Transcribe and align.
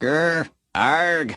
Grr, 0.00 0.48
arg. 0.74 1.36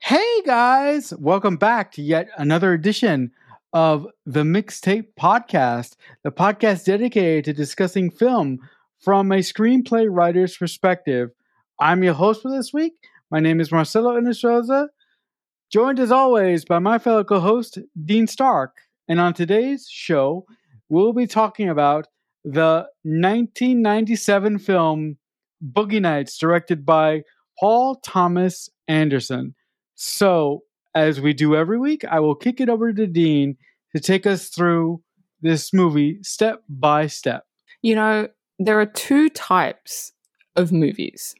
Hey 0.00 0.42
guys, 0.44 1.14
welcome 1.20 1.56
back 1.56 1.92
to 1.92 2.02
yet 2.02 2.28
another 2.36 2.72
edition 2.72 3.30
of 3.72 4.08
the 4.24 4.42
Mixtape 4.42 5.10
Podcast, 5.16 5.94
the 6.24 6.32
podcast 6.32 6.84
dedicated 6.84 7.44
to 7.44 7.52
discussing 7.52 8.10
film 8.10 8.58
from 8.98 9.30
a 9.30 9.36
screenplay 9.36 10.08
writer's 10.10 10.56
perspective. 10.56 11.30
I'm 11.78 12.02
your 12.02 12.14
host 12.14 12.42
for 12.42 12.50
this 12.50 12.72
week. 12.72 12.94
My 13.30 13.38
name 13.38 13.60
is 13.60 13.70
Marcelo 13.70 14.20
Inestroza, 14.20 14.88
joined 15.70 16.00
as 16.00 16.10
always 16.10 16.64
by 16.64 16.80
my 16.80 16.98
fellow 16.98 17.22
co 17.22 17.38
host, 17.38 17.78
Dean 18.04 18.26
Stark. 18.26 18.78
And 19.06 19.20
on 19.20 19.32
today's 19.32 19.86
show, 19.88 20.44
we'll 20.88 21.12
be 21.12 21.28
talking 21.28 21.68
about 21.68 22.08
the 22.42 22.88
1997 23.04 24.58
film 24.58 25.18
Boogie 25.64 26.02
Nights, 26.02 26.36
directed 26.36 26.84
by 26.84 27.22
Paul 27.58 27.96
Thomas 27.96 28.68
Anderson. 28.88 29.54
So, 29.94 30.62
as 30.94 31.20
we 31.20 31.32
do 31.32 31.54
every 31.54 31.78
week, 31.78 32.04
I 32.04 32.20
will 32.20 32.34
kick 32.34 32.60
it 32.60 32.68
over 32.68 32.92
to 32.92 33.06
Dean 33.06 33.56
to 33.94 34.00
take 34.00 34.26
us 34.26 34.48
through 34.48 35.02
this 35.42 35.72
movie 35.72 36.18
step 36.22 36.62
by 36.68 37.06
step. 37.06 37.44
You 37.82 37.94
know, 37.94 38.28
there 38.58 38.80
are 38.80 38.86
two 38.86 39.28
types 39.28 40.12
of 40.56 40.72
movies 40.72 41.34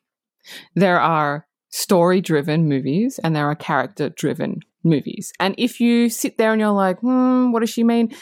there 0.75 1.01
are 1.01 1.47
story 1.71 2.21
driven 2.21 2.69
movies 2.69 3.19
and 3.23 3.35
there 3.35 3.47
are 3.47 3.55
character 3.55 4.09
driven 4.11 4.61
movies. 4.85 5.33
And 5.41 5.55
if 5.59 5.81
you 5.81 6.09
sit 6.09 6.39
there 6.39 6.53
and 6.53 6.61
you're 6.61 6.71
like, 6.71 7.01
hmm, 7.01 7.53
what 7.53 7.61
does 7.61 7.71
she 7.71 7.85
mean? 7.85 8.15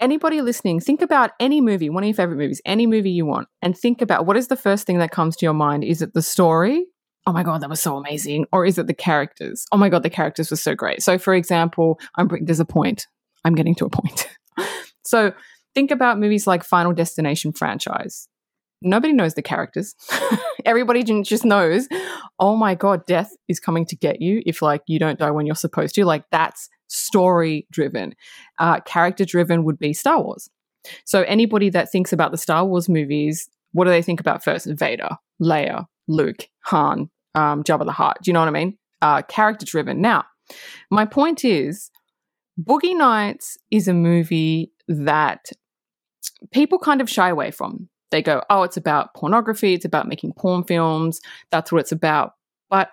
Anybody 0.00 0.40
listening, 0.40 0.80
think 0.80 1.02
about 1.02 1.32
any 1.40 1.60
movie, 1.60 1.90
one 1.90 2.04
of 2.04 2.08
your 2.08 2.14
favorite 2.14 2.38
movies, 2.38 2.62
any 2.64 2.86
movie 2.86 3.10
you 3.10 3.26
want, 3.26 3.48
and 3.62 3.76
think 3.76 4.00
about 4.00 4.26
what 4.26 4.36
is 4.36 4.46
the 4.46 4.56
first 4.56 4.86
thing 4.86 4.98
that 4.98 5.10
comes 5.10 5.36
to 5.36 5.46
your 5.46 5.54
mind? 5.54 5.82
Is 5.82 6.02
it 6.02 6.14
the 6.14 6.22
story? 6.22 6.86
Oh 7.28 7.32
my 7.32 7.44
God, 7.44 7.60
that 7.60 7.70
was 7.70 7.80
so 7.80 7.96
amazing. 7.96 8.46
Or 8.52 8.64
is 8.64 8.78
it 8.78 8.86
the 8.88 8.94
characters? 8.94 9.66
Oh 9.70 9.76
my 9.76 9.88
God, 9.88 10.02
the 10.02 10.10
characters 10.10 10.50
were 10.50 10.56
so 10.56 10.74
great. 10.74 11.02
So, 11.02 11.18
for 11.18 11.34
example, 11.34 12.00
I'm, 12.16 12.28
there's 12.40 12.58
a 12.58 12.64
point. 12.64 13.06
I'm 13.44 13.54
getting 13.54 13.74
to 13.76 13.84
a 13.84 13.90
point. 13.90 14.28
so, 15.04 15.32
think 15.74 15.90
about 15.90 16.18
movies 16.18 16.46
like 16.46 16.64
Final 16.64 16.92
Destination 16.92 17.52
franchise 17.52 18.28
nobody 18.82 19.12
knows 19.12 19.34
the 19.34 19.42
characters. 19.42 19.94
Everybody 20.64 21.02
just 21.22 21.44
knows, 21.44 21.88
oh 22.38 22.56
my 22.56 22.74
god, 22.74 23.06
death 23.06 23.32
is 23.48 23.60
coming 23.60 23.86
to 23.86 23.96
get 23.96 24.20
you 24.20 24.42
if 24.46 24.62
like 24.62 24.82
you 24.86 24.98
don't 24.98 25.18
die 25.18 25.30
when 25.30 25.46
you're 25.46 25.54
supposed 25.54 25.94
to. 25.96 26.04
Like 26.04 26.24
that's 26.30 26.68
story 26.88 27.66
driven. 27.70 28.14
Uh, 28.58 28.80
character 28.80 29.24
driven 29.24 29.64
would 29.64 29.78
be 29.78 29.92
Star 29.92 30.22
Wars. 30.22 30.48
So 31.04 31.22
anybody 31.22 31.70
that 31.70 31.90
thinks 31.90 32.12
about 32.12 32.30
the 32.30 32.38
Star 32.38 32.64
Wars 32.64 32.88
movies, 32.88 33.48
what 33.72 33.84
do 33.84 33.90
they 33.90 34.02
think 34.02 34.20
about 34.20 34.44
first? 34.44 34.66
Vader, 34.66 35.10
Leia, 35.42 35.86
Luke, 36.06 36.48
Han, 36.66 37.10
um, 37.38 37.62
Jabba 37.62 37.84
the 37.84 37.92
Hutt. 37.92 38.18
Do 38.22 38.30
you 38.30 38.32
know 38.32 38.40
what 38.40 38.48
I 38.48 38.52
mean? 38.52 38.78
Uh, 39.00 39.22
character 39.22 39.64
driven. 39.64 40.00
Now, 40.00 40.24
my 40.90 41.04
point 41.04 41.44
is, 41.44 41.90
Boogie 42.60 42.96
Nights 42.96 43.56
is 43.70 43.86
a 43.86 43.94
movie 43.94 44.72
that 44.88 45.52
people 46.52 46.78
kind 46.78 47.00
of 47.00 47.08
shy 47.08 47.28
away 47.28 47.50
from 47.50 47.88
they 48.10 48.22
go, 48.22 48.42
oh, 48.48 48.62
it's 48.62 48.76
about 48.76 49.14
pornography, 49.14 49.74
it's 49.74 49.84
about 49.84 50.08
making 50.08 50.32
porn 50.32 50.64
films, 50.64 51.20
that's 51.50 51.70
what 51.70 51.80
it's 51.80 51.92
about. 51.92 52.32
But 52.70 52.90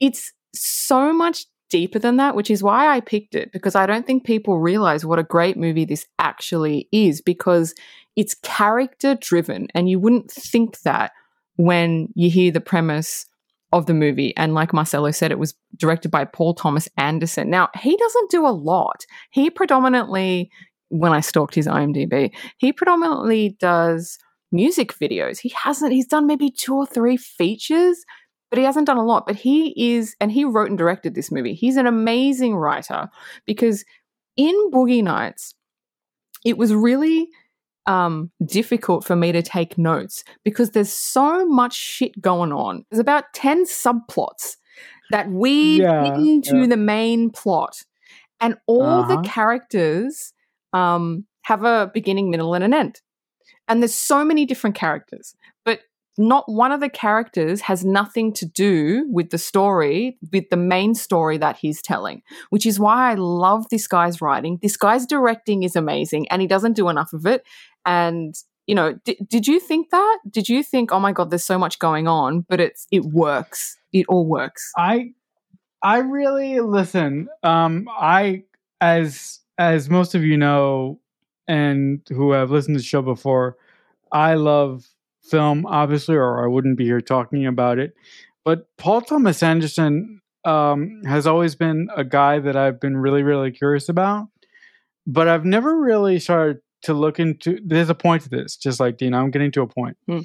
it's 0.00 0.32
so 0.54 1.12
much 1.12 1.46
deeper 1.68 1.98
than 1.98 2.16
that, 2.16 2.34
which 2.34 2.50
is 2.50 2.62
why 2.62 2.88
I 2.88 3.00
picked 3.00 3.34
it, 3.34 3.52
because 3.52 3.74
I 3.74 3.86
don't 3.86 4.06
think 4.06 4.24
people 4.24 4.58
realize 4.58 5.04
what 5.04 5.18
a 5.18 5.24
great 5.24 5.56
movie 5.56 5.84
this 5.84 6.06
actually 6.18 6.88
is, 6.92 7.20
because 7.20 7.74
it's 8.14 8.34
character 8.34 9.14
driven. 9.14 9.68
And 9.74 9.88
you 9.88 9.98
wouldn't 9.98 10.30
think 10.30 10.80
that 10.80 11.12
when 11.56 12.08
you 12.14 12.30
hear 12.30 12.50
the 12.50 12.60
premise 12.60 13.26
of 13.76 13.86
the 13.86 13.94
movie. 13.94 14.34
And 14.36 14.54
like 14.54 14.72
Marcelo 14.72 15.10
said, 15.10 15.30
it 15.30 15.38
was 15.38 15.54
directed 15.76 16.10
by 16.10 16.24
Paul 16.24 16.54
Thomas 16.54 16.88
Anderson. 16.96 17.50
Now, 17.50 17.68
he 17.78 17.96
doesn't 17.96 18.30
do 18.30 18.46
a 18.46 18.48
lot. 18.48 19.04
He 19.30 19.50
predominantly, 19.50 20.50
when 20.88 21.12
I 21.12 21.20
stalked 21.20 21.54
his 21.54 21.66
IMDb, 21.66 22.34
he 22.56 22.72
predominantly 22.72 23.56
does 23.60 24.18
music 24.50 24.94
videos. 24.94 25.38
He 25.38 25.50
hasn't, 25.50 25.92
he's 25.92 26.06
done 26.06 26.26
maybe 26.26 26.50
two 26.50 26.74
or 26.74 26.86
three 26.86 27.16
features, 27.16 28.04
but 28.50 28.58
he 28.58 28.64
hasn't 28.64 28.86
done 28.86 28.96
a 28.96 29.04
lot. 29.04 29.26
But 29.26 29.36
he 29.36 29.74
is, 29.94 30.16
and 30.20 30.32
he 30.32 30.44
wrote 30.44 30.70
and 30.70 30.78
directed 30.78 31.14
this 31.14 31.30
movie. 31.30 31.54
He's 31.54 31.76
an 31.76 31.86
amazing 31.86 32.56
writer 32.56 33.08
because 33.44 33.84
in 34.36 34.54
Boogie 34.72 35.04
Nights, 35.04 35.54
it 36.44 36.56
was 36.56 36.72
really 36.72 37.28
um, 37.86 38.30
difficult 38.44 39.04
for 39.04 39.16
me 39.16 39.32
to 39.32 39.42
take 39.42 39.78
notes 39.78 40.24
because 40.44 40.70
there's 40.70 40.92
so 40.92 41.46
much 41.46 41.74
shit 41.74 42.20
going 42.20 42.52
on. 42.52 42.84
There's 42.90 43.00
about 43.00 43.24
10 43.34 43.64
subplots 43.66 44.56
that 45.10 45.30
weave 45.30 45.82
yeah, 45.82 46.14
into 46.14 46.60
yeah. 46.60 46.66
the 46.66 46.76
main 46.76 47.30
plot. 47.30 47.84
And 48.40 48.56
all 48.66 48.82
uh-huh. 48.82 49.16
the 49.16 49.28
characters 49.28 50.32
um, 50.72 51.26
have 51.42 51.64
a 51.64 51.90
beginning, 51.94 52.30
middle, 52.30 52.54
and 52.54 52.64
an 52.64 52.74
end. 52.74 53.00
And 53.68 53.82
there's 53.82 53.94
so 53.94 54.24
many 54.24 54.46
different 54.46 54.76
characters, 54.76 55.34
but 55.64 55.80
not 56.18 56.50
one 56.50 56.72
of 56.72 56.80
the 56.80 56.88
characters 56.88 57.60
has 57.62 57.84
nothing 57.84 58.32
to 58.34 58.46
do 58.46 59.06
with 59.10 59.30
the 59.30 59.38
story, 59.38 60.18
with 60.32 60.48
the 60.50 60.56
main 60.56 60.94
story 60.94 61.36
that 61.38 61.56
he's 61.56 61.82
telling, 61.82 62.22
which 62.50 62.64
is 62.64 62.80
why 62.80 63.10
I 63.10 63.14
love 63.14 63.68
this 63.68 63.86
guy's 63.86 64.20
writing. 64.20 64.58
This 64.62 64.76
guy's 64.76 65.06
directing 65.06 65.62
is 65.62 65.76
amazing 65.76 66.28
and 66.28 66.40
he 66.40 66.48
doesn't 66.48 66.74
do 66.74 66.88
enough 66.88 67.12
of 67.12 67.26
it. 67.26 67.44
And 67.86 68.34
you 68.66 68.74
know, 68.74 68.98
d- 69.04 69.18
did 69.28 69.46
you 69.46 69.60
think 69.60 69.90
that? 69.90 70.18
Did 70.28 70.48
you 70.48 70.62
think, 70.62 70.92
oh 70.92 70.98
my 70.98 71.12
god, 71.12 71.30
there's 71.30 71.44
so 71.44 71.58
much 71.58 71.78
going 71.78 72.08
on, 72.08 72.44
but 72.48 72.60
it's 72.60 72.86
it 72.90 73.04
works. 73.04 73.78
It 73.92 74.06
all 74.08 74.26
works. 74.26 74.72
I 74.76 75.12
I 75.82 75.98
really 75.98 76.60
listen. 76.60 77.28
Um, 77.42 77.88
I 77.90 78.42
as 78.80 79.40
as 79.58 79.88
most 79.88 80.14
of 80.14 80.24
you 80.24 80.36
know, 80.36 81.00
and 81.48 82.00
who 82.08 82.32
have 82.32 82.50
listened 82.50 82.76
to 82.76 82.80
the 82.80 82.86
show 82.86 83.02
before, 83.02 83.56
I 84.12 84.34
love 84.34 84.86
film, 85.22 85.64
obviously, 85.66 86.16
or 86.16 86.44
I 86.44 86.48
wouldn't 86.48 86.76
be 86.76 86.84
here 86.84 87.00
talking 87.00 87.46
about 87.46 87.78
it. 87.78 87.94
But 88.44 88.66
Paul 88.76 89.00
Thomas 89.00 89.42
Anderson 89.42 90.20
um, 90.44 91.02
has 91.04 91.26
always 91.26 91.54
been 91.54 91.88
a 91.96 92.04
guy 92.04 92.38
that 92.38 92.56
I've 92.56 92.80
been 92.80 92.96
really, 92.96 93.22
really 93.22 93.50
curious 93.50 93.88
about. 93.88 94.28
But 95.06 95.28
I've 95.28 95.44
never 95.44 95.80
really 95.80 96.18
started 96.18 96.58
to 96.86 96.94
look 96.94 97.20
into. 97.20 97.58
There's 97.64 97.90
a 97.90 97.94
point 97.94 98.22
to 98.22 98.28
this, 98.28 98.56
just 98.56 98.80
like 98.80 98.96
Dean. 98.96 99.14
I'm 99.14 99.30
getting 99.30 99.52
to 99.52 99.62
a 99.62 99.66
point. 99.66 99.96
Hmm. 100.06 100.20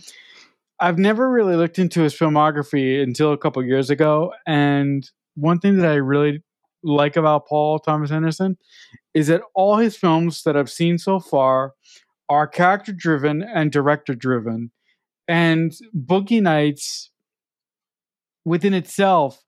I've 0.80 0.98
never 0.98 1.30
really 1.30 1.56
looked 1.56 1.78
into 1.78 2.02
his 2.02 2.16
filmography 2.16 3.04
until 3.04 3.34
a 3.34 3.38
couple 3.38 3.64
years 3.64 3.90
ago, 3.90 4.34
and 4.48 5.08
one 5.36 5.60
thing 5.60 5.78
that 5.78 5.92
I 5.92 5.96
really 5.96 6.44
like 6.84 7.16
about 7.16 7.48
Paul 7.48 7.80
Thomas 7.80 8.12
Anderson 8.12 8.58
is 9.14 9.28
that 9.28 9.42
all 9.54 9.78
his 9.78 9.96
films 9.96 10.44
that 10.44 10.58
I've 10.58 10.70
seen 10.70 10.98
so 10.98 11.20
far 11.20 11.74
are 12.30 12.48
character 12.48 12.94
driven 12.94 13.44
and 13.44 13.72
director 13.72 14.16
driven. 14.16 14.72
And 15.28 15.72
Boogie 15.96 16.42
Nights 16.42 17.12
within 18.46 18.74
itself 18.74 19.44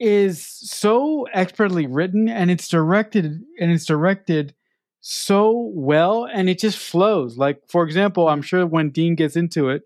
is 0.00 0.44
so 0.44 1.26
expertly 1.32 1.86
written 1.86 2.28
and 2.28 2.50
it's 2.50 2.66
directed 2.66 3.40
and 3.60 3.70
it's 3.70 3.84
directed 3.84 4.54
so 5.02 5.70
well 5.74 6.24
and 6.32 6.48
it 6.48 6.58
just 6.60 6.78
flows. 6.78 7.36
Like 7.36 7.60
for 7.68 7.84
example, 7.84 8.28
I'm 8.28 8.40
sure 8.40 8.64
when 8.64 8.90
Dean 8.90 9.14
gets 9.16 9.36
into 9.36 9.68
it, 9.68 9.82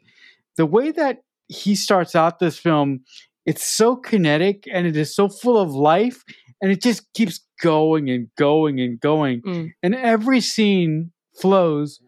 the 0.57 0.67
way 0.67 0.93
that 0.93 1.23
he 1.49 1.75
starts 1.75 2.15
out 2.15 2.39
this 2.39 2.59
film, 2.59 3.01
it's 3.47 3.65
so 3.65 3.97
kinetic 3.97 4.65
and 4.71 4.87
it 4.87 4.97
is 4.97 5.15
so 5.15 5.29
full 5.29 5.59
of 5.59 5.71
life 5.71 6.23
and 6.61 6.71
it 6.71 6.83
just 6.83 7.13
keeps 7.15 7.41
going 7.63 8.11
and 8.11 8.29
going 8.37 8.79
and 8.79 9.01
going. 9.01 9.41
Mm. 9.43 9.73
And 9.83 9.95
every 9.95 10.41
scene 10.41 11.13
flows. 11.41 12.01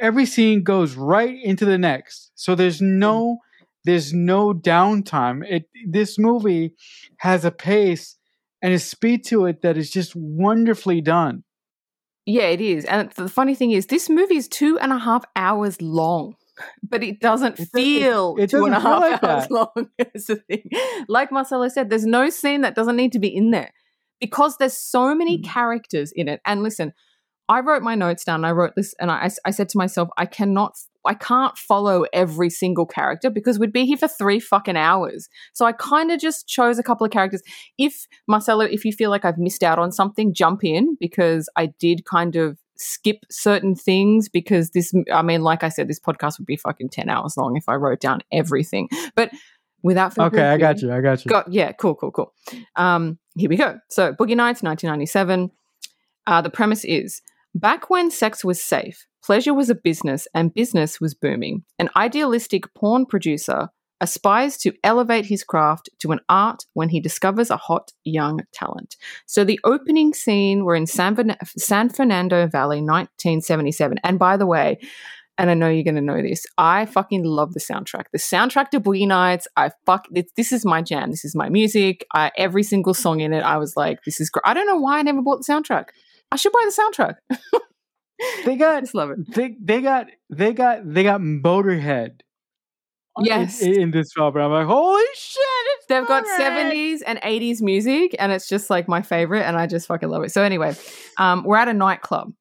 Every 0.00 0.26
scene 0.26 0.64
goes 0.64 0.96
right 0.96 1.38
into 1.42 1.64
the 1.64 1.78
next. 1.78 2.32
So 2.34 2.54
there's 2.54 2.80
no 2.82 3.38
there's 3.84 4.12
no 4.12 4.52
downtime. 4.52 5.44
It 5.48 5.68
this 5.86 6.18
movie 6.18 6.74
has 7.18 7.44
a 7.44 7.52
pace 7.52 8.16
and 8.60 8.72
a 8.74 8.78
speed 8.80 9.24
to 9.26 9.46
it 9.46 9.62
that 9.62 9.76
is 9.76 9.90
just 9.90 10.16
wonderfully 10.16 11.00
done. 11.00 11.44
Yeah, 12.24 12.44
it 12.44 12.60
is. 12.60 12.84
And 12.84 13.10
the 13.12 13.28
funny 13.28 13.54
thing 13.54 13.72
is, 13.72 13.86
this 13.86 14.08
movie 14.08 14.36
is 14.36 14.48
two 14.48 14.78
and 14.78 14.92
a 14.92 14.98
half 14.98 15.24
hours 15.34 15.80
long 15.82 16.36
but 16.82 17.02
it 17.02 17.20
doesn't 17.20 17.58
it 17.58 17.68
feel 17.72 18.36
it, 18.38 18.44
it 18.44 18.50
two 18.50 18.64
and 18.64 18.74
a 18.74 18.80
half 18.80 19.00
like 19.00 19.22
hours 19.22 19.42
that. 19.44 19.50
long. 19.50 19.88
the 19.98 20.42
thing. 20.48 20.68
Like 21.08 21.32
Marcelo 21.32 21.68
said, 21.68 21.90
there's 21.90 22.06
no 22.06 22.30
scene 22.30 22.62
that 22.62 22.74
doesn't 22.74 22.96
need 22.96 23.12
to 23.12 23.18
be 23.18 23.34
in 23.34 23.50
there 23.50 23.72
because 24.20 24.56
there's 24.58 24.76
so 24.76 25.14
many 25.14 25.38
mm. 25.38 25.44
characters 25.44 26.12
in 26.12 26.28
it. 26.28 26.40
And 26.44 26.62
listen, 26.62 26.92
I 27.48 27.60
wrote 27.60 27.82
my 27.82 27.94
notes 27.94 28.24
down. 28.24 28.44
I 28.44 28.52
wrote 28.52 28.74
this, 28.76 28.94
and 29.00 29.10
I, 29.10 29.30
I 29.44 29.50
said 29.50 29.68
to 29.70 29.78
myself, 29.78 30.08
I 30.16 30.26
cannot, 30.26 30.74
I 31.04 31.14
can't 31.14 31.56
follow 31.56 32.04
every 32.12 32.50
single 32.50 32.86
character 32.86 33.30
because 33.30 33.58
we'd 33.58 33.72
be 33.72 33.86
here 33.86 33.96
for 33.96 34.08
three 34.08 34.40
fucking 34.40 34.76
hours. 34.76 35.28
So 35.52 35.64
I 35.64 35.72
kind 35.72 36.10
of 36.10 36.20
just 36.20 36.46
chose 36.46 36.78
a 36.78 36.82
couple 36.82 37.04
of 37.04 37.10
characters. 37.10 37.42
If 37.78 38.06
Marcelo, 38.28 38.64
if 38.64 38.84
you 38.84 38.92
feel 38.92 39.10
like 39.10 39.24
I've 39.24 39.38
missed 39.38 39.62
out 39.62 39.78
on 39.78 39.92
something, 39.92 40.34
jump 40.34 40.64
in 40.64 40.96
because 41.00 41.48
I 41.56 41.66
did 41.66 42.04
kind 42.04 42.36
of 42.36 42.58
skip 42.76 43.24
certain 43.30 43.74
things 43.74 44.28
because 44.28 44.70
this, 44.70 44.92
I 45.12 45.22
mean, 45.22 45.42
like 45.42 45.62
I 45.62 45.68
said, 45.68 45.88
this 45.88 46.00
podcast 46.00 46.38
would 46.38 46.46
be 46.46 46.56
fucking 46.56 46.90
10 46.90 47.08
hours 47.08 47.36
long 47.36 47.56
if 47.56 47.68
I 47.68 47.74
wrote 47.74 48.00
down 48.00 48.20
everything. 48.32 48.88
But 49.14 49.30
Without 49.82 50.14
further 50.14 50.36
Okay, 50.36 50.48
I 50.48 50.58
got 50.58 50.80
you. 50.80 50.92
I 50.92 51.00
got 51.00 51.24
you. 51.24 51.28
Got 51.28 51.52
yeah, 51.52 51.72
cool, 51.72 51.94
cool, 51.94 52.12
cool. 52.12 52.32
Um, 52.76 53.18
here 53.34 53.48
we 53.48 53.56
go. 53.56 53.78
So 53.88 54.12
Boogie 54.12 54.36
Nights, 54.36 54.62
1997. 54.62 55.50
Uh, 56.26 56.40
the 56.40 56.50
premise 56.50 56.84
is 56.84 57.20
back 57.54 57.90
when 57.90 58.10
sex 58.10 58.44
was 58.44 58.62
safe, 58.62 59.06
pleasure 59.24 59.54
was 59.54 59.70
a 59.70 59.74
business, 59.74 60.26
and 60.34 60.54
business 60.54 61.00
was 61.00 61.14
booming. 61.14 61.64
An 61.78 61.90
idealistic 61.96 62.72
porn 62.74 63.06
producer 63.06 63.68
aspires 64.02 64.56
to 64.58 64.72
elevate 64.82 65.26
his 65.26 65.44
craft 65.44 65.88
to 66.00 66.10
an 66.10 66.18
art 66.28 66.64
when 66.74 66.88
he 66.88 67.00
discovers 67.00 67.50
a 67.50 67.56
hot 67.56 67.92
young 68.04 68.40
talent. 68.52 68.96
So 69.26 69.44
the 69.44 69.60
opening 69.64 70.12
scene, 70.12 70.64
we're 70.64 70.74
in 70.74 70.86
San, 70.86 71.36
San 71.56 71.88
Fernando 71.88 72.48
Valley, 72.48 72.78
1977. 72.78 73.98
And 74.02 74.18
by 74.18 74.36
the 74.36 74.46
way, 74.46 74.78
and 75.38 75.50
I 75.50 75.54
know 75.54 75.68
you're 75.68 75.84
going 75.84 75.94
to 75.94 76.00
know 76.00 76.20
this. 76.20 76.44
I 76.58 76.84
fucking 76.84 77.24
love 77.24 77.54
the 77.54 77.60
soundtrack. 77.60 78.04
The 78.12 78.18
soundtrack 78.18 78.70
to 78.70 78.80
Boogie 78.80 79.06
Nights. 79.06 79.48
I 79.56 79.70
fuck 79.86 80.06
this, 80.10 80.26
this 80.36 80.52
is 80.52 80.64
my 80.64 80.82
jam. 80.82 81.10
This 81.10 81.24
is 81.24 81.34
my 81.34 81.48
music. 81.48 82.04
I, 82.12 82.30
every 82.36 82.62
single 82.62 82.92
song 82.92 83.20
in 83.20 83.32
it, 83.32 83.42
I 83.42 83.56
was 83.56 83.76
like, 83.76 84.00
this 84.04 84.20
is 84.20 84.28
great. 84.28 84.42
I 84.44 84.52
don't 84.52 84.66
know 84.66 84.76
why 84.76 84.98
I 84.98 85.02
never 85.02 85.22
bought 85.22 85.44
the 85.46 85.52
soundtrack. 85.52 85.86
I 86.30 86.36
should 86.36 86.52
buy 86.52 86.64
the 86.64 86.82
soundtrack. 86.82 87.60
They 88.44 88.56
got 88.56 88.80
just 88.80 88.94
love 88.94 89.10
it. 89.10 89.18
they 89.34 89.56
they 89.62 89.80
got 89.80 90.06
they 90.30 90.52
got 90.52 90.78
they 90.84 91.02
got 91.02 91.20
Motorhead. 91.20 92.20
in- 93.18 93.24
Yes. 93.26 93.60
in, 93.60 93.74
in 93.80 93.90
this 93.90 94.10
film, 94.14 94.34
I'm 94.36 94.50
like, 94.50 94.66
holy 94.66 95.02
shit! 95.14 95.42
They've 95.88 96.06
got 96.06 96.24
70s 96.40 97.00
and 97.06 97.20
80s 97.20 97.60
music, 97.60 98.16
and 98.18 98.32
it's 98.32 98.48
just 98.48 98.70
like 98.70 98.88
my 98.88 99.02
favorite, 99.02 99.42
and 99.42 99.54
I 99.56 99.66
just 99.66 99.86
fucking 99.86 100.08
love 100.08 100.22
it. 100.24 100.32
So, 100.32 100.42
anyway, 100.42 100.74
um, 101.18 101.44
we're 101.44 101.58
at 101.58 101.68
a 101.68 101.74
nightclub. 101.74 102.32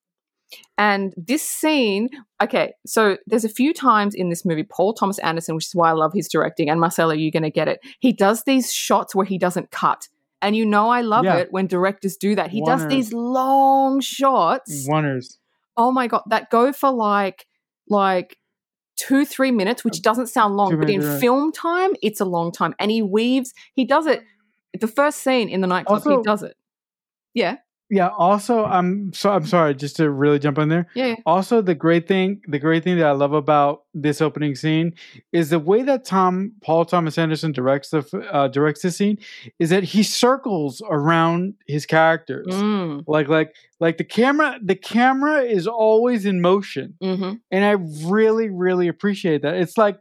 And 0.77 1.13
this 1.17 1.43
scene, 1.43 2.07
okay, 2.41 2.73
so 2.85 3.17
there's 3.27 3.43
a 3.45 3.49
few 3.49 3.73
times 3.73 4.15
in 4.15 4.29
this 4.29 4.45
movie, 4.45 4.63
Paul 4.63 4.93
Thomas 4.93 5.19
Anderson, 5.19 5.55
which 5.55 5.65
is 5.65 5.75
why 5.75 5.89
I 5.89 5.93
love 5.93 6.13
his 6.13 6.27
directing, 6.29 6.69
and 6.69 6.79
Marcelo, 6.79 7.13
you're 7.13 7.31
going 7.31 7.43
to 7.43 7.51
get 7.51 7.67
it. 7.67 7.79
He 7.99 8.13
does 8.13 8.43
these 8.45 8.71
shots 8.73 9.13
where 9.13 9.25
he 9.25 9.37
doesn't 9.37 9.71
cut. 9.71 10.07
And 10.41 10.55
you 10.55 10.65
know, 10.65 10.89
I 10.89 11.01
love 11.01 11.25
Yeah. 11.25 11.35
it 11.37 11.49
when 11.51 11.67
directors 11.67 12.15
do 12.17 12.33
that. 12.35 12.49
He 12.49 12.63
does 12.63 12.87
these 12.87 13.11
long 13.13 13.99
shots. 14.01 14.85
Wonders. 14.87 15.37
Oh 15.81 15.91
my 15.91 16.07
God, 16.07 16.23
that 16.27 16.49
go 16.49 16.71
for 16.71 16.91
like, 16.91 17.47
like, 17.87 18.37
Two, 18.97 19.25
three 19.25 19.49
minutes, 19.49 19.83
which 19.83 19.97
oh, 19.97 20.03
doesn't 20.03 20.27
sound 20.27 20.55
long, 20.55 20.79
but 20.79 20.87
in 20.87 21.01
film 21.19 21.51
time, 21.51 21.93
it's 22.03 22.21
a 22.21 22.25
long 22.25 22.51
time. 22.51 22.75
And 22.77 22.91
he 22.91 23.01
weaves, 23.01 23.51
he 23.73 23.83
does 23.83 24.05
it 24.05 24.21
the 24.79 24.87
first 24.87 25.19
scene 25.19 25.49
in 25.49 25.61
the 25.61 25.67
nightclub, 25.67 26.03
he 26.03 26.17
does 26.23 26.43
it. 26.43 26.55
Yeah, 27.33 27.57
Yeah. 27.91 28.07
Also, 28.17 28.63
I'm 28.65 29.11
so 29.13 29.31
I'm 29.31 29.45
sorry. 29.45 29.75
Just 29.75 29.97
to 29.97 30.09
really 30.09 30.39
jump 30.39 30.57
in 30.57 30.69
there. 30.69 30.87
yeah, 30.95 31.07
yeah. 31.07 31.15
Also, 31.25 31.61
the 31.61 31.75
great 31.75 32.07
thing, 32.07 32.41
the 32.47 32.57
great 32.57 32.83
thing 32.85 32.97
that 32.97 33.05
I 33.05 33.11
love 33.11 33.33
about 33.33 33.83
this 33.93 34.21
opening 34.21 34.55
scene 34.55 34.93
is 35.33 35.49
the 35.49 35.59
way 35.59 35.83
that 35.83 36.05
Tom 36.05 36.53
Paul 36.63 36.85
Thomas 36.85 37.17
Anderson 37.17 37.51
directs 37.51 37.89
the 37.89 38.01
uh, 38.31 38.47
directs 38.47 38.81
the 38.81 38.91
scene 38.91 39.17
is 39.59 39.69
that 39.71 39.83
he 39.83 40.03
circles 40.03 40.81
around 40.89 41.53
his 41.67 41.85
characters. 41.85 42.47
Mm, 42.47 43.03
Like 43.07 43.27
like 43.27 43.53
like 43.81 43.97
the 43.97 44.05
camera 44.05 44.57
the 44.63 44.75
camera 44.75 45.41
is 45.41 45.67
always 45.67 46.25
in 46.25 46.39
motion 46.39 46.93
hmm 47.01 47.33
and 47.51 47.65
I 47.65 47.71
really 48.07 48.49
really 48.49 48.87
appreciate 48.87 49.41
that. 49.41 49.55
It's 49.55 49.77
like 49.77 49.99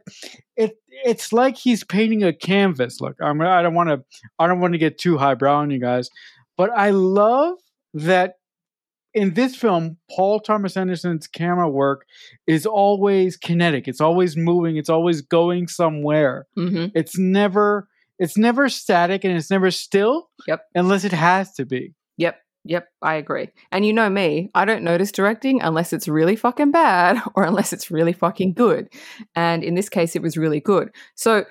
it 0.55 0.77
it's 1.03 1.33
like 1.33 1.57
he's 1.57 1.83
painting 1.83 2.23
a 2.23 2.31
canvas. 2.31 3.01
Look, 3.01 3.15
I'm 3.21 3.41
I 3.41 3.61
don't 3.61 3.73
want 3.73 3.89
to 3.89 4.03
I 4.39 4.47
don't 4.47 4.59
want 4.61 4.73
to 4.73 4.77
get 4.79 4.97
too 4.97 5.17
highbrow 5.17 5.57
on 5.57 5.71
you 5.71 5.79
guys, 5.79 6.09
but 6.57 6.69
I 6.71 6.91
love 6.91 7.55
that 7.93 8.35
in 9.13 9.33
this 9.33 9.55
film 9.55 9.97
Paul 10.15 10.39
Thomas 10.39 10.77
Anderson's 10.77 11.27
camera 11.27 11.69
work 11.69 12.05
is 12.47 12.65
always 12.65 13.35
kinetic. 13.37 13.87
It's 13.87 14.01
always 14.01 14.37
moving, 14.37 14.77
it's 14.77 14.89
always 14.89 15.21
going 15.21 15.67
somewhere. 15.67 16.47
hmm 16.55 16.87
It's 16.95 17.17
never 17.17 17.87
it's 18.19 18.37
never 18.37 18.69
static 18.69 19.23
and 19.23 19.35
it's 19.35 19.49
never 19.49 19.71
still 19.71 20.29
Yep. 20.47 20.61
unless 20.75 21.03
it 21.03 21.11
has 21.11 21.53
to 21.55 21.65
be. 21.65 21.93
Yep, 22.17 22.39
yep, 22.65 22.87
I 23.01 23.15
agree. 23.15 23.49
And 23.71 23.83
you 23.83 23.93
know 23.93 24.09
me, 24.11 24.51
I 24.53 24.63
don't 24.63 24.83
notice 24.83 25.11
directing 25.11 25.59
unless 25.61 25.91
it's 25.91 26.07
really 26.07 26.35
fucking 26.35 26.69
bad 26.71 27.19
or 27.35 27.43
unless 27.43 27.73
it's 27.73 27.89
really 27.89 28.13
fucking 28.13 28.53
good. 28.53 28.89
And 29.35 29.63
in 29.63 29.73
this 29.73 29.89
case, 29.89 30.15
it 30.15 30.21
was 30.21 30.37
really 30.37 30.59
good. 30.59 30.91
So, 31.15 31.45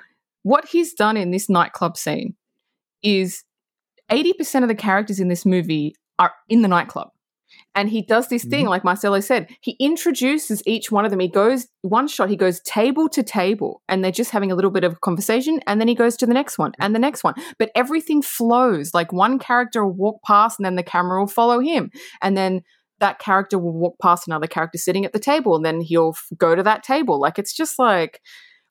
what 0.44 0.64
he's 0.68 0.94
done 0.94 1.16
in 1.16 1.32
this 1.32 1.50
nightclub 1.50 1.96
scene 1.98 2.36
is 3.02 3.42
80% 4.10 4.62
of 4.62 4.68
the 4.68 4.74
characters 4.74 5.20
in 5.20 5.28
this 5.28 5.44
movie 5.44 5.94
are 6.20 6.32
in 6.48 6.62
the 6.62 6.68
nightclub. 6.68 7.08
And 7.74 7.88
he 7.88 8.02
does 8.02 8.28
this 8.28 8.44
thing, 8.44 8.62
mm-hmm. 8.62 8.70
like 8.70 8.84
Marcelo 8.84 9.20
said, 9.20 9.48
he 9.60 9.76
introduces 9.80 10.62
each 10.66 10.92
one 10.92 11.04
of 11.04 11.10
them. 11.10 11.20
He 11.20 11.28
goes, 11.28 11.66
one 11.82 12.06
shot, 12.08 12.28
he 12.28 12.36
goes 12.36 12.60
table 12.60 13.08
to 13.08 13.22
table, 13.22 13.82
and 13.88 14.04
they're 14.04 14.12
just 14.12 14.30
having 14.30 14.52
a 14.52 14.54
little 14.54 14.70
bit 14.70 14.84
of 14.84 15.00
conversation. 15.00 15.60
And 15.66 15.80
then 15.80 15.88
he 15.88 15.94
goes 15.94 16.16
to 16.18 16.26
the 16.26 16.34
next 16.34 16.58
one 16.58 16.72
and 16.78 16.94
the 16.94 17.00
next 17.00 17.24
one. 17.24 17.34
But 17.58 17.70
everything 17.74 18.22
flows. 18.22 18.92
Like 18.94 19.12
one 19.12 19.38
character 19.38 19.84
will 19.84 19.94
walk 19.94 20.22
past, 20.24 20.58
and 20.58 20.66
then 20.66 20.76
the 20.76 20.82
camera 20.82 21.20
will 21.20 21.28
follow 21.28 21.60
him. 21.60 21.90
And 22.22 22.36
then 22.36 22.62
that 22.98 23.18
character 23.18 23.58
will 23.58 23.72
walk 23.72 23.96
past 24.00 24.26
another 24.26 24.46
character 24.46 24.78
sitting 24.78 25.04
at 25.04 25.12
the 25.12 25.18
table, 25.18 25.56
and 25.56 25.64
then 25.64 25.80
he'll 25.80 26.14
f- 26.14 26.38
go 26.38 26.54
to 26.54 26.62
that 26.62 26.82
table. 26.82 27.20
Like 27.20 27.38
it's 27.38 27.54
just 27.54 27.78
like, 27.78 28.20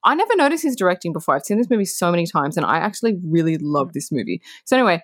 I 0.03 0.15
never 0.15 0.35
noticed 0.35 0.63
his 0.63 0.75
directing 0.75 1.13
before. 1.13 1.35
I've 1.35 1.43
seen 1.43 1.57
this 1.57 1.69
movie 1.69 1.85
so 1.85 2.11
many 2.11 2.25
times, 2.25 2.57
and 2.57 2.65
I 2.65 2.77
actually 2.77 3.17
really 3.25 3.57
love 3.57 3.89
mm. 3.89 3.93
this 3.93 4.11
movie. 4.11 4.41
So, 4.65 4.77
anyway, 4.77 5.01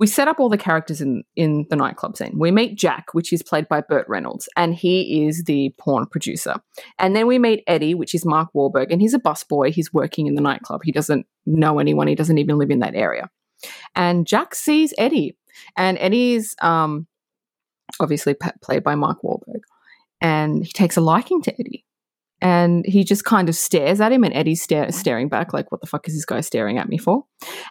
we 0.00 0.06
set 0.06 0.28
up 0.28 0.40
all 0.40 0.48
the 0.48 0.58
characters 0.58 1.02
in 1.02 1.22
in 1.36 1.66
the 1.68 1.76
nightclub 1.76 2.16
scene. 2.16 2.32
We 2.38 2.50
meet 2.50 2.76
Jack, 2.76 3.12
which 3.12 3.34
is 3.34 3.42
played 3.42 3.68
by 3.68 3.82
Burt 3.82 4.08
Reynolds, 4.08 4.48
and 4.56 4.74
he 4.74 5.26
is 5.26 5.44
the 5.44 5.74
porn 5.78 6.06
producer. 6.06 6.54
And 6.98 7.14
then 7.14 7.26
we 7.26 7.38
meet 7.38 7.62
Eddie, 7.66 7.94
which 7.94 8.14
is 8.14 8.24
Mark 8.24 8.48
Wahlberg, 8.56 8.86
and 8.90 9.02
he's 9.02 9.12
a 9.12 9.20
busboy. 9.20 9.70
He's 9.70 9.92
working 9.92 10.26
in 10.26 10.34
the 10.34 10.40
nightclub. 10.40 10.80
He 10.82 10.90
doesn't 10.90 11.26
know 11.44 11.78
anyone. 11.78 12.08
He 12.08 12.14
doesn't 12.14 12.38
even 12.38 12.56
live 12.56 12.70
in 12.70 12.78
that 12.78 12.94
area. 12.94 13.28
And 13.94 14.26
Jack 14.26 14.54
sees 14.54 14.94
Eddie, 14.96 15.36
and 15.76 15.98
Eddie 15.98 16.32
is 16.32 16.56
um, 16.62 17.06
obviously 18.00 18.32
pa- 18.32 18.52
played 18.62 18.82
by 18.82 18.94
Mark 18.94 19.18
Wahlberg, 19.22 19.60
and 20.22 20.64
he 20.64 20.72
takes 20.72 20.96
a 20.96 21.02
liking 21.02 21.42
to 21.42 21.52
Eddie. 21.60 21.84
And 22.42 22.86
he 22.86 23.04
just 23.04 23.24
kind 23.24 23.48
of 23.48 23.56
stares 23.56 24.00
at 24.00 24.12
him, 24.12 24.24
and 24.24 24.34
Eddie's 24.34 24.62
stare- 24.62 24.92
staring 24.92 25.28
back, 25.28 25.52
like, 25.52 25.70
"What 25.70 25.80
the 25.80 25.86
fuck 25.86 26.08
is 26.08 26.14
this 26.14 26.24
guy 26.24 26.40
staring 26.40 26.78
at 26.78 26.88
me 26.88 26.96
for?" 26.96 27.24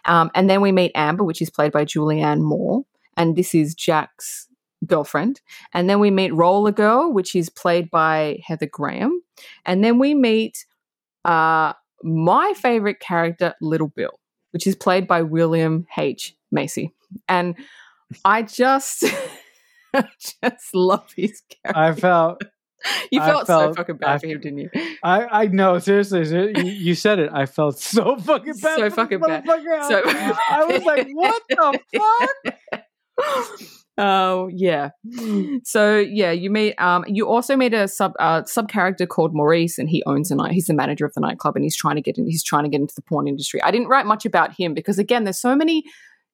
Um, 0.04 0.30
and 0.34 0.48
then 0.48 0.60
we 0.60 0.72
meet 0.72 0.92
Amber, 0.94 1.24
which 1.24 1.42
is 1.42 1.50
played 1.50 1.72
by 1.72 1.84
Julianne 1.84 2.40
Moore, 2.40 2.84
and 3.16 3.36
this 3.36 3.54
is 3.54 3.74
Jack's 3.74 4.48
girlfriend. 4.86 5.40
And 5.74 5.88
then 5.88 6.00
we 6.00 6.10
meet 6.10 6.34
Roller 6.34 6.72
Girl, 6.72 7.12
which 7.12 7.34
is 7.34 7.50
played 7.50 7.90
by 7.90 8.38
Heather 8.44 8.66
Graham. 8.66 9.22
And 9.64 9.84
then 9.84 9.98
we 9.98 10.14
meet 10.14 10.66
uh, 11.24 11.74
my 12.02 12.54
favorite 12.56 13.00
character, 13.00 13.54
Little 13.60 13.88
Bill, 13.88 14.18
which 14.52 14.66
is 14.66 14.76
played 14.76 15.06
by 15.06 15.22
William 15.22 15.86
H. 15.96 16.34
Macy. 16.50 16.94
And 17.28 17.56
I 18.24 18.42
just, 18.42 19.04
I 19.94 20.08
just 20.18 20.74
love 20.74 21.12
his 21.16 21.42
character. 21.62 21.80
I 21.80 21.92
felt 21.94 22.42
you 23.10 23.20
I 23.20 23.26
felt, 23.26 23.46
so 23.46 23.74
fucking 23.74 23.96
bad 23.96 24.10
I 24.10 24.18
for 24.18 24.26
him, 24.26 24.40
didn't 24.40 24.58
you? 24.58 24.70
I 25.02 25.42
I 25.42 25.46
know 25.46 25.78
seriously. 25.78 26.24
ser- 26.24 26.50
You, 26.50 26.64
you 26.70 26.94
said 26.94 27.18
it. 27.18 27.30
I 27.32 27.46
felt 27.46 27.78
so 27.80 28.16
fucking 28.16 28.54
bad. 28.62 28.78
So 28.78 28.90
fucking 28.90 29.20
bad. 29.20 29.44
So- 29.46 30.02
I 30.04 30.64
was 30.68 30.82
like, 30.84 31.08
what 31.12 31.42
the 31.48 31.80
fuck? 31.96 32.54
Oh 34.02 34.48
yeah. 34.50 34.90
So 35.64 35.98
yeah, 35.98 36.30
you 36.30 36.48
meet 36.48 36.74
um 36.80 37.04
you 37.06 37.28
also 37.28 37.54
meet 37.54 37.74
a 37.74 37.86
sub 37.86 38.12
uh, 38.18 38.44
sub 38.44 38.70
character 38.70 39.04
called 39.06 39.34
Maurice 39.34 39.78
and 39.78 39.90
he 39.90 40.02
owns 40.06 40.30
a 40.30 40.36
night 40.36 40.52
he's 40.52 40.68
the 40.68 40.74
manager 40.74 41.04
of 41.04 41.12
the 41.12 41.20
nightclub 41.20 41.54
and 41.56 41.64
he's 41.64 41.76
trying 41.76 41.96
to 41.96 42.00
get 42.00 42.16
in 42.16 42.24
he's 42.26 42.42
trying 42.42 42.62
to 42.62 42.70
get 42.70 42.80
into 42.80 42.94
the 42.94 43.02
porn 43.02 43.28
industry. 43.28 43.62
I 43.62 43.70
didn't 43.70 43.88
write 43.88 44.06
much 44.06 44.24
about 44.24 44.54
him 44.54 44.72
because 44.72 44.98
again 44.98 45.24
there's 45.24 45.40
so 45.40 45.54
many 45.54 45.84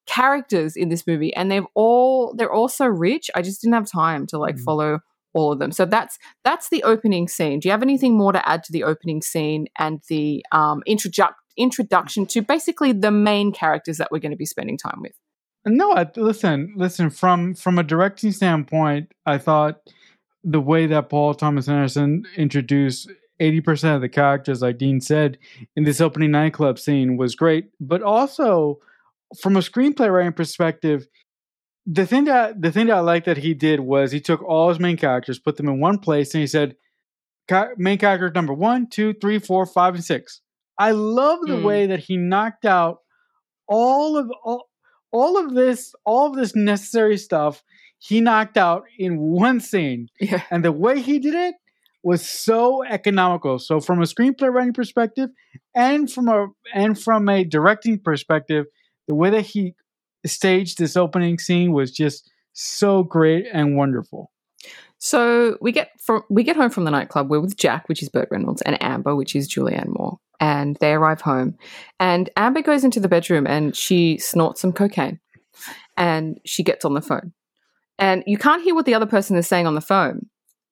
characters 0.07 0.77
in 0.77 0.91
this 0.91 1.09
movie 1.09 1.35
and 1.35 1.51
they've 1.51 1.67
all 1.75 2.35
they're 2.37 2.53
all 2.53 2.69
so 2.69 2.87
rich. 2.87 3.31
I 3.35 3.43
just 3.43 3.63
didn't 3.63 3.75
have 3.75 3.91
time 3.91 4.29
to 4.29 4.39
like 4.39 4.57
Mhm. 4.57 4.63
follow 4.65 5.01
all 5.37 5.53
of 5.53 5.59
them. 5.59 5.71
So 5.71 5.85
that's 5.85 6.19
that's 6.45 6.71
the 6.71 6.83
opening 6.83 7.29
scene. 7.29 7.61
Do 7.61 7.69
you 7.69 7.73
have 7.73 7.83
anything 7.83 8.17
more 8.17 8.33
to 8.33 8.49
add 8.49 8.65
to 8.65 8.73
the 8.73 8.85
opening 8.85 9.23
scene 9.23 9.67
and 9.79 10.01
the 10.09 10.45
um 10.51 10.83
introduc- 10.89 11.35
introduction 11.57 12.27
to 12.27 12.43
basically 12.43 12.93
the 12.93 13.11
main 13.11 13.53
characters 13.53 13.99
that 13.99 14.09
we're 14.11 14.19
going 14.19 14.33
to 14.33 14.37
be 14.37 14.47
spending 14.47 14.79
time 14.79 15.01
with? 15.03 15.13
No, 15.67 15.93
I, 15.93 16.07
listen, 16.17 16.75
listen. 16.77 17.11
From 17.11 17.55
from 17.55 17.79
a 17.79 17.83
directing 17.83 18.33
standpoint, 18.33 19.13
I 19.27 19.39
thought 19.39 19.81
the 20.43 20.61
way 20.61 20.87
that 20.87 21.09
Paul 21.09 21.35
Thomas 21.35 21.69
Anderson 21.69 22.25
introduced 22.37 23.11
eighty 23.41 23.61
percent 23.61 23.97
of 23.97 24.01
the 24.01 24.09
characters, 24.09 24.63
like 24.63 24.79
Dean 24.79 25.01
said, 25.01 25.39
in 25.75 25.85
this 25.85 26.01
opening 26.01 26.31
nightclub 26.31 26.79
scene 26.79 27.17
was 27.17 27.35
great. 27.35 27.67
But 27.81 28.03
also, 28.03 28.79
from 29.41 29.57
a 29.57 29.61
screenplay 29.61 30.11
writing 30.11 30.33
perspective, 30.33 31.09
the 31.87 32.07
thing 32.07 32.25
that 32.25 32.61
the 32.61 32.73
thing 32.73 32.87
that 32.89 32.97
I 32.97 33.01
like 33.01 33.25
that 33.25 33.37
he 33.39 33.55
did 33.55 33.81
was 33.81 34.11
he 34.13 34.21
took 34.21 34.43
all 34.43 34.69
his 34.69 34.81
main 34.81 34.97
characters, 34.97 35.39
put 35.39 35.57
them 35.57 35.69
in 35.69 35.81
one 35.81 35.99
place, 35.99 36.35
and 36.35 36.41
he 36.41 36.47
said, 36.47 36.77
"Main 37.77 37.99
character 37.99 38.31
number 38.35 38.53
one, 38.53 38.89
two, 38.89 39.15
three, 39.15 39.39
four, 39.39 39.67
five, 39.67 39.95
and 39.95 40.05
six. 40.05 40.41
I 40.79 40.91
love 40.91 41.39
the 41.47 41.57
Hmm. 41.59 41.65
way 41.65 41.87
that 41.87 42.01
he 42.01 42.17
knocked 42.17 42.65
out 42.67 42.99
all 43.69 44.17
of 44.17 44.31
all, 44.45 44.69
all 45.13 45.39
of 45.39 45.55
this, 45.55 45.95
all 46.05 46.27
of 46.29 46.37
this 46.37 46.55
necessary 46.55 47.17
stuff. 47.17 47.63
He 47.99 48.21
knocked 48.21 48.57
out 48.57 48.85
in 48.99 49.19
one 49.19 49.61
scene, 49.61 50.09
Yeah. 50.21 50.43
and 50.51 50.65
the 50.65 50.73
way 50.73 51.01
he 51.01 51.19
did 51.19 51.35
it 51.35 51.55
was 52.03 52.29
so 52.29 52.85
economical. 52.85 53.59
So 53.59 53.81
from 53.81 54.01
a 54.01 54.05
screenplay 54.05 54.53
writing 54.53 54.75
perspective, 54.75 55.31
and 55.75 56.11
from 56.11 56.29
a 56.29 56.49
and 56.75 57.01
from 57.01 57.29
a 57.29 57.45
directing 57.45 57.99
perspective, 57.99 58.67
the 59.09 59.15
way 59.15 59.31
that 59.31 59.43
he 59.47 59.75
staged 60.27 60.79
this 60.79 60.97
opening 60.97 61.39
scene 61.39 61.73
was 61.73 61.91
just 61.91 62.31
so 62.53 63.03
great 63.03 63.47
and 63.53 63.77
wonderful. 63.77 64.31
So 64.99 65.59
we 65.61 65.73
get 65.73 65.91
from 66.01 66.23
we 66.31 66.43
get 66.43 66.57
home 66.57 66.71
from 66.71 66.85
the 66.85 66.91
nightclub. 66.91 67.31
We're 67.31 67.41
with 67.41 67.57
Jack, 67.57 67.89
which 67.89 68.03
is 68.03 68.09
Burt 68.09 68.29
Reynolds, 68.31 68.63
and 68.63 68.83
Amber, 68.83 69.15
which 69.15 69.37
is 69.37 69.49
Julianne 69.49 69.97
Moore, 69.97 70.19
and 70.41 70.77
they 70.81 70.93
arrive 70.95 71.21
home. 71.21 71.57
And 72.01 72.31
Amber 72.37 72.63
goes 72.63 72.83
into 72.83 73.01
the 73.01 73.09
bedroom 73.09 73.47
and 73.47 73.77
she 73.77 74.19
snorts 74.19 74.61
some 74.61 74.73
cocaine, 74.73 75.21
and 75.97 76.41
she 76.45 76.63
gets 76.63 76.85
on 76.85 76.95
the 76.95 77.03
phone. 77.03 77.33
And 77.99 78.25
you 78.27 78.39
can't 78.39 78.63
hear 78.63 78.75
what 78.75 78.87
the 78.87 78.95
other 78.95 79.07
person 79.07 79.37
is 79.37 79.47
saying 79.47 79.67
on 79.67 79.75
the 79.75 79.81
phone, 79.81 80.27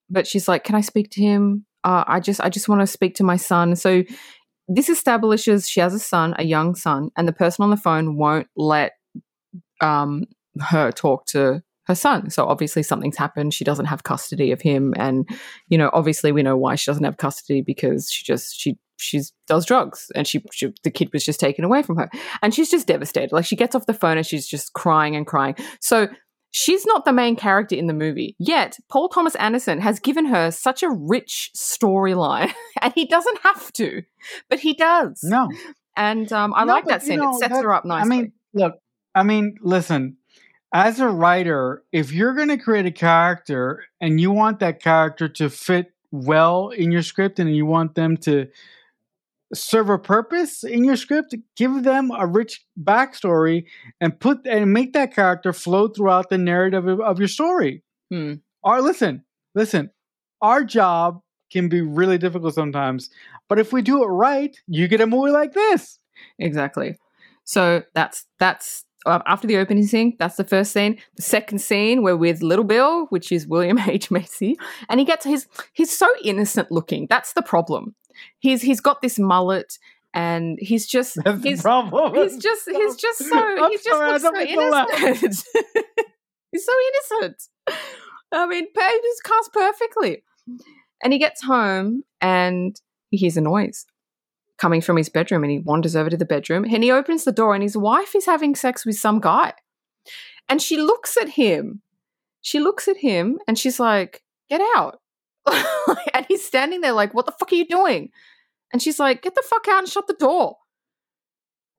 but 0.08 0.26
she's 0.26 0.48
like, 0.48 0.64
"Can 0.64 0.74
I 0.74 0.80
speak 0.80 1.10
to 1.12 1.22
him? 1.22 1.66
Uh, 1.84 2.04
I 2.06 2.20
just 2.20 2.40
I 2.40 2.48
just 2.48 2.68
want 2.68 2.80
to 2.80 2.86
speak 2.86 3.14
to 3.16 3.24
my 3.24 3.36
son." 3.36 3.76
So 3.76 4.04
this 4.68 4.88
establishes 4.88 5.68
she 5.68 5.80
has 5.80 5.92
a 5.92 5.98
son, 5.98 6.34
a 6.38 6.44
young 6.44 6.74
son, 6.74 7.10
and 7.16 7.28
the 7.28 7.32
person 7.32 7.62
on 7.62 7.70
the 7.70 7.76
phone 7.76 8.16
won't 8.16 8.46
let 8.56 8.92
um, 9.80 10.24
her 10.60 10.90
talk 10.92 11.26
to 11.26 11.62
her 11.86 11.94
son. 11.94 12.30
So 12.30 12.46
obviously 12.46 12.82
something's 12.82 13.16
happened. 13.16 13.52
She 13.52 13.64
doesn't 13.64 13.86
have 13.86 14.04
custody 14.04 14.52
of 14.52 14.60
him, 14.62 14.94
and 14.96 15.28
you 15.68 15.76
know, 15.78 15.90
obviously 15.92 16.32
we 16.32 16.42
know 16.42 16.56
why 16.56 16.74
she 16.76 16.90
doesn't 16.90 17.04
have 17.04 17.16
custody 17.18 17.60
because 17.60 18.10
she 18.10 18.24
just 18.24 18.58
she 18.58 18.78
she 18.96 19.20
does 19.48 19.66
drugs 19.66 20.10
and 20.14 20.24
she, 20.26 20.40
she, 20.52 20.72
the 20.84 20.90
kid 20.90 21.12
was 21.12 21.24
just 21.24 21.40
taken 21.40 21.64
away 21.64 21.82
from 21.82 21.96
her. 21.96 22.08
And 22.42 22.54
she's 22.54 22.70
just 22.70 22.86
devastated. 22.86 23.32
Like 23.32 23.44
she 23.44 23.56
gets 23.56 23.74
off 23.74 23.86
the 23.86 23.92
phone 23.92 24.16
and 24.16 24.24
she's 24.26 24.46
just 24.46 24.72
crying 24.72 25.16
and 25.16 25.26
crying. 25.26 25.56
So 25.80 26.06
she's 26.52 26.86
not 26.86 27.04
the 27.04 27.12
main 27.12 27.34
character 27.34 27.74
in 27.74 27.88
the 27.88 27.92
movie 27.92 28.36
yet 28.38 28.78
paul 28.88 29.08
thomas 29.08 29.34
anderson 29.34 29.80
has 29.80 29.98
given 29.98 30.24
her 30.26 30.52
such 30.52 30.84
a 30.84 30.88
rich 30.88 31.50
storyline 31.56 32.52
and 32.80 32.92
he 32.94 33.04
doesn't 33.06 33.38
have 33.42 33.72
to 33.72 34.04
but 34.48 34.60
he 34.60 34.72
does. 34.72 35.18
No, 35.24 35.48
and 35.96 36.32
um, 36.32 36.54
i 36.54 36.64
No, 36.64 36.74
like 36.74 36.84
that 36.86 37.02
scene. 37.02 37.18
know, 37.18 37.30
it 37.34 37.40
sets 37.40 37.52
that- 37.54 37.64
her 37.64 37.72
up 37.74 37.84
nicely 37.84 38.16
I 38.16 38.20
mean, 38.20 38.32
look, 38.54 38.74
I 39.14 39.22
mean, 39.22 39.56
listen. 39.60 40.16
As 40.72 40.98
a 40.98 41.08
writer, 41.08 41.84
if 41.92 42.12
you're 42.12 42.34
going 42.34 42.48
to 42.48 42.56
create 42.56 42.84
a 42.84 42.90
character 42.90 43.84
and 44.00 44.20
you 44.20 44.32
want 44.32 44.58
that 44.58 44.82
character 44.82 45.28
to 45.28 45.48
fit 45.48 45.92
well 46.10 46.70
in 46.70 46.90
your 46.90 47.02
script 47.02 47.38
and 47.38 47.54
you 47.54 47.64
want 47.64 47.94
them 47.94 48.16
to 48.16 48.48
serve 49.52 49.88
a 49.88 49.98
purpose 49.98 50.64
in 50.64 50.84
your 50.84 50.96
script, 50.96 51.34
give 51.56 51.84
them 51.84 52.10
a 52.16 52.26
rich 52.26 52.64
backstory 52.80 53.64
and 54.00 54.18
put 54.18 54.46
and 54.46 54.72
make 54.72 54.92
that 54.92 55.14
character 55.14 55.52
flow 55.52 55.88
throughout 55.88 56.28
the 56.28 56.38
narrative 56.38 56.86
of, 56.86 57.00
of 57.00 57.18
your 57.18 57.28
story. 57.28 57.82
Hmm. 58.10 58.34
Or 58.62 58.80
listen, 58.80 59.24
listen. 59.54 59.90
Our 60.42 60.64
job 60.64 61.20
can 61.50 61.68
be 61.68 61.80
really 61.80 62.18
difficult 62.18 62.54
sometimes, 62.54 63.10
but 63.48 63.58
if 63.58 63.72
we 63.72 63.80
do 63.80 64.02
it 64.02 64.08
right, 64.08 64.56
you 64.66 64.88
get 64.88 65.00
a 65.00 65.06
movie 65.06 65.30
like 65.30 65.52
this. 65.52 65.98
Exactly. 66.38 66.98
So 67.44 67.82
that's 67.94 68.26
that's 68.38 68.84
after 69.06 69.46
the 69.46 69.56
opening 69.56 69.86
scene. 69.86 70.16
That's 70.18 70.36
the 70.36 70.44
first 70.44 70.72
scene. 70.72 70.98
The 71.16 71.22
second 71.22 71.58
scene, 71.60 72.02
we're 72.02 72.16
with 72.16 72.42
Little 72.42 72.64
Bill, 72.64 73.06
which 73.06 73.30
is 73.32 73.46
William 73.46 73.78
H 73.86 74.10
Macy, 74.10 74.56
and 74.88 75.00
he 75.00 75.06
gets 75.06 75.24
his 75.24 75.46
he's 75.72 75.96
so 75.96 76.08
innocent 76.22 76.70
looking. 76.70 77.06
That's 77.08 77.32
the 77.32 77.42
problem. 77.42 77.94
He's 78.38 78.62
he's 78.62 78.80
got 78.80 79.02
this 79.02 79.18
mullet, 79.18 79.78
and 80.12 80.58
he's 80.60 80.86
just 80.86 81.16
That's 81.24 81.42
the 81.42 81.48
he's 81.50 81.62
problem. 81.62 82.14
he's 82.14 82.36
just 82.38 82.68
he's 82.70 82.96
just 82.96 83.18
so 83.28 83.36
I'm 83.38 83.70
he 83.70 83.76
just 83.76 83.88
sorry, 83.88 84.08
looks 84.10 84.22
so 84.22 84.30
mean 84.32 84.58
to 84.58 84.68
laugh. 84.68 84.88
innocent. 85.02 85.44
he's 86.52 86.64
so 86.64 86.72
innocent. 87.20 87.42
I 88.32 88.46
mean, 88.46 88.64
is 88.64 89.20
cast 89.24 89.52
perfectly. 89.52 90.22
And 91.02 91.12
he 91.12 91.18
gets 91.18 91.42
home 91.42 92.02
and 92.20 92.80
he 93.10 93.16
hears 93.18 93.36
a 93.36 93.40
noise 93.40 93.86
coming 94.58 94.80
from 94.80 94.96
his 94.96 95.08
bedroom 95.08 95.42
and 95.42 95.50
he 95.50 95.58
wanders 95.58 95.96
over 95.96 96.10
to 96.10 96.16
the 96.16 96.24
bedroom 96.24 96.64
and 96.64 96.82
he 96.84 96.90
opens 96.90 97.24
the 97.24 97.32
door 97.32 97.54
and 97.54 97.62
his 97.62 97.76
wife 97.76 98.14
is 98.14 98.26
having 98.26 98.54
sex 98.54 98.86
with 98.86 98.96
some 98.96 99.20
guy. 99.20 99.52
And 100.48 100.60
she 100.62 100.76
looks 100.76 101.16
at 101.16 101.30
him. 101.30 101.82
She 102.42 102.60
looks 102.60 102.86
at 102.88 102.98
him 102.98 103.38
and 103.48 103.58
she's 103.58 103.80
like, 103.80 104.22
"Get 104.50 104.60
out." 104.76 105.00
and 106.14 106.26
he's 106.28 106.44
standing 106.44 106.82
there 106.82 106.92
like, 106.92 107.14
"What 107.14 107.26
the 107.26 107.32
fuck 107.32 107.50
are 107.52 107.56
you 107.56 107.66
doing?" 107.66 108.10
And 108.72 108.82
she's 108.82 108.98
like, 108.98 109.22
"Get 109.22 109.34
the 109.34 109.42
fuck 109.48 109.66
out 109.68 109.78
and 109.80 109.88
shut 109.88 110.06
the 110.06 110.14
door." 110.14 110.56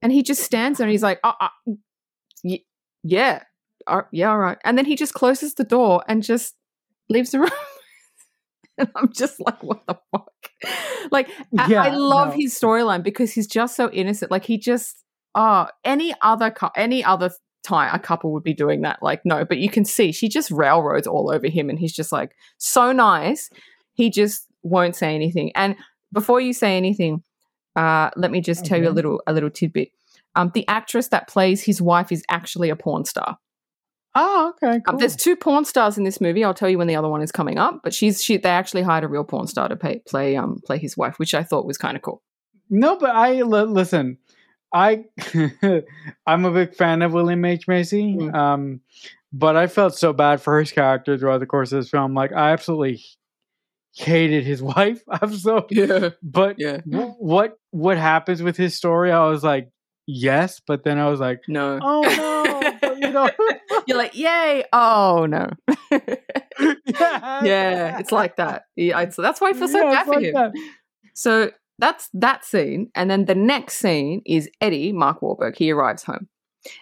And 0.02 0.12
he 0.12 0.24
just 0.24 0.44
stands 0.44 0.78
there 0.78 0.86
and 0.86 0.92
he's 0.92 1.04
like, 1.04 1.20
uh, 1.24 1.50
y- 2.44 2.64
"Yeah, 3.04 3.44
uh, 3.88 4.02
yeah, 4.12 4.30
all 4.32 4.40
right." 4.40 4.58
And 4.64 4.78
then 4.78 4.86
he 4.86 4.96
just 4.96 5.14
closes 5.14 5.54
the 5.54 5.64
door 5.64 6.04
and 6.08 6.24
just 6.24 6.56
leaves 7.10 7.32
the 7.32 7.40
room. 7.42 7.50
and 8.78 8.90
I'm 8.96 9.12
just 9.14 9.40
like, 9.40 9.62
"What 9.64 9.86
the 9.88 9.98
fuck?" 10.12 10.32
Like, 11.12 11.30
I- 11.58 11.68
Yeah, 11.68 11.84
I 11.84 11.90
love 11.90 12.30
no. 12.30 12.36
his 12.42 12.54
storyline 12.60 13.04
because 13.04 13.32
he's 13.34 13.48
just 13.48 13.76
so 13.76 13.90
innocent. 13.92 14.32
Like, 14.32 14.46
he 14.46 14.58
just, 14.58 15.04
oh, 15.36 15.68
any 15.84 16.14
other 16.22 16.54
any 16.76 17.04
other 17.04 17.32
time 17.64 17.94
a 17.94 18.00
couple 18.00 18.32
would 18.34 18.44
be 18.44 18.54
doing 18.54 18.82
that. 18.82 19.02
Like, 19.04 19.22
no, 19.26 19.46
but 19.46 19.58
you 19.58 19.70
can 19.70 19.86
see 19.86 20.12
she 20.12 20.30
just 20.30 20.50
railroads 20.52 21.08
all 21.08 21.32
over 21.32 21.48
him, 21.48 21.70
and 21.70 21.78
he's 21.80 21.94
just 21.94 22.12
like 22.12 22.32
so 22.58 22.92
nice. 22.92 23.50
He 23.94 24.10
just 24.10 24.48
won't 24.64 24.96
say 24.96 25.14
anything. 25.16 25.52
And 25.56 25.76
before 26.14 26.42
you 26.42 26.54
say 26.54 26.76
anything, 26.78 27.22
uh, 27.76 28.10
let 28.16 28.32
me 28.32 28.42
just 28.42 28.66
tell 28.66 28.80
you 28.82 28.90
a 28.90 28.92
little 28.92 29.22
a 29.28 29.34
little 29.34 29.50
tidbit. 29.50 29.90
Um, 30.36 30.52
the 30.54 30.68
actress 30.68 31.10
that 31.10 31.28
plays 31.28 31.64
his 31.64 31.82
wife 31.82 32.12
is 32.12 32.24
actually 32.30 32.70
a 32.70 32.76
porn 32.76 33.06
star. 33.06 33.38
Oh, 34.16 34.54
okay. 34.64 34.76
Um, 34.78 34.82
Cool. 34.82 35.00
there's 35.00 35.16
two 35.16 35.36
porn 35.36 35.66
stars 35.66 35.98
in 35.98 36.04
this 36.06 36.22
movie. 36.22 36.44
I'll 36.44 36.54
tell 36.54 36.70
you 36.70 36.78
when 36.78 36.88
the 36.88 36.96
other 36.96 37.10
one 37.10 37.22
is 37.22 37.32
coming 37.32 37.58
up. 37.58 37.82
But 37.84 37.94
she's 37.94 38.24
she 38.24 38.38
they 38.38 38.50
actually 38.50 38.82
hired 38.84 39.04
a 39.04 39.08
real 39.08 39.24
porn 39.26 39.48
star 39.48 39.68
to 39.68 39.76
pay, 39.76 40.00
play 40.08 40.36
um 40.38 40.62
play 40.66 40.78
his 40.78 40.96
wife, 40.98 41.20
which 41.20 41.34
I 41.34 41.44
thought 41.44 41.66
was 41.66 41.78
kind 41.78 41.96
of 41.98 42.02
cool. 42.04 42.22
no, 42.70 42.96
but 42.98 43.10
I 43.16 43.42
listen. 43.42 44.18
I 44.74 45.06
I'm 46.26 46.46
a 46.46 46.52
big 46.52 46.76
fan 46.76 47.02
of 47.02 47.14
William 47.14 47.44
H 47.46 47.68
Macy. 47.68 48.16
Mm. 48.16 48.34
Um, 48.34 48.82
but 49.34 49.56
I 49.58 49.68
felt 49.68 49.96
so 49.96 50.14
bad 50.14 50.42
for 50.42 50.60
his 50.60 50.72
character 50.72 51.18
throughout 51.18 51.40
the 51.40 51.46
course 51.46 51.72
of 51.72 51.80
this 51.82 51.90
film. 51.90 52.14
Like 52.14 52.32
I 52.34 52.52
absolutely 52.52 53.04
hated 53.96 54.44
his 54.44 54.62
wife. 54.76 55.02
I'm 55.10 55.34
so. 55.36 55.66
Yeah, 55.72 56.10
But 56.24 56.56
yeah. 56.58 56.80
wh- 56.82 57.20
what 57.22 57.58
what 57.72 57.98
happens 57.98 58.42
with 58.42 58.58
his 58.58 58.76
story? 58.76 59.12
I 59.12 59.28
was 59.28 59.44
like, 59.44 59.70
yes, 60.08 60.62
but 60.66 60.84
then 60.84 60.98
I 60.98 61.10
was 61.10 61.20
like, 61.20 61.42
No. 61.48 61.80
oh 61.82 62.02
no, 62.02 62.35
you 63.08 63.12
know. 63.14 63.30
You're 63.88 63.98
like, 63.98 64.16
yay! 64.16 64.64
Oh 64.74 65.26
no. 65.28 65.50
yeah, 65.92 67.44
yeah, 67.44 68.00
it's 68.00 68.12
like 68.12 68.38
that. 68.38 68.64
Yeah, 68.76 69.00
it's, 69.02 69.16
that's 69.16 69.42
why 69.42 69.50
I 69.50 69.54
feel 69.54 69.68
so 69.68 69.84
Yeah, 69.84 69.92
bad 69.92 70.06
for 70.06 70.14
like 70.16 70.24
him. 70.26 70.34
that. 70.34 70.52
So 71.14 71.52
that's 71.80 72.10
that 72.14 72.46
scene, 72.46 72.90
and 72.96 73.10
then 73.10 73.26
the 73.26 73.36
next 73.36 73.78
scene 73.78 74.22
is 74.26 74.50
Eddie 74.62 74.92
Mark 74.92 75.22
Wahlberg. 75.22 75.56
He 75.58 75.72
arrives 75.72 76.04
home, 76.04 76.28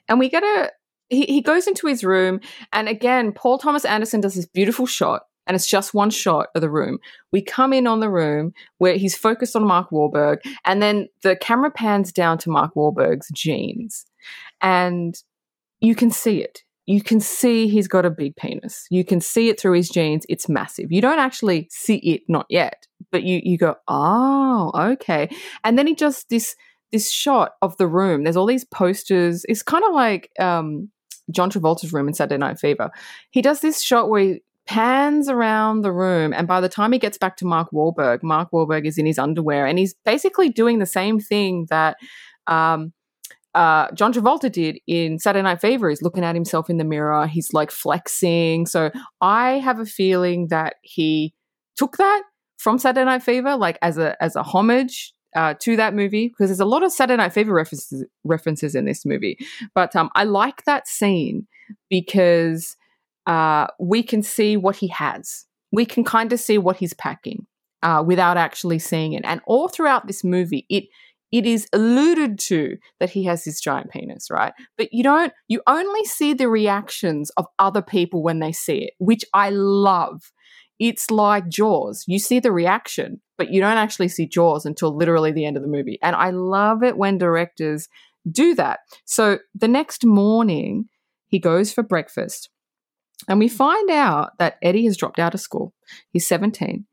and 0.07 0.19
we 0.19 0.29
get 0.29 0.43
a 0.43 0.71
he, 1.09 1.23
he 1.25 1.41
goes 1.41 1.67
into 1.67 1.87
his 1.87 2.03
room, 2.03 2.39
and 2.71 2.87
again, 2.89 3.31
Paul 3.31 3.57
Thomas 3.57 3.85
Anderson 3.85 4.21
does 4.21 4.35
this 4.35 4.45
beautiful 4.45 4.85
shot, 4.85 5.23
and 5.47 5.55
it's 5.55 5.67
just 5.67 5.93
one 5.93 6.09
shot 6.09 6.47
of 6.55 6.61
the 6.61 6.69
room. 6.69 6.99
We 7.31 7.41
come 7.41 7.73
in 7.73 7.87
on 7.87 7.99
the 7.99 8.09
room 8.09 8.53
where 8.77 8.95
he's 8.95 9.15
focused 9.15 9.55
on 9.55 9.65
Mark 9.65 9.89
Wahlberg, 9.91 10.37
and 10.65 10.81
then 10.81 11.07
the 11.21 11.35
camera 11.35 11.71
pans 11.71 12.11
down 12.11 12.37
to 12.39 12.49
Mark 12.49 12.73
Wahlberg's 12.75 13.29
jeans, 13.33 14.05
and 14.61 15.15
you 15.83 15.95
can 15.95 16.09
see 16.09 16.41
it. 16.41 16.63
You 16.85 17.01
can 17.01 17.19
see 17.19 17.67
he's 17.67 17.87
got 17.87 18.05
a 18.05 18.09
big 18.09 18.35
penis. 18.35 18.87
You 18.89 19.05
can 19.05 19.21
see 19.21 19.49
it 19.49 19.59
through 19.59 19.73
his 19.73 19.89
jeans. 19.89 20.25
It's 20.27 20.49
massive. 20.49 20.91
You 20.91 21.01
don't 21.01 21.19
actually 21.19 21.67
see 21.69 21.97
it, 21.97 22.23
not 22.27 22.45
yet, 22.49 22.87
but 23.11 23.23
you 23.23 23.41
you 23.43 23.57
go, 23.57 23.75
oh, 23.87 24.71
okay. 24.93 25.29
And 25.63 25.77
then 25.77 25.87
he 25.87 25.95
just 25.95 26.29
this 26.29 26.55
this 26.91 27.11
shot 27.11 27.53
of 27.61 27.77
the 27.77 27.87
room. 27.87 28.23
There's 28.23 28.35
all 28.37 28.45
these 28.45 28.65
posters. 28.65 29.45
It's 29.47 29.63
kind 29.63 29.83
of 29.83 29.93
like 29.93 30.29
um, 30.39 30.89
John 31.31 31.49
Travolta's 31.49 31.93
room 31.93 32.07
in 32.07 32.13
Saturday 32.13 32.37
Night 32.37 32.59
Fever. 32.59 32.89
He 33.31 33.41
does 33.41 33.61
this 33.61 33.81
shot 33.81 34.09
where 34.09 34.21
he 34.21 34.41
pans 34.65 35.27
around 35.27 35.81
the 35.81 35.91
room, 35.91 36.33
and 36.33 36.47
by 36.47 36.61
the 36.61 36.69
time 36.69 36.91
he 36.91 36.99
gets 36.99 37.17
back 37.17 37.37
to 37.37 37.45
Mark 37.45 37.69
Wahlberg, 37.71 38.23
Mark 38.23 38.51
Wahlberg 38.51 38.85
is 38.85 38.97
in 38.97 39.05
his 39.05 39.19
underwear, 39.19 39.65
and 39.65 39.79
he's 39.79 39.95
basically 40.05 40.49
doing 40.49 40.79
the 40.79 40.85
same 40.85 41.19
thing 41.19 41.67
that. 41.69 41.97
Um, 42.47 42.93
uh, 43.55 43.91
John 43.93 44.13
Travolta 44.13 44.51
did 44.51 44.79
in 44.87 45.19
Saturday 45.19 45.43
Night 45.43 45.61
Fever. 45.61 45.89
He's 45.89 46.01
looking 46.01 46.23
at 46.23 46.35
himself 46.35 46.69
in 46.69 46.77
the 46.77 46.83
mirror. 46.83 47.27
He's 47.27 47.53
like 47.53 47.71
flexing. 47.71 48.65
So 48.65 48.91
I 49.21 49.59
have 49.59 49.79
a 49.79 49.85
feeling 49.85 50.47
that 50.47 50.75
he 50.81 51.33
took 51.75 51.97
that 51.97 52.23
from 52.57 52.77
Saturday 52.79 53.05
Night 53.05 53.23
Fever, 53.23 53.55
like 53.55 53.77
as 53.81 53.97
a 53.97 54.21
as 54.23 54.35
a 54.35 54.43
homage 54.43 55.13
uh, 55.35 55.53
to 55.59 55.75
that 55.75 55.93
movie, 55.93 56.29
because 56.29 56.49
there's 56.49 56.59
a 56.59 56.65
lot 56.65 56.83
of 56.83 56.91
Saturday 56.91 57.17
Night 57.17 57.33
Fever 57.33 57.53
references 57.53 58.05
references 58.23 58.75
in 58.75 58.85
this 58.85 59.05
movie. 59.05 59.37
But 59.75 59.95
um, 59.95 60.09
I 60.15 60.23
like 60.23 60.63
that 60.65 60.87
scene 60.87 61.47
because 61.89 62.75
uh, 63.27 63.67
we 63.79 64.01
can 64.03 64.23
see 64.23 64.57
what 64.57 64.77
he 64.77 64.87
has. 64.87 65.45
We 65.71 65.85
can 65.85 66.03
kind 66.03 66.31
of 66.33 66.39
see 66.39 66.57
what 66.57 66.77
he's 66.77 66.93
packing 66.93 67.45
uh, 67.83 68.03
without 68.05 68.37
actually 68.37 68.79
seeing 68.79 69.13
it. 69.13 69.23
And 69.25 69.41
all 69.45 69.67
throughout 69.67 70.07
this 70.07 70.23
movie, 70.23 70.65
it 70.69 70.85
it 71.33 71.47
is 71.47 71.67
alluded 71.73 72.37
to 72.37 72.77
that 72.99 73.09
he 73.09 73.23
has 73.23 73.43
this 73.43 73.59
giant 73.59 73.89
penis, 73.89 74.29
right? 74.29 74.53
But 74.77 74.93
you 74.93 75.01
don't, 75.01 75.33
you 75.47 75.63
only 75.65 76.05
see 76.05 76.33
the 76.33 76.47
reactions 76.47 77.31
of 77.31 77.47
other 77.57 77.81
people 77.81 78.21
when 78.21 78.37
they 78.37 78.51
see 78.51 78.83
it, 78.83 78.93
which 78.99 79.25
I 79.33 79.49
love. 79.49 80.31
it's 80.79 81.09
like 81.09 81.47
Jaws. 81.49 82.03
You 82.07 82.19
see 82.19 82.39
the 82.39 82.51
reaction, 82.51 83.19
but 83.37 83.51
you 83.51 83.61
don't 83.61 83.77
actually 83.77 84.09
see 84.09 84.27
Jaws 84.27 84.63
until 84.63 84.95
literally 84.95 85.31
the 85.31 85.45
end 85.45 85.57
of 85.57 85.63
the 85.63 85.69
movie. 85.69 85.97
And 86.03 86.15
I 86.15 86.29
love 86.29 86.83
it 86.83 86.97
when 86.97 87.17
directors 87.17 87.89
do 88.29 88.53
that. 88.55 88.81
So 89.05 89.39
the 89.55 89.67
next 89.67 90.05
morning, 90.05 90.85
he 91.27 91.39
goes 91.39 91.73
for 91.73 91.81
breakfast. 91.81 92.49
And 93.27 93.39
we 93.39 93.47
find 93.47 93.89
out 93.89 94.37
that 94.37 94.57
Eddie 94.61 94.85
has 94.85 94.97
dropped 94.97 95.17
out 95.17 95.33
of 95.33 95.39
school. 95.39 95.73
He's 96.11 96.27
17 96.27 96.85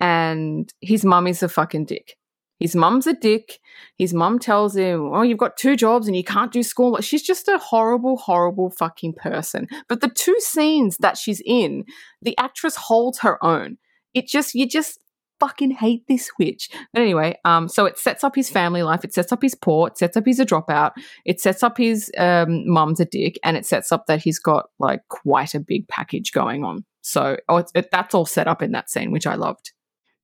and 0.00 0.70
his 0.82 1.02
mum 1.02 1.26
is 1.26 1.42
a 1.42 1.48
fucking 1.48 1.86
dick. 1.86 2.16
His 2.58 2.74
mum's 2.74 3.06
a 3.06 3.14
dick. 3.14 3.58
His 3.98 4.14
mum 4.14 4.38
tells 4.38 4.76
him, 4.76 5.10
Oh, 5.12 5.22
you've 5.22 5.38
got 5.38 5.56
two 5.56 5.76
jobs 5.76 6.06
and 6.06 6.16
you 6.16 6.24
can't 6.24 6.52
do 6.52 6.62
school. 6.62 7.00
She's 7.00 7.22
just 7.22 7.48
a 7.48 7.58
horrible, 7.58 8.16
horrible 8.16 8.70
fucking 8.70 9.14
person. 9.14 9.66
But 9.88 10.00
the 10.00 10.08
two 10.08 10.36
scenes 10.40 10.96
that 10.98 11.18
she's 11.18 11.42
in, 11.44 11.84
the 12.22 12.36
actress 12.38 12.76
holds 12.76 13.18
her 13.20 13.42
own. 13.44 13.78
It 14.14 14.26
just, 14.26 14.54
you 14.54 14.66
just 14.66 14.98
fucking 15.38 15.72
hate 15.72 16.06
this 16.08 16.30
witch. 16.38 16.70
But 16.94 17.02
anyway, 17.02 17.38
um, 17.44 17.68
so 17.68 17.84
it 17.84 17.98
sets 17.98 18.24
up 18.24 18.34
his 18.34 18.48
family 18.48 18.82
life. 18.82 19.04
It 19.04 19.12
sets 19.12 19.32
up 19.32 19.42
his 19.42 19.54
poor. 19.54 19.88
It 19.88 19.98
sets 19.98 20.16
up 20.16 20.24
he's 20.24 20.40
a 20.40 20.46
dropout. 20.46 20.92
It 21.26 21.40
sets 21.40 21.62
up 21.62 21.76
his 21.76 22.10
um, 22.16 22.66
mum's 22.66 23.00
a 23.00 23.04
dick. 23.04 23.38
And 23.44 23.56
it 23.56 23.66
sets 23.66 23.92
up 23.92 24.06
that 24.06 24.22
he's 24.22 24.38
got 24.38 24.70
like 24.78 25.02
quite 25.08 25.54
a 25.54 25.60
big 25.60 25.86
package 25.88 26.32
going 26.32 26.64
on. 26.64 26.84
So 27.02 27.36
oh, 27.48 27.64
it, 27.74 27.88
that's 27.92 28.14
all 28.14 28.26
set 28.26 28.48
up 28.48 28.62
in 28.62 28.72
that 28.72 28.90
scene, 28.90 29.12
which 29.12 29.26
I 29.26 29.34
loved. 29.34 29.72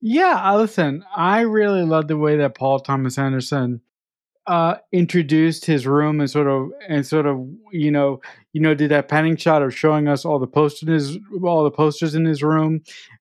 Yeah, 0.02 0.54
listen, 0.56 1.04
I 1.16 1.42
really 1.42 1.82
love 1.85 2.09
the 2.09 2.16
way 2.18 2.37
that 2.38 2.54
Paul 2.56 2.80
Thomas 2.80 3.16
Anderson 3.18 3.80
uh 4.49 4.75
introduced 4.90 5.64
his 5.66 5.87
room 5.87 6.21
and 6.21 6.28
sort 6.28 6.49
of 6.49 6.73
and 6.88 7.06
sort 7.06 7.26
of 7.26 7.49
you 7.71 7.92
know 7.92 8.21
you 8.52 8.61
know 8.61 8.75
did 8.75 8.90
that 8.90 9.06
panning 9.06 9.37
shot 9.37 9.62
of 9.62 9.73
showing 9.73 10.09
us 10.09 10.25
all 10.25 10.40
the 10.40 10.49
posters 10.49 11.16
all 11.44 11.62
the 11.62 11.71
posters 11.71 12.16
in 12.16 12.25
his 12.25 12.42
room 12.42 12.80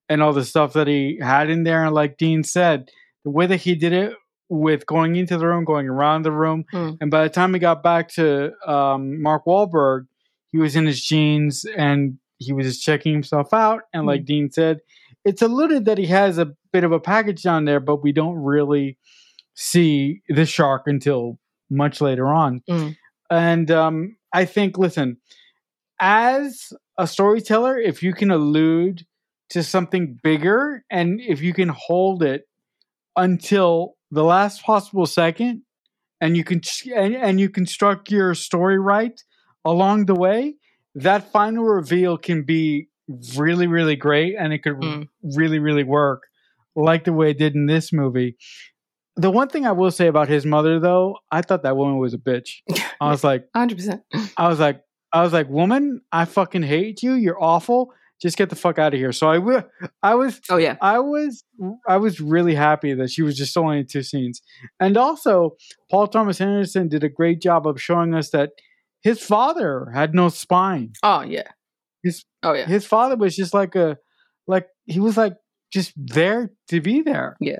and 0.09 0.23
all 0.23 0.33
the 0.33 0.43
stuff 0.43 0.73
that 0.73 0.87
he 0.87 1.19
had 1.21 1.47
in 1.51 1.61
there. 1.63 1.85
And 1.85 1.93
like 1.93 2.17
Dean 2.17 2.43
said 2.43 2.89
the 3.23 3.29
way 3.29 3.45
that 3.45 3.57
he 3.61 3.75
did 3.75 3.93
it 3.93 4.13
with 4.49 4.87
going 4.87 5.15
into 5.15 5.37
the 5.37 5.45
room 5.45 5.63
going 5.63 5.87
around 5.87 6.23
the 6.23 6.31
room 6.31 6.65
Mm. 6.73 6.97
and 6.99 7.11
by 7.11 7.21
the 7.23 7.29
time 7.29 7.53
he 7.53 7.59
got 7.59 7.83
back 7.83 8.09
to 8.13 8.51
um 8.67 9.21
Mark 9.21 9.45
Wahlberg 9.45 10.07
he 10.51 10.57
was 10.57 10.75
in 10.75 10.87
his 10.87 11.01
jeans 11.05 11.65
and 11.77 12.17
he 12.39 12.51
was 12.51 12.65
just 12.65 12.83
checking 12.83 13.13
himself 13.13 13.53
out. 13.53 13.83
And 13.93 14.07
like 14.07 14.25
Dean 14.25 14.49
said 14.51 14.79
it's 15.23 15.41
alluded 15.41 15.85
that 15.85 15.97
he 15.97 16.07
has 16.07 16.37
a 16.37 16.51
bit 16.73 16.83
of 16.83 16.91
a 16.91 16.99
package 16.99 17.43
down 17.43 17.65
there, 17.65 17.79
but 17.79 18.03
we 18.03 18.11
don't 18.11 18.37
really 18.37 18.97
see 19.53 20.21
the 20.29 20.45
shark 20.45 20.83
until 20.85 21.37
much 21.69 22.01
later 22.01 22.27
on. 22.27 22.61
Mm. 22.69 22.95
And 23.29 23.71
um, 23.71 24.17
I 24.33 24.45
think, 24.45 24.77
listen, 24.77 25.17
as 25.99 26.73
a 26.97 27.07
storyteller, 27.07 27.77
if 27.79 28.01
you 28.03 28.13
can 28.13 28.31
allude 28.31 29.05
to 29.49 29.63
something 29.63 30.19
bigger 30.23 30.83
and 30.89 31.19
if 31.21 31.41
you 31.41 31.53
can 31.53 31.69
hold 31.69 32.23
it 32.23 32.47
until 33.15 33.95
the 34.09 34.23
last 34.23 34.63
possible 34.63 35.05
second, 35.05 35.63
and 36.19 36.37
you 36.37 36.43
can 36.43 36.61
and, 36.95 37.15
and 37.15 37.39
you 37.39 37.49
construct 37.49 38.11
your 38.11 38.35
story 38.35 38.79
right 38.79 39.19
along 39.65 40.05
the 40.05 40.15
way, 40.15 40.55
that 40.95 41.31
final 41.31 41.63
reveal 41.63 42.17
can 42.17 42.43
be 42.43 42.87
really, 43.37 43.67
really 43.67 43.95
great, 43.95 44.35
and 44.37 44.53
it 44.53 44.59
could 44.63 44.75
Mm. 44.77 45.07
really, 45.35 45.59
really 45.59 45.83
work 45.83 46.23
like 46.75 47.03
the 47.03 47.13
way 47.13 47.31
it 47.31 47.37
did 47.37 47.55
in 47.55 47.65
this 47.65 47.91
movie. 47.91 48.37
The 49.17 49.29
one 49.29 49.49
thing 49.49 49.65
I 49.65 49.73
will 49.73 49.91
say 49.91 50.07
about 50.07 50.29
his 50.29 50.45
mother, 50.45 50.79
though, 50.79 51.17
I 51.31 51.41
thought 51.41 51.63
that 51.63 51.75
woman 51.75 51.97
was 51.97 52.13
a 52.13 52.17
bitch. 52.17 52.59
I 53.01 53.09
was 53.11 53.23
like, 53.23 53.45
100%. 53.55 54.01
I 54.37 54.47
was 54.47 54.59
like, 54.59 54.81
I 55.13 55.21
was 55.21 55.33
like, 55.33 55.49
woman, 55.49 56.01
I 56.11 56.23
fucking 56.25 56.63
hate 56.63 57.03
you. 57.03 57.13
You're 57.13 57.41
awful. 57.41 57.93
Just 58.21 58.37
get 58.37 58.49
the 58.49 58.55
fuck 58.55 58.77
out 58.79 58.93
of 58.93 58.99
here. 58.99 59.11
So 59.11 59.27
I 59.27 59.39
will. 59.39 59.63
I 60.01 60.15
was 60.15 60.39
Oh, 60.49 60.57
yeah. 60.57 60.77
I 60.79 60.99
was 60.99 61.43
I 61.87 61.97
was 61.97 62.21
really 62.21 62.53
happy 62.55 62.93
that 62.93 63.09
she 63.09 63.23
was 63.23 63.35
just 63.35 63.57
only 63.57 63.79
in 63.79 63.87
two 63.87 64.03
scenes. 64.03 64.41
And 64.79 64.95
also, 64.95 65.57
Paul 65.89 66.07
Thomas 66.07 66.39
Anderson 66.39 66.87
did 66.87 67.03
a 67.03 67.09
great 67.09 67.41
job 67.41 67.67
of 67.67 67.81
showing 67.81 68.13
us 68.13 68.29
that 68.29 68.51
his 69.01 69.19
father 69.21 69.89
had 69.93 70.13
no 70.13 70.29
spine. 70.29 70.93
Oh, 71.03 71.21
yeah. 71.21 71.47
His 72.03 72.25
Oh, 72.43 72.53
yeah. 72.53 72.65
his 72.65 72.85
father 72.85 73.15
was 73.15 73.35
just 73.35 73.53
like 73.53 73.75
a 73.75 73.97
like 74.47 74.67
he 74.85 74.99
was 74.99 75.17
like 75.17 75.35
just 75.71 75.93
there 75.95 76.51
to 76.69 76.81
be 76.81 77.01
there. 77.01 77.37
Yeah. 77.39 77.59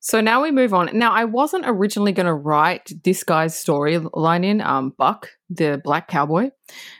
So 0.00 0.20
now 0.20 0.42
we 0.42 0.52
move 0.52 0.72
on. 0.72 0.90
Now, 0.96 1.12
I 1.12 1.24
wasn't 1.24 1.64
originally 1.66 2.12
going 2.12 2.26
to 2.26 2.32
write 2.32 2.92
this 3.02 3.24
guy's 3.24 3.52
storyline 3.52 4.44
in, 4.44 4.60
um, 4.60 4.94
Buck, 4.96 5.30
the 5.50 5.80
black 5.82 6.06
cowboy, 6.06 6.50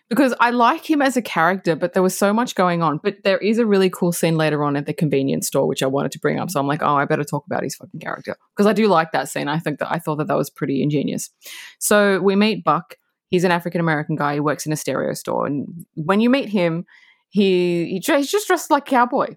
because 0.09 0.35
I 0.41 0.51
like 0.51 0.91
him 0.91 1.01
as 1.01 1.17
a 1.17 1.23
character, 1.23 1.77
but 1.77 1.93
there 1.93 2.03
was 2.03 2.19
so 2.19 2.33
much 2.33 2.57
going 2.57 2.83
on. 2.83 2.99
But 3.01 3.19
there 3.23 3.39
is 3.39 3.59
a 3.59 3.67
really 3.67 3.89
cool 3.89 4.11
scene 4.11 4.37
later 4.37 4.65
on 4.65 4.77
at 4.77 4.87
the 4.87 4.93
convenience 4.93 5.47
store, 5.47 5.69
which 5.69 5.83
I 5.83 5.87
wanted 5.87 6.11
to 6.13 6.19
bring 6.19 6.41
up. 6.41 6.51
So 6.51 6.59
I'm 6.59 6.67
like, 6.67 6.83
oh, 6.83 6.97
I 6.97 7.05
better 7.05 7.23
talk 7.23 7.47
about 7.47 7.63
his 7.63 7.77
fucking 7.77 8.01
character 8.01 8.37
because 8.57 8.67
I 8.67 8.73
do 8.73 8.89
like 8.89 9.13
that 9.13 9.29
scene. 9.29 9.47
I 9.47 9.61
think 9.61 9.79
that 9.79 9.93
I 9.93 10.01
thought 10.01 10.17
that 10.17 10.27
that 10.27 10.37
was 10.37 10.51
pretty 10.51 10.83
ingenious. 10.83 11.31
So 11.79 12.21
we 12.21 12.35
meet 12.35 12.65
Buck. 12.65 12.97
He's 13.31 13.45
an 13.45 13.51
African 13.51 13.81
American 13.81 14.17
guy. 14.17 14.35
He 14.35 14.41
works 14.41 14.67
in 14.67 14.73
a 14.73 14.77
stereo 14.77 15.15
store, 15.15 15.47
and 15.47 15.87
when 15.95 16.21
you 16.21 16.31
meet 16.31 16.49
him, 16.49 16.87
he, 17.29 17.87
he 17.87 18.03
he's 18.17 18.31
just 18.31 18.47
dressed 18.47 18.71
like 18.71 18.89
a 18.89 18.91
cowboy. 18.91 19.37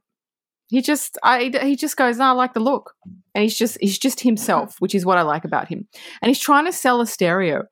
He 0.67 0.81
just 0.81 1.17
I 1.23 1.51
he 1.61 1.75
just 1.75 1.97
goes, 1.97 2.17
no, 2.17 2.25
I 2.25 2.31
like 2.31 2.53
the 2.53 2.61
look 2.61 2.93
and 3.33 3.43
he's 3.43 3.57
just 3.57 3.77
he's 3.81 3.97
just 3.97 4.21
himself, 4.21 4.75
which 4.79 4.95
is 4.95 5.05
what 5.05 5.17
I 5.17 5.21
like 5.21 5.45
about 5.45 5.67
him. 5.67 5.87
And 6.21 6.29
he's 6.29 6.39
trying 6.39 6.65
to 6.65 6.71
sell 6.71 7.01
a 7.01 7.07
stereo, 7.07 7.65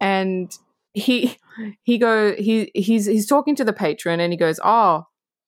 and 0.00 0.56
he 0.94 1.36
he 1.82 1.98
go 1.98 2.34
he 2.34 2.70
he's 2.74 3.06
he's 3.06 3.26
talking 3.26 3.54
to 3.56 3.64
the 3.64 3.72
patron, 3.72 4.20
and 4.20 4.32
he 4.32 4.36
goes, 4.36 4.58
"Oh, 4.64 5.06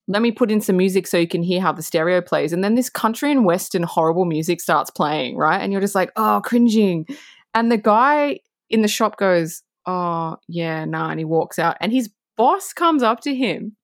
let 0.09 0.23
me 0.23 0.31
put 0.33 0.51
in 0.51 0.61
some 0.61 0.77
music 0.77 1.07
so 1.07 1.17
you 1.17 1.29
can 1.29 1.43
hear 1.43 1.61
how 1.61 1.73
the 1.73 1.83
stereo 1.83 2.21
plays." 2.21 2.53
And 2.53 2.63
then 2.63 2.75
this 2.75 2.91
country 2.91 3.31
and 3.31 3.45
western 3.45 3.83
horrible 3.83 4.25
music 4.25 4.61
starts 4.61 4.91
playing, 4.91 5.37
right? 5.37 5.59
And 5.59 5.73
you're 5.73 5.81
just 5.81 5.95
like, 5.95 6.13
"Oh, 6.17 6.41
cringing." 6.45 7.07
And 7.55 7.73
the 7.73 7.79
guy 7.79 8.41
in 8.69 8.83
the 8.83 8.89
shop 8.89 9.17
goes, 9.17 9.63
"Oh, 9.87 10.37
yeah, 10.49 10.85
nah," 10.85 11.11
and 11.11 11.19
he 11.19 11.25
walks 11.25 11.59
out, 11.59 11.77
and 11.81 11.93
his 11.93 12.11
boss 12.37 12.73
comes 12.73 13.03
up 13.03 13.21
to 13.21 13.35
him, 13.35 13.77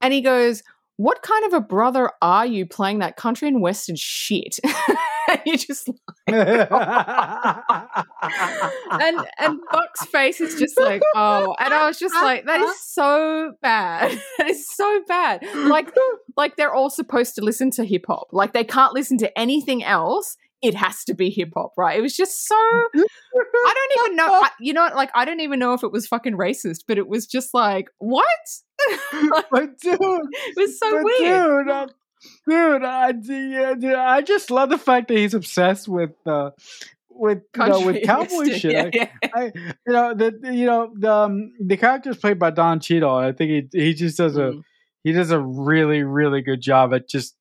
and 0.00 0.12
he 0.12 0.20
goes 0.20 0.62
what 0.96 1.22
kind 1.22 1.44
of 1.44 1.52
a 1.52 1.60
brother 1.60 2.10
are 2.22 2.46
you 2.46 2.64
playing 2.64 3.00
that 3.00 3.16
country 3.16 3.48
and 3.48 3.60
western 3.60 3.96
shit? 3.96 4.58
you 5.44 5.58
just 5.58 5.88
and 6.26 6.36
and 9.38 9.60
Buck's 9.70 10.06
face 10.06 10.40
is 10.40 10.58
just 10.58 10.78
like, 10.80 11.02
oh, 11.14 11.54
and 11.58 11.74
I 11.74 11.86
was 11.86 11.98
just 11.98 12.14
like, 12.14 12.46
that 12.46 12.62
is 12.62 12.80
so 12.80 13.52
bad. 13.60 14.18
that 14.38 14.48
is 14.48 14.66
so 14.68 15.02
bad. 15.06 15.44
Like, 15.54 15.90
like 16.36 16.56
they're 16.56 16.74
all 16.74 16.90
supposed 16.90 17.34
to 17.34 17.42
listen 17.42 17.70
to 17.72 17.84
hip 17.84 18.06
hop. 18.08 18.28
Like 18.32 18.54
they 18.54 18.64
can't 18.64 18.94
listen 18.94 19.18
to 19.18 19.38
anything 19.38 19.84
else. 19.84 20.38
It 20.66 20.74
has 20.74 21.04
to 21.04 21.14
be 21.14 21.30
hip 21.30 21.52
hop, 21.54 21.72
right? 21.76 21.98
It 21.98 22.02
was 22.02 22.16
just 22.16 22.46
so. 22.46 22.54
I 22.56 22.90
don't 23.74 24.04
even 24.04 24.16
know. 24.16 24.26
I, 24.28 24.50
you 24.60 24.72
know, 24.72 24.88
like 24.94 25.10
I 25.14 25.24
don't 25.24 25.40
even 25.40 25.58
know 25.58 25.72
if 25.74 25.82
it 25.82 25.92
was 25.92 26.06
fucking 26.06 26.34
racist, 26.36 26.80
but 26.88 26.98
it 26.98 27.08
was 27.08 27.26
just 27.26 27.54
like, 27.54 27.88
what? 27.98 28.24
but 29.50 29.78
dude, 29.80 29.98
it 30.00 30.56
was 30.56 30.78
so 30.78 31.02
weird. 31.02 31.66
dude, 31.66 31.70
uh, 31.70 31.86
dude, 32.48 32.84
I, 32.84 33.12
dude, 33.12 33.84
I 33.94 34.22
just 34.22 34.50
love 34.50 34.70
the 34.70 34.78
fact 34.78 35.08
that 35.08 35.16
he's 35.16 35.34
obsessed 35.34 35.88
with 35.88 36.10
uh, 36.26 36.50
with 37.10 37.42
you 37.56 37.66
know, 37.66 37.86
with 37.86 38.04
cowboy 38.04 38.50
shit. 38.58 38.94
yeah, 38.94 39.08
I- 39.22 39.22
yeah. 39.22 39.28
I, 39.34 39.52
you 39.54 39.92
know, 39.92 40.14
the 40.14 40.30
the- 40.40 40.54
you 40.54 40.66
know 40.66 40.92
the 40.98 41.12
um, 41.12 41.52
the 41.60 41.76
character 41.76 42.10
is 42.10 42.16
played 42.16 42.38
by 42.38 42.50
Don 42.50 42.80
Cheadle. 42.80 43.14
I 43.14 43.32
think 43.32 43.70
he 43.72 43.80
he 43.84 43.94
just 43.94 44.18
does 44.18 44.36
a 44.36 44.40
Mm. 44.52 44.62
he 45.04 45.12
does 45.12 45.30
a 45.30 45.40
really 45.40 46.02
really 46.02 46.42
good 46.42 46.60
job 46.60 46.92
at 46.92 47.08
just 47.08 47.36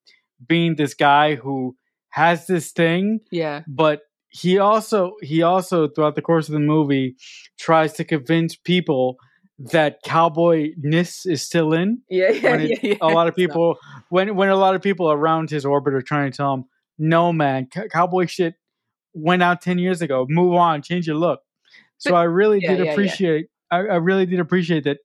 being 0.48 0.76
this 0.76 0.94
guy 0.94 1.36
who 1.36 1.76
has 2.16 2.48
this 2.48 2.72
thing, 2.72 3.20
Yeah. 3.32 3.64
but 3.68 4.02
he 4.30 4.58
also 4.58 5.14
he 5.22 5.42
also 5.44 5.88
throughout 5.88 6.16
the 6.16 6.22
course 6.22 6.48
of 6.50 6.54
the 6.54 6.60
movie 6.76 7.16
tries 7.60 7.94
to 7.94 8.04
convince 8.04 8.56
people 8.56 9.18
that 9.72 10.04
cowboyness 10.06 11.26
is 11.26 11.42
still 11.42 11.74
in 11.74 12.02
Yeah, 12.10 12.32
yeah, 12.32 12.52
when 12.52 12.62
it- 12.62 12.70
yeah, 12.84 12.90
yeah. 12.92 12.96
a 13.02 13.08
lot 13.08 13.28
of 13.28 13.36
people 13.36 13.78
when 14.10 14.36
when 14.36 14.50
a 14.50 14.56
lot 14.56 14.76
of 14.76 14.82
people 14.82 15.10
around 15.12 15.50
his 15.50 15.66
orbit 15.66 15.94
are 15.94 16.02
trying 16.02 16.32
to 16.32 16.36
tell 16.38 16.54
him 16.54 16.64
no 16.98 17.32
man 17.32 17.68
c- 17.74 17.88
cowboy 17.90 18.26
shit 18.26 18.56
went 19.14 19.42
out 19.44 19.62
10 19.62 19.78
years 19.80 20.02
ago 20.02 20.26
move 20.30 20.54
on 20.56 20.82
change 20.82 21.08
your 21.08 21.16
look 21.18 21.40
so 21.98 22.12
But- 22.12 22.18
i 22.18 22.24
really 22.24 22.60
yeah, 22.62 22.76
did 22.76 22.88
appreciate 22.90 23.48
I, 23.72 23.78
I 23.78 23.96
really 24.10 24.26
did 24.26 24.40
appreciate 24.42 24.84
that 24.84 24.98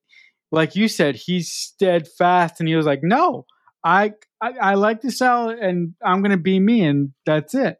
like 0.51 0.75
you 0.75 0.89
said 0.89 1.15
he's 1.15 1.51
steadfast 1.53 2.59
and 2.59 2.69
he 2.69 2.75
was 2.75 2.87
like 2.87 3.03
no 3.05 3.47
i 3.85 4.13
i, 4.41 4.53
I 4.61 4.75
like 4.75 5.01
this 5.03 5.23
out 5.23 5.59
and 5.59 5.95
i'm 6.03 6.23
gonna 6.23 6.37
be 6.37 6.59
me 6.61 6.83
and 6.83 7.13
that's 7.27 7.55
it 7.55 7.79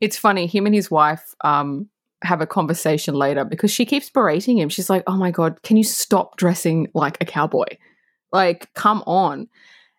It's 0.00 0.16
funny. 0.18 0.46
Him 0.48 0.66
and 0.66 0.74
his 0.74 0.90
wife 0.90 1.32
um, 1.44 1.88
have 2.24 2.40
a 2.40 2.46
conversation 2.46 3.14
later 3.14 3.44
because 3.44 3.70
she 3.70 3.84
keeps 3.86 4.10
berating 4.10 4.58
him. 4.58 4.68
She's 4.68 4.90
like, 4.90 5.04
"Oh 5.06 5.16
my 5.16 5.30
god, 5.30 5.62
can 5.62 5.76
you 5.76 5.84
stop 5.84 6.36
dressing 6.36 6.88
like 6.92 7.16
a 7.20 7.24
cowboy? 7.24 7.78
Like, 8.32 8.66
come 8.74 9.04
on!" 9.06 9.46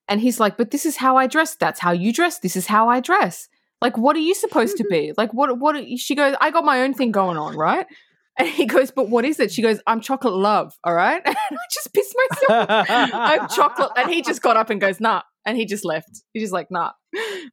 And 0.09 0.19
he's 0.19 0.41
like, 0.41 0.57
"But 0.57 0.71
this 0.71 0.85
is 0.85 0.97
how 0.97 1.15
I 1.15 1.27
dress. 1.27 1.55
That's 1.55 1.79
how 1.79 1.93
you 1.93 2.11
dress. 2.11 2.39
This 2.39 2.57
is 2.57 2.67
how 2.67 2.89
I 2.89 2.99
dress. 2.99 3.47
Like, 3.81 3.97
what 3.97 4.17
are 4.17 4.25
you 4.27 4.35
supposed 4.35 4.75
to 4.77 4.83
be? 4.89 5.13
Like, 5.17 5.33
what? 5.33 5.57
What?" 5.57 5.75
She 5.97 6.15
goes, 6.15 6.35
"I 6.41 6.51
got 6.51 6.65
my 6.65 6.81
own 6.83 6.93
thing 6.93 7.13
going 7.13 7.37
on, 7.37 7.55
right?" 7.55 7.85
And 8.37 8.47
he 8.49 8.65
goes, 8.65 8.91
"But 8.91 9.07
what 9.09 9.23
is 9.23 9.39
it?" 9.39 9.51
She 9.53 9.61
goes, 9.61 9.79
"I'm 9.87 10.01
chocolate 10.01 10.33
love. 10.35 10.73
All 10.83 10.93
right." 10.93 11.21
And 11.25 11.35
I 11.63 11.65
just 11.71 11.93
pissed 11.93 12.15
myself. 12.21 12.67
I'm 13.13 13.47
chocolate. 13.49 13.91
And 13.95 14.09
he 14.11 14.21
just 14.21 14.41
got 14.41 14.57
up 14.57 14.69
and 14.69 14.81
goes, 14.81 14.99
nah, 14.99 15.21
and 15.45 15.57
he 15.57 15.65
just 15.65 15.85
left. 15.85 16.23
He's 16.33 16.43
just 16.43 16.53
like, 16.53 16.69
nah. 16.69 16.91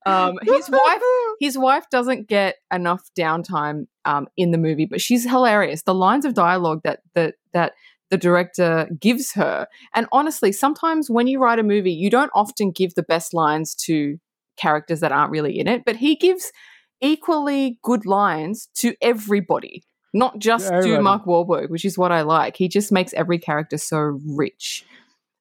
Um, 0.07 0.39
his 0.43 0.69
wife, 0.71 1.03
his 1.41 1.59
wife 1.59 1.85
doesn't 1.91 2.29
get 2.29 2.57
enough 2.73 3.03
downtime 3.19 3.87
um, 4.05 4.29
in 4.37 4.51
the 4.51 4.59
movie, 4.59 4.87
but 4.87 5.01
she's 5.01 5.25
hilarious. 5.25 5.83
The 5.83 5.95
lines 5.95 6.25
of 6.25 6.35
dialogue 6.35 6.83
that 6.85 7.01
that 7.15 7.35
that 7.53 7.73
the 8.11 8.19
director 8.19 8.89
gives 9.01 9.33
her, 9.33 9.67
and 9.95 10.07
honestly, 10.13 10.53
sometimes 10.53 11.11
when 11.11 11.27
you 11.27 11.41
write 11.41 11.59
a 11.59 11.65
movie, 11.65 11.93
you 11.93 12.11
don't 12.11 12.31
often 12.35 12.71
give 12.71 12.95
the 12.95 13.03
best 13.03 13.35
lines 13.35 13.75
to 13.87 14.19
characters 14.57 15.01
that 15.01 15.13
aren't 15.13 15.31
really 15.31 15.59
in 15.59 15.69
it, 15.69 15.85
but 15.85 15.97
he 15.97 16.17
gives 16.17 16.53
equally 17.01 17.79
good 17.83 18.07
lines 18.07 18.69
to 18.75 18.95
everybody, 19.01 19.85
not 20.13 20.39
just 20.39 20.69
to 20.69 21.01
Mark 21.01 21.25
Wahlberg, 21.25 21.71
which 21.71 21.85
is 21.85 21.97
what 21.97 22.13
I 22.13 22.23
like. 22.23 22.57
He 22.57 22.69
just 22.69 22.93
makes 22.93 23.13
every 23.15 23.39
character 23.39 23.79
so 23.79 24.19
rich. 24.27 24.85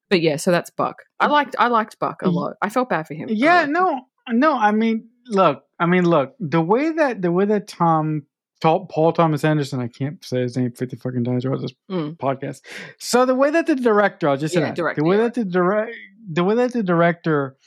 But 0.10 0.22
yeah, 0.22 0.38
so 0.38 0.52
that's 0.52 0.70
Buck. 0.70 1.04
I 1.20 1.28
liked 1.28 1.56
I 1.60 1.68
liked 1.68 2.00
Buck 2.00 2.22
a 2.22 2.30
lot. 2.30 2.54
I 2.62 2.70
felt 2.70 2.90
bad 2.90 3.08
for 3.08 3.14
him. 3.14 3.28
Yeah, 3.30 3.56
liked 3.58 3.68
him. 3.68 3.74
no, 3.74 4.02
no. 4.30 4.58
I 4.58 4.72
mean, 4.72 5.10
look. 5.28 5.64
I 5.80 5.86
mean, 5.86 6.06
look. 6.06 6.34
The 6.40 6.62
way 6.62 6.92
that 6.92 7.22
the 7.22 7.32
way 7.32 7.46
that 7.46 7.68
Tom 7.68 8.24
Paul, 8.62 9.14
Thomas 9.14 9.44
Anderson, 9.44 9.80
I 9.80 9.88
can't 9.88 10.24
say 10.26 10.42
his 10.42 10.58
name 10.58 10.72
fifty 10.72 10.96
fucking 10.96 11.24
times 11.24 11.44
throughout 11.44 11.62
this 11.62 11.74
Mm. 11.92 12.18
podcast. 12.18 12.62
So 13.00 13.26
the 13.26 13.36
way 13.36 13.50
that 13.52 13.68
the 13.68 13.76
director, 13.76 14.30
I'll 14.30 14.38
just 14.38 14.54
say 14.54 14.62
Yeah, 14.62 14.68
that 14.68 14.76
director, 14.76 15.02
the 15.02 15.08
way 15.08 15.18
that 15.18 15.34
the 15.36 15.46
direct, 15.46 15.92
the 16.32 16.44
way 16.44 16.56
that 16.56 16.74
the 16.74 16.84
director 16.84 17.58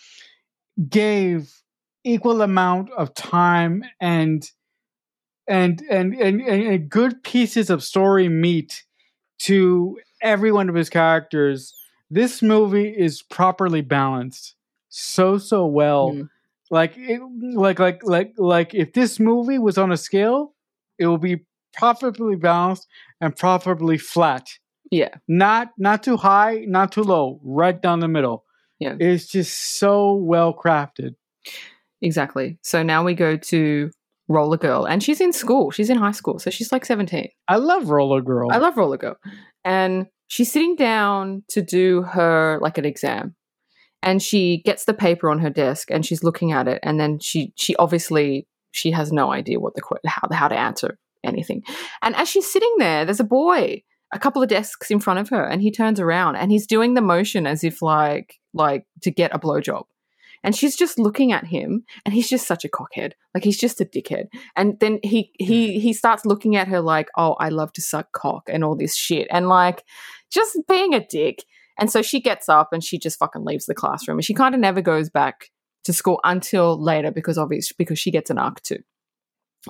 gave 0.88 1.52
equal 2.04 2.42
amount 2.42 2.90
of 2.96 3.14
time 3.14 3.84
and 4.00 4.48
and 5.46 5.82
and 5.90 6.14
and, 6.14 6.40
and, 6.40 6.62
and 6.62 6.88
good 6.88 7.22
pieces 7.22 7.70
of 7.70 7.82
story 7.84 8.28
meat 8.28 8.84
to 9.40 9.98
every 10.22 10.50
one 10.52 10.68
of 10.68 10.74
his 10.74 10.90
characters. 10.90 11.74
This 12.10 12.42
movie 12.42 12.88
is 12.88 13.22
properly 13.22 13.80
balanced 13.82 14.56
so 14.90 15.38
so 15.38 15.66
well. 15.66 16.10
Mm. 16.10 16.28
Like 16.70 16.94
it, 16.96 17.20
like 17.54 17.78
like 17.78 18.04
like 18.04 18.34
like 18.36 18.74
if 18.74 18.92
this 18.92 19.18
movie 19.18 19.58
was 19.58 19.78
on 19.78 19.90
a 19.90 19.96
scale, 19.96 20.54
it 20.98 21.06
will 21.06 21.18
be 21.18 21.46
profitably 21.74 22.36
balanced 22.36 22.86
and 23.20 23.34
profitably 23.34 23.98
flat. 23.98 24.48
Yeah. 24.90 25.14
Not 25.26 25.70
not 25.78 26.02
too 26.02 26.16
high, 26.16 26.64
not 26.66 26.92
too 26.92 27.02
low, 27.02 27.40
right 27.42 27.80
down 27.80 28.00
the 28.00 28.08
middle. 28.08 28.44
Yeah. 28.78 28.96
It's 28.98 29.26
just 29.26 29.78
so 29.78 30.14
well 30.14 30.54
crafted. 30.54 31.14
Exactly. 32.02 32.58
So 32.62 32.82
now 32.82 33.04
we 33.04 33.14
go 33.14 33.36
to 33.36 33.90
Roller 34.28 34.56
Girl, 34.56 34.84
and 34.84 35.02
she's 35.02 35.20
in 35.20 35.32
school. 35.32 35.70
She's 35.70 35.90
in 35.90 35.98
high 35.98 36.12
school, 36.12 36.38
so 36.38 36.50
she's 36.50 36.72
like 36.72 36.84
seventeen. 36.84 37.30
I 37.48 37.56
love 37.56 37.90
Roller 37.90 38.22
Girl. 38.22 38.48
I 38.50 38.58
love 38.58 38.76
Roller 38.76 38.96
Girl. 38.96 39.16
And 39.64 40.06
she's 40.30 40.50
sitting 40.50 40.76
down 40.76 41.42
to 41.48 41.60
do 41.60 42.02
her 42.02 42.58
like 42.62 42.78
an 42.78 42.84
exam. 42.84 43.34
And 44.02 44.22
she 44.22 44.62
gets 44.64 44.86
the 44.86 44.94
paper 44.94 45.28
on 45.28 45.40
her 45.40 45.50
desk 45.50 45.90
and 45.90 46.06
she's 46.06 46.24
looking 46.24 46.52
at 46.52 46.66
it 46.66 46.80
and 46.82 46.98
then 46.98 47.18
she 47.18 47.52
she 47.56 47.76
obviously 47.76 48.46
she 48.70 48.92
has 48.92 49.12
no 49.12 49.30
idea 49.30 49.60
what 49.60 49.74
the 49.74 49.82
how 50.06 50.26
how 50.32 50.48
to 50.48 50.58
answer 50.58 50.98
anything. 51.22 51.62
And 52.00 52.16
as 52.16 52.26
she's 52.26 52.50
sitting 52.50 52.74
there, 52.78 53.04
there's 53.04 53.20
a 53.20 53.24
boy 53.24 53.82
a 54.12 54.18
couple 54.18 54.42
of 54.42 54.48
desks 54.48 54.90
in 54.90 55.00
front 55.00 55.20
of 55.20 55.28
her 55.28 55.44
and 55.44 55.60
he 55.60 55.70
turns 55.70 56.00
around 56.00 56.36
and 56.36 56.50
he's 56.50 56.66
doing 56.66 56.94
the 56.94 57.02
motion 57.02 57.46
as 57.46 57.62
if 57.62 57.82
like 57.82 58.36
like 58.54 58.86
to 59.02 59.10
get 59.10 59.34
a 59.34 59.38
blowjob. 59.38 59.84
And 60.42 60.56
she's 60.56 60.74
just 60.74 60.98
looking 60.98 61.32
at 61.32 61.44
him 61.44 61.84
and 62.06 62.14
he's 62.14 62.30
just 62.30 62.46
such 62.46 62.64
a 62.64 62.68
cockhead. 62.70 63.12
Like 63.34 63.44
he's 63.44 63.58
just 63.58 63.80
a 63.80 63.84
dickhead. 63.84 64.28
And 64.56 64.80
then 64.80 64.98
he 65.02 65.32
he 65.38 65.78
he 65.78 65.92
starts 65.92 66.24
looking 66.24 66.56
at 66.56 66.68
her 66.68 66.80
like, 66.80 67.08
"Oh, 67.18 67.34
I 67.34 67.50
love 67.50 67.74
to 67.74 67.82
suck 67.82 68.12
cock" 68.12 68.48
and 68.48 68.64
all 68.64 68.74
this 68.74 68.96
shit. 68.96 69.28
And 69.30 69.48
like 69.48 69.84
just 70.30 70.56
being 70.68 70.94
a 70.94 71.04
dick. 71.06 71.44
And 71.78 71.90
so 71.90 72.02
she 72.02 72.20
gets 72.20 72.48
up 72.48 72.72
and 72.72 72.84
she 72.84 72.98
just 72.98 73.18
fucking 73.18 73.44
leaves 73.44 73.66
the 73.66 73.74
classroom. 73.74 74.18
And 74.18 74.24
she 74.24 74.34
kind 74.34 74.54
of 74.54 74.60
never 74.60 74.82
goes 74.82 75.08
back 75.08 75.50
to 75.84 75.92
school 75.92 76.20
until 76.24 76.82
later 76.82 77.10
because 77.10 77.38
obviously 77.38 77.74
because 77.78 77.98
she 77.98 78.10
gets 78.10 78.28
an 78.30 78.38
arc 78.38 78.62
too. 78.62 78.78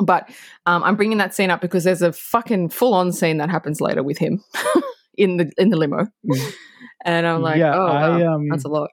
But 0.01 0.29
um, 0.67 0.83
I'm 0.85 0.97
bringing 0.97 1.19
that 1.19 1.35
scene 1.35 1.51
up 1.51 1.61
because 1.61 1.85
there's 1.85 2.03
a 2.03 2.13
fucking 2.13 2.71
full 2.71 2.95
on 2.95 3.13
scene 3.13 3.39
that 3.39 3.51
happens 3.51 3.81
later 3.81 4.03
with 4.03 4.19
him 4.19 4.43
in 5.17 5.37
the 5.37 5.51
in 5.59 5.71
the 5.71 5.77
limo, 5.77 6.07
Mm. 6.25 6.55
and 7.05 7.27
I'm 7.27 7.43
like, 7.43 7.59
yeah, 7.59 7.75
oh, 7.75 7.87
wow, 7.87 8.19
I 8.19 8.27
um 8.27 8.49
that's 8.49 8.65
a 8.65 8.69
lot. 8.69 8.91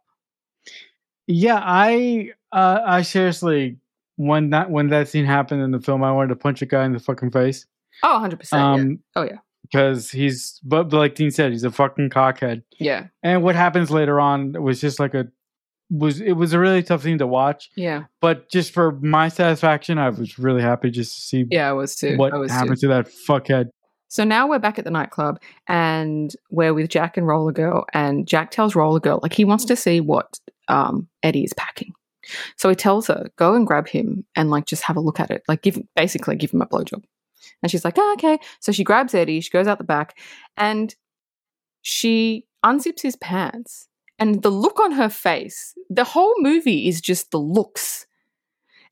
Yeah, 1.27 1.61
I 1.61 2.31
uh 2.51 2.79
I 2.85 3.01
seriously 3.03 3.77
when 4.15 4.49
that 4.51 4.71
when 4.71 4.87
that 4.87 5.07
scene 5.07 5.25
happened 5.25 5.61
in 5.61 5.71
the 5.71 5.79
film, 5.79 6.03
I 6.03 6.11
wanted 6.11 6.29
to 6.29 6.35
punch 6.35 6.61
a 6.61 6.65
guy 6.65 6.85
in 6.85 6.93
the 6.93 6.99
fucking 6.99 7.31
face. 7.31 7.67
Oh, 8.03 8.13
100 8.13 8.39
percent. 8.39 8.61
Um 8.61 8.99
Oh, 9.15 9.23
yeah. 9.23 9.37
Because 9.69 10.11
he's 10.11 10.59
but, 10.63 10.91
like 10.93 11.15
Dean 11.15 11.31
said, 11.31 11.51
he's 11.51 11.63
a 11.63 11.71
fucking 11.71 12.09
cockhead. 12.09 12.63
Yeah, 12.79 13.07
And 13.23 13.43
what 13.43 13.55
happens 13.55 13.91
later 13.91 14.19
on 14.19 14.53
was 14.61 14.81
just 14.81 14.99
like 14.99 15.13
a 15.13 15.27
was 15.89 16.19
it 16.19 16.33
was 16.33 16.53
a 16.53 16.59
really 16.59 16.83
tough 16.83 17.03
thing 17.03 17.17
to 17.19 17.27
watch. 17.27 17.69
yeah, 17.75 18.03
But 18.21 18.49
just 18.49 18.73
for 18.73 18.91
my 18.93 19.29
satisfaction, 19.29 19.97
I 19.97 20.09
was 20.09 20.37
really 20.37 20.61
happy 20.61 20.91
just 20.91 21.15
to 21.15 21.21
see 21.21 21.45
yeah. 21.49 21.69
I 21.69 21.73
was 21.73 21.95
too. 21.95 22.17
what 22.17 22.33
I 22.33 22.37
was 22.37 22.51
too. 22.51 22.57
happened 22.57 22.79
to 22.79 22.87
that 22.89 23.09
fuckhead. 23.27 23.69
So 24.09 24.23
now 24.23 24.47
we're 24.47 24.59
back 24.59 24.79
at 24.79 24.85
the 24.85 24.91
nightclub 24.91 25.39
and 25.67 26.33
we're 26.49 26.73
with 26.73 26.89
Jack 26.89 27.17
and 27.17 27.27
Roller 27.27 27.51
Girl. 27.51 27.85
And 27.93 28.27
Jack 28.27 28.51
tells 28.51 28.75
Roller 28.75 29.01
Girl, 29.01 29.19
like, 29.21 29.33
he 29.33 29.43
wants 29.43 29.65
to 29.65 29.75
see 29.75 29.99
what 29.99 30.39
um, 30.69 31.07
Eddie 31.23 31.43
is 31.43 31.53
packing. 31.53 31.93
So 32.55 32.69
he 32.69 32.75
tells 32.75 33.07
her, 33.07 33.29
go 33.37 33.53
and 33.53 33.67
grab 33.67 33.87
him 33.87 34.25
and, 34.35 34.49
like, 34.49 34.65
just 34.65 34.83
have 34.83 34.95
a 34.95 35.01
look 35.01 35.19
at 35.19 35.29
it. 35.29 35.43
Like, 35.47 35.61
give 35.61 35.77
basically 35.95 36.35
give 36.37 36.51
him 36.51 36.61
a 36.61 36.65
blowjob. 36.65 37.03
And 37.61 37.71
she's 37.71 37.85
like, 37.85 37.95
oh, 37.97 38.13
okay. 38.13 38.39
So 38.59 38.71
she 38.71 38.83
grabs 38.83 39.13
Eddie, 39.13 39.41
she 39.41 39.49
goes 39.49 39.67
out 39.67 39.77
the 39.77 39.83
back, 39.83 40.17
and 40.55 40.93
she 41.81 42.45
unzips 42.65 43.01
his 43.01 43.15
pants. 43.15 43.87
And 44.19 44.41
the 44.41 44.49
look 44.49 44.79
on 44.79 44.93
her 44.93 45.09
face, 45.09 45.75
the 45.89 46.03
whole 46.03 46.33
movie 46.39 46.87
is 46.87 47.01
just 47.01 47.31
the 47.31 47.39
looks. 47.39 48.07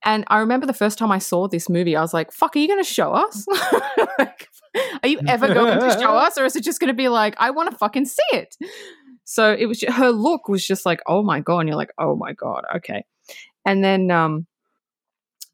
And 0.03 0.23
I 0.27 0.37
remember 0.39 0.67
the 0.67 0.73
first 0.73 0.99
time 0.99 1.11
I 1.11 1.17
saw 1.17 1.47
this 1.47 1.67
movie, 1.67 1.95
I 1.95 2.01
was 2.01 2.13
like, 2.13 2.31
fuck, 2.31 2.55
are 2.55 2.59
you 2.59 2.67
going 2.67 2.83
to 2.83 2.89
show 2.89 3.11
us? 3.11 3.45
like, 4.19 4.47
are 5.01 5.09
you 5.09 5.19
ever 5.27 5.51
going 5.51 5.79
to 5.79 5.99
show 5.99 6.15
us? 6.15 6.37
Or 6.37 6.45
is 6.45 6.55
it 6.55 6.63
just 6.63 6.79
going 6.79 6.89
to 6.89 6.93
be 6.93 7.09
like, 7.09 7.33
I 7.39 7.49
want 7.49 7.71
to 7.71 7.77
fucking 7.77 8.05
see 8.05 8.21
it? 8.33 8.55
So 9.23 9.51
it 9.51 9.65
was, 9.65 9.81
her 9.81 10.11
look 10.11 10.47
was 10.47 10.65
just 10.65 10.85
like, 10.85 11.01
oh 11.07 11.23
my 11.23 11.39
God. 11.39 11.59
And 11.59 11.69
you're 11.69 11.77
like, 11.77 11.93
oh 11.97 12.15
my 12.15 12.33
God. 12.33 12.65
Okay. 12.75 13.03
And 13.65 13.83
then, 13.83 14.11
um, 14.11 14.45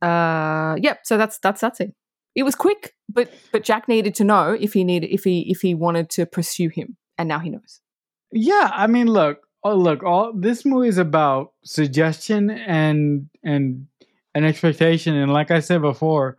uh, 0.02 0.76
yep. 0.82 1.00
So 1.06 1.18
that's, 1.18 1.40
that's, 1.40 1.62
that's 1.62 1.80
it. 1.80 1.94
It 2.36 2.44
was 2.44 2.56
quick, 2.56 2.94
but, 3.10 3.32
but 3.52 3.64
Jack 3.64 3.88
needed 3.88 4.16
to 4.16 4.24
know 4.24 4.58
if 4.60 4.74
he 4.74 4.84
needed, 4.84 5.14
if 5.14 5.24
he, 5.24 5.52
if 5.52 5.62
he 5.62 5.76
wanted 5.76 6.10
to 6.12 6.26
pursue 6.26 6.70
him. 6.70 6.98
And 7.18 7.28
now 7.28 7.40
he 7.40 7.50
knows. 7.50 7.82
Yeah, 8.32 8.72
I 8.74 8.88
mean, 8.88 9.08
look, 9.08 9.46
oh, 9.64 9.76
look, 9.76 10.04
all 10.04 10.34
this 10.34 10.66
movie 10.66 10.88
is 10.88 10.98
about 10.98 11.54
suggestion 11.64 12.50
and 12.50 13.30
and 13.44 13.88
an 14.34 14.46
expectation, 14.46 15.16
and 15.16 15.32
like 15.32 15.52
I 15.52 15.60
said 15.60 15.82
before, 15.82 16.38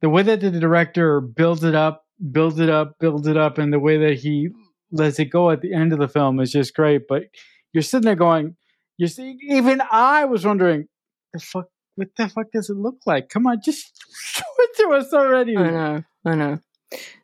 the 0.00 0.08
way 0.08 0.22
that 0.22 0.40
the 0.40 0.50
director 0.52 1.20
builds 1.20 1.64
it 1.64 1.74
up, 1.74 2.04
builds 2.30 2.60
it 2.60 2.70
up, 2.70 2.98
builds 3.00 3.26
it 3.26 3.36
up, 3.36 3.58
and 3.58 3.72
the 3.72 3.80
way 3.80 3.98
that 3.98 4.14
he 4.20 4.50
lets 4.92 5.18
it 5.18 5.26
go 5.26 5.50
at 5.50 5.60
the 5.60 5.74
end 5.74 5.92
of 5.92 5.98
the 5.98 6.08
film 6.08 6.38
is 6.38 6.52
just 6.52 6.74
great. 6.74 7.08
But 7.08 7.24
you're 7.72 7.82
sitting 7.82 8.06
there 8.06 8.14
going, 8.14 8.54
you're 8.96 9.08
seeing, 9.08 9.38
even 9.48 9.82
I 9.90 10.24
was 10.26 10.46
wondering, 10.46 10.86
the 11.32 11.40
fuck, 11.40 11.66
what 11.96 12.08
the 12.16 12.28
fuck 12.28 12.52
does 12.52 12.70
it 12.70 12.76
look 12.76 12.98
like? 13.06 13.28
Come 13.28 13.46
on, 13.46 13.60
just 13.62 14.02
show 14.14 14.44
it 14.58 14.76
to 14.78 14.88
us 14.90 15.12
already. 15.12 15.56
I 15.56 15.70
know, 15.70 16.02
I 16.24 16.34
know. 16.34 16.58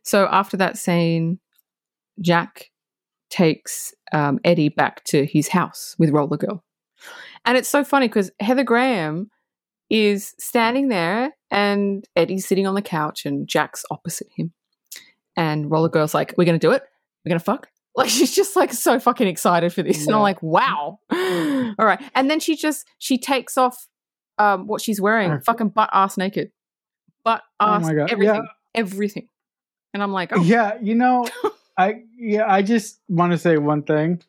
So 0.02 0.26
after 0.30 0.56
that 0.56 0.76
scene, 0.76 1.38
Jack 2.20 2.70
takes 3.30 3.94
um, 4.12 4.38
Eddie 4.44 4.68
back 4.68 5.04
to 5.04 5.24
his 5.24 5.48
house 5.48 5.96
with 5.98 6.11
Roller 6.11 6.37
Girl. 6.37 6.62
And 7.44 7.56
it's 7.56 7.68
so 7.68 7.82
funny 7.82 8.08
because 8.08 8.30
Heather 8.40 8.62
Graham 8.62 9.30
is 9.90 10.35
standing 10.38 10.88
there 10.88 11.32
and 11.50 12.04
Eddie's 12.14 12.46
sitting 12.46 12.66
on 12.66 12.74
the 12.74 12.82
couch 12.82 13.26
and 13.26 13.48
Jack's 13.48 13.85
opposite 13.90 14.28
him. 14.37 14.52
And 15.37 15.70
Roller 15.70 15.88
Girl's 15.88 16.14
like, 16.14 16.35
We're 16.37 16.44
going 16.44 16.58
to 16.58 16.66
do 16.66 16.72
it? 16.72 16.82
We're 17.24 17.30
going 17.30 17.38
to 17.38 17.44
fuck? 17.44 17.68
Like, 17.94 18.08
she's 18.08 18.35
just 18.35 18.56
like 18.56 18.72
so 18.72 18.98
fucking 18.98 19.28
excited 19.28 19.70
for 19.70 19.82
this. 19.82 20.06
And 20.06 20.16
I'm 20.16 20.22
like, 20.22 20.42
Wow. 20.42 20.98
All 21.12 21.74
right. 21.78 22.00
And 22.14 22.30
then 22.30 22.40
she 22.40 22.56
just, 22.56 22.87
she 22.96 23.18
takes 23.18 23.58
off 23.58 23.87
um, 24.42 24.66
what 24.66 24.81
she's 24.81 25.00
wearing, 25.00 25.40
fucking 25.40 25.68
butt 25.70 25.90
ass 25.92 26.16
naked. 26.16 26.50
Butt 27.24 27.42
Oh 27.61 27.66
ass, 27.66 27.88
God, 27.90 28.11
everything 28.11 28.35
yeah. 28.35 28.48
everything. 28.74 29.28
And 29.94 30.02
I'm 30.02 30.12
like, 30.12 30.31
oh, 30.37 30.42
Yeah, 30.42 30.78
you 30.83 30.94
know, 30.94 31.26
I 31.78 32.02
yeah, 32.16 32.50
I 32.52 32.62
just 32.62 32.98
want 33.09 33.33
to 33.33 33.38
say 33.38 33.57
one 33.59 33.83
thing. 33.83 34.22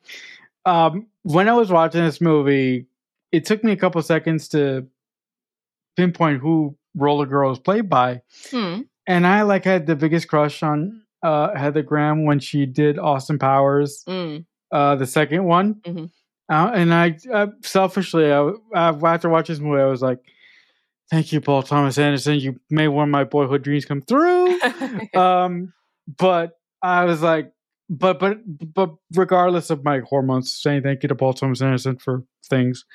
Um, 0.66 1.08
when 1.24 1.50
I 1.50 1.54
was 1.54 1.70
watching 1.72 2.04
this 2.04 2.22
movie, 2.22 2.86
it 3.32 3.46
took 3.46 3.64
me 3.64 3.72
a 3.72 3.76
couple 3.78 4.02
seconds 4.02 4.48
to 4.50 4.88
pinpoint 5.98 6.42
who 6.42 6.76
Roller 6.96 7.26
Girl 7.26 7.50
was 7.50 7.60
played 7.60 7.90
by, 7.90 8.22
hmm. 8.52 8.82
and 9.08 9.26
I 9.26 9.42
like 9.44 9.64
had 9.66 9.88
the 9.88 9.96
biggest 9.96 10.28
crush 10.28 10.62
on 10.64 11.02
uh, 11.24 11.56
Heather 11.56 11.82
Graham 11.82 12.26
when 12.26 12.40
she 12.40 12.66
did 12.66 13.00
Austin 13.00 13.40
Powers, 13.40 14.04
Mm. 14.08 14.46
uh, 14.72 14.96
the 14.96 15.08
second 15.08 15.46
one. 15.46 15.76
Mhm. 15.86 16.12
Uh, 16.52 16.72
and 16.74 16.94
I 16.94 17.18
uh, 17.32 17.48
selfishly, 17.62 18.32
I, 18.32 18.40
uh, 18.76 19.00
after 19.06 19.30
watching 19.30 19.54
this 19.56 19.62
movie, 19.62 19.82
I 19.82 19.86
was 19.86 20.02
like, 20.02 20.20
"Thank 21.10 21.32
you, 21.32 21.40
Paul 21.42 21.64
Thomas 21.64 21.98
Anderson. 21.98 22.36
You 22.40 22.60
made 22.70 22.90
one 22.90 23.08
of 23.08 23.12
my 23.12 23.24
boyhood 23.24 23.64
dreams 23.64 23.86
come 23.86 24.02
through." 24.02 24.60
um, 25.16 25.74
but 26.18 26.60
I 26.82 27.06
was 27.06 27.22
like, 27.22 27.52
but 27.90 28.20
but 28.20 28.40
but 28.74 28.94
regardless 29.16 29.70
of 29.70 29.84
my 29.84 30.00
hormones, 30.00 30.54
saying 30.56 30.84
thank 30.84 31.04
you 31.04 31.10
to 31.10 31.16
Paul 31.16 31.34
Thomas 31.34 31.62
Anderson 31.62 31.98
for 31.98 32.24
things, 32.50 32.86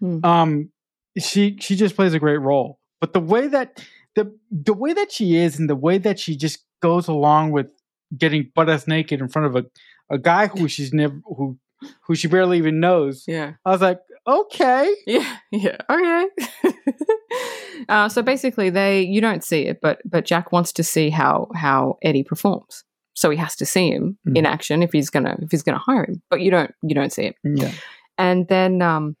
Hmm. 0.00 0.24
um, 0.24 0.70
she 1.18 1.56
she 1.60 1.76
just 1.76 1.96
plays 1.96 2.14
a 2.14 2.18
great 2.18 2.40
role. 2.40 2.78
But 3.00 3.12
the 3.14 3.20
way 3.20 3.46
that 3.48 3.82
the 4.16 4.36
the 4.50 4.74
way 4.74 4.92
that 4.92 5.10
she 5.10 5.36
is, 5.36 5.58
and 5.58 5.68
the 5.70 5.76
way 5.76 5.98
that 5.98 6.18
she 6.18 6.36
just 6.36 6.64
goes 6.82 7.08
along 7.08 7.52
with 7.52 7.72
getting 8.16 8.50
butt 8.54 8.68
ass 8.68 8.86
naked 8.86 9.20
in 9.20 9.28
front 9.28 9.46
of 9.46 9.56
a 9.56 9.66
a 10.10 10.18
guy 10.18 10.46
who 10.46 10.68
she's 10.68 10.92
never 10.92 11.20
who 11.24 11.58
who 12.06 12.14
she 12.14 12.28
barely 12.28 12.58
even 12.58 12.80
knows, 12.80 13.24
Yeah. 13.26 13.52
I 13.64 13.70
was 13.70 13.80
like, 13.80 14.00
okay, 14.26 14.94
Yeah, 15.06 15.36
yeah, 15.52 15.76
okay. 15.90 16.26
uh, 17.88 18.08
so 18.08 18.22
basically, 18.22 18.70
they 18.70 19.02
you 19.02 19.20
don't 19.20 19.44
see 19.44 19.62
it, 19.66 19.80
but 19.80 20.00
but 20.04 20.24
Jack 20.24 20.52
wants 20.52 20.72
to 20.72 20.84
see 20.84 21.10
how 21.10 21.48
how 21.54 21.98
Eddie 22.02 22.24
performs, 22.24 22.84
so 23.14 23.30
he 23.30 23.36
has 23.36 23.56
to 23.56 23.66
see 23.66 23.90
him 23.90 24.18
in 24.34 24.44
Mhm. 24.44 24.48
action 24.48 24.82
if 24.82 24.92
he's 24.92 25.10
gonna 25.10 25.36
if 25.40 25.50
he's 25.50 25.62
gonna 25.62 25.78
hire 25.78 26.04
him. 26.04 26.22
But 26.30 26.40
you 26.40 26.50
don't 26.50 26.72
you 26.82 26.94
don't 26.94 27.12
see 27.12 27.24
it, 27.26 27.36
yeah, 27.44 27.72
and 28.18 28.46
then 28.48 28.82
um, 28.82 29.16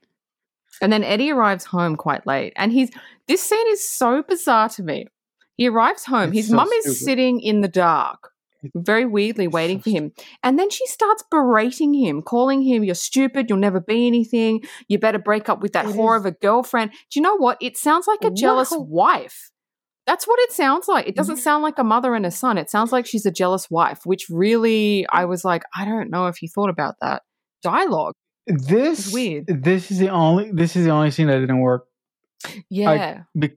and 0.82 0.92
then 0.92 1.04
Eddie 1.04 1.30
arrives 1.30 1.64
home 1.64 1.96
quite 1.96 2.26
late, 2.26 2.52
and 2.56 2.72
he's 2.72 2.90
this 3.26 3.42
scene 3.42 3.66
is 3.70 3.86
so 3.88 4.22
bizarre 4.22 4.68
to 4.70 4.82
me. 4.82 5.06
He 5.56 5.68
arrives 5.68 6.04
home, 6.04 6.28
It's 6.30 6.36
his 6.38 6.48
so 6.48 6.56
mum 6.56 6.68
is 6.84 7.04
sitting 7.04 7.40
in 7.40 7.60
the 7.62 7.68
dark. 7.68 8.30
Very 8.74 9.06
weirdly 9.06 9.46
waiting 9.48 9.80
for 9.80 9.90
him. 9.90 10.12
And 10.42 10.58
then 10.58 10.70
she 10.70 10.86
starts 10.86 11.22
berating 11.30 11.94
him, 11.94 12.22
calling 12.22 12.62
him, 12.62 12.82
You're 12.84 12.94
stupid, 12.94 13.46
you'll 13.48 13.58
never 13.58 13.80
be 13.80 14.06
anything, 14.06 14.62
you 14.88 14.98
better 14.98 15.18
break 15.18 15.48
up 15.48 15.60
with 15.60 15.72
that 15.74 15.86
It 15.86 15.94
whore 15.94 16.16
is- 16.16 16.22
of 16.22 16.26
a 16.26 16.32
girlfriend. 16.32 16.90
Do 16.90 17.18
you 17.20 17.22
know 17.22 17.36
what? 17.36 17.58
It 17.60 17.76
sounds 17.76 18.06
like 18.06 18.24
a 18.24 18.30
jealous 18.30 18.70
ho- 18.70 18.80
wife. 18.80 19.50
That's 20.06 20.26
what 20.26 20.40
it 20.40 20.52
sounds 20.52 20.88
like. 20.88 21.06
It 21.06 21.14
doesn't 21.14 21.36
sound 21.36 21.62
like 21.62 21.78
a 21.78 21.84
mother 21.84 22.14
and 22.14 22.24
a 22.24 22.30
son. 22.30 22.56
It 22.56 22.70
sounds 22.70 22.92
like 22.92 23.04
she's 23.06 23.26
a 23.26 23.30
jealous 23.30 23.70
wife, 23.70 24.00
which 24.04 24.26
really, 24.30 25.06
I 25.12 25.26
was 25.26 25.44
like, 25.44 25.64
I 25.76 25.84
don't 25.84 26.10
know 26.10 26.28
if 26.28 26.40
you 26.40 26.48
thought 26.48 26.70
about 26.70 26.94
that 27.02 27.22
dialogue. 27.62 28.14
this 28.46 29.12
weird. 29.12 29.44
This 29.48 29.90
is 29.90 29.98
the 29.98 30.08
only 30.08 30.50
this 30.50 30.74
is 30.76 30.86
the 30.86 30.90
only 30.90 31.10
scene 31.10 31.26
that 31.26 31.38
didn't 31.40 31.60
work. 31.60 31.86
Yeah. 32.70 33.24
Be- 33.38 33.52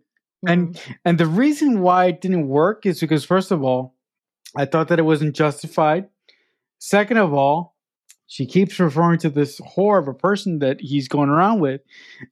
and 0.46 0.74
Mm. 0.76 0.96
and 1.06 1.18
the 1.18 1.28
reason 1.28 1.82
why 1.82 2.06
it 2.08 2.20
didn't 2.20 2.48
work 2.48 2.86
is 2.86 3.00
because 3.00 3.24
first 3.24 3.52
of 3.52 3.64
all, 3.64 3.96
I 4.56 4.66
thought 4.66 4.90
that 4.90 5.00
it 5.00 5.04
wasn't 5.04 5.36
justified. 5.36 6.08
Second 6.80 7.18
of 7.18 7.34
all, 7.34 7.76
she 8.28 8.46
keeps 8.46 8.80
referring 8.80 9.20
to 9.20 9.30
this 9.30 9.60
whore 9.60 10.00
of 10.00 10.08
a 10.08 10.14
person 10.14 10.60
that 10.60 10.80
he's 10.80 11.08
going 11.08 11.30
around 11.30 11.60
with, 11.60 11.82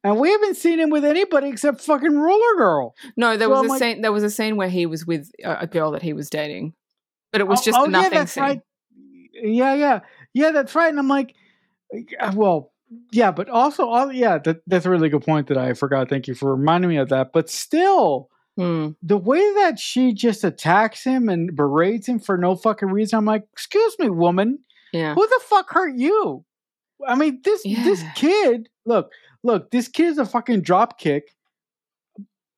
and 0.04 0.18
we 0.18 0.32
haven't 0.32 0.56
seen 0.56 0.80
him 0.80 0.90
with 0.90 1.04
anybody 1.06 1.50
except 1.50 1.82
fucking 1.82 2.18
Roller 2.18 2.56
Girl. 2.58 2.96
no, 3.18 3.36
there 3.38 3.48
so 3.48 3.52
was 3.52 3.60
I'm 3.60 3.66
a 3.66 3.70
like- 3.70 3.80
scene. 3.80 4.02
There 4.02 4.12
was 4.12 4.24
a 4.24 4.30
scene 4.30 4.56
where 4.56 4.70
he 4.70 4.86
was 4.86 5.06
with 5.06 5.30
a, 5.44 5.60
a 5.62 5.68
girl 5.68 5.92
that 5.92 6.02
he 6.02 6.14
was 6.14 6.30
dating, 6.30 6.74
but 7.32 7.42
it 7.42 7.48
was 7.48 7.60
Oh- 7.60 7.64
just 7.64 7.78
oh, 7.78 7.86
nothing 7.86 8.12
yeah, 8.14 8.20
that's 8.20 8.32
scene. 8.32 8.44
right. 8.44 8.62
Yeah, 9.34 9.74
yeah, 9.74 10.00
yeah, 10.34 10.52
that's 10.52 10.74
right. 10.76 10.90
And 10.90 11.00
I'm 11.00 11.08
like, 11.08 11.36
uh, 12.20 12.32
well, 12.36 12.72
yeah, 13.12 13.32
but 13.32 13.50
also, 13.50 13.88
all, 13.88 14.12
yeah, 14.12 14.38
that, 14.40 14.62
that's 14.68 14.86
a 14.86 14.90
really 14.90 15.10
good 15.10 15.24
point 15.24 15.48
that 15.48 15.58
I 15.58 15.74
forgot. 15.74 16.10
Thank 16.10 16.28
you 16.28 16.34
for 16.34 16.56
reminding 16.56 16.90
me 16.90 16.98
of 16.98 17.10
that. 17.10 17.32
But 17.34 17.50
still, 17.50 18.30
Hmm. 18.60 18.90
the 19.02 19.18
way 19.18 19.40
that 19.56 19.80
she 19.80 20.14
just 20.14 20.44
attacks 20.44 21.04
him 21.04 21.30
and 21.30 21.56
berates 21.56 22.08
him 22.10 22.20
for 22.20 22.38
no 22.38 22.56
fucking 22.58 22.90
reason, 22.90 23.18
I'm 23.18 23.26
like, 23.26 23.44
excuse 23.54 23.96
me, 24.00 24.10
woman, 24.10 24.60
Yeah. 24.92 25.14
who 25.16 25.26
the 25.26 25.40
fuck 25.46 25.70
hurt 25.72 25.96
you? 25.96 26.44
I 27.08 27.16
mean, 27.16 27.40
this 27.44 27.64
this 27.64 28.04
kid, 28.16 28.68
look, 28.86 29.12
look, 29.44 29.72
this 29.72 29.88
kid 29.88 30.08
is 30.08 30.18
a 30.18 30.26
fucking 30.26 30.62
drop 30.64 31.00
kick, 31.00 31.34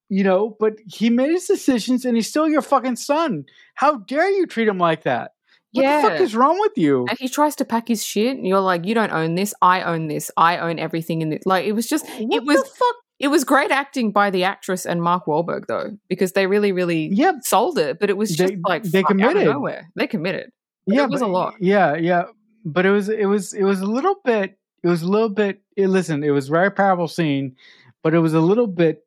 you 0.10 0.24
know, 0.24 0.58
but 0.60 0.74
he 0.88 1.10
made 1.10 1.30
his 1.32 1.46
decisions 1.46 2.04
and 2.06 2.16
he's 2.16 2.28
still 2.28 2.50
your 2.50 2.62
fucking 2.64 2.96
son. 2.96 3.46
How 3.76 3.98
dare 3.98 4.30
you 4.32 4.46
treat 4.48 4.68
him 4.68 4.78
like 4.80 5.04
that? 5.04 5.32
What 5.74 5.84
the 5.84 6.02
fuck 6.10 6.20
Yeah. 6.20 6.26
is 6.26 6.36
wrong 6.36 6.60
with 6.60 6.74
you? 6.76 7.06
And 7.10 7.18
he 7.20 7.30
tries 7.30 7.56
to 7.58 7.66
pack 7.66 7.88
his 7.88 8.04
shit, 8.04 8.36
and 8.36 8.46
you're 8.46 8.60
like, 8.60 8.86
"You 8.86 8.94
don't 8.94 9.12
own 9.14 9.36
this. 9.36 9.54
I 9.62 9.84
own 9.84 10.08
this. 10.08 10.30
I 10.36 10.58
own 10.58 10.80
everything 10.80 11.22
in 11.22 11.30
this." 11.30 11.44
Like 11.46 11.66
it 11.66 11.72
was 11.72 11.88
just, 11.88 12.06
What 12.10 12.34
it 12.34 12.44
was, 12.44 12.58
fuck? 12.68 12.96
It 13.22 13.28
was 13.30 13.44
great 13.44 13.72
acting 13.72 14.12
by 14.12 14.30
the 14.30 14.44
actress 14.44 14.86
and 14.86 15.02
Mark 15.02 15.26
Wahlberg 15.26 15.68
though, 15.68 15.98
because 16.10 16.32
they 16.34 16.48
really, 16.48 16.72
really 16.72 17.08
Yeah, 17.12 17.34
sold 17.44 17.78
it. 17.78 18.00
But 18.00 18.10
it 18.10 18.18
was 18.18 18.36
just 18.36 18.54
They- 18.54 18.60
like 18.64 18.84
they 18.84 19.02
fuck, 19.02 19.12
out 19.12 19.22
of 19.22 19.28
committed. 19.30 19.46
nowhere. 19.54 19.90
They 19.96 20.08
committed. 20.08 20.52
But 20.88 20.96
yeah, 20.96 21.04
it 21.04 21.10
was 21.10 21.22
a 21.22 21.28
lot. 21.28 21.56
Yeah, 21.60 21.96
yeah, 21.96 22.24
but 22.66 22.86
it 22.86 22.92
was 22.92 23.08
it 23.10 23.26
was 23.28 23.54
it 23.54 23.64
was 23.64 23.80
a 23.82 23.86
little 23.86 24.16
bit. 24.26 24.58
It 24.84 24.88
was 24.88 25.04
a 25.04 25.08
little 25.08 25.30
bit. 25.30 25.62
It, 25.78 25.88
listen, 25.88 26.24
it 26.24 26.32
was 26.32 26.48
a 26.50 26.52
very 26.52 26.72
powerful 26.72 27.08
scene, 27.08 27.56
but 28.04 28.14
it 28.16 28.20
was 28.20 28.34
a 28.34 28.40
little 28.42 28.68
bit 28.68 29.06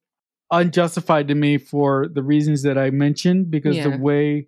unjustified 0.52 1.26
to 1.28 1.34
me 1.34 1.58
for 1.58 2.06
the 2.08 2.22
reasons 2.22 2.62
that 2.62 2.78
I 2.78 2.90
mentioned 2.90 3.50
because 3.50 3.76
Yeah. 3.76 3.88
the 3.88 3.98
way 3.98 4.46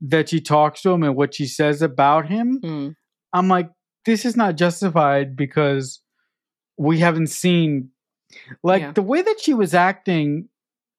that 0.00 0.28
she 0.28 0.40
talks 0.40 0.82
to 0.82 0.90
him 0.90 1.02
and 1.02 1.16
what 1.16 1.34
she 1.34 1.46
says 1.46 1.82
about 1.82 2.26
him, 2.28 2.60
Mm. 2.62 2.94
I'm 3.32 3.48
like, 3.48 3.70
this 4.06 4.24
is 4.24 4.36
not 4.36 4.56
justified 4.56 5.36
because 5.36 6.00
we 6.78 6.98
haven't 7.00 7.28
seen 7.28 7.90
like 8.62 8.82
Yeah. 8.82 8.92
the 8.92 9.02
way 9.02 9.22
that 9.22 9.40
she 9.40 9.54
was 9.54 9.74
acting, 9.74 10.48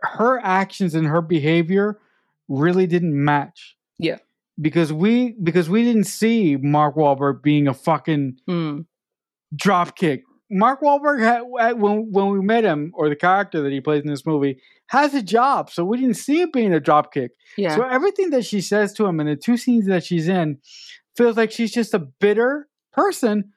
her 0.01 0.39
actions 0.43 0.95
and 0.95 1.07
her 1.07 1.21
behavior 1.21 1.99
really 2.47 2.87
didn't 2.87 3.13
match. 3.23 3.75
Yeah. 3.97 4.17
Because 4.59 4.91
we 4.91 5.35
because 5.41 5.69
we 5.69 5.83
didn't 5.83 6.03
see 6.05 6.57
Mark 6.57 6.95
Wahlberg 6.95 7.41
being 7.41 7.67
a 7.67 7.73
fucking 7.73 8.37
Mm. 8.49 8.85
drop 9.55 9.95
kick. 9.95 10.23
Mark 10.49 10.81
Wahlberg 10.81 11.21
had, 11.21 11.79
when 11.79 12.11
when 12.11 12.29
we 12.29 12.41
met 12.41 12.63
him 12.65 12.91
or 12.93 13.07
the 13.09 13.15
character 13.15 13.61
that 13.61 13.71
he 13.71 13.79
plays 13.79 14.03
in 14.03 14.09
this 14.09 14.25
movie 14.25 14.59
has 14.87 15.13
a 15.13 15.21
job, 15.21 15.69
so 15.69 15.85
we 15.85 15.97
didn't 15.97 16.17
see 16.17 16.41
him 16.41 16.49
being 16.51 16.73
a 16.73 16.79
drop 16.81 17.13
kick. 17.13 17.31
Yeah. 17.57 17.75
So 17.75 17.83
everything 17.83 18.31
that 18.31 18.43
she 18.45 18.59
says 18.59 18.91
to 18.95 19.05
him 19.05 19.21
in 19.21 19.27
the 19.27 19.37
two 19.37 19.55
scenes 19.55 19.85
that 19.87 20.03
she's 20.03 20.27
in 20.27 20.57
feels 21.15 21.37
like 21.37 21.51
she's 21.51 21.71
just 21.71 21.93
a 21.93 21.99
bitter 21.99 22.67
person 22.91 23.53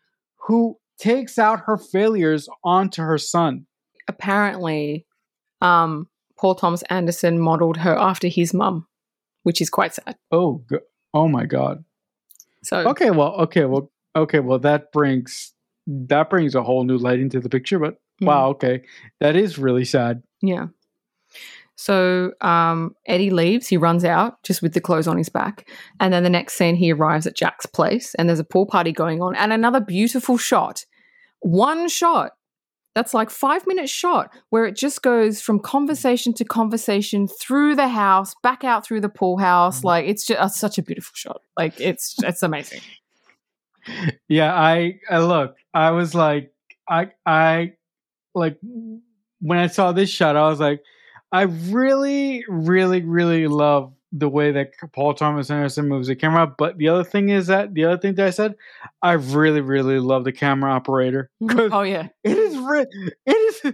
who 0.46 0.78
takes 0.98 1.38
out 1.38 1.60
her 1.66 1.76
failures 1.76 2.48
onto 2.62 3.02
her 3.02 3.18
son. 3.18 3.66
Apparently, 4.08 5.06
um, 5.60 6.08
Paul 6.38 6.54
Thomas 6.54 6.82
Anderson 6.90 7.38
modeled 7.38 7.78
her 7.78 7.96
after 7.96 8.28
his 8.28 8.52
mum, 8.52 8.86
which 9.42 9.60
is 9.60 9.70
quite 9.70 9.94
sad. 9.94 10.16
Oh, 10.30 10.62
go- 10.68 10.80
oh 11.12 11.28
my 11.28 11.46
god. 11.46 11.84
So 12.62 12.88
Okay, 12.88 13.10
well, 13.10 13.34
okay, 13.42 13.64
well, 13.64 13.90
okay, 14.16 14.40
well, 14.40 14.58
that 14.60 14.92
brings 14.92 15.52
that 15.86 16.30
brings 16.30 16.54
a 16.54 16.62
whole 16.62 16.84
new 16.84 16.96
light 16.96 17.20
into 17.20 17.40
the 17.40 17.48
picture. 17.48 17.78
But 17.78 17.94
mm. 18.22 18.26
wow, 18.26 18.48
okay, 18.50 18.82
that 19.20 19.36
is 19.36 19.58
really 19.58 19.84
sad. 19.84 20.22
Yeah. 20.40 20.68
So 21.76 22.32
um, 22.40 22.94
Eddie 23.06 23.30
leaves. 23.30 23.66
He 23.66 23.76
runs 23.76 24.04
out 24.04 24.42
just 24.42 24.62
with 24.62 24.74
the 24.74 24.80
clothes 24.80 25.08
on 25.08 25.18
his 25.18 25.28
back. 25.28 25.68
And 26.00 26.12
then 26.12 26.22
the 26.22 26.30
next 26.30 26.54
scene, 26.54 26.76
he 26.76 26.92
arrives 26.92 27.26
at 27.26 27.34
Jack's 27.36 27.66
place 27.66 28.14
and 28.14 28.28
there's 28.28 28.38
a 28.38 28.44
pool 28.44 28.66
party 28.66 28.92
going 28.92 29.20
on 29.20 29.34
and 29.34 29.52
another 29.52 29.80
beautiful 29.80 30.36
shot. 30.38 30.84
One 31.40 31.88
shot. 31.88 32.32
That's 32.94 33.12
like 33.12 33.28
five 33.28 33.66
minute 33.66 33.88
shot 33.88 34.32
where 34.50 34.66
it 34.66 34.76
just 34.76 35.02
goes 35.02 35.40
from 35.40 35.58
conversation 35.58 36.32
to 36.34 36.44
conversation 36.44 37.26
through 37.26 37.74
the 37.74 37.88
house, 37.88 38.36
back 38.44 38.62
out 38.62 38.86
through 38.86 39.00
the 39.00 39.08
pool 39.08 39.38
house. 39.38 39.80
Mhm. 39.80 39.84
Like 39.84 40.06
it's 40.06 40.24
just 40.24 40.60
such 40.60 40.78
a 40.78 40.82
beautiful 40.82 41.12
shot. 41.14 41.40
Like 41.56 41.80
it's 41.80 42.14
it's 42.22 42.42
amazing. 42.42 42.80
Yeah, 44.28 44.54
I, 44.54 44.98
I 45.10 45.18
look, 45.18 45.56
I 45.74 45.90
was 45.90 46.14
like, 46.14 46.52
I, 46.88 47.08
I, 47.26 47.72
like, 48.34 48.58
when 49.40 49.58
I 49.58 49.66
saw 49.66 49.92
this 49.92 50.08
shot, 50.08 50.36
I 50.36 50.48
was 50.48 50.58
like, 50.58 50.80
I 51.34 51.42
really, 51.42 52.44
really, 52.48 53.02
really 53.02 53.48
love 53.48 53.92
the 54.12 54.28
way 54.28 54.52
that 54.52 54.70
Paul 54.92 55.14
Thomas 55.14 55.50
Anderson 55.50 55.88
moves 55.88 56.06
the 56.06 56.14
camera. 56.14 56.46
But 56.46 56.78
the 56.78 56.88
other 56.88 57.02
thing 57.02 57.30
is 57.30 57.48
that 57.48 57.74
the 57.74 57.84
other 57.84 57.98
thing 57.98 58.14
that 58.14 58.26
I 58.26 58.30
said, 58.30 58.54
I 59.02 59.12
really, 59.12 59.60
really 59.60 59.98
love 59.98 60.22
the 60.22 60.32
camera 60.32 60.70
operator. 60.70 61.30
oh 61.50 61.82
yeah. 61.82 62.08
it 62.24 62.38
is 62.38 62.56
re- 62.56 62.86
it 63.26 63.32
is 63.64 63.72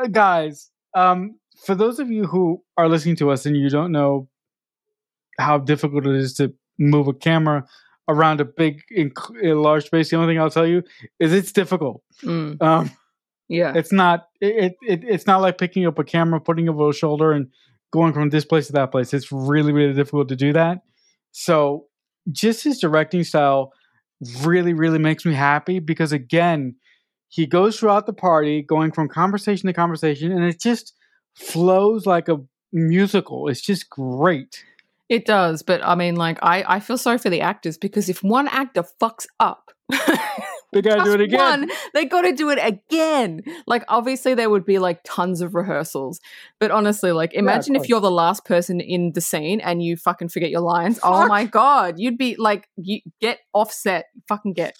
uh, 0.00 0.06
guys 0.06 0.70
um 0.94 1.38
for 1.66 1.74
those 1.74 1.98
of 1.98 2.10
you 2.10 2.24
who 2.24 2.62
are 2.78 2.88
listening 2.88 3.16
to 3.16 3.30
us 3.30 3.46
and 3.46 3.56
you 3.56 3.68
don't 3.70 3.92
know 3.92 4.28
how 5.38 5.58
difficult 5.58 6.06
it 6.06 6.14
is 6.16 6.34
to 6.34 6.52
move 6.78 7.08
a 7.08 7.12
camera 7.14 7.64
around 8.08 8.40
a 8.40 8.44
big 8.44 8.82
inc- 8.96 9.42
a 9.44 9.54
large 9.54 9.84
space 9.86 10.10
the 10.10 10.16
only 10.16 10.30
thing 10.32 10.40
i'll 10.40 10.50
tell 10.50 10.66
you 10.66 10.82
is 11.20 11.32
it's 11.32 11.52
difficult 11.52 12.02
Mm, 12.22 12.60
um 12.60 12.90
yeah. 13.52 13.72
it's 13.74 13.92
not 13.92 14.28
it, 14.40 14.76
it 14.82 15.04
it's 15.04 15.26
not 15.26 15.40
like 15.40 15.58
picking 15.58 15.86
up 15.86 15.98
a 15.98 16.04
camera 16.04 16.40
putting 16.40 16.66
it 16.66 16.70
over 16.70 16.90
a 16.90 16.94
shoulder 16.94 17.32
and 17.32 17.48
going 17.92 18.12
from 18.12 18.30
this 18.30 18.44
place 18.44 18.66
to 18.68 18.72
that 18.72 18.90
place. 18.90 19.12
It's 19.12 19.30
really 19.30 19.72
really 19.72 19.94
difficult 19.94 20.28
to 20.28 20.36
do 20.36 20.52
that. 20.52 20.82
So 21.32 21.86
just 22.30 22.64
his 22.64 22.78
directing 22.78 23.24
style 23.24 23.72
really 24.42 24.72
really 24.72 24.98
makes 24.98 25.24
me 25.24 25.34
happy 25.34 25.78
because 25.78 26.12
again 26.12 26.76
he 27.28 27.46
goes 27.46 27.78
throughout 27.78 28.06
the 28.06 28.12
party 28.12 28.62
going 28.62 28.92
from 28.92 29.08
conversation 29.08 29.66
to 29.66 29.72
conversation 29.72 30.32
and 30.32 30.44
it 30.44 30.60
just 30.60 30.94
flows 31.34 32.06
like 32.06 32.28
a 32.28 32.38
musical. 32.72 33.48
It's 33.48 33.60
just 33.60 33.88
great. 33.90 34.64
It 35.08 35.26
does, 35.26 35.62
but 35.62 35.84
I 35.84 35.94
mean, 35.94 36.16
like, 36.16 36.38
I, 36.42 36.64
I 36.66 36.80
feel 36.80 36.96
sorry 36.96 37.18
for 37.18 37.28
the 37.28 37.42
actors 37.42 37.76
because 37.76 38.08
if 38.08 38.22
one 38.22 38.48
actor 38.48 38.84
fucks 39.00 39.26
up, 39.38 39.70
they 40.72 40.80
gotta 40.82 41.04
do 41.04 41.12
it 41.14 41.20
again. 41.20 41.60
One, 41.60 41.70
they 41.94 42.04
got 42.06 42.22
to 42.22 42.32
do 42.32 42.50
it 42.50 42.58
again. 42.60 43.42
Like, 43.66 43.84
obviously, 43.88 44.34
there 44.34 44.48
would 44.50 44.64
be 44.64 44.78
like 44.78 45.00
tons 45.04 45.40
of 45.40 45.54
rehearsals. 45.54 46.20
But 46.58 46.70
honestly, 46.70 47.12
like, 47.12 47.34
imagine 47.34 47.76
if 47.76 47.88
you're 47.88 48.00
the 48.00 48.10
last 48.10 48.44
person 48.44 48.80
in 48.80 49.12
the 49.12 49.20
scene 49.20 49.60
and 49.60 49.82
you 49.82 49.96
fucking 49.96 50.28
forget 50.30 50.50
your 50.50 50.62
lines. 50.62 50.98
Oh 51.02 51.26
my 51.26 51.44
God. 51.44 51.98
You'd 51.98 52.16
be 52.18 52.36
like, 52.36 52.68
you 52.76 53.00
get 53.20 53.38
offset. 53.52 54.06
Fucking 54.28 54.54
get. 54.54 54.76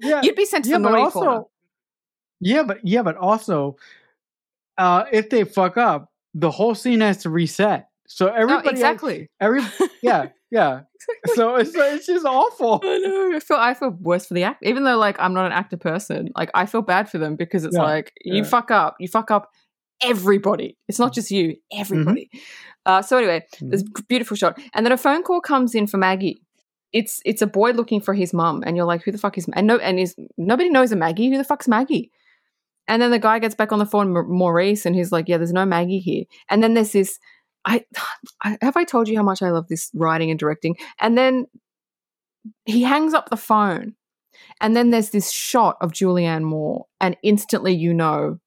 Yeah, 0.00 0.20
You'd 0.24 0.36
be 0.36 0.44
sent 0.44 0.64
to 0.64 0.70
yeah, 0.70 0.78
the 0.78 0.82
naughty 0.88 1.02
also, 1.02 1.20
corner. 1.20 1.42
yeah, 2.40 2.62
but 2.64 2.78
yeah, 2.86 3.02
but 3.02 3.16
also, 3.16 3.76
uh, 4.76 5.04
if 5.12 5.30
they 5.30 5.44
fuck 5.44 5.76
up, 5.76 6.10
the 6.34 6.50
whole 6.50 6.74
scene 6.74 7.00
has 7.00 7.18
to 7.18 7.30
reset. 7.30 7.88
So 8.06 8.26
No, 8.26 8.32
everybody, 8.34 8.70
exactly. 8.70 9.28
every 9.40 9.62
yeah, 10.02 10.28
yeah. 10.50 10.80
So 11.34 11.56
it's 11.56 11.74
it's 11.74 12.06
just 12.06 12.26
awful. 12.26 12.80
I 12.82 12.98
know. 12.98 13.36
I 13.36 13.40
feel 13.40 13.56
I 13.56 13.74
feel 13.74 13.90
worse 14.00 14.26
for 14.26 14.34
the 14.34 14.44
act, 14.44 14.62
even 14.62 14.84
though 14.84 14.96
like 14.96 15.18
I'm 15.20 15.34
not 15.34 15.46
an 15.46 15.52
actor 15.52 15.76
person. 15.76 16.30
Like 16.36 16.50
I 16.54 16.66
feel 16.66 16.82
bad 16.82 17.10
for 17.10 17.18
them 17.18 17.36
because 17.36 17.64
it's 17.64 17.76
Yeah, 17.76 17.82
like 17.82 18.12
you 18.22 18.42
yeah. 18.42 18.48
fuck 18.48 18.70
up, 18.70 18.96
you 18.98 19.08
fuck 19.08 19.30
up 19.30 19.50
everybody. 20.02 20.76
It's 20.88 20.98
not 20.98 21.12
mm. 21.12 21.16
just 21.16 21.30
you, 21.30 21.48
mm-hmm. 21.48 21.80
everybody. 21.80 22.30
Uh, 22.86 23.02
so 23.02 23.18
anyway, 23.18 23.44
mm-hmm. 23.54 23.70
this 23.70 23.84
beautiful 24.08 24.36
shot, 24.36 24.58
and 24.74 24.84
then 24.84 24.92
a 24.92 24.96
phone 24.96 25.22
call 25.22 25.40
comes 25.40 25.74
in 25.74 25.86
for 25.86 25.98
Maggie. 25.98 26.42
It's 26.92 27.20
it's 27.24 27.42
a 27.42 27.46
boy 27.46 27.72
looking 27.72 28.00
for 28.00 28.14
his 28.14 28.32
mum, 28.32 28.62
and 28.66 28.76
you're 28.76 28.86
like, 28.86 29.02
who 29.02 29.12
the 29.12 29.18
fuck 29.18 29.36
is 29.36 29.46
and 29.52 29.66
no 29.66 29.76
and 29.76 29.98
is 29.98 30.16
nobody 30.36 30.70
knows 30.70 30.92
a 30.92 30.96
Maggie. 30.96 31.30
Who 31.30 31.36
the 31.36 31.44
fuck's 31.44 31.68
Maggie? 31.68 32.10
And 32.86 33.02
then 33.02 33.10
the 33.10 33.18
guy 33.18 33.38
gets 33.38 33.54
back 33.54 33.70
on 33.70 33.78
the 33.78 33.86
phone, 33.86 34.14
Ma- 34.14 34.22
Maurice, 34.22 34.86
and 34.86 34.96
he's 34.96 35.12
like, 35.12 35.28
yeah, 35.28 35.36
there's 35.36 35.52
no 35.52 35.66
Maggie 35.66 35.98
here. 35.98 36.24
And 36.48 36.62
then 36.62 36.74
there's 36.74 36.92
this. 36.92 37.18
I, 37.68 37.84
I 38.42 38.56
have 38.62 38.76
I 38.76 38.84
told 38.84 39.08
you 39.08 39.16
how 39.16 39.22
much 39.22 39.42
I 39.42 39.50
love 39.50 39.68
this 39.68 39.90
writing 39.94 40.30
and 40.30 40.38
directing. 40.40 40.76
And 41.00 41.16
then 41.18 41.44
he 42.64 42.82
hangs 42.82 43.12
up 43.14 43.28
the 43.28 43.36
phone, 43.36 43.94
and 44.60 44.74
then 44.74 44.90
there's 44.90 45.10
this 45.10 45.30
shot 45.30 45.76
of 45.80 45.92
Julianne 45.92 46.42
Moore, 46.44 46.86
and 47.00 47.16
instantly 47.22 47.74
you 47.74 47.92
know, 47.92 48.38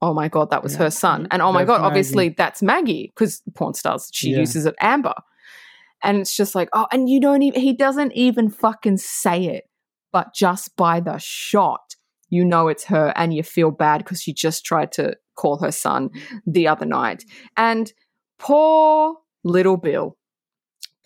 oh 0.00 0.14
my 0.14 0.28
god, 0.28 0.50
that 0.50 0.62
was 0.62 0.74
Yeah, 0.74 0.78
her 0.80 0.90
son, 0.90 1.28
and 1.30 1.42
oh 1.42 1.52
my 1.52 1.60
that's 1.60 1.68
god, 1.68 1.80
Maggie. 1.80 1.86
obviously 1.88 2.28
that's 2.30 2.62
Maggie 2.62 3.12
because 3.14 3.42
porn 3.54 3.74
stars 3.74 4.08
she 4.12 4.30
Yeah. 4.30 4.38
uses 4.40 4.64
it 4.64 4.76
Amber, 4.80 5.14
and 6.02 6.18
it's 6.18 6.36
just 6.36 6.54
like 6.54 6.68
oh, 6.72 6.86
and 6.92 7.08
you 7.08 7.20
don't 7.20 7.42
even 7.42 7.60
he 7.60 7.72
doesn't 7.72 8.12
even 8.12 8.48
fucking 8.48 8.98
say 8.98 9.44
it, 9.46 9.64
but 10.12 10.34
just 10.34 10.76
by 10.76 11.00
the 11.00 11.18
shot, 11.18 11.96
you 12.28 12.44
know 12.44 12.68
it's 12.68 12.84
her, 12.84 13.12
and 13.16 13.34
you 13.34 13.42
feel 13.42 13.72
bad 13.72 13.98
because 13.98 14.22
she 14.22 14.32
just 14.32 14.64
tried 14.64 14.92
to 14.92 15.16
call 15.34 15.58
her 15.58 15.72
son 15.72 16.10
the 16.46 16.68
other 16.68 16.86
night, 16.86 17.24
and 17.56 17.92
poor 18.38 19.16
little 19.44 19.76
Bill, 19.76 20.16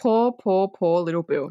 poor 0.01 0.33
poor 0.33 0.69
poor 0.69 1.01
little 1.01 1.23
Bill. 1.23 1.51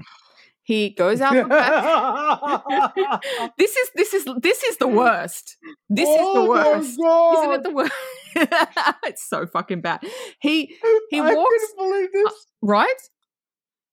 He 0.64 0.92
goes 0.92 1.20
out 1.22 1.34
the 1.34 1.44
back. 1.46 3.22
this 3.58 3.76
is 3.76 3.90
this 3.96 4.14
is 4.14 4.26
this 4.42 4.64
is 4.64 4.78
the 4.78 4.88
worst. 4.88 5.58
This 5.90 6.08
is 6.08 6.16
the 6.16 6.24
Oh 6.24 6.50
worst. 6.50 7.00
Isn't 7.40 7.54
it 7.54 7.64
the 7.64 7.72
worst? 7.74 7.94
it's 9.04 9.28
so 9.28 9.46
fucking 9.48 9.82
bad. 9.82 10.02
He 10.40 10.78
he 11.10 11.20
I 11.20 11.34
walks 11.34 11.74
this. 12.14 12.48
right. 12.62 13.02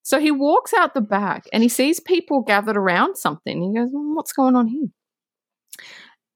So 0.02 0.20
he 0.20 0.30
walks 0.30 0.72
out 0.72 0.94
the 0.94 1.00
back 1.00 1.44
and 1.52 1.62
he 1.62 1.68
sees 1.68 2.00
people 2.00 2.42
gathered 2.42 2.76
around 2.76 3.16
something. 3.16 3.62
He 3.62 3.78
goes, 3.78 3.90
"Hmm, 3.90 4.14
"What's 4.14 4.32
going 4.32 4.54
on 4.54 4.68
here?" 4.68 4.88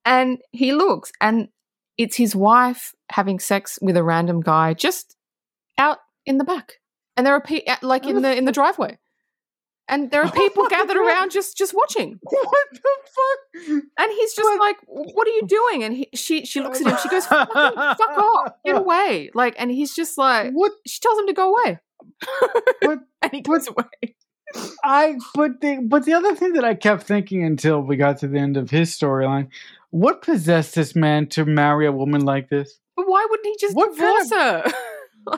And 0.05 0.39
he 0.51 0.73
looks, 0.73 1.11
and 1.21 1.47
it's 1.97 2.17
his 2.17 2.35
wife 2.35 2.93
having 3.11 3.39
sex 3.39 3.79
with 3.81 3.95
a 3.95 4.03
random 4.03 4.41
guy 4.41 4.73
just 4.73 5.15
out 5.77 5.97
in 6.25 6.37
the 6.37 6.43
back, 6.43 6.79
and 7.17 7.25
there 7.25 7.33
are 7.33 7.41
people 7.41 7.71
uh, 7.73 7.77
like 7.81 8.05
in 8.05 8.21
the 8.21 8.35
in 8.35 8.45
the 8.45 8.51
driveway, 8.51 8.97
and 9.87 10.11
there 10.11 10.23
are 10.23 10.31
people 10.31 10.67
gathered 10.69 10.97
around 10.97 11.31
just 11.31 11.57
just 11.57 11.73
watching. 11.73 12.19
What 12.23 12.67
the 12.71 12.79
fuck? 12.79 13.83
And 13.99 14.11
he's 14.11 14.33
just 14.33 14.47
But- 14.49 14.59
like, 14.59 14.77
"What 14.87 15.27
are 15.27 15.31
you 15.31 15.43
doing?" 15.47 15.83
And 15.83 15.93
he, 15.95 16.09
she 16.15 16.45
she 16.45 16.61
looks 16.61 16.81
at 16.81 16.87
him. 16.87 16.97
She 17.01 17.09
goes, 17.09 17.25
"Fuck 17.27 17.49
off, 17.55 18.53
get 18.65 18.75
away!" 18.77 19.29
Like, 19.33 19.55
and 19.57 19.69
he's 19.71 19.93
just 19.93 20.17
like, 20.17 20.51
What? 20.51 20.71
she 20.87 20.99
tells 20.99 21.19
him 21.19 21.27
to 21.27 21.33
go 21.33 21.53
away, 21.55 21.79
But 22.81 22.99
and 23.21 23.31
he 23.31 23.41
goes 23.41 23.67
away. 23.67 24.15
I 24.83 25.17
but 25.33 25.61
the 25.61 25.79
but 25.83 26.05
the 26.05 26.13
other 26.13 26.35
thing 26.35 26.53
that 26.53 26.63
I 26.63 26.75
kept 26.75 27.03
thinking 27.03 27.43
until 27.43 27.81
we 27.81 27.95
got 27.97 28.19
to 28.19 28.27
the 28.27 28.37
end 28.37 28.55
of 28.57 28.69
his 28.69 28.91
storyline, 28.97 29.47
what 29.89 30.21
possessed 30.21 30.75
this 30.75 30.95
man 30.95 31.27
to 31.29 31.45
marry 31.45 31.85
a 31.87 31.91
woman 31.91 32.21
like 32.23 32.49
this? 32.49 32.79
But 32.95 33.07
why 33.07 33.25
wouldn't 33.29 33.47
he 33.47 33.55
just 33.59 33.75
What 33.75 33.95
divorce 33.95 34.31
her? 34.31 34.63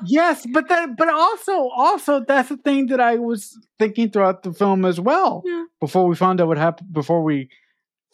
Yes, 0.06 0.46
but 0.52 0.68
that 0.70 0.98
but 0.98 1.10
also 1.10 1.70
also 1.70 2.24
that's 2.26 2.50
the 2.50 2.58
thing 2.58 2.88
that 2.88 3.00
I 3.00 3.16
was 3.16 3.58
thinking 3.80 4.10
throughout 4.10 4.44
the 4.44 4.54
film 4.54 4.86
as 4.86 5.00
well. 5.00 5.44
Yeah. 5.46 5.66
Before 5.80 6.08
we 6.08 6.16
found 6.16 6.42
out 6.42 6.48
what 6.48 6.58
happened 6.58 6.94
before 6.94 7.24
we 7.24 7.50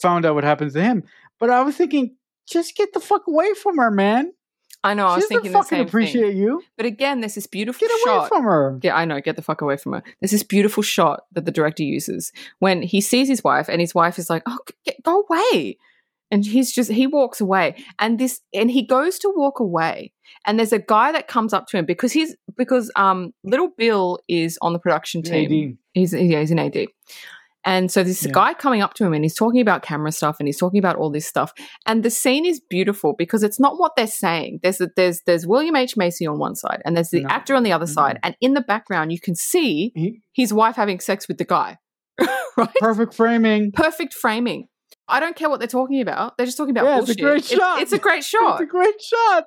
found 0.02 0.26
out 0.26 0.36
what 0.36 0.44
happens 0.44 0.74
to 0.74 0.82
him. 0.82 1.04
But 1.40 1.50
I 1.50 1.62
was 1.62 1.76
thinking, 1.76 2.16
just 2.48 2.76
get 2.76 2.94
the 2.94 3.00
fuck 3.00 3.24
away 3.28 3.54
from 3.54 3.78
her, 3.78 3.92
man. 3.92 4.34
I 4.84 4.96
know. 4.96 5.06
I 5.06 5.16
was 5.18 5.28
thinking 5.28 5.52
the 5.52 5.60
fucking 5.60 5.78
same 5.78 5.88
appreciate 5.88 6.30
thing. 6.30 6.38
you. 6.38 6.64
But 6.76 6.88
again, 6.88 7.22
there's 7.22 7.36
this 7.36 7.46
beautiful 7.46 7.88
Get 7.88 8.08
away 8.08 8.28
from 8.28 8.44
her. 8.44 8.80
Yeah, 8.82 8.96
I 8.96 9.06
know. 9.06 9.22
Get 9.22 9.36
the 9.36 9.44
fuck 9.44 9.62
away 9.62 9.78
from 9.78 9.94
her. 9.94 10.04
There's 10.20 10.32
this 10.32 10.44
beautiful 10.44 10.82
shot 10.82 11.26
that 11.34 11.46
the 11.46 11.52
director 11.52 11.84
uses 11.84 12.32
when 12.60 12.82
he 12.82 13.00
sees 13.00 13.28
his 13.28 13.44
wife, 13.44 13.70
and 13.70 13.80
his 13.80 13.94
wife 13.94 14.18
is 14.18 14.30
like, 14.30 14.42
"Oh, 14.48 14.58
get, 14.84 15.04
go 15.04 15.24
away," 15.24 15.78
and 16.32 16.44
he's 16.44 16.72
just 16.72 16.92
he 16.92 17.06
walks 17.06 17.40
away, 17.40 17.76
and 18.00 18.18
this 18.18 18.42
and 18.54 18.72
he 18.72 18.82
goes 18.82 19.20
to 19.20 19.32
walk 19.36 19.60
away, 19.60 20.14
and 20.46 20.58
there's 20.60 20.74
a 20.74 20.80
guy 20.80 21.12
that 21.12 21.28
comes 21.28 21.54
up 21.54 21.68
to 21.68 21.78
him 21.78 21.86
because 21.86 22.12
he's 22.12 22.36
because 22.58 22.92
um 22.96 23.34
little 23.44 23.70
Bill 23.78 24.20
is 24.28 24.58
on 24.62 24.74
the 24.74 24.80
production 24.80 25.22
team. 25.24 25.78
He's 25.94 26.14
yeah, 26.14 26.40
he's 26.40 26.52
an 26.52 26.60
AD. 26.60 26.88
And 27.64 27.92
so 27.92 28.04
this 28.04 28.26
Yeah. 28.26 28.32
guy 28.32 28.54
coming 28.56 28.82
up 28.82 28.96
to 28.96 29.06
him 29.06 29.14
and 29.14 29.24
he's 29.24 29.36
talking 29.36 29.62
about 29.62 29.84
camera 29.84 30.12
stuff 30.12 30.38
and 30.40 30.48
he's 30.48 30.58
talking 30.58 30.80
about 30.80 30.96
all 30.96 31.12
this 31.12 31.28
stuff. 31.28 31.54
And 31.86 32.02
the 32.02 32.10
scene 32.10 32.44
is 32.44 32.60
beautiful 32.60 33.14
because 33.16 33.44
it's 33.44 33.60
not 33.60 33.78
what 33.80 33.92
they're 33.96 34.08
saying. 34.08 34.62
There's 34.64 34.82
there's 34.96 35.22
there's 35.28 35.46
William 35.46 35.76
H. 35.76 35.96
Macy 35.96 36.26
on 36.26 36.40
one 36.40 36.56
side 36.56 36.82
and 36.86 36.96
there's 36.98 37.10
the 37.12 37.22
No. 37.22 37.30
actor 37.30 37.54
on 37.54 37.62
the 37.64 37.72
other 37.72 37.86
side. 37.86 38.20
And 38.24 38.36
in 38.42 38.56
the 38.56 38.62
background 38.62 39.12
you 39.12 39.20
can 39.20 39.36
see 39.36 39.92
He- 39.96 40.22
his 40.34 40.52
wife 40.52 40.76
having 40.76 41.00
sex 41.00 41.28
with 41.28 41.38
the 41.38 41.46
guy. 41.46 41.78
right? 42.58 42.70
Perfect 42.80 43.14
framing. 43.14 43.72
Perfect 43.74 44.14
framing. 44.16 44.68
I 45.08 45.20
don't 45.20 45.36
care 45.36 45.50
what 45.50 45.60
they're 45.60 45.68
talking 45.68 46.02
about. 46.02 46.38
They're 46.38 46.46
just 46.46 46.58
talking 46.58 46.72
about 46.72 46.86
Yeah, 46.86 47.00
it's 47.00 47.10
a 47.10 47.16
great 47.16 47.44
shot. 47.46 47.82
It's, 47.82 47.92
a 47.92 48.00
great 48.00 48.24
shot 48.24 48.54
It's 48.54 48.62
a 48.62 48.66
great 48.66 49.02
shot. 49.02 49.44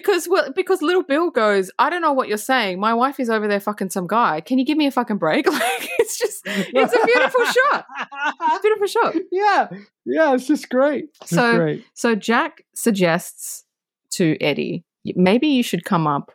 Because 0.00 0.28
well, 0.28 0.52
because 0.54 0.82
little 0.82 1.02
Bill 1.02 1.30
goes, 1.30 1.70
I 1.78 1.88
don't 1.90 2.02
know 2.02 2.12
what 2.12 2.28
you're 2.28 2.36
saying. 2.38 2.78
My 2.80 2.92
wife 2.94 3.18
is 3.18 3.30
over 3.30 3.48
there 3.48 3.60
fucking 3.60 3.90
some 3.90 4.06
guy. 4.06 4.40
Can 4.40 4.58
you 4.58 4.64
give 4.64 4.76
me 4.78 4.86
a 4.86 4.90
fucking 4.90 5.18
break? 5.18 5.46
Like 5.50 5.88
it's 5.98 6.18
just 6.18 6.42
it's 6.46 6.92
a 6.94 7.06
beautiful 7.06 7.44
shot. 7.44 7.86
It's 8.00 8.58
a 8.58 8.60
beautiful 8.60 8.86
shot. 8.86 9.14
yeah, 9.32 9.68
yeah, 10.04 10.34
it's 10.34 10.46
just 10.46 10.68
great. 10.68 11.04
It's 11.22 11.30
just 11.30 11.32
So- 11.34 11.56
great. 11.56 11.84
So 11.94 12.14
Jack 12.14 12.64
suggests 12.74 13.64
to 14.12 14.36
Eddie, 14.40 14.84
maybe 15.04 15.48
you 15.48 15.62
should 15.62 15.84
come 15.84 16.06
up 16.06 16.32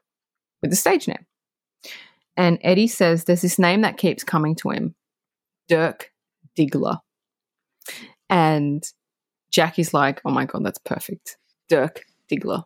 with 0.61 0.71
a 0.73 0.75
stage 0.75 1.07
name. 1.07 1.25
And 2.37 2.59
Eddie 2.61 2.87
says 2.87 3.23
there's 3.25 3.41
this 3.41 3.57
name 3.59 3.81
that 3.81 3.97
keeps 3.97 4.23
coming 4.23 4.55
to 4.55 4.69
him, 4.71 4.95
Dirk 5.67 6.11
Diggler. 6.57 6.97
And 8.29 8.83
Jack 9.51 9.79
is 9.79 9.93
like, 9.93 10.21
oh 10.25 10.31
my 10.31 10.45
God, 10.45 10.65
that's 10.65 10.79
perfect. 10.79 11.37
Dirk 11.69 12.03
Diggler. 12.31 12.63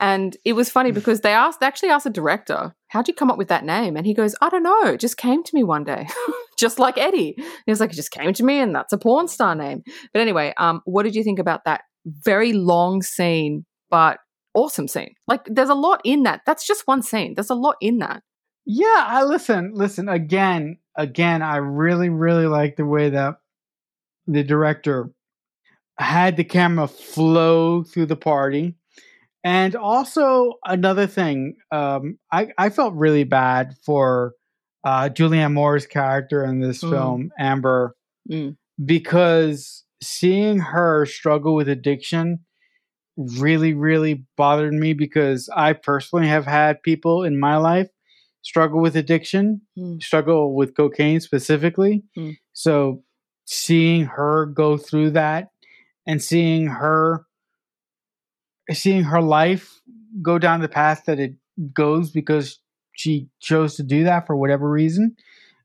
And 0.00 0.36
it 0.44 0.54
was 0.54 0.70
funny 0.70 0.92
because 0.92 1.20
they 1.20 1.32
asked, 1.32 1.60
they 1.60 1.66
actually 1.66 1.90
asked 1.90 2.04
the 2.04 2.10
director, 2.10 2.74
how'd 2.88 3.08
you 3.08 3.14
come 3.14 3.30
up 3.30 3.38
with 3.38 3.48
that 3.48 3.64
name? 3.64 3.96
And 3.96 4.06
he 4.06 4.14
goes, 4.14 4.34
I 4.40 4.48
don't 4.48 4.62
know. 4.62 4.86
It 4.86 5.00
just 5.00 5.16
came 5.16 5.42
to 5.42 5.54
me 5.54 5.64
one 5.64 5.84
day, 5.84 6.06
just 6.58 6.78
like 6.78 6.98
Eddie. 6.98 7.34
And 7.36 7.46
he 7.66 7.72
was 7.72 7.80
like, 7.80 7.92
it 7.92 7.96
just 7.96 8.10
came 8.10 8.32
to 8.34 8.44
me 8.44 8.58
and 8.58 8.74
that's 8.74 8.92
a 8.92 8.98
porn 8.98 9.28
star 9.28 9.54
name. 9.54 9.82
But 10.12 10.20
anyway, 10.20 10.54
um, 10.58 10.80
what 10.84 11.02
did 11.02 11.14
you 11.14 11.24
think 11.24 11.38
about 11.38 11.64
that 11.64 11.82
very 12.06 12.52
long 12.52 13.02
scene, 13.02 13.64
but 13.90 14.18
awesome 14.54 14.88
scene? 14.88 15.14
Like, 15.26 15.44
there's 15.46 15.70
a 15.70 15.74
lot 15.74 16.00
in 16.04 16.22
that. 16.24 16.42
That's 16.46 16.66
just 16.66 16.86
one 16.86 17.02
scene. 17.02 17.34
There's 17.34 17.50
a 17.50 17.54
lot 17.54 17.76
in 17.80 17.98
that. 17.98 18.22
Yeah, 18.66 19.04
I 19.06 19.24
listen, 19.24 19.72
listen 19.74 20.08
again, 20.08 20.78
again. 20.96 21.42
I 21.42 21.56
really, 21.56 22.08
really 22.08 22.46
like 22.46 22.76
the 22.76 22.86
way 22.86 23.10
that 23.10 23.34
the 24.26 24.42
director 24.42 25.10
had 25.98 26.36
the 26.36 26.44
camera 26.44 26.88
flow 26.88 27.82
through 27.82 28.06
the 28.06 28.16
party. 28.16 28.76
And 29.44 29.76
also 29.76 30.54
another 30.64 31.06
thing, 31.06 31.56
um, 31.70 32.18
I, 32.32 32.48
I 32.56 32.70
felt 32.70 32.94
really 32.94 33.24
bad 33.24 33.74
for 33.84 34.32
uh, 34.84 35.08
Julianne 35.10 35.52
Moore's 35.52 35.86
character 35.86 36.44
in 36.44 36.60
this 36.60 36.82
Mm. 36.82 36.90
film, 36.90 37.30
Amber, 37.38 37.94
Mm. 38.30 38.56
because 38.84 39.84
seeing 40.02 40.58
her 40.58 41.06
struggle 41.06 41.54
with 41.54 41.68
addiction 41.68 42.40
really, 43.16 43.74
really 43.74 44.24
bothered 44.36 44.72
me 44.72 44.92
because 44.92 45.48
I 45.54 45.72
personally 45.74 46.26
have 46.26 46.46
had 46.46 46.82
people 46.82 47.22
in 47.22 47.38
my 47.38 47.56
life 47.56 47.88
struggle 48.42 48.80
with 48.80 48.96
addiction, 48.96 49.60
Mm. 49.78 50.02
struggle 50.02 50.54
with 50.54 50.76
cocaine 50.76 51.20
specifically. 51.20 52.02
Mm. 52.16 52.36
So 52.52 53.04
seeing 53.46 54.04
her 54.06 54.46
go 54.46 54.76
through 54.76 55.10
that 55.10 55.48
and 56.06 56.22
seeing 56.22 56.66
her 56.66 57.24
seeing 58.72 59.04
her 59.04 59.20
life 59.20 59.80
go 60.22 60.38
down 60.38 60.60
the 60.60 60.68
path 60.68 61.04
that 61.06 61.18
it 61.18 61.34
goes 61.72 62.10
because 62.10 62.58
she 62.92 63.28
chose 63.40 63.76
to 63.76 63.82
do 63.82 64.04
that 64.04 64.26
for 64.26 64.36
whatever 64.36 64.70
reason 64.70 65.16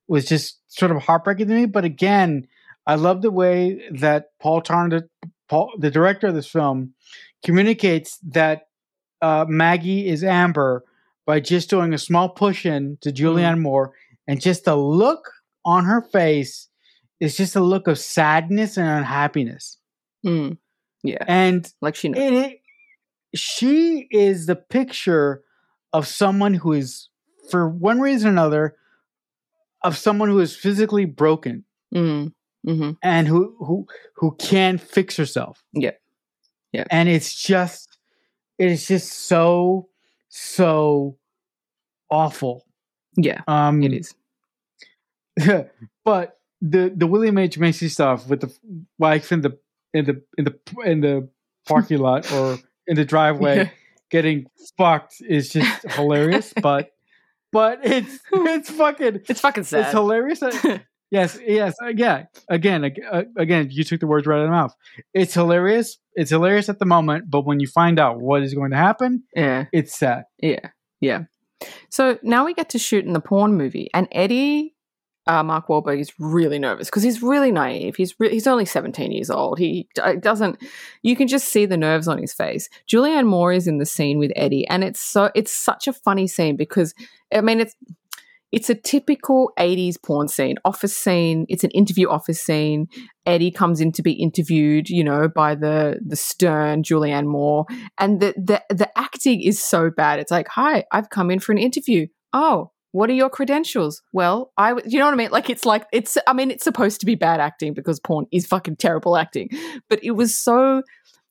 was 0.08 0.26
just 0.26 0.60
sort 0.68 0.92
of 0.92 1.02
heartbreaking 1.04 1.48
to 1.48 1.54
me. 1.54 1.66
But 1.66 1.86
again, 1.86 2.48
I 2.86 2.96
love 2.96 3.22
the 3.22 3.32
way 3.32 3.88
that 3.92 4.32
Paul 4.42 4.62
Tarn, 4.62 5.08
Paul, 5.48 5.72
the 5.78 5.92
director 5.92 6.28
of 6.28 6.36
this 6.36 6.48
film, 6.48 6.94
communicates 7.46 8.18
that 8.30 8.68
uh, 9.22 9.46
Maggie 9.48 10.08
is 10.08 10.24
Amber 10.24 10.84
by 11.26 11.40
just 11.40 11.70
doing 11.70 11.94
a 11.94 12.00
small 12.00 12.30
push 12.30 12.66
in 12.66 12.98
to 13.02 13.12
Julianne 13.12 13.58
mm. 13.58 13.62
Moore, 13.62 13.94
and 14.28 14.42
just 14.42 14.66
the 14.66 14.76
look 14.76 15.32
on 15.64 15.86
her 15.86 16.02
face 16.02 16.68
is 17.20 17.38
just 17.38 17.56
a 17.56 17.62
look 17.62 17.88
of 17.88 18.00
sadness 18.00 18.78
and 18.78 18.88
unhappiness. 18.88 19.78
Mm. 20.26 20.58
Yeah, 21.04 21.24
and 21.28 21.72
like 21.82 21.96
she 21.96 22.10
knows. 22.10 22.46
It, 22.46 22.59
she 23.36 24.08
is 24.12 24.46
the 24.46 24.56
picture 24.56 25.44
of 25.94 26.08
someone 26.08 26.56
who 26.56 26.74
is, 26.74 27.10
for 27.50 27.68
one 27.68 28.00
reason 28.00 28.30
or 28.30 28.32
another, 28.32 28.76
of 29.84 29.98
someone 29.98 30.30
who 30.30 30.40
is 30.40 30.56
physically 30.56 31.06
broken 31.06 31.64
mm. 31.94 32.32
mm-hmm. 32.68 32.92
and 33.02 33.28
who 33.28 33.56
who 33.60 33.88
who 34.16 34.36
can 34.36 34.78
fix 34.78 35.16
herself. 35.16 35.64
Yeah, 35.74 35.92
yeah. 36.72 36.86
And 36.92 37.08
it's 37.08 37.34
just, 37.34 37.98
it 38.58 38.70
is 38.72 38.88
just 38.88 39.12
so 39.12 39.90
so 40.30 41.18
awful. 42.10 42.66
Yeah, 43.16 43.42
um, 43.48 43.82
it 43.84 43.94
is. 43.94 44.14
but 46.06 46.40
the 46.62 46.92
the 46.96 47.08
William 47.08 47.38
H 47.38 47.58
Macy 47.58 47.90
stuff 47.90 48.28
with 48.28 48.42
the 48.42 48.54
wife 48.98 49.32
in 49.32 49.42
the 49.42 49.58
in 49.94 50.06
the 50.06 50.24
in 50.38 50.46
the 50.46 50.60
in 50.86 51.02
the 51.02 51.30
parking 51.68 52.00
lot 52.00 52.32
or 52.32 52.58
in 52.90 52.96
the 52.96 53.06
driveway 53.06 53.72
getting 54.10 54.46
fucked 54.78 55.22
is 55.22 55.50
just 55.50 55.84
hilarious. 55.92 56.54
but 56.62 56.92
but 57.52 57.80
it's 57.84 58.20
it's 58.32 58.70
fucking 58.70 59.22
it's 59.30 59.40
fucking 59.40 59.64
sad. 59.64 59.82
It's 59.82 59.92
hilarious. 59.92 60.42
yes, 61.12 61.40
yes, 61.46 61.76
uh, 61.82 61.94
yeah. 61.96 62.26
Again, 62.50 62.92
uh, 63.12 63.24
again, 63.38 63.70
you 63.72 63.84
took 63.84 64.00
the 64.00 64.08
words 64.08 64.28
right 64.28 64.38
out 64.38 64.42
of 64.42 64.48
the 64.48 64.52
mouth. 64.52 64.76
It's 65.14 65.34
hilarious. 65.34 65.98
It's 66.16 66.32
hilarious 66.32 66.70
at 66.70 66.80
the 66.80 66.86
moment, 66.86 67.30
but 67.30 67.46
when 67.46 67.60
you 67.60 67.68
find 67.68 68.00
out 68.00 68.20
what 68.20 68.44
is 68.44 68.54
going 68.54 68.72
to 68.72 68.78
happen, 68.78 69.24
yeah, 69.36 69.66
it's 69.72 69.98
sad. 69.98 70.24
Yeah, 70.40 70.70
yeah. 71.00 71.24
So 71.90 72.18
now 72.24 72.46
we 72.46 72.54
get 72.54 72.70
to 72.70 72.80
shoot 72.80 73.06
in 73.06 73.14
the 73.14 73.22
porn 73.22 73.54
movie, 73.54 73.90
and 73.94 74.08
Eddie 74.12 74.76
uh, 75.30 75.44
Mark 75.44 75.68
Wahlberg 75.68 76.00
is 76.00 76.12
really 76.18 76.58
nervous 76.58 76.88
because 76.88 77.04
he's 77.04 77.22
really 77.22 77.52
naive. 77.52 77.96
He's 77.96 78.16
re- 78.20 78.32
he's 78.32 78.48
only 78.48 78.66
17 78.66 79.12
years 79.12 79.30
old. 79.30 79.60
He 79.60 79.88
doesn't. 80.22 80.58
You 81.04 81.16
can 81.16 81.28
just 81.28 81.50
see 81.50 81.68
the 81.68 81.78
nerves 81.78 82.08
on 82.08 82.18
his 82.18 82.34
face. 82.34 82.68
Julianne 82.92 83.28
Moore 83.28 83.54
is 83.54 83.68
in 83.68 83.78
the 83.78 83.86
scene 83.86 84.18
with 84.18 84.32
Eddie, 84.36 84.68
and 84.68 84.84
it's 84.84 85.00
so 85.00 85.30
it's 85.36 85.52
such 85.52 85.88
a 85.88 85.94
funny 85.94 86.26
scene 86.26 86.56
because 86.56 86.96
I 87.32 87.42
mean 87.42 87.60
it's 87.60 87.76
it's 88.52 88.72
a 88.72 88.76
typical 88.76 89.52
80s 89.60 90.02
porn 90.02 90.30
scene, 90.30 90.56
office 90.66 90.98
scene. 90.98 91.46
It's 91.48 91.64
an 91.64 91.70
interview 91.72 92.10
office 92.10 92.42
scene. 92.42 92.88
Eddie 93.28 93.52
comes 93.52 93.80
in 93.80 93.92
to 93.92 94.02
be 94.02 94.14
interviewed, 94.14 94.90
you 94.90 95.04
know, 95.04 95.28
by 95.28 95.54
the 95.54 96.00
the 96.04 96.16
stern 96.16 96.82
Julianne 96.82 97.28
Moore, 97.28 97.68
and 98.00 98.20
the 98.20 98.34
the 98.36 98.64
the 98.76 98.90
acting 98.98 99.44
is 99.44 99.64
so 99.64 99.92
bad. 99.92 100.20
It's 100.20 100.32
like, 100.32 100.48
"Hi, 100.48 100.86
I've 100.92 101.12
come 101.12 101.30
in 101.30 101.38
for 101.38 101.52
an 101.52 101.60
interview." 101.60 102.08
Oh, 102.34 102.72
what 102.92 103.10
are 103.10 103.14
your 103.14 103.30
credentials? 103.30 104.02
Well, 104.14 104.52
I, 104.58 104.74
you 104.86 105.00
know 105.00 105.06
what 105.06 105.14
I 105.14 105.18
mean? 105.18 105.32
Like, 105.32 105.50
it's 105.50 105.66
like, 105.66 105.86
it's, 105.92 106.18
I 106.28 106.34
mean, 106.34 106.52
it's 106.52 106.64
supposed 106.64 107.00
to 107.02 107.06
be 107.06 107.16
bad 107.16 107.40
acting 107.40 107.74
because 107.74 108.00
porn 108.00 108.26
is 108.32 108.48
fucking 108.48 108.78
terrible 108.78 109.16
acting, 109.16 109.50
but 109.90 110.04
it 110.04 110.12
was 110.12 110.36
so 110.36 110.84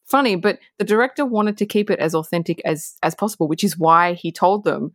funny. 0.04 0.36
But 0.36 0.58
the 0.78 0.84
director 0.84 1.24
wanted 1.24 1.58
to 1.58 1.66
keep 1.66 1.90
it 1.90 1.98
as 1.98 2.14
authentic 2.14 2.60
as, 2.64 2.96
as 3.02 3.14
possible, 3.14 3.48
which 3.48 3.64
is 3.64 3.76
why 3.76 4.14
he 4.14 4.30
told 4.30 4.64
them, 4.64 4.94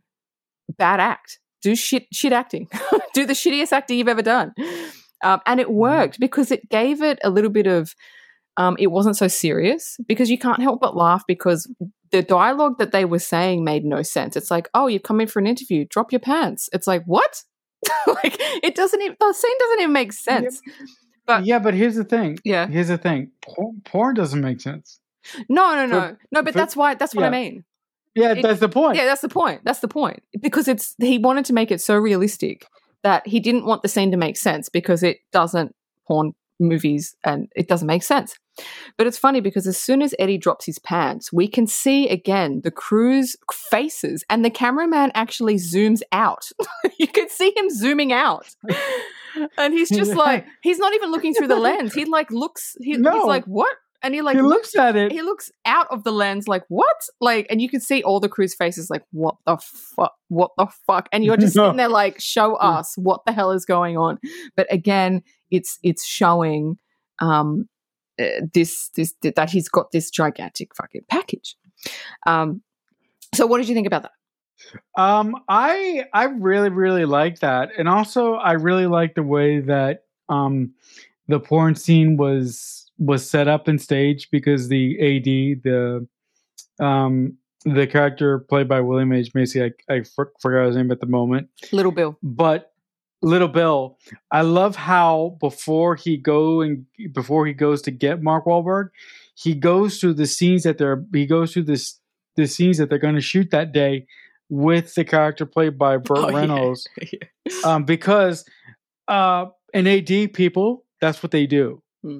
bad 0.78 1.00
act, 1.00 1.38
do 1.60 1.76
shit, 1.76 2.06
shit 2.12 2.32
acting, 2.32 2.68
do 3.14 3.26
the 3.26 3.34
shittiest 3.34 3.72
acting 3.72 3.98
you've 3.98 4.08
ever 4.08 4.22
done. 4.22 4.54
Um, 5.22 5.40
and 5.46 5.60
it 5.60 5.66
mm-hmm. 5.66 5.76
worked 5.76 6.20
because 6.20 6.50
it 6.50 6.68
gave 6.70 7.02
it 7.02 7.18
a 7.22 7.30
little 7.30 7.50
bit 7.50 7.66
of, 7.66 7.94
um, 8.56 8.76
it 8.78 8.88
wasn't 8.88 9.16
so 9.16 9.28
serious 9.28 9.98
because 10.06 10.30
you 10.30 10.38
can't 10.38 10.62
help 10.62 10.80
but 10.80 10.96
laugh 10.96 11.24
because 11.26 11.72
the 12.10 12.22
dialogue 12.22 12.78
that 12.78 12.92
they 12.92 13.04
were 13.04 13.18
saying 13.18 13.64
made 13.64 13.84
no 13.84 14.02
sense. 14.02 14.36
It's 14.36 14.50
like, 14.50 14.68
oh, 14.74 14.86
you've 14.86 15.02
come 15.02 15.20
in 15.20 15.26
for 15.26 15.40
an 15.40 15.46
interview, 15.46 15.84
drop 15.88 16.12
your 16.12 16.20
pants. 16.20 16.68
It's 16.72 16.86
like, 16.86 17.02
what? 17.04 17.42
like 18.06 18.36
it 18.38 18.74
doesn't 18.74 19.02
even 19.02 19.16
the 19.18 19.32
scene 19.32 19.58
doesn't 19.58 19.80
even 19.80 19.92
make 19.92 20.12
sense. 20.12 20.60
Yeah, 20.66 20.86
but 21.26 21.46
yeah, 21.46 21.58
but 21.58 21.74
here's 21.74 21.96
the 21.96 22.04
thing. 22.04 22.38
Yeah. 22.44 22.66
Here's 22.66 22.88
the 22.88 22.98
thing. 22.98 23.32
Porn, 23.42 23.82
porn 23.84 24.14
doesn't 24.14 24.40
make 24.40 24.60
sense. 24.60 25.00
No, 25.48 25.74
no, 25.74 25.86
no. 25.86 26.00
For, 26.00 26.18
no, 26.30 26.42
but 26.42 26.52
for, 26.52 26.58
that's 26.58 26.76
why 26.76 26.94
that's 26.94 27.14
what 27.14 27.22
yeah. 27.22 27.28
I 27.28 27.30
mean. 27.30 27.64
Yeah, 28.14 28.32
it, 28.32 28.42
that's 28.42 28.60
the 28.60 28.68
point. 28.68 28.96
Yeah, 28.96 29.06
that's 29.06 29.22
the 29.22 29.28
point. 29.28 29.62
That's 29.64 29.80
the 29.80 29.88
point. 29.88 30.22
Because 30.40 30.68
it's 30.68 30.94
he 30.98 31.18
wanted 31.18 31.44
to 31.46 31.52
make 31.52 31.70
it 31.70 31.80
so 31.80 31.96
realistic 31.96 32.66
that 33.02 33.26
he 33.26 33.40
didn't 33.40 33.66
want 33.66 33.82
the 33.82 33.88
scene 33.88 34.10
to 34.12 34.16
make 34.16 34.36
sense 34.36 34.68
because 34.68 35.02
it 35.02 35.18
doesn't 35.32 35.74
porn 36.06 36.32
movies 36.60 37.14
and 37.24 37.48
it 37.54 37.68
doesn't 37.68 37.86
make 37.86 38.02
sense. 38.02 38.36
But 38.96 39.06
it's 39.06 39.18
funny 39.18 39.40
because 39.40 39.66
as 39.66 39.76
soon 39.76 40.00
as 40.00 40.14
Eddie 40.18 40.38
drops 40.38 40.66
his 40.66 40.78
pants, 40.78 41.32
we 41.32 41.48
can 41.48 41.66
see 41.66 42.08
again 42.08 42.60
the 42.62 42.70
crew's 42.70 43.36
faces 43.52 44.24
and 44.30 44.44
the 44.44 44.50
cameraman 44.50 45.10
actually 45.14 45.56
zooms 45.56 46.02
out. 46.12 46.50
you 46.98 47.08
can 47.08 47.28
see 47.28 47.52
him 47.56 47.70
zooming 47.70 48.12
out. 48.12 48.46
And 49.58 49.74
he's 49.74 49.90
just 49.90 50.14
like, 50.14 50.46
he's 50.62 50.78
not 50.78 50.94
even 50.94 51.10
looking 51.10 51.34
through 51.34 51.48
the 51.48 51.56
lens. 51.56 51.94
He 51.94 52.04
like 52.04 52.30
looks, 52.30 52.76
he, 52.80 52.96
no. 52.96 53.12
he's 53.12 53.24
like, 53.24 53.44
what? 53.46 53.74
And 54.02 54.14
he 54.14 54.20
like 54.20 54.36
he 54.36 54.42
looks, 54.42 54.74
looks, 54.74 54.76
at 54.76 54.96
it. 54.96 55.12
He 55.12 55.22
looks 55.22 55.50
out 55.64 55.86
of 55.90 56.04
the 56.04 56.12
lens, 56.12 56.46
like 56.46 56.62
what? 56.68 56.96
Like, 57.22 57.46
and 57.48 57.62
you 57.62 57.70
can 57.70 57.80
see 57.80 58.02
all 58.02 58.20
the 58.20 58.28
crew's 58.28 58.54
faces, 58.54 58.90
like 58.90 59.02
what 59.12 59.36
the 59.46 59.56
fuck? 59.56 60.12
What 60.28 60.50
the 60.58 60.66
fuck? 60.86 61.08
And 61.10 61.24
you're 61.24 61.38
just 61.38 61.56
no. 61.56 61.64
sitting 61.64 61.78
there, 61.78 61.88
like, 61.88 62.20
show 62.20 62.56
us 62.56 62.94
what 62.96 63.24
the 63.24 63.32
hell 63.32 63.50
is 63.50 63.64
going 63.64 63.96
on. 63.96 64.18
But 64.56 64.66
again, 64.70 65.22
it's 65.54 65.78
it's 65.82 66.04
showing 66.04 66.78
um, 67.20 67.68
uh, 68.18 68.24
this 68.52 68.88
this 68.96 69.14
that 69.22 69.50
he's 69.50 69.68
got 69.68 69.92
this 69.92 70.10
gigantic 70.10 70.74
fucking 70.74 71.02
package. 71.08 71.56
Um, 72.26 72.62
so, 73.34 73.46
what 73.46 73.58
did 73.58 73.68
you 73.68 73.74
think 73.74 73.86
about 73.86 74.02
that? 74.02 74.12
Um, 74.96 75.36
I 75.48 76.04
I 76.12 76.24
really 76.24 76.68
really 76.70 77.04
like 77.04 77.40
that, 77.40 77.70
and 77.78 77.88
also 77.88 78.34
I 78.34 78.52
really 78.52 78.86
like 78.86 79.14
the 79.14 79.22
way 79.22 79.60
that 79.60 80.04
um 80.28 80.72
the 81.28 81.40
porn 81.40 81.74
scene 81.74 82.16
was 82.16 82.90
was 82.98 83.28
set 83.28 83.48
up 83.48 83.68
and 83.68 83.80
staged 83.80 84.30
because 84.30 84.68
the 84.68 84.96
AD 85.00 85.62
the 85.64 86.06
um 86.84 87.36
the 87.64 87.86
character 87.86 88.40
played 88.40 88.68
by 88.68 88.80
William 88.80 89.12
H 89.12 89.34
Macy 89.34 89.62
I 89.62 89.70
I 89.88 90.02
for, 90.02 90.32
forgot 90.40 90.66
his 90.66 90.76
name 90.76 90.90
at 90.90 91.00
the 91.00 91.06
moment 91.06 91.48
Little 91.72 91.92
Bill 91.92 92.16
but 92.22 92.73
Little 93.24 93.48
Bill, 93.48 93.98
I 94.30 94.42
love 94.42 94.76
how 94.76 95.36
before 95.40 95.96
he 95.96 96.16
go 96.16 96.60
and 96.60 96.84
before 97.12 97.46
he 97.46 97.52
goes 97.52 97.82
to 97.82 97.90
get 97.90 98.22
Mark 98.22 98.44
Wahlberg, 98.44 98.88
he 99.34 99.54
goes 99.54 99.98
through 99.98 100.14
the 100.14 100.26
scenes 100.26 100.62
that 100.64 100.78
they're 100.78 101.04
he 101.12 101.26
goes 101.26 101.52
through 101.52 101.64
this 101.64 101.98
the 102.36 102.46
scenes 102.46 102.78
that 102.78 102.90
they're 102.90 102.98
going 102.98 103.14
to 103.14 103.20
shoot 103.20 103.50
that 103.50 103.72
day 103.72 104.06
with 104.48 104.94
the 104.94 105.04
character 105.04 105.46
played 105.46 105.78
by 105.78 105.96
Burt 105.98 106.18
oh, 106.18 106.32
Reynolds, 106.32 106.86
yeah. 107.12 107.52
um, 107.64 107.84
because 107.84 108.44
uh, 109.08 109.46
an 109.72 109.86
AD 109.86 110.32
people 110.34 110.84
that's 111.00 111.22
what 111.22 111.32
they 111.32 111.46
do. 111.46 111.82
Hmm. 112.02 112.18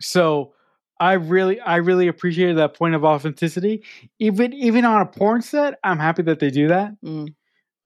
So 0.00 0.52
I 1.00 1.14
really 1.14 1.60
I 1.60 1.76
really 1.76 2.08
appreciated 2.08 2.58
that 2.58 2.74
point 2.74 2.94
of 2.94 3.04
authenticity. 3.04 3.84
Even 4.18 4.52
even 4.52 4.84
on 4.84 5.02
a 5.02 5.06
porn 5.06 5.42
set, 5.42 5.78
I'm 5.82 5.98
happy 5.98 6.22
that 6.22 6.40
they 6.40 6.50
do 6.50 6.68
that. 6.68 6.92
Mm. 7.04 7.34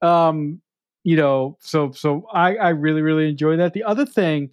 Um, 0.02 0.60
you 1.04 1.16
know, 1.16 1.56
so 1.60 1.92
so 1.92 2.26
I 2.32 2.56
I 2.56 2.68
really 2.70 3.02
really 3.02 3.28
enjoy 3.28 3.56
that. 3.56 3.72
The 3.72 3.84
other 3.84 4.06
thing 4.06 4.50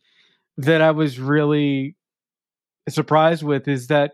that 0.57 0.81
I 0.81 0.91
was 0.91 1.19
really 1.19 1.95
surprised 2.89 3.43
with 3.43 3.67
is 3.67 3.87
that 3.87 4.13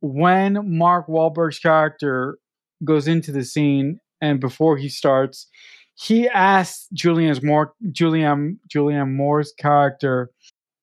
when 0.00 0.78
Mark 0.78 1.08
Wahlberg's 1.08 1.58
character 1.58 2.38
goes 2.84 3.08
into 3.08 3.32
the 3.32 3.44
scene 3.44 4.00
and 4.20 4.40
before 4.40 4.76
he 4.76 4.88
starts, 4.88 5.48
he 5.94 6.28
asks 6.28 6.88
Julian's 6.92 7.42
more 7.42 7.72
Julian 7.90 8.60
Julianne 8.68 9.12
Moore's 9.14 9.52
character, 9.52 10.30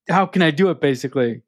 "How 0.10 0.26
can 0.26 0.42
I 0.42 0.52
do 0.52 0.70
it?" 0.70 0.82
Basically, 0.82 1.42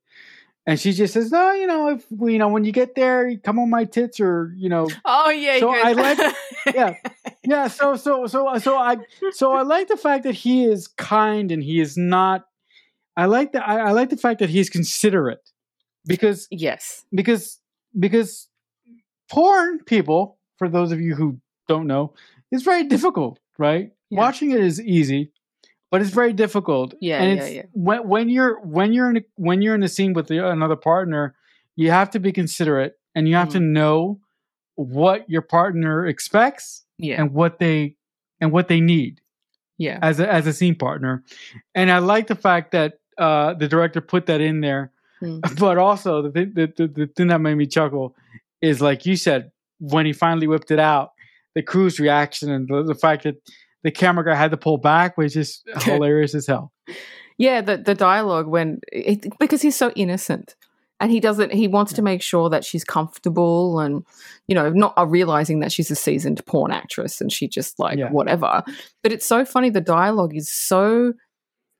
and 0.65 0.79
she 0.79 0.93
just 0.93 1.13
says, 1.13 1.31
"No, 1.31 1.51
you 1.51 1.67
know, 1.67 1.89
if 1.89 2.05
you 2.09 2.37
know 2.37 2.47
when 2.47 2.63
you 2.63 2.71
get 2.71 2.95
there, 2.95 3.27
you 3.27 3.37
come 3.37 3.59
on 3.59 3.69
my 3.69 3.83
tits, 3.83 4.19
or 4.19 4.53
you 4.57 4.69
know." 4.69 4.87
Oh 5.05 5.29
yeah. 5.29 5.59
So 5.59 5.69
I 5.69 5.91
like, 5.91 6.35
yeah, 6.73 6.95
yeah. 7.47 7.67
So 7.67 7.95
so 7.95 8.27
so 8.27 8.57
so 8.57 8.77
I 8.77 8.97
so 9.31 9.53
I 9.53 9.61
like 9.61 9.87
the 9.87 9.97
fact 9.97 10.23
that 10.23 10.35
he 10.35 10.65
is 10.65 10.87
kind 10.87 11.51
and 11.51 11.63
he 11.63 11.79
is 11.79 11.97
not. 11.97 12.45
I 13.15 13.25
like 13.25 13.53
that. 13.53 13.67
I, 13.67 13.79
I 13.79 13.91
like 13.91 14.09
the 14.09 14.17
fact 14.17 14.39
that 14.39 14.49
he's 14.49 14.69
considerate, 14.69 15.49
because 16.05 16.47
yes, 16.51 17.05
because 17.13 17.59
because 17.97 18.49
porn 19.31 19.79
people, 19.85 20.37
for 20.57 20.67
those 20.67 20.91
of 20.91 20.99
you 20.99 21.15
who 21.15 21.39
don't 21.67 21.87
know, 21.87 22.13
is 22.51 22.63
very 22.63 22.83
difficult. 22.83 23.39
Right, 23.57 23.91
yeah. 24.09 24.19
watching 24.19 24.51
it 24.51 24.59
is 24.59 24.81
easy 24.81 25.31
but 25.89 26.01
it's 26.01 26.09
very 26.09 26.33
difficult. 26.33 26.93
Yeah, 26.99 27.21
and 27.21 27.39
it's, 27.39 27.49
yeah, 27.49 27.55
yeah. 27.55 27.63
When 27.71 28.07
when 28.07 28.29
you're 28.29 28.59
when 28.59 28.91
you're 28.91 29.09
in 29.09 29.17
a, 29.17 29.23
when 29.35 29.61
you're 29.61 29.73
in 29.73 29.83
a 29.83 29.87
scene 29.87 30.13
with 30.13 30.27
the, 30.27 30.45
another 30.45 30.75
partner, 30.75 31.33
you 31.77 31.91
have 31.91 32.09
to 32.11 32.19
be 32.19 32.33
considerate 32.33 32.99
and 33.15 33.27
you 33.27 33.35
have 33.35 33.47
mm. 33.49 33.53
to 33.53 33.59
know 33.61 34.19
what 34.75 35.29
your 35.29 35.41
partner 35.41 36.05
expects 36.05 36.83
yeah. 36.97 37.21
and 37.21 37.33
what 37.33 37.59
they 37.59 37.95
and 38.39 38.51
what 38.51 38.67
they 38.67 38.79
need. 38.79 39.21
Yeah, 39.77 39.99
as 40.01 40.19
a 40.19 40.31
as 40.31 40.47
a 40.47 40.53
scene 40.53 40.75
partner, 40.75 41.23
and 41.75 41.91
I 41.91 41.99
like 41.99 42.27
the 42.27 42.35
fact 42.35 42.71
that 42.71 42.93
uh, 43.17 43.53
the 43.53 43.67
director 43.67 44.01
put 44.01 44.25
that 44.25 44.41
in 44.41 44.61
there. 44.61 44.91
Hmm. 45.19 45.39
But 45.59 45.77
also 45.77 46.21
the, 46.23 46.31
thing- 46.31 46.53
the 46.55 46.73
the 46.75 46.87
the 46.87 47.07
thing 47.07 47.27
that 47.27 47.41
made 47.41 47.55
me 47.55 47.67
chuckle 47.67 48.15
is 48.61 48.81
like 48.81 49.05
you 49.05 49.15
said 49.15 49.51
when 49.79 50.05
he 50.05 50.13
finally 50.13 50.47
whipped 50.47 50.71
it 50.71 50.79
out, 50.79 51.11
the 51.53 51.61
crew's 51.61 51.99
reaction 51.99 52.51
and 52.51 52.67
the, 52.67 52.83
the 52.83 52.95
fact 52.95 53.23
that 53.23 53.35
the 53.83 53.91
camera 53.91 54.25
guy 54.25 54.35
had 54.35 54.51
to 54.51 54.57
pull 54.57 54.77
back 54.77 55.17
was 55.17 55.33
just 55.33 55.67
hilarious 55.83 56.33
as 56.33 56.47
hell. 56.47 56.71
Yeah, 57.37 57.61
the 57.61 57.77
the 57.77 57.93
dialogue 57.93 58.47
when 58.47 58.79
it, 58.91 59.27
because 59.39 59.61
he's 59.61 59.75
so 59.75 59.91
innocent 59.95 60.55
and 60.99 61.11
he 61.11 61.19
doesn't 61.19 61.51
he 61.53 61.67
wants 61.67 61.93
to 61.93 62.01
make 62.01 62.21
sure 62.21 62.49
that 62.49 62.65
she's 62.65 62.83
comfortable 62.83 63.79
and 63.79 64.03
you 64.47 64.55
know 64.55 64.69
not 64.69 64.93
uh, 64.97 65.05
realizing 65.05 65.59
that 65.59 65.71
she's 65.71 65.91
a 65.91 65.95
seasoned 65.95 66.43
porn 66.45 66.71
actress 66.71 67.21
and 67.21 67.31
she 67.31 67.47
just 67.47 67.77
like 67.79 67.97
Yeah. 67.99 68.09
whatever. 68.11 68.63
But 69.03 69.11
it's 69.11 69.25
so 69.25 69.45
funny 69.45 69.69
the 69.69 69.81
dialogue 69.81 70.35
is 70.35 70.49
so 70.51 71.13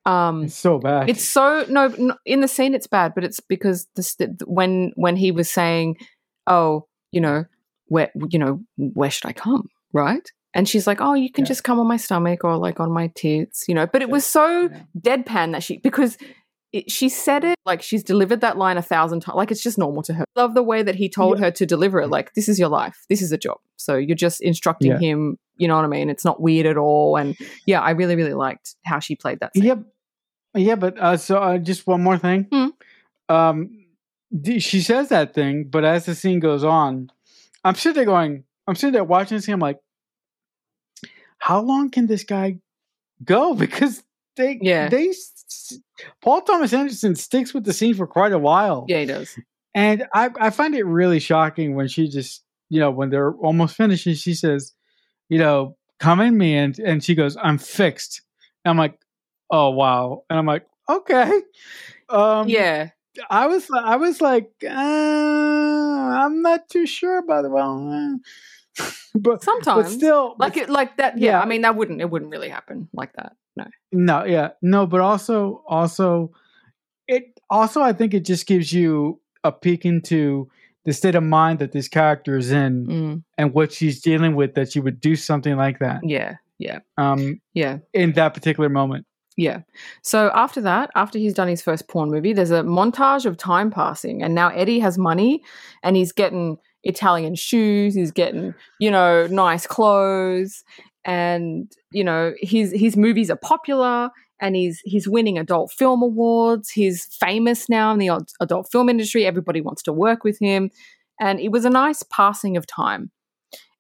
um 0.06 0.44
It's 0.46 0.56
so 0.56 0.78
bad. 0.80 1.10
it's 1.10 1.24
so 1.24 1.66
no, 1.70 2.16
in 2.26 2.42
the 2.42 2.48
scene 2.48 2.74
it's 2.74 2.88
bad, 2.88 3.14
but 3.16 3.24
it's 3.24 3.40
because 3.40 3.88
this 3.96 4.16
when 4.46 4.92
when 4.96 5.16
he 5.18 5.32
was 5.32 5.50
saying, 5.50 5.98
"Oh, 6.46 6.88
you 7.12 7.20
know, 7.22 7.46
where 7.88 8.12
you 8.30 8.40
know 8.40 8.62
where 8.78 9.10
should 9.12 9.26
I 9.28 9.34
come?" 9.34 9.68
Right, 9.94 10.32
and 10.54 10.68
she's 10.70 10.88
like, 10.88 11.02
"Oh, 11.02 11.14
you 11.14 11.32
can 11.32 11.44
Yeah. 11.44 11.50
just 11.50 11.64
come 11.64 11.80
on 11.80 11.88
my 11.88 11.98
stomach 11.98 12.44
or 12.44 12.56
like 12.58 12.80
on 12.80 12.92
my 12.92 13.08
tits," 13.16 13.66
you 13.68 13.76
know. 13.76 13.86
But 13.88 14.02
it 14.02 14.10
was 14.10 14.26
so 14.26 14.70
Yeah. 14.70 14.82
deadpan 14.98 15.52
that 15.54 15.64
she 15.64 15.78
because. 15.78 16.18
It, 16.78 16.92
she 16.92 17.10
said 17.10 17.44
it 17.44 17.58
like 17.66 17.82
she's 17.82 18.04
delivered 18.04 18.42
that 18.42 18.58
line 18.58 18.78
a 18.78 18.82
thousand 18.82 19.22
times. 19.22 19.36
Like 19.36 19.52
it's 19.52 19.64
just 19.64 19.78
normal 19.78 20.04
to 20.04 20.14
her. 20.14 20.26
Love 20.36 20.54
the 20.54 20.64
way 20.64 20.84
that 20.84 20.96
he 20.96 21.10
told 21.10 21.40
her 21.40 21.50
to 21.52 21.66
deliver 21.66 22.02
it. 22.02 22.08
Like 22.10 22.34
this 22.34 22.48
is 22.50 22.60
your 22.60 22.70
life. 22.70 23.06
This 23.10 23.22
is 23.22 23.32
a 23.32 23.38
job. 23.38 23.58
So 23.78 23.96
you're 23.96 24.16
just 24.16 24.42
instructing 24.42 24.92
Yeah. 24.92 25.00
him. 25.00 25.38
You 25.58 25.68
know 25.68 25.76
what 25.76 25.86
I 25.86 25.88
mean? 25.88 26.10
It's 26.10 26.24
not 26.26 26.42
weird 26.42 26.66
at 26.66 26.78
all. 26.78 27.18
And 27.18 27.36
yeah, 27.66 27.82
I 27.82 27.92
really 27.92 28.16
really 28.16 28.34
liked 28.34 28.76
how 28.86 29.00
she 29.00 29.16
played 29.16 29.40
that. 29.40 29.54
Scene. 29.56 29.64
Yep. 29.64 29.80
Yeah, 30.56 30.76
but 30.76 30.98
uh, 31.00 31.18
so 31.18 31.38
uh, 31.40 31.58
just 31.58 31.86
one 31.88 32.04
more 32.04 32.18
thing. 32.18 32.48
Hmm. 32.52 32.68
Um, 33.34 33.86
d- 34.42 34.60
she 34.60 34.82
says 34.82 35.10
that 35.10 35.34
thing, 35.34 35.66
but 35.70 35.84
as 35.86 36.06
the 36.06 36.16
scene 36.16 36.40
goes 36.40 36.64
on, 36.64 37.12
I'm 37.64 37.76
sitting 37.76 37.96
there 37.96 38.06
going, 38.06 38.44
I'm 38.68 38.76
sitting 38.76 38.94
there 38.94 39.04
watching 39.04 39.38
the 39.38 39.42
scene. 39.42 39.54
I'm 39.54 39.60
like, 39.60 39.80
how 41.40 41.60
long 41.62 41.90
can 41.90 42.08
this 42.08 42.24
guy 42.24 42.60
go? 43.24 43.54
Because 43.66 44.04
they, 44.36 44.60
Yeah. 44.62 44.90
they, 44.90 45.14
Paul 46.22 46.42
Thomas 46.42 46.74
Anderson 46.74 47.16
sticks 47.16 47.54
with 47.54 47.64
the 47.64 47.74
scene 47.74 47.94
for 47.96 48.08
quite 48.08 48.32
a 48.32 48.40
while. 48.40 48.86
Yeah, 48.88 49.00
he 49.00 49.06
does. 49.06 49.38
And 49.74 50.06
I, 50.14 50.30
I 50.40 50.50
find 50.50 50.76
it 50.76 50.86
really 50.86 51.20
shocking 51.20 51.76
when 51.76 51.88
she 51.88 52.08
just, 52.08 52.44
you 52.70 52.80
know, 52.80 52.92
when 52.92 53.10
they're 53.10 53.34
almost 53.34 53.76
finished, 53.76 54.08
and 54.08 54.18
she 54.18 54.34
says, 54.34 54.74
you 55.30 55.38
know, 55.38 55.78
come 56.00 56.20
in 56.20 56.38
me, 56.38 56.56
and 56.58 56.78
and 56.80 57.04
she 57.04 57.16
goes, 57.16 57.38
I'm 57.42 57.58
fixed. 57.58 58.22
And 58.66 58.72
I'm 58.72 58.78
like, 58.78 59.00
oh 59.52 59.70
wow, 59.70 60.24
and 60.30 60.40
I'm 60.40 60.46
like, 60.46 60.66
okay. 60.90 61.32
Um, 62.10 62.48
Yeah. 62.50 62.90
I 63.32 63.48
was, 63.48 63.68
I 63.74 63.96
was 63.96 64.22
like, 64.22 64.52
uh, 64.64 64.68
I'm 64.70 66.44
not 66.44 66.70
too 66.70 66.86
sure 66.86 67.18
about 67.18 67.46
it. 67.46 67.52
Well, 67.52 68.20
but 69.16 69.44
Sometimes. 69.44 69.84
but 69.86 69.92
still, 69.92 70.36
but 70.38 70.50
like 70.50 70.58
it 70.58 70.70
like 70.70 70.98
that 70.98 71.18
yeah, 71.18 71.32
Yeah. 71.32 71.42
i 71.42 71.46
mean 71.46 71.62
that 71.62 71.76
wouldn't 71.76 72.02
it 72.02 72.10
wouldn't 72.10 72.32
really 72.32 72.50
happen 72.50 72.88
like 72.94 73.14
that 73.14 73.34
no 73.56 73.66
No, 73.92 74.24
yeah, 74.26 74.50
no, 74.62 74.86
but 74.86 75.02
also, 75.02 75.64
also, 75.68 76.32
it 77.08 77.24
also 77.50 77.82
I 77.82 77.94
think 77.94 78.14
it 78.14 78.26
just 78.26 78.46
gives 78.48 78.72
you 78.74 79.20
a 79.44 79.52
peek 79.52 79.86
into 79.86 80.50
the 80.86 80.94
state 80.94 81.16
of 81.16 81.24
mind 81.24 81.60
that 81.60 81.72
this 81.72 81.88
character 81.88 82.38
is 82.38 82.52
in 82.52 82.86
Mm, 82.88 83.24
and 83.38 83.54
what 83.54 83.72
she's 83.74 84.02
dealing 84.02 84.36
with. 84.36 84.54
That 84.56 84.72
she 84.72 84.80
would 84.80 85.00
do 85.02 85.16
something 85.16 85.56
like 85.58 85.80
that, 85.80 86.02
yeah 86.04 86.36
yeah 86.60 86.80
um, 86.98 87.40
yeah 87.54 87.78
in 87.94 88.14
that 88.14 88.34
particular 88.34 88.70
moment. 88.70 89.06
yeah 89.38 89.60
so 90.02 90.32
after 90.34 90.62
that 90.62 90.90
after 90.96 91.20
he's 91.20 91.34
done 91.36 91.48
his 91.48 91.62
first 91.62 91.88
porn 91.88 92.10
movie 92.10 92.34
there's 92.34 92.50
a 92.52 92.64
montage 92.64 93.26
of 93.26 93.38
time 93.38 93.70
passing 93.70 94.24
and 94.24 94.34
now 94.34 94.50
eddie 94.50 94.80
has 94.80 94.98
money 94.98 95.42
and 95.84 95.96
he's 95.96 96.12
getting 96.12 96.58
italian 96.88 97.36
shoes 97.36 97.96
he's 97.96 98.12
getting 98.12 98.54
you 98.80 98.90
know 98.90 99.28
nice 99.28 99.68
clothes 99.68 100.64
and 101.06 101.72
you 101.92 102.04
know 102.04 102.34
his 102.40 102.72
his 102.72 102.98
movies 102.98 103.30
are 103.30 103.38
popular 103.38 104.10
and 104.40 104.56
he's 104.56 104.82
he's 104.86 105.08
winning 105.08 105.38
adult 105.38 105.72
film 105.72 106.02
awards. 106.02 106.70
He's 106.70 107.06
famous 107.06 107.70
now 107.70 107.92
in 107.92 108.00
the 108.00 108.26
adult 108.40 108.72
film 108.72 108.90
industry. 108.90 109.26
Everybody 109.26 109.62
wants 109.62 109.84
to 109.84 109.94
work 109.94 110.24
with 110.24 110.38
him. 110.40 110.70
And 111.20 111.40
it 111.40 111.50
was 111.50 111.66
a 111.66 111.70
nice 111.70 112.04
passing 112.04 112.58
of 112.58 112.68
time. 112.68 113.12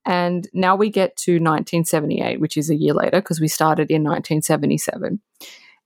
And 0.06 0.48
now 0.54 0.76
we 0.76 0.90
get 0.90 1.16
to 1.18 1.34
1978 1.34 2.40
which 2.40 2.58
is 2.58 2.70
a 2.70 2.76
year 2.76 2.94
later 2.94 3.20
because 3.22 3.42
we 3.42 3.48
started 3.48 3.92
in 3.92 4.04
1977 4.04 5.20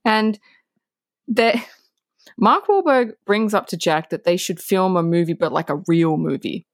and 0.06 0.40
there 1.28 1.64
mark 2.38 2.68
Wahlberg 2.68 3.14
brings 3.26 3.56
up 3.56 3.66
to 3.68 3.78
jack 3.78 4.12
that 4.12 4.24
they 4.24 4.38
should 4.38 4.60
film 4.60 4.96
a 4.96 5.02
movie 5.02 5.34
but 5.34 5.52
like 5.52 5.72
a 5.72 5.82
real 5.88 6.18
movie 6.18 6.68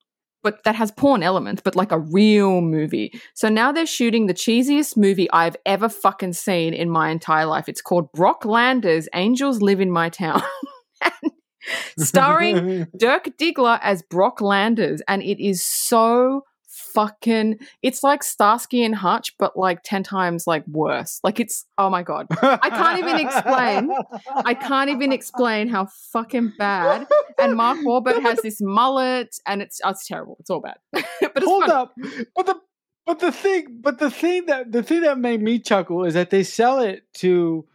but 0.43 0.63
that 0.63 0.75
has 0.75 0.91
porn 0.91 1.23
elements, 1.23 1.61
but 1.63 1.75
like 1.75 1.91
a 1.91 1.99
real 1.99 2.61
movie. 2.61 3.19
So 3.33 3.49
now 3.49 3.71
they're 3.71 3.85
shooting 3.85 4.27
the 4.27 4.33
cheesiest 4.33 4.95
movie 4.95 5.29
I've 5.31 5.57
ever 5.65 5.89
fucking 5.89 6.33
seen 6.33 6.73
in 6.73 6.89
my 6.89 7.09
entire 7.09 7.45
life. 7.45 7.67
It's 7.67 7.81
called 7.81 8.11
Brock 8.13 8.45
Landers 8.45 9.09
Angels 9.13 9.61
Live 9.61 9.81
in 9.81 9.91
My 9.91 10.09
Town. 10.09 10.41
Starring 11.97 12.87
Dirk 12.97 13.29
Diggler 13.37 13.79
as 13.81 14.01
Brock 14.03 14.41
Landers. 14.41 15.01
And 15.07 15.21
it 15.21 15.43
is 15.43 15.63
so 15.63 16.43
fucking 16.93 17.59
it's 17.81 18.03
like 18.03 18.23
Starsky 18.23 18.83
and 18.83 18.95
Hutch, 18.95 19.37
but 19.37 19.57
like 19.57 19.83
10 19.83 20.03
times 20.03 20.47
like 20.47 20.65
worse. 20.67 21.19
Like 21.23 21.39
it's 21.39 21.65
oh 21.77 21.89
my 21.89 22.03
god. 22.03 22.27
I 22.41 22.69
can't 22.69 22.99
even 22.99 23.19
explain. 23.19 23.91
I 24.45 24.53
can't 24.53 24.89
even 24.89 25.11
explain 25.11 25.67
how 25.67 25.87
fucking 26.11 26.53
bad. 26.57 27.07
And 27.39 27.55
Mark 27.55 27.79
Wahlberg 27.79 28.21
has 28.21 28.41
this 28.41 28.59
mullet, 28.59 29.35
and 29.45 29.61
it's 29.61 29.79
oh, 29.83 29.89
it's 29.89 30.07
terrible. 30.07 30.37
It's 30.39 30.49
all 30.49 30.59
bad, 30.59 30.77
but 30.91 31.05
it's 31.21 31.45
Hold 31.45 31.65
funny. 31.65 31.73
up, 31.73 31.93
but 32.35 32.45
the 32.45 32.55
but 33.05 33.19
the 33.19 33.31
thing, 33.31 33.79
but 33.79 33.99
the 33.99 34.11
thing 34.11 34.47
that 34.47 34.71
the 34.71 34.83
thing 34.83 35.01
that 35.01 35.17
made 35.17 35.41
me 35.41 35.59
chuckle 35.59 36.03
is 36.03 36.13
that 36.13 36.29
they 36.29 36.43
sell 36.43 36.79
it 36.79 37.03
to 37.15 37.65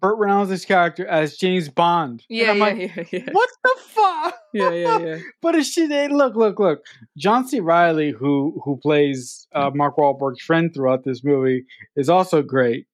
Burt 0.00 0.18
Reynolds' 0.18 0.64
character 0.64 1.06
as 1.06 1.36
James 1.36 1.68
Bond. 1.68 2.22
And 2.28 2.38
Yeah, 2.38 2.50
I'm 2.50 2.56
yeah, 2.58 2.64
like, 2.64 2.78
yeah, 2.78 3.04
yeah, 3.12 3.32
what 3.32 3.50
the 3.64 3.74
fuck? 3.78 4.34
yeah, 4.52 4.70
yeah, 4.70 4.98
yeah. 4.98 5.18
But 5.42 5.54
it's 5.54 5.70
shit. 5.70 5.88
They 5.88 6.08
look, 6.08 6.36
look, 6.36 6.58
look. 6.58 6.80
John 7.16 7.46
C. 7.48 7.60
Reilly, 7.60 8.10
who 8.12 8.60
who 8.64 8.76
plays 8.76 9.46
uh, 9.54 9.70
Mark 9.74 9.96
Wahlberg's 9.96 10.42
friend 10.42 10.72
throughout 10.74 11.04
this 11.04 11.24
movie, 11.24 11.64
is 11.96 12.08
also 12.08 12.42
great. 12.42 12.86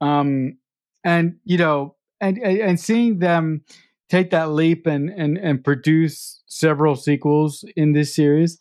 Um, 0.00 0.58
and 1.04 1.36
you 1.44 1.58
know, 1.58 1.96
and 2.20 2.38
and, 2.38 2.58
and 2.58 2.80
seeing 2.80 3.18
them 3.18 3.62
take 4.08 4.30
that 4.30 4.50
leap 4.50 4.86
and 4.86 5.08
and 5.10 5.38
and 5.38 5.62
produce 5.64 6.42
several 6.46 6.96
sequels 6.96 7.64
in 7.76 7.92
this 7.92 8.14
series, 8.14 8.58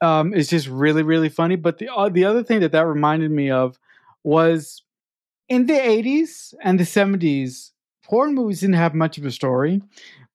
um, 0.00 0.32
is 0.34 0.48
just 0.48 0.66
really 0.68 1.02
really 1.02 1.28
funny. 1.28 1.56
But 1.56 1.78
the 1.78 1.88
uh, 1.94 2.08
the 2.08 2.24
other 2.24 2.42
thing 2.42 2.60
that 2.60 2.72
that 2.72 2.86
reminded 2.86 3.30
me 3.30 3.50
of 3.50 3.78
was 4.24 4.82
in 5.48 5.66
the 5.66 5.74
80s 5.74 6.54
and 6.62 6.78
the 6.78 6.84
70s 6.84 7.70
porn 8.04 8.34
movies 8.34 8.60
didn't 8.60 8.74
have 8.76 8.94
much 8.94 9.18
of 9.18 9.24
a 9.24 9.30
story 9.30 9.80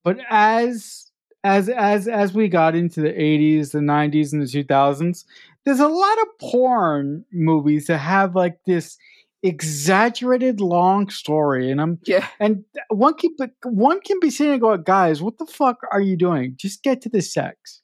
but 0.04 0.18
as 0.30 1.12
as 1.44 1.70
as 1.70 2.08
as 2.08 2.34
we 2.34 2.48
got 2.48 2.76
into 2.76 3.02
the 3.02 3.10
80s 3.14 3.72
the 3.72 3.80
90s 3.80 4.34
and 4.34 4.42
the 4.42 4.46
2000s 4.46 5.26
there's 5.66 5.80
a 5.80 5.88
lot 5.88 6.18
of 6.22 6.28
porn 6.50 7.26
movies 7.32 7.88
that 7.88 7.98
have 8.00 8.36
like 8.36 8.58
this 8.66 8.98
exaggerated 9.44 10.60
long 10.60 11.10
story 11.10 11.70
and 11.72 11.80
i'm 11.82 12.00
Yeah, 12.06 12.28
and 12.40 12.64
one 12.90 13.14
can 13.14 13.32
but 13.38 13.52
one 13.64 14.00
can 14.02 14.20
be 14.20 14.30
sitting 14.30 14.54
and 14.54 14.62
go 14.62 14.76
guys 14.78 15.22
what 15.22 15.38
the 15.38 15.46
fuck 15.46 15.78
are 15.92 16.02
you 16.02 16.18
doing? 16.18 16.56
Just 16.58 16.84
get 16.84 17.02
to 17.02 17.10
the 17.10 17.22
sex. 17.22 17.82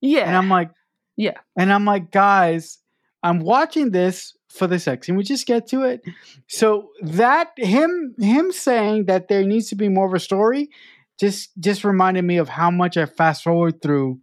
Yeah, 0.00 0.26
and 0.26 0.36
i'm 0.36 0.48
like 0.48 0.70
Yeah. 1.16 1.38
and 1.56 1.72
i'm 1.72 1.84
like 1.84 2.10
guys 2.10 2.78
i'm 3.22 3.40
watching 3.40 3.90
this 3.92 4.35
for 4.48 4.66
the 4.66 4.78
sex 4.78 5.06
can 5.06 5.16
we 5.16 5.22
just 5.22 5.46
get 5.46 5.66
to 5.66 5.82
it 5.82 6.00
so 6.48 6.90
that 7.02 7.50
him 7.56 8.14
him 8.18 8.52
saying 8.52 9.04
that 9.06 9.28
there 9.28 9.42
needs 9.44 9.68
to 9.68 9.74
be 9.74 9.88
more 9.88 10.06
of 10.06 10.14
a 10.14 10.20
story 10.20 10.68
just 11.18 11.50
just 11.58 11.84
reminded 11.84 12.22
me 12.24 12.36
of 12.36 12.48
how 12.48 12.70
much 12.70 12.96
i 12.96 13.04
fast 13.06 13.42
forward 13.42 13.82
through 13.82 14.18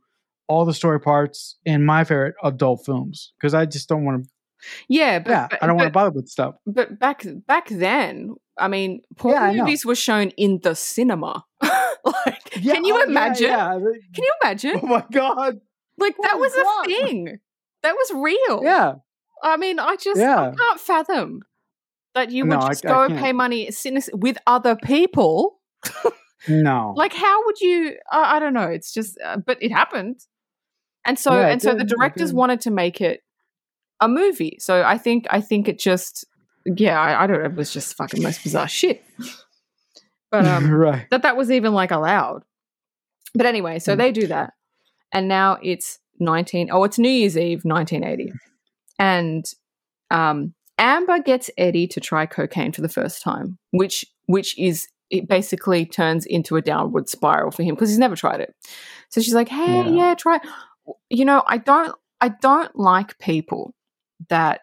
all 0.47 0.65
the 0.65 0.73
story 0.73 0.99
parts 0.99 1.57
in 1.65 1.85
my 1.85 2.03
favorite 2.03 2.35
adult 2.43 2.85
films 2.85 3.33
because 3.37 3.53
i 3.53 3.65
just 3.65 3.89
don't 3.89 4.05
want 4.05 4.23
to 4.23 4.29
yeah. 4.87 5.19
But, 5.19 5.29
yeah 5.29 5.47
but, 5.49 5.61
i 5.63 5.67
don't 5.67 5.75
want 5.75 5.87
to 5.87 5.91
bother 5.91 6.11
with 6.11 6.29
stuff 6.29 6.55
but 6.65 6.97
back 6.97 7.25
back 7.47 7.67
then, 7.69 8.35
I 8.57 8.67
mean, 8.69 9.01
porn 9.17 9.33
Yeah, 9.55 9.63
movies 9.63 9.85
were 9.85 9.95
shown 9.95 10.29
in 10.37 10.59
the 10.63 10.73
cinema. 10.75 11.43
like, 11.61 12.55
Yeah, 12.61 12.75
can 12.75 12.85
you 12.85 12.93
oh, 12.93 12.99
yeah, 12.99 13.03
imagine? 13.05 13.49
Can 13.49 14.23
you 14.23 14.33
imagine? 14.43 14.79
oh 14.81 14.87
my 14.87 15.03
god 15.11 15.59
Like 15.97 16.15
oh 16.17 16.23
that 16.23 16.33
Oh, 16.35 16.37
was 16.37 16.53
God. 16.53 16.85
a 16.85 16.87
thing. 16.87 17.39
That 17.81 17.93
was 17.95 18.11
real. 18.15 18.61
yeah 18.63 18.93
I 19.43 19.57
mean, 19.57 19.77
I 19.79 19.95
just 19.97 20.19
I 20.21 20.53
can't 20.55 20.79
fathom 20.79 21.41
that 22.15 22.31
you 22.31 22.45
would 22.45 22.51
No, 22.59 22.67
just 22.69 22.85
I 22.85 22.89
go 22.89 23.07
can't. 23.07 23.19
pay 23.19 23.33
money 23.33 23.69
with 24.13 24.37
other 24.47 24.75
people. 24.75 25.59
no 26.47 26.93
Like, 26.95 27.13
how 27.13 27.45
would 27.45 27.59
you? 27.59 27.95
I 28.11 28.37
I 28.37 28.39
don't 28.39 28.53
know. 28.53 28.67
It's 28.67 28.93
just, 28.93 29.17
uh, 29.23 29.37
but 29.37 29.57
it 29.61 29.71
happened, 29.71 30.21
and 31.05 31.17
so 31.19 31.33
Yeah, 31.33 31.47
and 31.47 31.61
so 31.61 31.73
the 31.75 31.83
directors 31.83 32.33
wanted 32.33 32.61
to 32.61 32.71
make 32.71 33.01
it 33.01 33.21
a 33.99 34.07
movie. 34.07 34.57
So 34.59 34.83
I 34.83 34.97
think 34.97 35.25
I 35.29 35.41
think 35.41 35.67
it 35.67 35.79
just, 35.79 36.25
yeah, 36.65 36.99
I, 36.99 37.23
I 37.23 37.27
don't 37.27 37.39
know. 37.39 37.45
It 37.45 37.55
was 37.55 37.71
just 37.71 37.95
fucking 37.95 38.21
most 38.23 38.43
bizarre 38.43 38.67
shit. 38.67 39.03
but 40.31 40.45
um, 40.53 40.69
right. 40.71 41.05
that 41.11 41.21
that 41.23 41.37
was 41.37 41.51
even 41.51 41.73
like 41.73 41.91
allowed. 41.91 42.43
But 43.35 43.45
anyway, 43.45 43.79
so 43.79 43.93
Mm. 43.95 43.97
they 43.97 44.11
do 44.11 44.27
that, 44.27 44.53
and 45.11 45.27
now 45.27 45.57
it's 45.63 45.99
nineteen. 46.19 46.69
Oh, 46.71 46.83
it's 46.83 46.99
New 46.99 47.09
Year's 47.09 47.37
Eve, 47.37 47.63
nineteen 47.65 48.03
eighty, 48.03 48.31
and 48.99 49.45
um, 50.11 50.53
Amber 50.77 51.19
gets 51.19 51.49
Eddie 51.57 51.87
to 51.87 51.99
try 51.99 52.25
cocaine 52.25 52.71
for 52.71 52.81
the 52.81 52.89
first 52.89 53.21
time, 53.21 53.57
which 53.71 54.05
which 54.25 54.57
is 54.57 54.87
it 55.09 55.27
basically 55.27 55.85
turns 55.85 56.25
into 56.25 56.55
a 56.55 56.61
downward 56.61 57.07
spiral 57.09 57.51
for 57.51 57.63
him 57.63 57.75
because 57.75 57.89
he's 57.89 57.99
never 57.99 58.15
tried 58.15 58.41
it. 58.41 58.55
So 59.09 59.21
she's 59.21 59.33
like, 59.35 59.49
"Hey, 59.49 59.83
Yeah. 59.85 59.89
yeah, 59.89 60.15
try." 60.15 60.39
You 61.09 61.25
know, 61.25 61.43
I 61.47 61.57
don't, 61.57 61.95
I 62.19 62.29
don't 62.29 62.75
like 62.75 63.17
people 63.19 63.73
that 64.29 64.61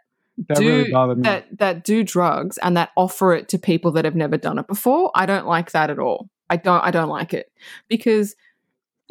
That 0.49 0.59
do 0.59 0.66
really 0.66 0.85
me. 1.16 1.22
that 1.22 1.59
that 1.59 1.85
do 1.85 2.03
drugs 2.03 2.59
and 2.59 2.76
that 2.76 2.91
offer 2.97 3.33
it 3.33 3.49
to 3.51 3.59
people 3.59 3.93
that 3.93 4.05
have 4.05 4.16
never 4.16 4.37
done 4.37 4.59
it 4.59 4.66
before. 4.66 5.11
I 5.14 5.26
don't 5.26 5.47
like 5.47 5.70
that 5.72 5.91
at 5.91 5.99
all. 5.99 6.28
I 6.49 6.57
don't 6.57 6.83
I 6.85 6.91
don't 6.91 7.09
like 7.09 7.33
it 7.33 7.51
because 7.89 8.35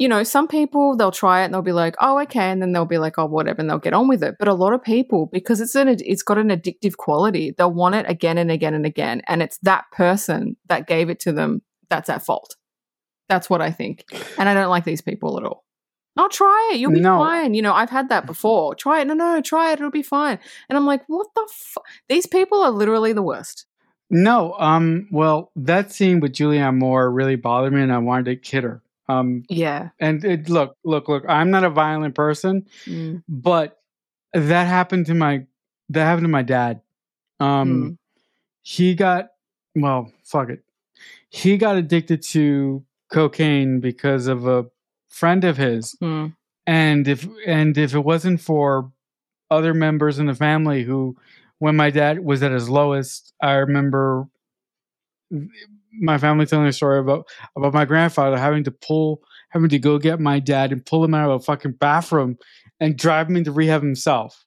you 0.00 0.08
know, 0.08 0.22
some 0.24 0.48
people 0.48 0.96
they'll 0.96 1.10
try 1.12 1.42
it 1.42 1.44
and 1.44 1.54
they'll 1.54 1.60
be 1.62 1.72
like, 1.84 1.94
"Oh, 2.00 2.18
okay," 2.22 2.50
and 2.50 2.60
then 2.62 2.72
they'll 2.72 2.86
be 2.96 2.98
like, 2.98 3.18
"Oh, 3.18 3.26
whatever," 3.26 3.60
and 3.60 3.68
they'll 3.68 3.78
get 3.78 3.92
on 3.92 4.08
with 4.08 4.22
it. 4.24 4.36
But 4.38 4.48
a 4.48 4.54
lot 4.54 4.72
of 4.72 4.82
people, 4.82 5.26
because 5.30 5.60
it's 5.60 5.74
an 5.74 5.88
it's 5.88 6.22
got 6.22 6.38
an 6.38 6.48
addictive 6.48 6.96
quality, 6.96 7.54
they'll 7.56 7.72
want 7.72 7.94
it 7.94 8.06
again 8.08 8.38
and 8.38 8.50
again 8.50 8.74
and 8.74 8.86
again, 8.86 9.20
and 9.28 9.42
it's 9.42 9.58
that 9.58 9.84
person 9.92 10.56
that 10.68 10.86
gave 10.88 11.10
it 11.10 11.20
to 11.20 11.32
them 11.32 11.60
that's 11.90 12.08
at 12.08 12.24
fault. 12.24 12.56
That's 13.28 13.48
what 13.50 13.60
I 13.62 13.70
think, 13.70 14.04
and 14.38 14.48
I 14.48 14.54
don't 14.54 14.70
like 14.70 14.84
these 14.84 15.02
people 15.02 15.36
at 15.38 15.44
all. 15.44 15.64
I'll 16.16 16.28
try 16.28 16.70
it. 16.72 16.78
You'll 16.80 16.92
be 16.92 17.00
No. 17.00 17.18
fine. 17.18 17.54
You 17.54 17.62
know, 17.62 17.72
I've 17.72 17.90
had 17.90 18.08
that 18.08 18.26
before. 18.26 18.74
Try 18.74 19.00
it. 19.00 19.06
No, 19.06 19.14
no, 19.14 19.40
try 19.40 19.70
it. 19.70 19.78
It'll 19.78 19.90
be 19.90 20.02
fine. 20.02 20.38
And 20.68 20.76
I'm 20.76 20.84
like, 20.84 21.02
what 21.06 21.28
the 21.36 21.46
fuck? 21.54 21.84
These 22.08 22.26
people 22.26 22.60
are 22.62 22.70
literally 22.72 23.12
the 23.12 23.22
worst. 23.22 23.66
no, 24.10 24.54
um, 24.58 25.06
well, 25.12 25.52
that 25.54 25.92
scene 25.92 26.18
with 26.20 26.32
Julianne 26.32 26.78
Moore 26.78 27.10
really 27.12 27.36
bothered 27.36 27.72
me, 27.72 27.80
and 27.82 27.92
I 27.92 27.98
wanted 27.98 28.24
to 28.26 28.36
kid 28.36 28.64
her. 28.64 28.82
Um, 29.10 29.42
Yeah. 29.48 29.90
and 29.98 30.24
it, 30.24 30.48
look, 30.48 30.76
look, 30.84 31.08
look. 31.08 31.24
I'm 31.28 31.50
not 31.50 31.64
a 31.64 31.70
violent 31.70 32.14
person, 32.14 32.66
Mm. 32.86 33.22
but 33.28 33.78
that 34.34 34.66
happened 34.66 35.06
to 35.06 35.14
my 35.14 35.46
that 35.88 36.04
happened 36.04 36.24
to 36.24 36.28
my 36.28 36.42
dad. 36.42 36.80
Um, 37.40 37.68
Mm. 37.68 37.98
he 38.62 38.94
got 38.94 39.30
well, 39.74 40.12
fuck 40.24 40.50
it. 40.50 40.62
He 41.30 41.56
got 41.58 41.76
addicted 41.76 42.22
to 42.34 42.84
cocaine 43.12 43.80
because 43.80 44.26
of 44.26 44.46
a 44.46 44.66
friend 45.08 45.44
of 45.44 45.56
his, 45.56 45.96
Mm. 46.00 46.34
and 46.66 47.08
if 47.08 47.26
and 47.46 47.76
if 47.78 47.94
it 47.94 48.04
wasn't 48.04 48.40
for 48.40 48.92
other 49.50 49.74
members 49.74 50.18
in 50.20 50.26
the 50.26 50.34
family 50.34 50.84
who 50.84 51.16
when 51.58 51.74
my 51.76 51.90
dad 51.90 52.20
was 52.24 52.42
at 52.42 52.52
his 52.52 52.68
lowest 52.70 53.32
i 53.42 53.52
remember 53.54 54.28
my 55.98 56.18
family 56.18 56.46
telling 56.46 56.66
a 56.66 56.72
story 56.72 56.98
about 56.98 57.26
about 57.56 57.72
my 57.74 57.84
grandfather 57.84 58.38
having 58.38 58.64
to 58.64 58.70
pull 58.70 59.22
having 59.50 59.68
to 59.68 59.78
go 59.78 59.98
get 59.98 60.20
my 60.20 60.38
dad 60.38 60.70
and 60.72 60.84
pull 60.86 61.04
him 61.04 61.14
out 61.14 61.28
of 61.30 61.40
a 61.40 61.44
fucking 61.44 61.72
bathroom 61.72 62.36
and 62.78 62.96
drive 62.96 63.28
him 63.28 63.36
into 63.36 63.50
rehab 63.52 63.82
himself 63.82 64.44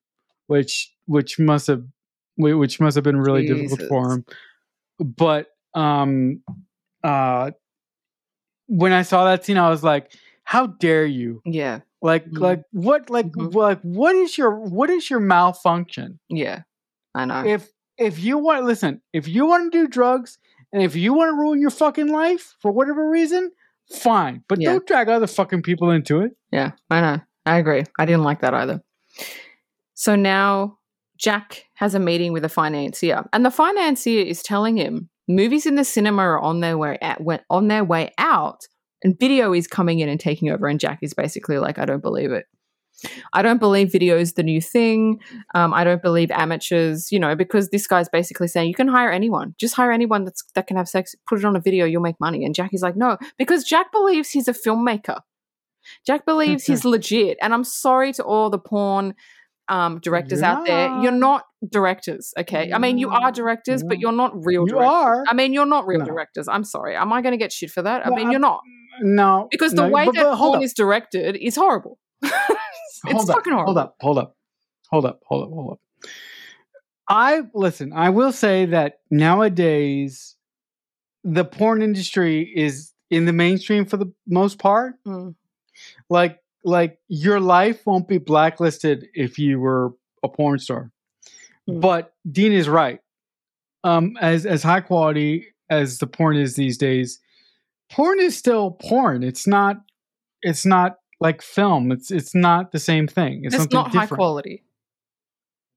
which 0.47 0.93
which 1.05 1.37
must 1.39 1.67
have 1.67 1.83
which 2.37 2.79
must 2.79 2.95
have 2.95 3.03
been 3.03 3.19
really 3.19 3.45
difficult 3.45 3.81
for 3.89 4.13
him 4.13 4.25
but 4.99 5.47
um 5.73 6.41
uh 7.03 7.51
when 8.67 8.93
i 8.93 9.01
saw 9.01 9.25
that 9.25 9.43
scene 9.45 9.57
i 9.57 9.69
was 9.69 9.83
like 9.83 10.11
how 10.45 10.67
dare 10.67 11.05
you 11.05 11.41
Yeah. 11.45 11.79
like 12.01 12.25
Mhm. 12.29 12.39
like 12.39 12.63
what 12.71 13.09
like 13.09 13.27
Mhm. 13.31 13.53
like 13.53 13.81
what 13.81 14.15
is 14.15 14.37
your 14.37 14.51
what 14.59 14.89
is 14.89 15.09
your 15.09 15.19
malfunction 15.19 16.19
Yeah. 16.29 16.61
I 17.15 17.25
know. 17.25 17.45
if 17.45 17.69
if 17.97 18.19
you 18.19 18.37
want 18.37 18.65
listen 18.65 19.01
if 19.13 19.27
you 19.27 19.45
want 19.45 19.71
to 19.71 19.77
do 19.83 19.87
drugs 19.87 20.37
and 20.73 20.83
if 20.83 20.95
you 20.95 21.13
want 21.13 21.29
to 21.29 21.35
ruin 21.39 21.61
your 21.61 21.69
fucking 21.69 22.07
life 22.07 22.55
for 22.59 22.71
whatever 22.71 23.09
reason 23.09 23.51
fine 23.91 24.43
but 24.49 24.59
Yeah. 24.59 24.71
don't 24.73 24.85
drag 24.87 25.07
other 25.07 25.27
fucking 25.27 25.61
people 25.61 25.91
into 25.91 26.21
it 26.21 26.31
Yeah, 26.51 26.71
I 26.89 26.99
know. 27.01 27.21
I 27.45 27.57
agree. 27.57 27.83
I 27.99 28.05
didn't 28.05 28.23
like 28.23 28.41
that 28.41 28.53
either. 28.53 28.81
So 29.93 30.15
now 30.15 30.77
Jack 31.17 31.65
has 31.75 31.93
a 31.95 31.99
meeting 31.99 32.33
with 32.33 32.43
a 32.45 32.49
financier, 32.49 33.23
and 33.33 33.45
the 33.45 33.51
financier 33.51 34.23
is 34.25 34.41
telling 34.43 34.77
him 34.77 35.09
movies 35.27 35.65
in 35.65 35.75
the 35.75 35.83
cinema 35.83 36.21
are 36.21 36.39
on 36.39 36.59
their 36.61 36.77
way 36.77 36.97
at 37.01 37.21
went 37.21 37.43
on 37.49 37.67
their 37.67 37.83
way 37.83 38.11
out, 38.17 38.61
and 39.03 39.17
video 39.19 39.53
is 39.53 39.67
coming 39.67 39.99
in 39.99 40.09
and 40.09 40.19
taking 40.19 40.49
over. 40.49 40.67
And 40.67 40.79
Jack 40.79 40.99
is 41.01 41.13
basically 41.13 41.57
like, 41.59 41.77
I 41.77 41.85
don't 41.85 42.01
believe 42.01 42.31
it. 42.31 42.45
I 43.33 43.41
don't 43.41 43.59
believe 43.59 43.91
video 43.91 44.17
is 44.17 44.33
the 44.33 44.43
new 44.43 44.61
thing. 44.61 45.19
Um, 45.55 45.73
I 45.73 45.83
don't 45.83 46.01
believe 46.01 46.31
amateurs, 46.31 47.11
you 47.11 47.19
know, 47.19 47.35
because 47.35 47.69
this 47.69 47.87
guy's 47.87 48.09
basically 48.09 48.47
saying 48.47 48.67
you 48.69 48.75
can 48.75 48.87
hire 48.87 49.11
anyone, 49.11 49.55
just 49.59 49.75
hire 49.75 49.91
anyone 49.91 50.23
that's 50.25 50.43
that 50.55 50.67
can 50.67 50.77
have 50.77 50.87
sex, 50.89 51.15
put 51.27 51.39
it 51.39 51.45
on 51.45 51.55
a 51.55 51.59
video, 51.59 51.85
you'll 51.85 52.01
make 52.01 52.19
money. 52.19 52.45
And 52.45 52.53
Jackie's 52.55 52.81
like, 52.83 52.95
no, 52.95 53.17
because 53.37 53.63
Jack 53.63 53.91
believes 53.91 54.29
he's 54.29 54.47
a 54.47 54.53
filmmaker. 54.53 55.19
Jack 56.05 56.25
believes 56.25 56.65
he's 56.65 56.85
legit. 56.95 57.37
And 57.41 57.53
I'm 57.53 57.63
sorry 57.63 58.13
to 58.13 58.23
all 58.23 58.49
the 58.49 58.59
porn 58.59 59.15
um, 59.69 59.99
directors 59.99 60.39
You're 60.41 60.49
out 60.49 60.65
there. 60.65 60.87
You're 61.01 61.11
not. 61.11 61.43
directors, 61.69 62.33
okay? 62.37 62.73
I 62.73 62.77
mean, 62.77 62.97
you 62.97 63.09
are 63.09 63.31
directors, 63.31 63.81
but 63.83 63.97
you're 63.99 64.11
not 64.11 64.31
real 64.45 64.63
you 64.63 64.73
directors. 64.75 64.89
are 64.91 65.23
I 65.29 65.33
mean, 65.33 65.53
you're 65.53 65.65
not 65.65 65.87
real 65.87 65.99
No. 65.99 66.05
directors. 66.05 66.47
I'm 66.49 66.65
sorry. 66.65 66.95
Am 66.97 67.13
I 67.13 67.21
going 67.21 67.31
to 67.31 67.37
get 67.37 67.51
shit 67.53 67.71
for 67.71 67.81
that? 67.81 68.05
I 68.05 68.09
No, 68.09 68.15
mean, 68.15 68.29
you're 68.31 68.41
not. 68.41 68.61
no 69.01 69.47
Because 69.51 69.73
the 69.73 69.83
no, 69.87 69.93
way 69.93 70.05
but- 70.05 70.15
that 70.15 70.23
but 70.23 70.35
hold 70.35 70.53
porn 70.55 70.57
up. 70.59 70.63
is 70.65 70.73
directed 70.73 71.37
is 71.37 71.55
horrible. 71.55 71.97
it's 73.05 73.13
hold 73.13 73.29
up, 73.29 73.35
fucking 73.37 73.53
horrible. 73.53 73.73
Hold 73.73 73.77
up, 73.77 73.95
hold 74.01 74.17
up, 74.17 74.35
hold 74.89 75.05
up, 75.05 75.21
hold 75.25 75.43
up, 75.43 75.49
hold 75.49 75.71
up. 75.71 75.79
I 77.09 77.41
listen. 77.53 77.91
I 77.93 78.09
will 78.09 78.31
say 78.31 78.65
that 78.67 78.99
nowadays, 79.11 80.35
the 81.23 81.45
porn 81.45 81.81
industry 81.81 82.51
is 82.55 82.93
in 83.09 83.25
the 83.25 83.33
mainstream 83.33 83.85
for 83.85 83.97
the 83.97 84.11
most 84.27 84.57
part. 84.57 84.95
Mm. 85.05 85.35
Like, 86.09 86.39
like 86.63 86.99
your 87.07 87.39
life 87.39 87.85
won't 87.85 88.07
be 88.07 88.17
blacklisted 88.17 89.07
if 89.13 89.37
you 89.37 89.59
were 89.59 89.93
a 90.23 90.29
porn 90.29 90.59
star. 90.59 90.91
Mm. 91.69 91.81
But 91.81 92.13
Dean 92.29 92.53
is 92.53 92.69
right. 92.69 92.99
Um, 93.83 94.17
as 94.21 94.45
as 94.45 94.63
high 94.63 94.79
quality 94.79 95.47
as 95.69 95.99
the 95.99 96.07
porn 96.07 96.37
is 96.37 96.55
these 96.55 96.77
days, 96.77 97.19
porn 97.91 98.19
is 98.19 98.37
still 98.37 98.71
porn. 98.71 99.23
It's 99.23 99.45
not. 99.45 99.77
It's 100.41 100.65
not 100.65 100.97
like 101.23 101.41
film. 101.41 101.91
It's 101.91 102.11
it's 102.11 102.35
not 102.35 102.71
the 102.73 102.79
same 102.79 103.07
thing. 103.07 103.45
It's, 103.45 103.55
It's, 103.55 103.73
not 103.73 103.87
high 103.91 104.01
different. 104.01 104.19
quality. 104.19 104.63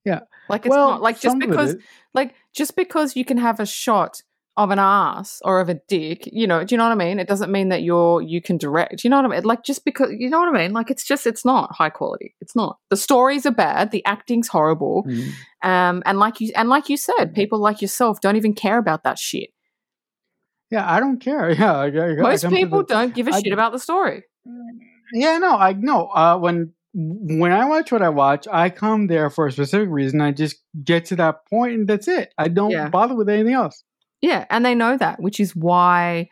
Yeah. 0.05 0.21
Like 0.49 0.67
it's 0.67 0.71
well, 0.71 0.91
not 0.91 1.03
like 1.03 1.21
just 1.21 1.39
because 1.39 1.77
like 2.13 2.35
just 2.53 2.77
because 2.77 3.17
you 3.17 3.25
can 3.25 3.39
have 3.39 3.61
a 3.61 3.67
shot 3.67 4.21
of 4.57 4.71
an 4.71 4.79
ass 4.79 5.41
or 5.45 5.61
of 5.61 5.69
a 5.69 5.75
dick, 5.87 6.27
you 6.33 6.47
know, 6.47 6.65
do 6.65 6.75
you 6.75 6.79
know 6.79 6.85
what 6.85 6.93
I 6.93 7.05
mean? 7.07 7.19
It 7.19 7.29
doesn't 7.29 7.53
mean 7.53 7.69
that 7.69 7.83
you're 7.83 8.23
you 8.23 8.41
can 8.43 8.57
direct. 8.57 9.05
You 9.05 9.11
know 9.11 9.17
what 9.23 9.27
I 9.31 9.37
mean? 9.37 9.45
Like 9.45 9.63
just 9.65 9.85
because 9.85 10.11
you 10.19 10.29
know 10.31 10.41
what 10.41 10.49
I 10.49 10.59
mean? 10.63 10.73
Like 10.73 10.91
it's 10.91 11.05
just 11.07 11.27
it's 11.27 11.45
not 11.45 11.75
high 11.75 11.91
quality. 11.91 12.35
It's 12.41 12.57
not. 12.57 12.79
The 12.91 12.97
stories 12.97 13.47
are 13.47 13.51
bad, 13.53 13.91
the 13.93 14.05
acting's 14.05 14.49
horrible. 14.49 15.05
Mm. 15.09 15.33
Um 15.63 16.03
and 16.07 16.19
like 16.19 16.41
you 16.41 16.51
and 16.57 16.69
like 16.69 16.89
you 16.89 16.97
said, 16.97 17.35
people 17.35 17.59
like 17.61 17.81
yourself 17.83 18.21
don't 18.21 18.37
even 18.37 18.53
care 18.55 18.79
about 18.79 19.05
that 19.05 19.19
shit. 19.19 19.51
Yeah, 20.71 20.91
I 20.91 20.99
don't 20.99 21.21
care. 21.21 21.51
Yeah, 21.61 21.77
I, 21.77 21.87
I, 21.87 22.11
I 22.11 22.15
Most 22.17 22.41
to 22.41 22.49
people 22.51 22.81
the- 22.81 22.95
don't 22.95 23.15
give 23.15 23.29
a 23.29 23.33
I- 23.33 23.41
shit 23.41 23.53
about 23.53 23.71
the 23.73 23.79
story. 23.79 24.25
Yeah, 25.13 25.39
no, 25.39 25.57
I 25.57 25.73
know. 25.73 26.09
Uh, 26.09 26.39
when 26.39 26.73
when 26.95 27.53
I 27.53 27.67
watch 27.67 27.93
what 27.93 28.01
I 28.03 28.09
watch, 28.09 28.49
I 28.51 28.71
come 28.71 29.07
there 29.07 29.29
for 29.29 29.47
a 29.47 29.53
specific 29.53 29.89
reason. 29.91 30.21
I 30.23 30.33
just 30.33 30.57
get 30.83 31.05
to 31.07 31.17
that 31.17 31.47
point, 31.49 31.75
and 31.75 31.89
that's 31.89 32.09
it. 32.09 32.33
I 32.39 32.49
don't 32.49 32.71
Yeah. 32.71 32.89
bother 32.89 33.15
with 33.15 33.29
anything 33.29 33.53
else. 33.53 33.85
Yeah, 34.23 34.47
and 34.49 34.65
they 34.65 34.75
know 34.75 34.97
that, 34.97 35.21
which 35.21 35.39
is 35.41 35.55
why 35.55 36.29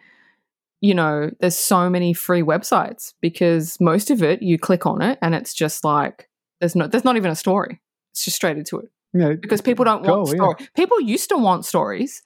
you 0.81 0.95
know 0.95 1.31
there's 1.41 1.57
so 1.57 1.89
many 1.89 2.13
free 2.13 2.43
websites 2.43 3.15
because 3.21 3.79
most 3.81 4.11
of 4.11 4.23
it 4.23 4.43
you 4.43 4.59
click 4.59 4.85
on 4.87 5.01
it 5.03 5.19
and 5.23 5.35
it's 5.35 5.55
just 5.55 5.83
like 5.85 6.29
there's 6.61 6.75
no 6.77 6.87
there's 6.87 7.05
not 7.05 7.17
even 7.17 7.31
a 7.31 7.37
story. 7.37 7.81
It's 8.13 8.25
just 8.25 8.37
straight 8.37 8.57
into 8.57 8.79
it 8.79 8.91
Yeah, 9.13 9.33
because 9.35 9.61
people 9.61 9.85
don't 9.85 10.03
Go, 10.05 10.23
want 10.23 10.61
yeah. 10.61 10.67
People 10.77 11.01
used 11.01 11.29
to 11.31 11.37
want 11.39 11.65
stories, 11.65 12.23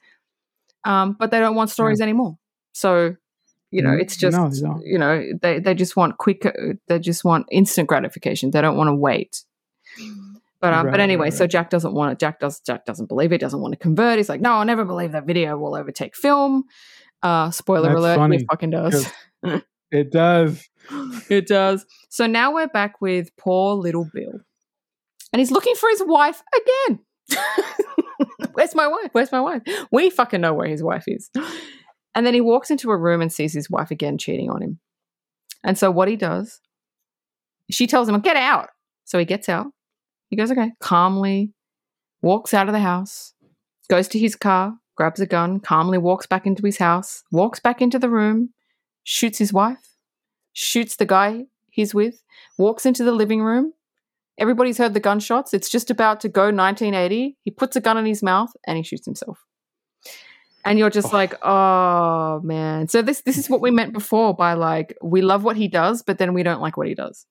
um, 0.85 1.15
but 1.19 1.31
they 1.31 1.39
don't 1.39 1.55
want 1.55 1.69
stories 1.71 1.99
anymore. 2.01 2.37
So 2.73 3.15
you 3.71 3.81
know, 3.81 3.91
Mm, 3.91 4.01
it's 4.01 4.17
just 4.17 4.35
no, 4.35 4.81
you 4.83 4.97
know 4.97 5.23
they 5.41 5.59
they 5.59 5.73
just 5.73 5.95
want 5.95 6.17
quick. 6.17 6.45
They 6.87 6.99
just 6.99 7.23
want 7.23 7.47
instant 7.51 7.87
gratification. 7.87 8.51
They 8.51 8.61
don't 8.61 8.77
want 8.77 8.89
to 8.89 8.95
wait. 8.95 9.43
But 10.61 10.73
um, 10.73 10.85
Right, 10.85 10.91
but 10.91 10.99
anyway, 10.99 11.27
right, 11.27 11.33
so. 11.33 11.47
Jack 11.47 11.69
doesn't 11.69 11.93
want 11.93 12.11
it. 12.11 12.19
Jack 12.19 12.39
does. 12.39 12.59
Jack 12.59 12.85
doesn't 12.85 13.07
believe 13.07 13.31
it. 13.31 13.39
Doesn't 13.39 13.61
want 13.61 13.73
to 13.73 13.77
convert. 13.79 14.17
He's 14.17 14.27
like, 14.27 14.41
no, 14.41 14.53
I'll 14.53 14.65
never 14.65 14.83
believe 14.83 15.13
that 15.13 15.25
video 15.25 15.57
will 15.57 15.75
overtake 15.75 16.15
film. 16.15 16.63
Uh, 17.23 17.51
spoiler 17.51 17.89
That's 17.89 17.99
alert, 17.99 18.15
funny, 18.17 18.37
it 18.37 18.45
fucking 18.49 18.69
does. 18.71 19.11
It 19.91 20.11
does. 20.11 20.69
it 21.29 21.47
does. 21.47 21.83
So 22.09 22.27
now 22.27 22.53
we're 22.53 22.67
back 22.67 23.01
with 23.01 23.35
poor 23.37 23.73
little 23.73 24.07
Bill, 24.13 24.41
and 25.33 25.39
he's 25.39 25.49
looking 25.49 25.73
for 25.73 25.89
his 25.89 26.03
wife 26.05 26.43
again. 26.55 26.99
Where's 28.53 28.75
my 28.75 28.87
wife? 28.87 29.09
Where's 29.13 29.31
my 29.31 29.41
wife? 29.41 29.63
We 29.91 30.11
fucking 30.11 30.41
know 30.41 30.53
where 30.53 30.67
his 30.67 30.83
wife 30.83 31.05
is. 31.07 31.31
And 32.15 32.25
then 32.25 32.33
he 32.33 32.41
walks 32.41 32.71
into 32.71 32.91
a 32.91 32.97
room 32.97 33.21
and 33.21 33.31
sees 33.31 33.53
his 33.53 33.69
wife 33.69 33.91
again 33.91 34.17
cheating 34.17 34.49
on 34.49 34.61
him. 34.61 34.79
And 35.63 35.77
so 35.77 35.91
what 35.91 36.07
he 36.07 36.15
does, 36.15 36.59
she 37.69 37.87
tells 37.87 38.09
him, 38.09 38.19
"Get 38.19 38.35
out." 38.35 38.69
So 39.05 39.19
he 39.19 39.25
gets 39.25 39.49
out. 39.49 39.67
He 40.29 40.35
goes, 40.35 40.51
"Okay," 40.51 40.71
calmly 40.79 41.53
walks 42.21 42.53
out 42.53 42.67
of 42.67 42.73
the 42.73 42.79
house, 42.79 43.33
goes 43.89 44.07
to 44.09 44.19
his 44.19 44.35
car, 44.35 44.77
grabs 44.95 45.19
a 45.19 45.25
gun, 45.25 45.59
calmly 45.59 45.97
walks 45.97 46.25
back 46.25 46.45
into 46.45 46.63
his 46.63 46.77
house, 46.77 47.23
walks 47.31 47.59
back 47.59 47.81
into 47.81 47.99
the 47.99 48.09
room, 48.09 48.53
shoots 49.03 49.37
his 49.37 49.53
wife, 49.53 49.97
shoots 50.53 50.95
the 50.95 51.05
guy 51.05 51.45
he's 51.69 51.93
with, 51.93 52.23
walks 52.57 52.85
into 52.85 53.03
the 53.03 53.11
living 53.11 53.41
room. 53.41 53.73
Everybody's 54.37 54.77
heard 54.77 54.93
the 54.93 54.99
gunshots. 54.99 55.53
It's 55.53 55.69
just 55.69 55.89
about 55.89 56.21
to 56.21 56.29
go 56.29 56.51
1980. 56.51 57.37
He 57.41 57.51
puts 57.51 57.75
a 57.75 57.81
gun 57.81 57.97
in 57.97 58.05
his 58.05 58.23
mouth 58.23 58.51
and 58.65 58.77
he 58.77 58.83
shoots 58.83 59.05
himself. 59.05 59.45
And 60.69 60.79
you're 60.79 60.89
just 60.89 61.07
Oh. 61.13 61.17
like, 61.17 61.33
oh 61.43 62.39
man. 62.43 62.87
So 62.87 63.01
this 63.01 63.21
this 63.21 63.37
is 63.37 63.49
what 63.49 63.59
we 63.59 63.71
meant 63.71 63.91
before 63.91 64.33
by 64.35 64.53
like 64.53 64.95
we 65.03 65.21
love 65.21 65.43
what 65.43 65.57
he 65.57 65.67
does, 65.67 66.03
but 66.03 66.17
then 66.19 66.33
we 66.33 66.43
don't 66.43 66.61
like 66.61 66.77
what 66.77 66.87
he 66.87 66.95
does. 66.95 67.25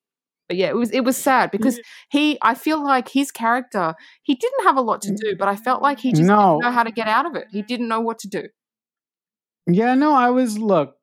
But 0.48 0.56
yeah, 0.56 0.68
it 0.68 0.76
was 0.76 0.90
it 0.90 1.00
was 1.04 1.16
sad 1.16 1.50
because 1.50 1.78
he 2.10 2.38
I 2.42 2.54
feel 2.54 2.82
like 2.82 3.08
his 3.08 3.30
character 3.30 3.94
he 4.22 4.34
didn't 4.34 4.64
have 4.64 4.76
a 4.76 4.80
lot 4.80 5.02
to 5.02 5.14
do, 5.14 5.36
but 5.38 5.46
I 5.48 5.56
felt 5.56 5.82
like 5.82 6.00
he 6.00 6.10
just 6.10 6.22
No. 6.22 6.54
didn't 6.56 6.62
know 6.62 6.70
how 6.72 6.82
to 6.82 6.90
get 6.90 7.06
out 7.06 7.26
of 7.26 7.34
it. 7.36 7.46
He 7.50 7.62
didn't 7.62 7.88
know 7.88 8.00
what 8.00 8.18
to 8.20 8.28
do. 8.28 8.48
Yeah, 9.70 9.94
no, 9.94 10.14
I 10.14 10.30
was 10.30 10.58
look. 10.58 10.96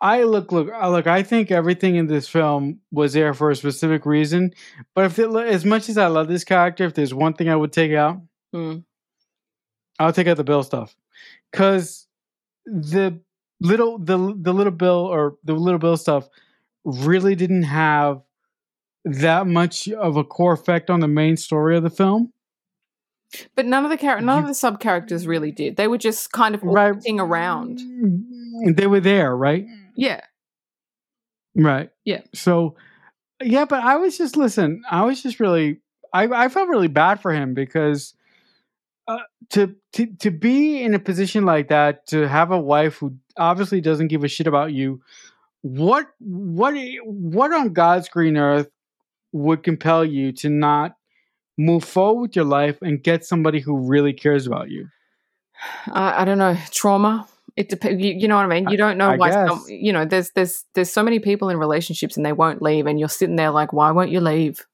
I 0.00 0.22
look, 0.22 0.50
look, 0.50 0.68
look. 0.68 1.06
I 1.06 1.22
think 1.22 1.50
everything 1.50 1.96
in 1.96 2.06
this 2.06 2.26
film 2.26 2.80
was 2.90 3.12
there 3.12 3.34
for 3.34 3.50
a 3.50 3.54
specific 3.56 4.06
reason. 4.06 4.52
But 4.94 5.04
if 5.04 5.18
it, 5.18 5.28
as 5.30 5.66
much 5.66 5.90
as 5.90 5.98
I 5.98 6.06
love 6.06 6.26
this 6.26 6.42
character, 6.42 6.84
if 6.84 6.94
there's 6.94 7.12
one 7.12 7.34
thing 7.34 7.50
I 7.50 7.56
would 7.56 7.72
take 7.72 7.92
out, 7.92 8.22
Mm. 8.54 8.84
I'll 9.98 10.12
take 10.14 10.28
out 10.28 10.38
the 10.38 10.44
Bill 10.44 10.62
stuff, 10.62 10.96
because 11.56 12.06
the 12.66 13.20
little 13.60 13.98
the 13.98 14.16
the 14.40 14.52
little 14.52 14.72
Bill 14.72 15.06
or 15.06 15.36
the 15.44 15.54
little 15.54 15.78
Bill 15.78 15.96
stuff 15.96 16.28
really 16.84 17.34
didn't 17.34 17.64
have 17.64 18.22
that 19.04 19.46
much 19.46 19.88
of 19.88 20.16
a 20.16 20.24
core 20.24 20.52
effect 20.52 20.90
on 20.90 21.00
the 21.00 21.08
main 21.08 21.36
story 21.36 21.76
of 21.76 21.82
the 21.82 21.90
film. 21.90 22.32
But 23.54 23.66
none 23.66 23.84
of 23.84 23.90
the 23.90 23.96
char- 23.96 24.20
none 24.20 24.38
You- 24.38 24.42
of 24.42 24.48
the 24.48 24.54
sub 24.54 24.80
characters 24.80 25.26
really 25.26 25.50
did. 25.52 25.76
They 25.76 25.88
were 25.88 25.98
just 25.98 26.32
kind 26.32 26.54
of 26.54 26.62
Right. 26.62 26.94
around. 27.18 27.78
Mm, 27.80 28.76
they 28.76 28.86
were 28.86 29.00
there, 29.00 29.36
right? 29.36 29.66
Yeah. 29.96 30.20
Right. 31.54 31.90
Yeah. 32.04 32.22
So, 32.34 32.76
yeah, 33.42 33.64
but 33.64 33.82
I 33.82 33.96
was 33.96 34.16
just 34.18 34.36
listen. 34.36 34.82
I 34.90 35.04
was 35.04 35.22
just 35.22 35.40
really, 35.40 35.80
I, 36.12 36.24
I 36.44 36.48
felt 36.48 36.68
really 36.68 36.88
bad 36.88 37.20
for 37.20 37.32
him 37.32 37.54
because 37.54 38.14
uh, 39.08 39.18
to 39.50 39.74
to 39.92 40.06
to 40.20 40.30
be 40.30 40.82
in 40.82 40.94
a 40.94 40.98
position 40.98 41.44
like 41.44 41.68
that, 41.68 42.06
to 42.08 42.28
have 42.28 42.50
a 42.50 42.58
wife 42.58 42.96
who 42.96 43.16
obviously 43.36 43.80
doesn't 43.80 44.08
give 44.08 44.24
a 44.24 44.28
shit 44.28 44.46
about 44.46 44.72
you, 44.72 45.00
what 45.62 46.06
what 46.18 46.74
what 47.04 47.52
on 47.52 47.72
God's 47.72 48.08
green 48.08 48.36
earth 48.36 48.68
would 49.32 49.62
compel 49.62 50.04
you 50.04 50.32
to 50.32 50.48
not 50.48 50.96
move 51.58 51.84
forward 51.84 52.22
with 52.22 52.36
your 52.36 52.44
life 52.44 52.80
and 52.82 53.02
get 53.02 53.24
somebody 53.24 53.60
who 53.60 53.88
really 53.88 54.12
cares 54.12 54.46
about 54.46 54.70
you? 54.70 54.88
I, 55.92 56.22
I 56.22 56.24
don't 56.24 56.38
know 56.38 56.56
trauma. 56.70 57.28
It 57.56 57.70
depends. 57.70 58.02
You, 58.02 58.12
you 58.12 58.28
know 58.28 58.36
what 58.36 58.44
I 58.44 58.48
mean. 58.48 58.68
You 58.68 58.76
don't 58.76 58.98
know 58.98 59.10
I 59.10 59.16
why. 59.16 59.30
Some, 59.30 59.64
you 59.68 59.92
know, 59.92 60.04
there's 60.04 60.30
there's 60.32 60.64
there's 60.74 60.92
so 60.92 61.02
many 61.02 61.20
people 61.20 61.48
in 61.48 61.56
relationships 61.56 62.16
and 62.16 62.26
they 62.26 62.34
won't 62.34 62.60
leave, 62.60 62.86
and 62.86 63.00
you're 63.00 63.08
sitting 63.08 63.36
there 63.36 63.50
like, 63.50 63.72
why 63.72 63.90
won't 63.92 64.10
you 64.10 64.20
leave? 64.20 64.66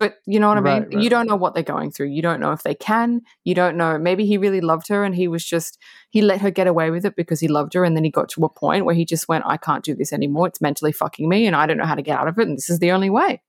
But 0.00 0.16
you 0.26 0.40
know 0.40 0.48
what 0.48 0.56
I 0.56 0.60
mean. 0.62 0.82
Right, 0.82 0.94
right, 0.94 1.02
you 1.04 1.10
don't 1.10 1.26
know 1.26 1.36
what 1.36 1.54
they're 1.54 1.62
going 1.62 1.90
through. 1.92 2.08
You 2.08 2.22
don't 2.22 2.40
know 2.40 2.52
if 2.52 2.62
they 2.62 2.74
can. 2.74 3.20
You 3.44 3.54
don't 3.54 3.76
know. 3.76 3.98
Maybe 3.98 4.24
he 4.24 4.38
really 4.38 4.62
loved 4.62 4.88
her, 4.88 5.04
and 5.04 5.14
he 5.14 5.28
was 5.28 5.44
just 5.44 5.78
he 6.08 6.22
let 6.22 6.40
her 6.40 6.50
get 6.50 6.66
away 6.66 6.90
with 6.90 7.04
it 7.04 7.14
because 7.14 7.38
he 7.38 7.48
loved 7.48 7.74
her, 7.74 7.84
and 7.84 7.94
then 7.94 8.02
he 8.02 8.10
got 8.10 8.30
to 8.30 8.44
a 8.44 8.48
point 8.48 8.86
where 8.86 8.94
he 8.94 9.04
just 9.04 9.28
went, 9.28 9.44
I 9.46 9.58
can't 9.58 9.84
do 9.84 9.94
this 9.94 10.12
anymore. 10.12 10.48
It's 10.48 10.62
mentally 10.62 10.90
fucking 10.90 11.28
me, 11.28 11.46
and 11.46 11.54
I 11.54 11.66
don't 11.66 11.76
know 11.76 11.84
how 11.84 11.94
to 11.94 12.02
get 12.02 12.18
out 12.18 12.28
of 12.28 12.38
it, 12.38 12.48
and 12.48 12.56
this 12.56 12.70
is 12.70 12.78
the 12.78 12.92
only 12.92 13.10
way. 13.10 13.42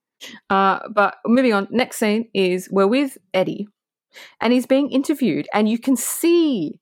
Uh, 0.50 0.80
but 0.94 1.16
moving 1.26 1.54
on, 1.54 1.68
next 1.70 1.96
scene 1.96 2.28
is 2.34 2.68
we're 2.70 2.86
with 2.86 3.16
Eddie, 3.32 3.66
and 4.38 4.52
he's 4.52 4.66
being 4.66 4.90
interviewed, 4.90 5.48
and 5.54 5.70
you 5.70 5.78
can 5.78 5.96
see 5.96 6.78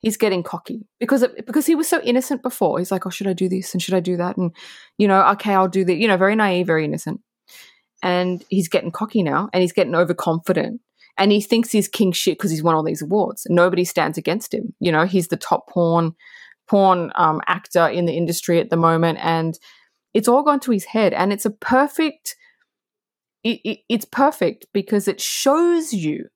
he's 0.00 0.18
getting 0.18 0.42
cocky 0.42 0.86
because 1.00 1.22
it, 1.22 1.46
because 1.46 1.64
he 1.66 1.74
was 1.74 1.88
so 1.88 2.00
innocent 2.02 2.42
before. 2.42 2.78
He's 2.78 2.92
like, 2.92 3.06
oh, 3.06 3.10
should 3.10 3.26
I 3.26 3.32
do 3.32 3.48
this 3.48 3.72
and 3.72 3.82
should 3.82 3.94
I 3.94 4.00
do 4.00 4.18
that? 4.18 4.36
And 4.36 4.54
you 4.98 5.08
know, 5.08 5.26
okay, 5.30 5.54
I'll 5.54 5.68
do 5.68 5.84
that. 5.86 5.96
You 5.96 6.06
know, 6.06 6.16
very 6.18 6.36
naive, 6.36 6.66
very 6.66 6.84
innocent. 6.84 7.20
And 8.06 8.44
he's 8.48 8.68
getting 8.68 8.92
cocky 8.92 9.22
now, 9.22 9.48
and 9.52 9.62
he's 9.62 9.72
getting 9.72 9.94
overconfident, 9.94 10.80
and 11.18 11.32
he 11.32 11.40
thinks 11.40 11.72
he's 11.72 11.88
king 11.88 12.12
shit 12.12 12.38
because 12.38 12.50
he's 12.52 12.62
won 12.62 12.74
all 12.74 12.84
these 12.84 13.02
awards. 13.02 13.46
Nobody 13.50 13.84
stands 13.84 14.16
against 14.18 14.54
him. 14.54 14.74
You 14.80 14.92
know, 14.92 15.04
he's 15.06 15.28
the 15.28 15.36
top 15.36 15.68
porn 15.68 16.12
porn 16.68 17.12
um, 17.14 17.40
actor 17.46 17.86
in 17.88 18.04
the 18.06 18.16
industry 18.16 18.60
at 18.60 18.70
the 18.70 18.76
moment, 18.76 19.18
and 19.22 19.58
it's 20.14 20.28
all 20.28 20.42
gone 20.42 20.60
to 20.60 20.70
his 20.72 20.84
head. 20.84 21.12
And 21.12 21.32
it's 21.32 21.44
a 21.46 21.50
perfect. 21.50 22.36
It, 23.44 23.60
it, 23.64 23.78
it's 23.88 24.04
perfect 24.04 24.66
because 24.72 25.06
it 25.08 25.20
shows 25.20 25.92
you 25.92 26.26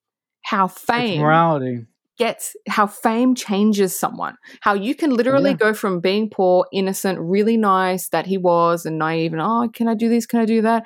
how 0.42 0.66
It's 0.66 0.80
fame 0.80 1.20
morality. 1.20 1.86
gets 2.18 2.54
how 2.68 2.86
fame 2.86 3.34
changes 3.34 3.98
someone. 3.98 4.36
How 4.60 4.74
you 4.74 4.94
can 4.94 5.10
literally 5.10 5.50
Yeah. 5.50 5.56
go 5.56 5.74
from 5.74 6.00
being 6.00 6.30
poor, 6.30 6.66
innocent, 6.72 7.18
really 7.20 7.56
nice 7.56 8.08
that 8.10 8.26
he 8.26 8.38
was 8.38 8.86
and 8.86 8.98
naive 8.98 9.32
and 9.32 9.42
oh, 9.42 9.68
can 9.74 9.88
I 9.88 9.94
do 9.94 10.08
this? 10.08 10.26
Can 10.26 10.40
I 10.40 10.44
do 10.44 10.62
that? 10.62 10.84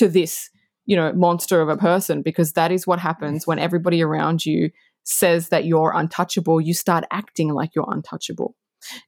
To 0.00 0.08
this, 0.08 0.48
you 0.86 0.96
know, 0.96 1.12
monster 1.12 1.60
of 1.60 1.68
a 1.68 1.76
person 1.76 2.22
because 2.22 2.52
that 2.52 2.72
is 2.72 2.86
what 2.86 2.98
happens 2.98 3.46
when 3.46 3.58
everybody 3.58 4.02
around 4.02 4.46
you 4.46 4.70
says 5.04 5.50
that 5.50 5.64
you're 5.66 5.92
untouchable. 5.94 6.58
You 6.60 6.72
start 6.72 7.04
acting 7.10 7.52
like 7.52 7.74
you're 7.74 7.86
untouchable. 7.86 8.56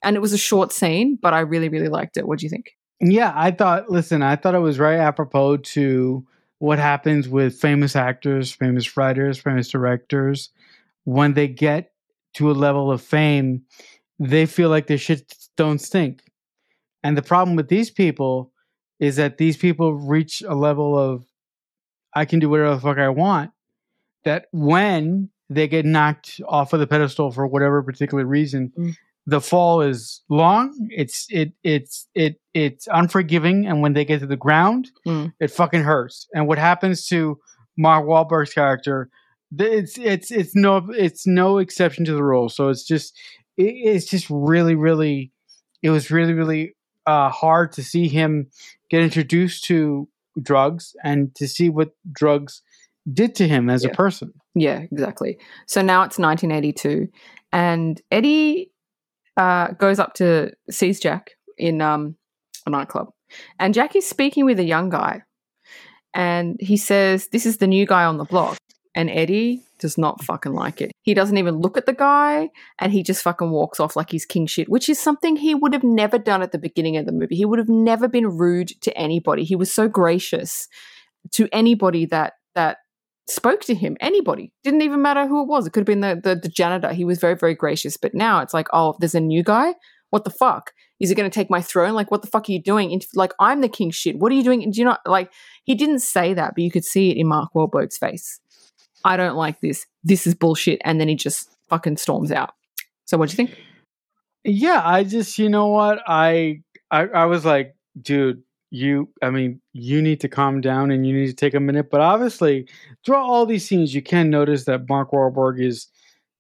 And 0.04 0.16
it 0.16 0.20
was 0.20 0.34
a 0.34 0.38
short 0.38 0.70
scene, 0.70 1.18
but 1.20 1.32
I 1.32 1.40
really, 1.40 1.70
really 1.70 1.88
liked 1.88 2.18
it. 2.18 2.26
What 2.26 2.40
do 2.40 2.46
you 2.46 2.50
think? 2.50 2.72
Yeah, 3.00 3.32
I 3.34 3.50
thought. 3.50 3.90
Listen, 3.90 4.22
I 4.22 4.36
thought 4.36 4.54
it 4.54 4.60
was 4.60 4.78
right 4.78 4.98
apropos 4.98 5.56
to 5.56 6.26
what 6.58 6.78
happens 6.78 7.28
with 7.28 7.58
famous 7.58 7.96
actors, 7.96 8.52
famous 8.52 8.96
writers, 8.96 9.38
famous 9.38 9.68
directors 9.68 10.50
when 11.04 11.34
they 11.34 11.48
get 11.48 11.92
to 12.34 12.50
a 12.50 12.52
level 12.52 12.92
of 12.92 13.02
fame. 13.02 13.62
They 14.18 14.46
feel 14.46 14.68
like 14.68 14.86
their 14.86 14.98
shit 14.98 15.34
don't 15.56 15.80
stink, 15.80 16.22
and 17.02 17.16
the 17.16 17.22
problem 17.22 17.56
with 17.56 17.68
these 17.68 17.90
people 17.90 18.51
is 19.02 19.16
that 19.16 19.36
these 19.36 19.56
people 19.56 19.94
reach 19.94 20.42
a 20.42 20.54
level 20.54 20.96
of 20.98 21.24
I 22.14 22.24
can 22.24 22.38
do 22.38 22.48
whatever 22.50 22.74
the 22.74 22.80
fuck 22.80 22.98
I 22.98 23.08
want. 23.08 23.50
That 24.24 24.46
when 24.52 25.30
they 25.50 25.66
get 25.66 25.84
knocked 25.84 26.40
off 26.46 26.72
of 26.72 26.80
the 26.80 26.86
pedestal 26.86 27.30
for 27.32 27.46
whatever 27.46 27.82
particular 27.82 28.24
reason, 28.24 28.72
Mm. 28.78 28.94
the 29.26 29.40
fall 29.40 29.80
is 29.82 30.22
long. 30.28 30.72
It's 30.90 31.26
it 31.30 31.52
it's 31.64 32.06
it 32.14 32.40
it's 32.54 32.86
unforgiving, 32.92 33.66
and 33.66 33.82
when 33.82 33.92
they 33.94 34.04
get 34.04 34.20
to 34.20 34.26
the 34.26 34.36
ground, 34.46 34.90
Mm. 35.06 35.32
it 35.40 35.50
fucking 35.50 35.82
hurts. 35.82 36.28
And 36.34 36.46
what 36.46 36.58
happens 36.58 37.06
to 37.08 37.38
Mark 37.76 38.06
Wahlberg's 38.06 38.54
character? 38.54 39.08
It's 39.58 39.98
it's 39.98 40.30
it's 40.30 40.54
no 40.54 40.76
it's 40.90 41.26
no 41.26 41.58
exception 41.58 42.04
to 42.06 42.14
the 42.14 42.22
rule. 42.24 42.48
So 42.48 42.68
it's 42.68 42.84
just 42.86 43.18
it, 43.56 43.74
it's 43.92 44.06
just 44.06 44.26
really 44.30 44.74
really 44.76 45.32
it 45.82 45.90
was 45.90 46.10
really 46.10 46.34
really 46.34 46.74
uh, 47.06 47.28
hard 47.30 47.72
to 47.72 47.82
see 47.82 48.08
him 48.08 48.48
get 48.90 49.02
introduced 49.02 49.64
to 49.64 50.08
drugs 50.40 50.94
and 51.04 51.34
to 51.34 51.46
see 51.48 51.68
what 51.68 51.90
drugs 52.12 52.62
did 53.12 53.34
to 53.36 53.48
him 53.48 53.68
as 53.68 53.84
Yeah. 53.84 53.90
a 53.90 53.94
person. 53.94 54.32
Yeah, 54.54 54.80
exactly. 54.90 55.38
So 55.66 55.82
now 55.82 56.02
it's 56.04 56.18
1982, 56.18 57.08
and 57.52 58.00
Eddie 58.10 58.70
uh, 59.36 59.68
goes 59.72 59.98
up 59.98 60.14
to 60.14 60.52
sees 60.70 61.00
Jack 61.00 61.30
in 61.58 61.80
um, 61.80 62.16
a 62.66 62.70
nightclub, 62.70 63.08
and 63.58 63.72
Jack 63.74 63.96
is 63.96 64.06
speaking 64.06 64.44
with 64.44 64.58
a 64.60 64.64
young 64.64 64.90
guy, 64.90 65.22
and 66.14 66.56
he 66.60 66.76
says, 66.76 67.28
"This 67.28 67.46
is 67.46 67.56
the 67.56 67.66
new 67.66 67.86
guy 67.86 68.04
on 68.04 68.18
the 68.18 68.24
block." 68.24 68.58
And 68.94 69.08
Eddie 69.08 69.62
does 69.78 69.96
not 69.96 70.22
fucking 70.22 70.52
like 70.52 70.82
it. 70.82 70.91
He 71.02 71.14
doesn't 71.14 71.36
even 71.36 71.56
look 71.56 71.76
at 71.76 71.86
the 71.86 71.92
guy, 71.92 72.50
and 72.78 72.92
he 72.92 73.02
just 73.02 73.22
fucking 73.22 73.50
walks 73.50 73.80
off 73.80 73.96
like 73.96 74.10
he's 74.10 74.24
king 74.24 74.46
shit, 74.46 74.68
which 74.68 74.88
is 74.88 75.00
something 75.00 75.36
he 75.36 75.54
would 75.54 75.72
have 75.72 75.82
never 75.82 76.16
done 76.16 76.42
at 76.42 76.52
the 76.52 76.58
beginning 76.58 76.96
of 76.96 77.06
the 77.06 77.12
movie. 77.12 77.34
He 77.34 77.44
would 77.44 77.58
have 77.58 77.68
never 77.68 78.08
been 78.08 78.28
rude 78.28 78.68
to 78.82 78.96
anybody. 78.96 79.42
He 79.42 79.56
was 79.56 79.72
so 79.72 79.88
gracious 79.88 80.68
to 81.32 81.48
anybody 81.52 82.06
that 82.06 82.34
that 82.54 82.78
spoke 83.28 83.62
to 83.62 83.74
him. 83.74 83.96
Anybody. 84.00 84.52
Didn't 84.62 84.82
even 84.82 85.02
matter 85.02 85.26
who 85.26 85.42
it 85.42 85.48
was. 85.48 85.66
It 85.66 85.72
could 85.72 85.80
have 85.80 85.86
been 85.86 86.00
the, 86.00 86.20
the 86.22 86.36
the 86.36 86.48
janitor. 86.48 86.92
He 86.92 87.04
was 87.04 87.18
very 87.18 87.34
very 87.34 87.54
gracious. 87.54 87.96
But 87.96 88.14
now 88.14 88.40
it's 88.40 88.54
like 88.54 88.68
oh 88.72 88.94
there's 89.00 89.14
a 89.14 89.20
new 89.20 89.42
guy? 89.42 89.74
What 90.10 90.24
the 90.24 90.30
fuck? 90.30 90.72
Is 91.00 91.08
he 91.08 91.16
going 91.16 91.28
to 91.28 91.34
take 91.34 91.50
my 91.50 91.62
throne? 91.62 91.94
Like 91.94 92.12
what 92.12 92.22
the 92.22 92.28
fuck 92.28 92.48
are 92.48 92.52
you 92.52 92.62
doing? 92.62 93.00
Like 93.14 93.32
i'm 93.40 93.60
the 93.60 93.68
king 93.68 93.90
shit. 93.90 94.18
What 94.18 94.30
are 94.30 94.36
you 94.36 94.44
doing? 94.44 94.70
Do 94.70 94.78
you 94.78 94.84
not 94.84 95.00
like 95.04 95.32
he 95.64 95.74
didn't 95.74 96.00
say 96.00 96.32
that 96.34 96.52
but 96.54 96.62
you 96.62 96.70
could 96.70 96.84
see 96.84 97.10
it 97.10 97.16
in 97.16 97.26
mark 97.26 97.50
Wahlberg's 97.56 97.98
face 97.98 98.38
i 99.04 99.16
don't 99.16 99.36
like 99.36 99.60
this 99.60 99.86
this 100.04 100.26
is 100.26 100.34
bullshit 100.34 100.80
and 100.84 101.00
then 101.00 101.08
he 101.08 101.14
just 101.14 101.50
fucking 101.68 101.96
storms 101.96 102.32
out 102.32 102.54
so 103.04 103.16
what 103.16 103.28
do 103.28 103.32
you 103.32 103.36
think 103.36 103.58
Yeah, 104.44 104.82
I 104.84 105.04
just 105.04 105.38
you 105.38 105.48
know 105.48 105.68
what 105.68 106.02
I 106.06 106.62
I, 106.90 107.06
I 107.06 107.24
was 107.26 107.44
like, 107.44 107.74
dude, 108.00 108.42
you 108.70 109.08
I 109.22 109.30
mean, 109.30 109.60
you 109.72 110.02
need 110.02 110.20
to 110.20 110.28
calm 110.28 110.60
down 110.60 110.90
and 110.90 111.06
you 111.06 111.14
need 111.14 111.28
to 111.28 111.34
take 111.34 111.54
a 111.54 111.60
minute. 111.60 111.90
But 111.90 112.00
obviously, 112.00 112.68
throughout 113.04 113.24
all 113.24 113.46
these 113.46 113.66
scenes, 113.66 113.94
you 113.94 114.02
can 114.02 114.30
notice 114.30 114.64
that 114.64 114.88
Mark 114.88 115.12
Wahlberg 115.12 115.60
is 115.62 115.86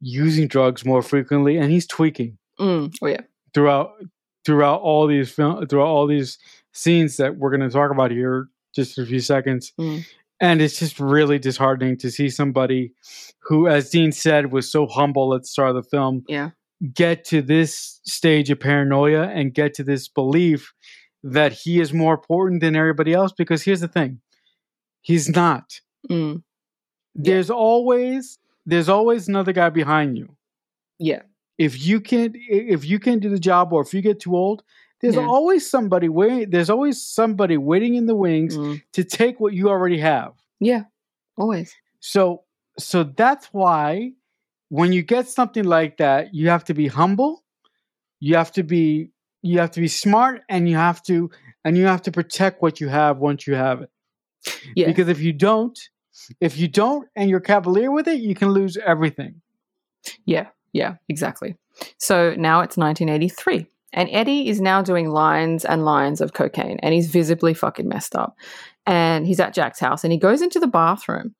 using 0.00 0.48
drugs 0.48 0.84
more 0.84 1.00
frequently 1.00 1.56
and 1.56 1.70
he's 1.70 1.86
tweaking 1.86 2.36
mm. 2.58 2.92
oh 3.00 3.06
yeah 3.06 3.20
throughout 3.54 3.92
throughout 4.44 4.80
all 4.80 5.06
these 5.06 5.30
film 5.30 5.64
throughout 5.68 5.86
all 5.86 6.08
these 6.08 6.38
scenes 6.72 7.18
that 7.18 7.36
we're 7.36 7.56
going 7.56 7.60
to 7.60 7.70
talk 7.70 7.92
about 7.92 8.10
here 8.10 8.48
just 8.74 8.98
in 8.98 9.04
a 9.04 9.06
few 9.06 9.20
seconds. 9.20 9.72
Mm. 9.78 10.04
And 10.42 10.60
it's 10.60 10.78
just 10.80 10.98
really 10.98 11.38
disheartening 11.38 11.96
to 11.98 12.10
see 12.10 12.28
somebody 12.28 12.92
who, 13.38 13.68
as 13.68 13.90
Dean 13.90 14.10
said, 14.10 14.52
was 14.52 14.70
so 14.70 14.88
humble 14.88 15.34
at 15.34 15.42
the 15.42 15.46
start 15.46 15.70
of 15.70 15.76
the 15.76 15.88
film 15.88 16.24
yeah. 16.28 16.50
get 16.92 17.24
to 17.26 17.42
this 17.42 18.00
stage 18.04 18.50
of 18.50 18.58
paranoia 18.58 19.28
and 19.28 19.54
get 19.54 19.72
to 19.74 19.84
this 19.84 20.08
belief 20.08 20.72
that 21.22 21.52
he 21.52 21.80
is 21.80 21.92
more 21.92 22.14
important 22.14 22.60
than 22.60 22.74
everybody 22.74 23.14
else. 23.14 23.30
Because 23.32 23.62
here's 23.62 23.80
the 23.80 23.88
thing 23.88 24.20
he's 25.00 25.28
not. 25.28 25.80
Mm. 26.10 26.42
there's 27.14 27.48
always 27.48 28.40
there's 28.66 28.88
always 28.88 29.28
another 29.28 29.52
guy 29.52 29.70
behind 29.70 30.18
you. 30.18 30.34
Yeah. 30.98 31.22
if 31.56 31.86
you 31.86 32.00
can't 32.00 32.34
if 32.36 32.84
you 32.84 32.98
can't 32.98 33.22
do 33.22 33.28
the 33.28 33.38
job 33.38 33.72
or 33.72 33.82
if 33.82 33.94
you 33.94 34.02
get 34.02 34.18
too 34.18 34.34
old 34.36 34.64
there's 35.02 35.16
Yeah. 35.16 35.26
always 35.26 35.68
somebody 35.68 36.08
waiting 36.08 36.50
there's 36.50 36.70
always 36.70 37.02
somebody 37.02 37.56
waiting 37.56 37.94
in 37.96 38.06
the 38.06 38.14
wings 38.14 38.56
Mm. 38.56 38.82
to 38.92 39.04
take 39.04 39.40
what 39.40 39.52
you 39.52 39.68
already 39.68 39.98
have 39.98 40.32
Yeah. 40.60 40.84
Always. 41.36 41.74
so 42.00 42.42
so 42.78 43.04
that's 43.04 43.46
why 43.52 44.12
when 44.68 44.92
you 44.92 45.02
get 45.02 45.28
something 45.28 45.64
like 45.64 45.96
that 45.98 46.32
you 46.34 46.48
have 46.48 46.64
to 46.64 46.74
be 46.74 46.86
humble 46.88 47.44
you 48.20 48.36
have 48.36 48.52
to 48.52 48.62
be 48.62 49.10
you 49.42 49.58
have 49.58 49.70
to 49.72 49.80
be 49.80 49.88
smart 49.88 50.42
and 50.48 50.68
you 50.68 50.76
have 50.76 51.02
to 51.02 51.30
and 51.64 51.76
you 51.76 51.84
have 51.86 52.02
to 52.02 52.12
protect 52.12 52.62
what 52.62 52.80
you 52.80 52.88
have 52.88 53.18
once 53.18 53.46
you 53.46 53.54
have 53.54 53.82
it 53.82 53.90
Yeah. 54.76 54.86
because 54.86 55.08
if 55.08 55.20
you 55.20 55.32
don't 55.32 55.78
if 56.40 56.56
you 56.58 56.68
don't 56.68 57.08
and 57.16 57.28
you're 57.30 57.40
cavalier 57.40 57.90
with 57.90 58.06
it 58.08 58.20
you 58.20 58.34
can 58.34 58.50
lose 58.50 58.76
everything 58.76 59.40
Yeah, 60.26 60.48
yeah, 60.72 60.96
exactly. 61.08 61.56
So 61.98 62.34
now 62.36 62.60
it's 62.62 62.76
1983, 62.76 63.66
and 63.92 64.08
Eddie 64.10 64.48
is 64.48 64.60
now 64.60 64.82
doing 64.82 65.10
lines 65.10 65.64
and 65.64 65.84
lines 65.84 66.20
of 66.20 66.32
cocaine, 66.32 66.78
and 66.82 66.94
he's 66.94 67.10
visibly 67.10 67.54
fucking 67.54 67.88
messed 67.88 68.16
up. 68.16 68.36
And 68.86 69.26
he's 69.26 69.40
at 69.40 69.54
Jack's 69.54 69.78
house, 69.78 70.04
and 70.04 70.12
he 70.12 70.18
goes 70.18 70.42
into 70.42 70.58
the 70.58 70.66
bathroom, 70.66 71.34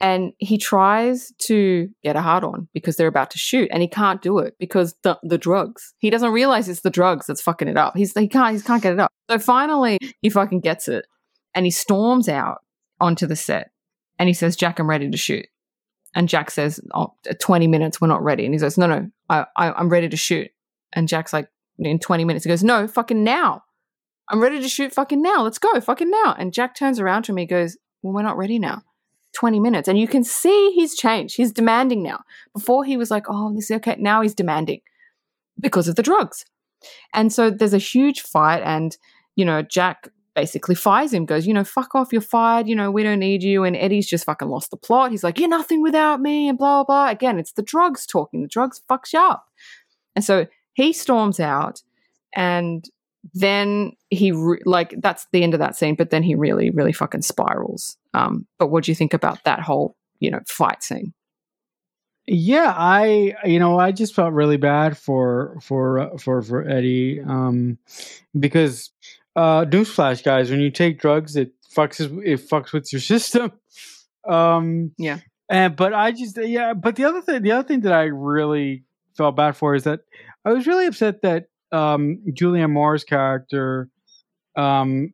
and 0.00 0.32
he 0.38 0.58
tries 0.58 1.32
to 1.38 1.88
get 2.02 2.16
a 2.16 2.20
hard 2.20 2.44
on 2.44 2.68
because 2.74 2.96
they're 2.96 3.06
about 3.06 3.30
to 3.30 3.38
shoot, 3.38 3.68
and 3.72 3.80
he 3.82 3.88
can't 3.88 4.22
do 4.22 4.38
it 4.38 4.54
because 4.58 4.94
the 5.02 5.18
the 5.22 5.38
drugs. 5.38 5.94
He 5.98 6.10
doesn't 6.10 6.32
realize 6.32 6.68
it's 6.68 6.80
the 6.80 6.90
drugs 6.90 7.26
that's 7.26 7.40
fucking 7.40 7.68
it 7.68 7.76
up. 7.76 7.96
He's 7.96 8.12
he 8.12 8.28
can't 8.28 8.56
he 8.56 8.62
can't 8.62 8.82
get 8.82 8.92
it 8.92 9.00
up. 9.00 9.12
So 9.30 9.38
finally, 9.38 9.98
he 10.20 10.30
fucking 10.30 10.60
gets 10.60 10.88
it, 10.88 11.06
and 11.54 11.64
he 11.64 11.70
storms 11.70 12.28
out 12.28 12.58
onto 13.00 13.26
the 13.26 13.36
set, 13.36 13.70
and 14.18 14.28
he 14.28 14.34
says, 14.34 14.56
"Jack, 14.56 14.78
I'm 14.78 14.90
ready 14.90 15.10
to 15.10 15.16
shoot." 15.16 15.46
And 16.14 16.28
Jack 16.28 16.50
says, 16.50 16.80
oh, 16.94 17.14
20 17.40 17.66
minutes, 17.68 18.00
we're 18.00 18.08
not 18.08 18.22
ready. 18.22 18.44
And 18.44 18.54
he 18.54 18.58
says, 18.58 18.76
no, 18.76 18.86
no, 18.86 19.10
I, 19.30 19.46
I, 19.56 19.72
I'm 19.72 19.88
ready 19.88 20.08
to 20.08 20.16
shoot. 20.16 20.50
And 20.92 21.08
Jack's 21.08 21.32
like, 21.32 21.48
in 21.78 21.98
20 21.98 22.24
minutes, 22.24 22.44
he 22.44 22.48
goes, 22.48 22.62
no, 22.62 22.86
fucking 22.86 23.24
now. 23.24 23.62
I'm 24.28 24.40
ready 24.40 24.60
to 24.60 24.68
shoot 24.68 24.92
fucking 24.92 25.20
now. 25.20 25.42
Let's 25.42 25.58
go, 25.58 25.80
fucking 25.80 26.10
now. 26.10 26.34
And 26.38 26.52
Jack 26.52 26.76
turns 26.76 27.00
around 27.00 27.24
to 27.24 27.32
me 27.32 27.46
goes, 27.46 27.76
well, 28.02 28.12
we're 28.12 28.22
not 28.22 28.36
ready 28.36 28.58
now. 28.58 28.82
20 29.34 29.60
minutes. 29.60 29.88
And 29.88 29.98
you 29.98 30.06
can 30.06 30.24
see 30.24 30.72
he's 30.72 30.94
changed. 30.94 31.36
He's 31.36 31.52
demanding 31.52 32.02
now. 32.02 32.20
Before 32.54 32.84
he 32.84 32.96
was 32.96 33.10
like, 33.10 33.24
oh, 33.28 33.52
this 33.54 33.70
is 33.70 33.76
okay. 33.76 33.96
Now 33.98 34.20
he's 34.20 34.34
demanding 34.34 34.80
because 35.58 35.88
of 35.88 35.96
the 35.96 36.02
drugs. 36.02 36.44
And 37.14 37.32
so 37.32 37.50
there's 37.50 37.74
a 37.74 37.78
huge 37.78 38.20
fight. 38.20 38.62
And, 38.62 38.96
you 39.34 39.44
know, 39.44 39.62
Jack 39.62 40.08
basically 40.34 40.74
fires 40.74 41.12
him, 41.12 41.26
goes, 41.26 41.46
you 41.46 41.54
know, 41.54 41.64
fuck 41.64 41.94
off, 41.94 42.12
you're 42.12 42.20
fired, 42.20 42.66
you 42.66 42.74
know, 42.74 42.90
we 42.90 43.02
don't 43.02 43.18
need 43.18 43.42
you. 43.42 43.64
And 43.64 43.76
Eddie's 43.76 44.08
just 44.08 44.24
fucking 44.24 44.48
lost 44.48 44.70
the 44.70 44.76
plot. 44.76 45.10
He's 45.10 45.24
like, 45.24 45.38
you're 45.38 45.48
nothing 45.48 45.82
without 45.82 46.20
me, 46.20 46.48
and 46.48 46.56
blah, 46.56 46.84
blah, 46.84 47.04
blah. 47.04 47.10
Again, 47.10 47.38
it's 47.38 47.52
the 47.52 47.62
drugs 47.62 48.06
talking. 48.06 48.42
The 48.42 48.48
drugs 48.48 48.80
fucks 48.90 49.12
you 49.12 49.20
up. 49.20 49.44
And 50.14 50.24
so 50.24 50.46
he 50.74 50.92
storms 50.92 51.40
out, 51.40 51.82
and 52.34 52.84
then 53.34 53.92
he, 54.10 54.32
re- 54.32 54.62
like, 54.64 54.94
that's 55.00 55.26
the 55.32 55.42
end 55.42 55.54
of 55.54 55.60
that 55.60 55.76
scene, 55.76 55.94
but 55.94 56.10
then 56.10 56.22
he 56.22 56.34
really, 56.34 56.70
really 56.70 56.92
fucking 56.92 57.22
spirals. 57.22 57.96
Um, 58.14 58.46
but 58.58 58.68
what 58.68 58.84
do 58.84 58.90
you 58.90 58.96
think 58.96 59.14
about 59.14 59.44
that 59.44 59.60
whole, 59.60 59.96
you 60.20 60.30
know, 60.30 60.40
fight 60.46 60.82
scene? 60.82 61.12
Yeah, 62.26 62.72
I 62.76 63.34
you 63.44 63.58
know 63.58 63.80
I 63.80 63.90
just 63.90 64.14
felt 64.14 64.32
really 64.32 64.56
bad 64.56 64.96
for 64.96 65.58
for 65.60 66.16
for 66.18 66.40
for 66.40 66.68
Eddie 66.68 67.20
um 67.20 67.78
because 68.38 68.92
uh 69.34 69.64
newsflash 69.64 70.22
guys 70.22 70.48
when 70.48 70.60
you 70.60 70.70
take 70.70 71.00
drugs 71.00 71.34
it 71.34 71.50
fucks 71.74 71.98
it 72.00 72.48
fucks 72.48 72.72
with 72.72 72.92
your 72.92 73.00
system 73.12 73.50
um 74.28 74.92
Yeah. 74.98 75.18
and 75.50 75.74
but 75.74 75.92
I 75.94 76.12
just 76.12 76.38
yeah 76.38 76.74
but 76.74 76.94
the 76.94 77.04
other 77.06 77.22
thing 77.22 77.42
the 77.42 77.50
other 77.50 77.66
thing 77.66 77.80
that 77.80 77.92
I 77.92 78.04
really 78.04 78.84
felt 79.16 79.34
bad 79.34 79.56
for 79.56 79.74
is 79.74 79.82
that 79.82 80.02
I 80.44 80.52
was 80.52 80.66
really 80.66 80.86
upset 80.86 81.22
that 81.22 81.46
um 81.70 82.18
Julianne 82.30 82.70
Moore's 82.72 83.04
character 83.04 83.88
um 84.56 85.12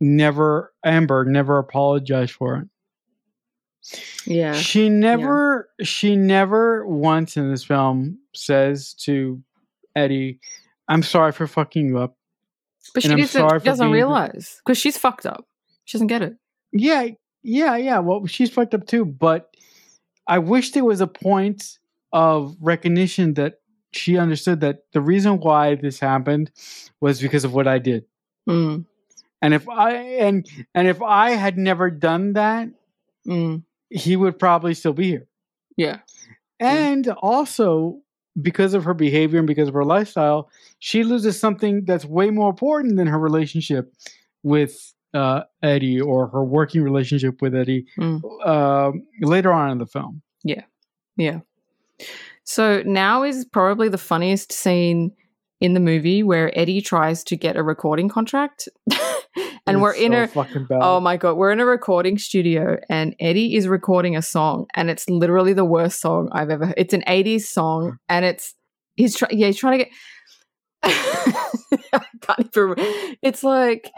never 0.00 0.72
Amber 0.84 1.24
never 1.24 1.58
apologized 1.58 2.32
for 2.32 2.56
it 2.56 2.68
Yeah. 4.26 4.52
she 4.54 4.88
never 4.88 5.68
she 5.82 6.16
never 6.16 6.86
once 6.86 7.36
in 7.36 7.50
this 7.50 7.64
film 7.64 8.18
says 8.34 8.94
to 9.04 9.42
Eddie, 9.94 10.40
I'm 10.88 11.02
sorry 11.02 11.32
for 11.32 11.46
fucking 11.46 11.86
you 11.88 11.98
up. 11.98 12.16
But 12.94 13.02
she 13.04 13.08
doesn't, 13.10 13.64
doesn't 13.64 13.90
realize 13.90 14.60
because 14.64 14.78
she's 14.78 14.98
fucked 14.98 15.26
up. 15.26 15.46
She 15.84 15.96
doesn't 15.96 16.08
get 16.08 16.22
it. 16.22 16.36
Yeah, 16.72 17.08
yeah, 17.42 17.76
yeah. 17.76 17.98
Well, 18.00 18.26
she's 18.26 18.50
fucked 18.50 18.74
up 18.74 18.86
too, 18.86 19.04
but 19.04 19.54
I 20.26 20.38
wish 20.38 20.72
there 20.72 20.84
was 20.84 21.00
a 21.00 21.06
point 21.06 21.78
of 22.12 22.56
recognition 22.60 23.34
that 23.34 23.60
she 23.92 24.18
understood 24.18 24.60
that 24.60 24.84
the 24.92 25.00
reason 25.00 25.38
why 25.38 25.74
this 25.74 26.00
happened 26.00 26.50
was 27.00 27.20
because 27.20 27.44
of 27.44 27.52
what 27.54 27.66
I 27.68 27.78
did. 27.78 28.04
Mm, 28.48 28.84
And 29.40 29.54
if 29.54 29.68
I 29.68 29.92
and 29.94 30.46
and 30.74 30.88
if 30.88 31.00
I 31.02 31.30
had 31.32 31.58
never 31.58 31.90
done 31.90 32.32
that, 32.34 32.68
mm, 33.26 33.62
he 33.90 34.16
would 34.16 34.38
probably 34.38 34.74
still 34.74 34.92
be 34.94 35.08
here. 35.08 35.26
yeah. 35.76 35.98
And 36.60 37.08
also, 37.08 38.00
because 38.40 38.72
of 38.72 38.84
her 38.84 38.94
behavior 38.94 39.38
and 39.38 39.46
because 39.48 39.66
of 39.68 39.74
her 39.74 39.84
lifestyle, 39.84 40.48
she 40.78 41.02
loses 41.02 41.38
something 41.38 41.84
that's 41.84 42.04
way 42.04 42.30
more 42.30 42.50
important 42.50 42.96
than 42.96 43.08
her 43.08 43.18
relationship 43.18 43.92
with 44.44 44.94
uh, 45.12 45.42
Eddie 45.62 46.00
or 46.00 46.28
her 46.28 46.42
working 46.44 46.82
relationship 46.82 47.42
with 47.42 47.54
Eddie 47.54 47.84
um 48.44 49.04
later 49.20 49.52
on 49.52 49.70
in 49.72 49.78
the 49.78 49.86
film. 49.86 50.22
Yeah. 50.44 50.62
Yeah. 51.16 51.40
So 52.44 52.82
now 52.84 53.22
is 53.22 53.44
probably 53.44 53.88
the 53.88 53.98
funniest 53.98 54.52
scene 54.52 55.12
in 55.60 55.74
the 55.74 55.80
movie 55.80 56.22
where 56.22 56.56
Eddie 56.58 56.80
tries 56.80 57.22
to 57.24 57.36
get 57.36 57.56
a 57.56 57.62
recording 57.62 58.08
contract. 58.08 58.68
and 59.66 59.80
we're 59.80 59.94
in 59.94 60.12
so 60.12 60.40
a. 60.40 60.66
Oh 60.72 61.00
my 61.00 61.16
god, 61.16 61.36
we're 61.36 61.52
in 61.52 61.60
a 61.60 61.66
recording 61.66 62.18
studio 62.18 62.78
and 62.88 63.14
Eddie 63.20 63.54
is 63.54 63.68
recording 63.68 64.16
a 64.16 64.22
song 64.22 64.66
and 64.74 64.90
it's 64.90 65.08
literally 65.08 65.52
the 65.52 65.64
worst 65.64 66.00
song 66.00 66.28
I've 66.32 66.50
ever 66.50 66.66
heard. 66.66 66.74
It's 66.76 66.94
an 66.94 67.04
80s 67.06 67.42
song 67.42 67.98
and 68.08 68.24
it's 68.24 68.54
he's 68.96 69.16
trying 69.16 69.38
yeah, 69.38 69.46
he's 69.46 69.58
trying 69.58 69.78
to 69.78 69.84
get 69.84 69.92
I 70.82 72.04
can't 72.20 72.56
even 72.56 73.16
it's 73.22 73.44
like 73.44 73.90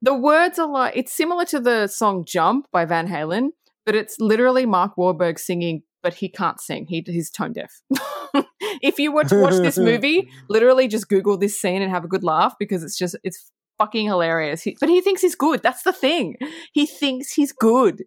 the 0.00 0.14
words 0.14 0.58
are 0.58 0.68
like 0.68 0.96
it's 0.96 1.12
similar 1.12 1.44
to 1.46 1.60
the 1.60 1.86
song 1.86 2.24
Jump 2.26 2.66
by 2.72 2.84
Van 2.84 3.08
Halen, 3.08 3.48
but 3.84 3.94
it's 3.94 4.16
literally 4.18 4.66
Mark 4.66 4.96
Wahlberg 4.96 5.38
singing, 5.38 5.82
but 6.04 6.14
he 6.14 6.28
can't 6.28 6.60
sing. 6.60 6.86
He 6.86 7.02
he's 7.04 7.30
tone 7.30 7.52
deaf. 7.54 7.80
if 8.80 8.98
you 9.00 9.10
were 9.10 9.24
to 9.24 9.40
watch 9.40 9.54
this 9.54 9.78
movie, 9.78 10.28
literally 10.48 10.86
just 10.86 11.08
Google 11.08 11.36
this 11.36 11.58
scene 11.60 11.82
and 11.82 11.90
have 11.90 12.04
a 12.04 12.08
good 12.08 12.22
laugh 12.22 12.54
because 12.60 12.84
it's 12.84 12.96
just 12.96 13.16
it's 13.24 13.50
fucking 13.78 14.06
hilarious. 14.06 14.62
He, 14.62 14.76
but 14.78 14.88
he 14.88 15.00
thinks 15.00 15.20
he's 15.22 15.34
good. 15.34 15.62
That's 15.62 15.82
the 15.82 15.92
thing. 15.92 16.36
He 16.72 16.86
thinks 16.86 17.32
he's 17.32 17.50
good, 17.52 18.04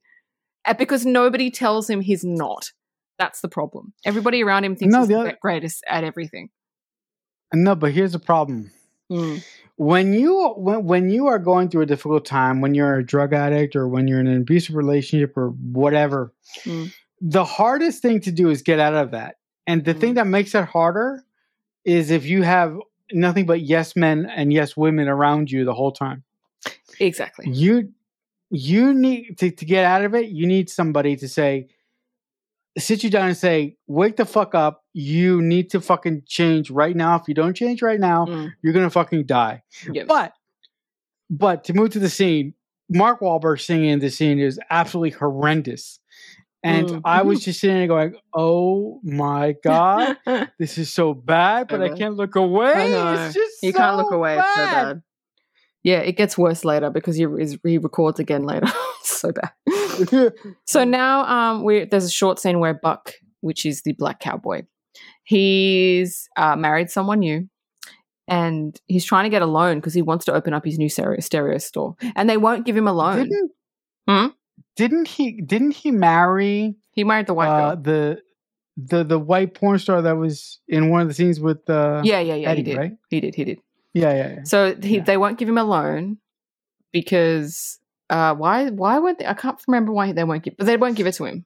Uh, 0.64 0.74
because 0.76 1.06
nobody 1.06 1.52
tells 1.52 1.90
him 1.90 2.00
he's 2.00 2.24
not. 2.24 2.72
That's 3.20 3.42
the 3.42 3.50
problem. 3.50 3.94
Everybody 4.06 4.44
around 4.44 4.64
him 4.64 4.76
thinks 4.78 4.94
No, 4.94 5.00
he's 5.00 5.08
the 5.10 5.14
the 5.16 5.20
other- 5.22 5.38
greatest 5.42 5.84
at 5.90 6.04
everything. 6.06 6.50
no, 7.54 7.76
but 7.76 7.92
here's 7.92 8.14
the 8.14 8.20
problem. 8.20 8.72
Mm. 9.12 9.44
When 9.78 10.14
you 10.14 10.50
when, 10.58 10.84
when 10.86 11.10
you 11.10 11.28
are 11.28 11.40
going 11.40 11.70
through 11.70 11.82
a 11.84 11.86
difficult 11.88 12.26
time, 12.26 12.62
when 12.62 12.74
you're 12.76 12.96
a 12.98 13.06
drug 13.06 13.34
addict 13.34 13.76
or 13.76 13.88
when 13.88 14.08
you're 14.08 14.20
in 14.20 14.28
an 14.28 14.42
abusive 14.42 14.76
relationship 14.76 15.36
or 15.38 15.50
whatever, 15.50 16.34
Mm. 16.64 16.94
The 17.22 17.44
hardest 17.46 18.02
thing 18.02 18.22
to 18.22 18.32
do 18.32 18.50
is 18.50 18.62
get 18.62 18.80
out 18.80 18.94
of 18.94 19.12
that. 19.12 19.36
And 19.66 19.84
the 19.84 19.94
thing 19.94 20.12
Mm. 20.14 20.16
that 20.16 20.28
makes 20.28 20.54
it 20.56 20.66
harder 20.66 21.24
is 21.84 22.12
if 22.12 22.26
you 22.26 22.44
have 22.44 22.78
nothing 23.12 23.46
but 23.46 23.62
yes 23.62 23.96
men 23.96 24.26
and 24.26 24.52
yes 24.54 24.76
women 24.78 25.08
around 25.08 25.50
you 25.52 25.66
the 25.66 25.74
whole 25.74 25.92
time. 25.92 26.24
Exactly. 27.00 27.50
You 27.50 27.94
you 28.50 28.94
need 28.94 29.38
to, 29.40 29.52
to 29.52 29.66
get 29.66 29.84
out 29.84 30.06
of 30.06 30.16
it, 30.16 30.28
you 30.30 30.48
need 30.48 30.70
somebody 30.70 31.18
to 31.18 31.28
say 31.28 31.68
sit 32.78 33.04
you 33.04 33.10
down 33.10 33.28
and 33.28 33.36
say, 33.38 33.76
wake 33.88 34.16
the 34.18 34.26
fuck 34.26 34.54
up. 34.56 34.86
You 34.94 35.42
need 35.42 35.72
to 35.72 35.82
fucking 35.82 36.24
change 36.28 36.70
right 36.70 36.96
now. 36.96 37.16
If 37.16 37.24
you 37.28 37.34
don't 37.34 37.56
change 37.56 37.82
right 37.82 38.00
now, 38.00 38.26
Mm. 38.26 38.54
you're 38.62 38.74
gonna 38.74 38.90
fucking 38.90 39.26
die. 39.26 39.64
Yep. 39.92 40.08
But 40.08 40.34
but 41.30 41.64
to 41.66 41.74
move 41.74 41.90
to 41.92 42.00
the 42.00 42.10
scene, 42.10 42.54
Mark 42.90 43.20
Wahlberg 43.20 43.60
singing 43.60 43.90
in 43.90 44.00
the 44.00 44.10
scene 44.10 44.40
is 44.40 44.60
absolutely 44.70 45.10
horrendous. 45.18 46.00
And 46.68 46.88
Mm. 46.88 47.02
I 47.06 47.22
was 47.24 47.40
just 47.46 47.60
sitting 47.60 47.78
there 47.78 47.88
going, 47.88 48.16
"Oh 48.36 49.00
my 49.04 49.56
god, 49.64 50.18
this 50.60 50.78
is 50.78 50.94
so 50.94 51.14
bad!" 51.14 51.68
But 51.68 51.82
I, 51.82 51.86
I 51.94 51.98
can't 51.98 52.16
look 52.16 52.36
away. 52.36 52.92
It's 52.94 53.34
just 53.34 53.64
you 53.64 53.74
can't 53.74 53.98
look 53.98 54.10
so 54.10 54.16
away. 54.16 54.38
It's 54.38 54.56
so 54.56 54.66
bad. 54.66 55.02
Yeah, 55.84 56.00
it 56.00 56.18
gets 56.18 56.38
worse 56.38 56.66
later 56.66 56.90
because 56.90 57.16
he, 57.16 57.24
is- 57.24 57.58
records 57.64 58.20
again 58.20 58.44
later. 58.44 58.68
So 59.04 59.32
bad. 59.32 59.52
bad. 60.12 60.34
So 60.66 60.84
now 60.84 61.22
um, 61.26 61.64
we 61.64 61.86
there's 61.86 62.04
a 62.06 62.10
short 62.10 62.40
scene 62.40 62.60
where 62.60 62.74
Buck, 62.74 63.14
which 63.42 63.66
is 63.66 63.82
the 63.84 63.94
black 63.94 64.20
cowboy, 64.20 64.64
he's 65.24 66.28
uh, 66.38 66.56
married 66.56 66.90
someone 66.90 67.20
new 67.20 67.48
and 68.28 68.80
he's 68.88 69.06
trying 69.06 69.24
to 69.24 69.30
get 69.30 69.42
a 69.42 69.46
loan 69.48 69.78
because 69.78 69.94
he 69.94 70.02
wants 70.02 70.26
to 70.26 70.34
open 70.34 70.54
up 70.54 70.66
his 70.66 70.78
new 70.78 70.90
stereo, 70.90 71.20
stereo 71.22 71.58
store 71.58 71.96
and 72.16 72.30
they 72.30 72.38
won't 72.38 72.66
give 72.66 72.76
him 72.78 72.88
a 72.88 72.94
loan 72.94 73.30
Hmm? 74.08 74.28
Didn't 74.78 75.08
he 75.08 75.42
didn't 75.42 75.72
he 75.72 75.92
marry 75.92 76.76
he 76.92 77.04
married 77.04 77.28
the 77.28 77.34
white 77.34 77.50
uh, 77.50 77.76
girl 77.76 77.82
the 77.84 78.22
the 78.78 79.04
the 79.04 79.20
white 79.20 79.54
porn 79.54 79.80
star 79.80 80.02
that 80.02 80.16
was 80.18 80.60
in 80.68 80.90
one 80.90 81.02
of 81.02 81.08
the 81.08 81.14
scenes 81.14 81.40
with 81.40 81.68
uh 81.70 82.02
yeah 82.06 82.20
yeah 82.20 82.36
yeah 82.36 82.50
Eddie, 82.50 82.58
he 82.62 82.64
did 82.64 82.78
right? 82.78 82.92
he 83.10 83.20
did 83.20 83.36
he 83.36 83.44
did 83.44 83.60
yeah 83.94 84.14
yeah, 84.14 84.30
yeah. 84.36 84.44
so 84.44 84.76
he, 84.76 84.98
Yeah. 84.98 85.04
they 85.04 85.18
won't 85.18 85.38
give 85.40 85.50
him 85.50 85.58
a 85.58 85.64
loan 85.64 86.18
because 86.94 87.80
uh 88.10 88.34
why 88.36 88.70
why 88.70 89.00
would 89.00 89.18
they, 89.20 89.26
i 89.28 89.34
can't 89.34 89.60
remember 89.68 89.92
why 89.92 90.12
they 90.14 90.24
won't 90.24 90.44
give 90.44 90.56
but 90.58 90.66
they 90.66 90.78
won't 90.78 90.96
give 90.96 91.08
it 91.08 91.16
to 91.16 91.26
him 91.26 91.46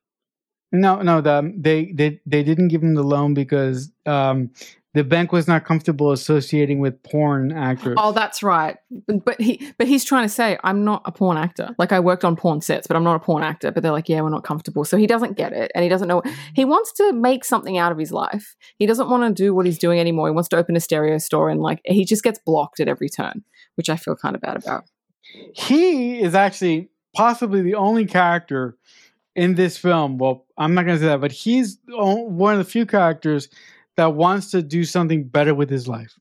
No, 0.74 1.02
no, 1.02 1.20
the, 1.20 1.52
they 1.58 1.92
they 1.92 2.22
they 2.26 2.44
didn't 2.44 2.70
give 2.70 2.82
him 2.84 2.96
the 2.96 3.04
loan 3.04 3.34
because 3.34 3.92
um, 4.06 4.52
the 4.94 5.04
bank 5.06 5.32
was 5.32 5.48
not 5.48 5.64
comfortable 5.64 6.12
associating 6.12 6.80
with 6.80 7.02
porn 7.04 7.52
actors. 7.52 7.96
Oh, 7.98 8.12
that's 8.12 8.44
right. 8.44 8.78
But 9.08 9.40
he 9.40 9.72
but 9.78 9.88
he's 9.88 10.04
trying 10.04 10.24
to 10.26 10.30
say 10.30 10.58
I'm 10.64 10.84
not 10.84 11.02
a 11.06 11.12
porn 11.12 11.38
actor. 11.38 11.74
Like 11.78 11.92
I 11.92 12.00
worked 12.00 12.26
on 12.26 12.36
porn 12.36 12.62
sets, 12.62 12.88
but 12.88 12.98
I'm 12.98 13.04
not 13.04 13.16
a 13.16 13.20
porn 13.20 13.44
actor. 13.44 13.72
But 13.72 13.84
they're 13.84 13.92
like, 13.92 14.10
yeah, 14.10 14.22
we're 14.22 14.30
not 14.30 14.44
comfortable. 14.44 14.84
So 14.84 14.98
he 14.98 15.08
doesn't 15.08 15.38
get 15.38 15.54
it, 15.54 15.72
and 15.74 15.84
he 15.84 15.90
doesn't 15.90 16.08
know. 16.08 16.22
He 16.54 16.66
wants 16.66 16.92
to 16.94 17.14
make 17.14 17.46
something 17.46 17.78
out 17.78 17.92
of 17.92 17.98
his 17.98 18.12
life. 18.12 18.56
He 18.78 18.86
doesn't 18.86 19.10
want 19.10 19.24
to 19.36 19.44
do 19.44 19.56
what 19.56 19.66
he's 19.66 19.80
doing 19.80 20.00
anymore. 20.00 20.28
He 20.28 20.34
wants 20.34 20.50
to 20.50 20.58
open 20.58 20.76
a 20.76 20.82
stereo 20.82 21.18
store, 21.20 21.50
and 21.50 21.62
like 21.62 21.82
he 21.86 22.04
just 22.04 22.24
gets 22.24 22.40
blocked 22.46 22.80
at 22.80 22.90
every 22.90 23.10
turn, 23.10 23.44
which 23.76 23.90
I 23.90 23.96
feel 23.96 24.16
kind 24.16 24.36
of 24.36 24.42
bad 24.42 24.58
about. 24.58 24.84
he 25.54 26.22
is 26.22 26.36
actually 26.36 26.90
possibly 27.16 27.62
the 27.62 27.76
only 27.76 28.06
character 28.06 28.78
in 29.36 29.56
this 29.56 29.78
film. 29.78 30.18
Well, 30.18 30.46
I'm 30.58 30.74
not 30.74 30.86
going 30.86 30.98
to 30.98 31.02
say 31.02 31.08
that, 31.08 31.22
but 31.22 31.32
he's 31.32 31.80
one 31.88 32.54
of 32.54 32.60
the 32.60 32.70
few 32.70 32.86
characters 32.86 33.50
that 33.98 34.14
wants 34.16 34.52
to 34.52 34.62
do 34.62 34.84
something 34.84 35.28
better 35.28 35.54
with 35.54 35.70
his 35.70 35.88
life 35.88 36.14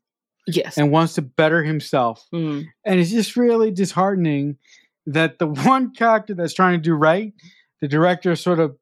Yes. 0.47 0.77
and 0.79 0.91
wants 0.91 1.15
to 1.15 1.23
better 1.23 1.63
himself. 1.63 2.27
Mm. 2.35 2.65
And 2.85 3.01
it's 3.01 3.11
just 3.11 3.37
really 3.37 3.71
disheartening 3.71 4.57
that 5.07 5.39
the 5.39 5.47
one 5.67 5.93
character 5.95 6.35
that's 6.35 6.55
trying 6.55 6.79
to 6.79 6.83
do 6.83 6.95
right, 6.95 7.33
the 7.81 7.89
director 7.89 8.35
sort 8.37 8.61
of 8.61 8.77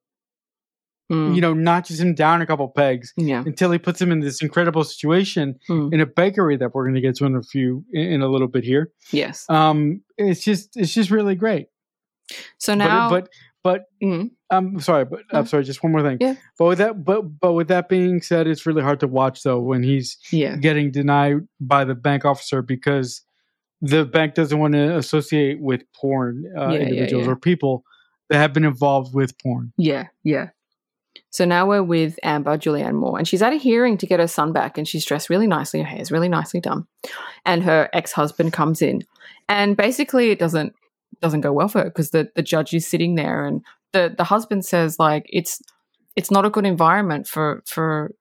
Mm. 1.10 1.34
you 1.34 1.40
know 1.40 1.54
notches 1.54 1.98
him 1.98 2.14
down 2.14 2.42
a 2.42 2.46
couple 2.46 2.68
pegs 2.68 3.14
yeah. 3.16 3.42
until 3.46 3.70
he 3.70 3.78
puts 3.78 3.98
him 3.98 4.12
in 4.12 4.20
this 4.20 4.42
incredible 4.42 4.84
situation 4.84 5.58
Mm. 5.66 5.94
in 5.94 6.00
a 6.02 6.06
bakery 6.06 6.58
that 6.58 6.74
we're 6.74 6.84
going 6.84 6.96
to 6.96 7.00
get 7.00 7.14
to 7.16 7.24
in 7.24 7.34
a 7.34 7.42
few 7.42 7.82
in, 7.94 8.20
a 8.20 8.28
little 8.28 8.46
bit 8.46 8.62
here. 8.62 8.92
Yes. 9.10 9.46
Um, 9.48 10.02
it's 10.18 10.44
just 10.44 10.76
it's 10.76 10.92
just 10.92 11.10
really 11.10 11.34
great. 11.34 11.68
So 12.58 12.72
But 12.74 12.76
now, 12.76 13.08
but 13.08 13.30
but 13.64 13.84
Mm. 14.02 14.32
I'm 14.50 14.80
sorry, 14.80 15.04
but 15.04 15.20
I'm 15.30 15.46
sorry. 15.46 15.64
Just 15.64 15.82
one 15.82 15.92
more 15.92 16.02
thing. 16.02 16.18
Yeah. 16.20 16.34
But 16.58 16.64
with 16.66 16.78
that, 16.78 17.04
but 17.04 17.22
but 17.40 17.52
with 17.52 17.68
that 17.68 17.88
being 17.88 18.22
said, 18.22 18.46
it's 18.46 18.64
really 18.64 18.82
hard 18.82 19.00
to 19.00 19.06
watch 19.06 19.42
though 19.42 19.60
when 19.60 19.82
he's 19.82 20.16
yeah. 20.30 20.56
getting 20.56 20.90
denied 20.90 21.46
by 21.60 21.84
the 21.84 21.94
bank 21.94 22.24
officer 22.24 22.62
because 22.62 23.22
the 23.82 24.04
bank 24.04 24.34
doesn't 24.34 24.58
want 24.58 24.72
to 24.74 24.96
associate 24.96 25.60
with 25.60 25.82
porn 25.92 26.50
uh, 26.56 26.68
yeah, 26.68 26.78
individuals 26.80 27.26
yeah. 27.26 27.32
or 27.32 27.36
people 27.36 27.84
that 28.30 28.38
have 28.38 28.52
been 28.52 28.64
involved 28.64 29.14
with 29.14 29.38
porn. 29.38 29.72
Yeah, 29.76 30.06
yeah. 30.24 30.48
So 31.30 31.44
now 31.44 31.66
we're 31.66 31.82
with 31.82 32.18
Amber, 32.22 32.56
Julianne 32.56 32.94
Moore, 32.94 33.18
and 33.18 33.28
she's 33.28 33.42
at 33.42 33.52
a 33.52 33.56
hearing 33.56 33.98
to 33.98 34.06
get 34.06 34.20
her 34.20 34.26
son 34.26 34.52
back, 34.52 34.78
and 34.78 34.88
she's 34.88 35.04
dressed 35.04 35.28
really 35.28 35.46
nicely. 35.46 35.80
Her 35.80 35.86
hair's 35.86 36.10
really 36.10 36.28
nicely 36.28 36.60
done, 36.60 36.86
and 37.44 37.62
her 37.64 37.90
ex 37.92 38.12
husband 38.12 38.52
comes 38.52 38.80
in, 38.80 39.04
and 39.48 39.76
basically 39.76 40.30
it 40.30 40.38
doesn't 40.38 40.74
doesn't 41.20 41.40
go 41.40 41.52
well 41.52 41.68
for 41.68 41.80
her 41.80 41.84
because 41.84 42.10
the 42.10 42.30
the 42.34 42.42
judge 42.42 42.72
is 42.72 42.86
sitting 42.86 43.14
there, 43.14 43.44
and 43.44 43.62
the 43.92 44.14
the 44.16 44.24
husband 44.24 44.64
says 44.64 44.98
like 44.98 45.26
it's 45.28 45.60
it's 46.16 46.30
not 46.30 46.44
a 46.44 46.50
good 46.50 46.66
environment 46.66 47.26
for 47.26 47.62
for 47.66 48.12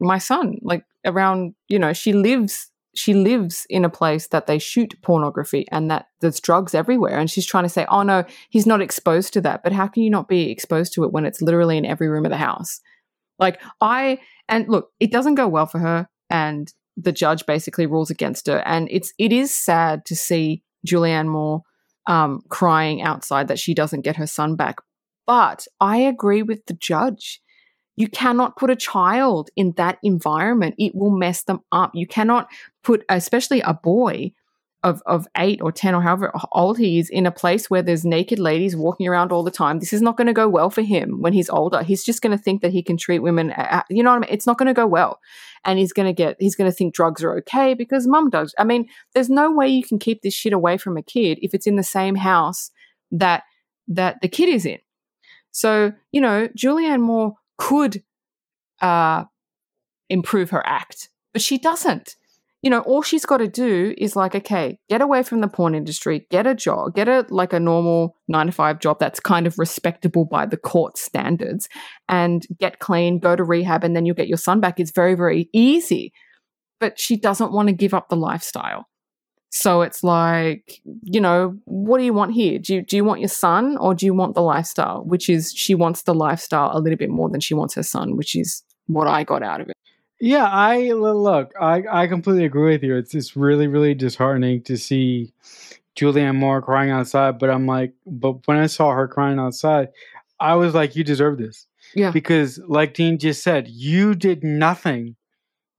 my 0.00 0.18
son. 0.18 0.58
Like 0.62 0.84
around, 1.04 1.54
you 1.68 1.78
know, 1.78 1.92
she 1.92 2.12
lives 2.12 2.70
she 2.94 3.12
lives 3.12 3.66
in 3.68 3.84
a 3.84 3.90
place 3.90 4.28
that 4.28 4.46
they 4.46 4.58
shoot 4.58 4.94
pornography 5.02 5.66
and 5.70 5.90
that 5.90 6.06
there's 6.20 6.40
drugs 6.40 6.74
everywhere. 6.74 7.18
And 7.18 7.30
she's 7.30 7.46
trying 7.46 7.64
to 7.64 7.70
say 7.70 7.86
oh 7.88 8.02
no 8.02 8.24
he's 8.50 8.66
not 8.66 8.82
exposed 8.82 9.32
to 9.34 9.40
that. 9.42 9.62
But 9.62 9.72
how 9.72 9.86
can 9.86 10.02
you 10.02 10.10
not 10.10 10.28
be 10.28 10.50
exposed 10.50 10.92
to 10.94 11.04
it 11.04 11.12
when 11.12 11.26
it's 11.26 11.42
literally 11.42 11.78
in 11.78 11.86
every 11.86 12.08
room 12.08 12.26
of 12.26 12.30
the 12.30 12.36
house? 12.36 12.80
Like 13.38 13.60
i 13.80 14.18
and 14.48 14.68
look 14.68 14.90
it 15.00 15.10
doesn't 15.10 15.34
go 15.34 15.48
well 15.48 15.66
for 15.66 15.78
her 15.78 16.08
and 16.30 16.72
the 16.96 17.12
judge 17.12 17.44
basically 17.46 17.86
rules 17.86 18.10
against 18.10 18.46
her. 18.46 18.58
And 18.66 18.88
it's 18.90 19.12
it 19.18 19.32
is 19.32 19.50
sad 19.50 20.04
to 20.06 20.16
see 20.16 20.62
julianne 20.86 21.28
moore 21.28 21.62
um, 22.06 22.42
crying 22.48 23.02
outside 23.02 23.48
that 23.48 23.58
she 23.58 23.74
doesn't 23.74 24.02
get 24.02 24.16
her 24.16 24.26
son 24.26 24.54
back 24.54 24.76
but 25.26 25.66
i 25.80 25.96
agree 25.96 26.42
with 26.42 26.64
the 26.66 26.74
judge 26.74 27.40
you 27.98 28.08
cannot 28.08 28.56
put 28.56 28.70
a 28.70 28.76
child 28.76 29.50
in 29.56 29.72
that 29.76 29.98
environment 30.02 30.74
it 30.78 30.94
will 30.94 31.10
mess 31.10 31.42
them 31.42 31.60
up 31.72 31.90
you 31.94 32.06
cannot 32.06 32.48
put 32.82 33.04
especially 33.08 33.60
a 33.60 33.74
boy 33.74 34.32
of, 34.86 35.02
of 35.04 35.26
eight 35.36 35.60
or 35.60 35.72
10 35.72 35.96
or 35.96 36.02
however 36.02 36.32
old 36.52 36.78
he 36.78 37.00
is 37.00 37.10
in 37.10 37.26
a 37.26 37.32
place 37.32 37.68
where 37.68 37.82
there's 37.82 38.04
naked 38.04 38.38
ladies 38.38 38.76
walking 38.76 39.08
around 39.08 39.32
all 39.32 39.42
the 39.42 39.50
time. 39.50 39.80
This 39.80 39.92
is 39.92 40.00
not 40.00 40.16
going 40.16 40.28
to 40.28 40.32
go 40.32 40.48
well 40.48 40.70
for 40.70 40.82
him 40.82 41.20
when 41.20 41.32
he's 41.32 41.50
older. 41.50 41.82
He's 41.82 42.04
just 42.04 42.22
going 42.22 42.36
to 42.36 42.42
think 42.42 42.62
that 42.62 42.70
he 42.70 42.84
can 42.84 42.96
treat 42.96 43.18
women, 43.18 43.50
uh, 43.50 43.82
you 43.90 44.04
know 44.04 44.10
what 44.10 44.18
I 44.18 44.20
mean? 44.20 44.30
It's 44.30 44.46
not 44.46 44.58
going 44.58 44.68
to 44.68 44.74
go 44.74 44.86
well. 44.86 45.18
And 45.64 45.80
he's 45.80 45.92
going 45.92 46.06
to 46.06 46.12
get, 46.12 46.36
he's 46.38 46.54
going 46.54 46.70
to 46.70 46.76
think 46.76 46.94
drugs 46.94 47.24
are 47.24 47.36
okay 47.38 47.74
because 47.74 48.06
mum 48.06 48.30
does. 48.30 48.54
I 48.58 48.64
mean, 48.64 48.86
there's 49.12 49.28
no 49.28 49.50
way 49.50 49.66
you 49.66 49.82
can 49.82 49.98
keep 49.98 50.22
this 50.22 50.34
shit 50.34 50.52
away 50.52 50.78
from 50.78 50.96
a 50.96 51.02
kid 51.02 51.40
if 51.42 51.52
it's 51.52 51.66
in 51.66 51.74
the 51.74 51.82
same 51.82 52.14
house 52.14 52.70
that, 53.10 53.42
that 53.88 54.20
the 54.22 54.28
kid 54.28 54.48
is 54.48 54.64
in. 54.64 54.78
So, 55.56 55.92
you 56.12 56.20
know, 56.20 56.48
Julianne 56.48 57.00
Moore 57.00 57.34
could 57.56 58.02
uh, 58.82 59.24
improve 60.10 60.50
her 60.50 60.66
act, 60.66 61.08
but 61.32 61.42
she 61.42 61.56
doesn't 61.58 62.16
you 62.66 62.70
know, 62.70 62.80
all 62.80 63.00
she's 63.00 63.24
got 63.24 63.36
to 63.36 63.46
do 63.46 63.94
is 63.96 64.16
like, 64.16 64.34
okay, 64.34 64.76
get 64.88 65.00
away 65.00 65.22
from 65.22 65.40
the 65.40 65.46
porn 65.46 65.74
industry, 65.74 66.26
get 66.30 66.48
a 66.48 66.54
job, 66.54 66.96
get 66.96 67.06
a 67.06 67.24
like 67.28 67.52
a 67.52 67.60
normal 67.60 68.16
nine 68.26 68.46
to 68.46 68.52
five 68.52 68.80
job 68.80 68.98
that's 68.98 69.20
kind 69.20 69.46
of 69.46 69.56
respectable 69.56 70.24
by 70.24 70.46
the 70.46 70.56
court 70.56 70.98
standards, 70.98 71.68
and 72.08 72.44
get 72.58 72.80
clean, 72.80 73.20
go 73.20 73.36
to 73.36 73.44
rehab, 73.44 73.84
and 73.84 73.94
then 73.94 74.04
you'll 74.04 74.16
get 74.16 74.26
your 74.26 74.36
son 74.36 74.58
back. 74.58 74.80
It's 74.80 74.90
very, 74.90 75.14
very 75.14 75.48
easy. 75.52 76.12
But 76.80 76.98
she 76.98 77.16
doesn't 77.16 77.52
want 77.52 77.68
to 77.68 77.72
give 77.72 77.94
up 77.94 78.08
the 78.08 78.16
lifestyle. 78.16 78.88
So 79.50 79.82
it's 79.82 80.02
like, 80.02 80.80
you 81.02 81.20
know, 81.20 81.56
what 81.64 81.98
do 81.98 82.04
you 82.04 82.12
want 82.12 82.32
here? 82.32 82.58
Do 82.58 82.74
you, 82.74 82.82
do 82.82 82.96
you 82.96 83.04
want 83.04 83.20
your 83.20 83.28
son 83.28 83.76
or 83.78 83.94
do 83.94 84.04
you 84.04 84.12
want 84.12 84.34
the 84.34 84.42
lifestyle? 84.42 85.02
Which 85.04 85.28
is, 85.28 85.52
she 85.52 85.74
wants 85.74 86.02
the 86.02 86.14
lifestyle 86.14 86.76
a 86.76 86.80
little 86.80 86.98
bit 86.98 87.10
more 87.10 87.30
than 87.30 87.40
she 87.40 87.54
wants 87.54 87.74
her 87.74 87.82
son, 87.82 88.16
which 88.16 88.34
is 88.34 88.62
what 88.86 89.06
I 89.06 89.24
got 89.24 89.42
out 89.42 89.60
of 89.60 89.68
it. 89.68 89.76
Yeah, 90.20 90.46
I 90.46 90.92
look, 90.92 91.52
I, 91.60 91.82
I 91.90 92.06
completely 92.06 92.44
agree 92.44 92.72
with 92.72 92.82
you. 92.82 92.96
It's 92.96 93.14
it's 93.14 93.36
really, 93.36 93.66
really 93.66 93.94
disheartening 93.94 94.62
to 94.62 94.78
see 94.78 95.34
Julianne 95.94 96.36
Moore 96.36 96.62
crying 96.62 96.90
outside, 96.90 97.38
but 97.38 97.50
I'm 97.50 97.66
like, 97.66 97.92
but 98.06 98.46
when 98.46 98.56
I 98.56 98.66
saw 98.66 98.92
her 98.92 99.08
crying 99.08 99.38
outside, 99.38 99.88
I 100.40 100.54
was 100.54 100.74
like, 100.74 100.96
you 100.96 101.04
deserve 101.04 101.38
this. 101.38 101.66
Yeah. 101.94 102.10
Because 102.10 102.58
like 102.66 102.94
Dean 102.94 103.18
just 103.18 103.42
said, 103.42 103.68
you 103.68 104.14
did 104.14 104.42
nothing 104.42 105.16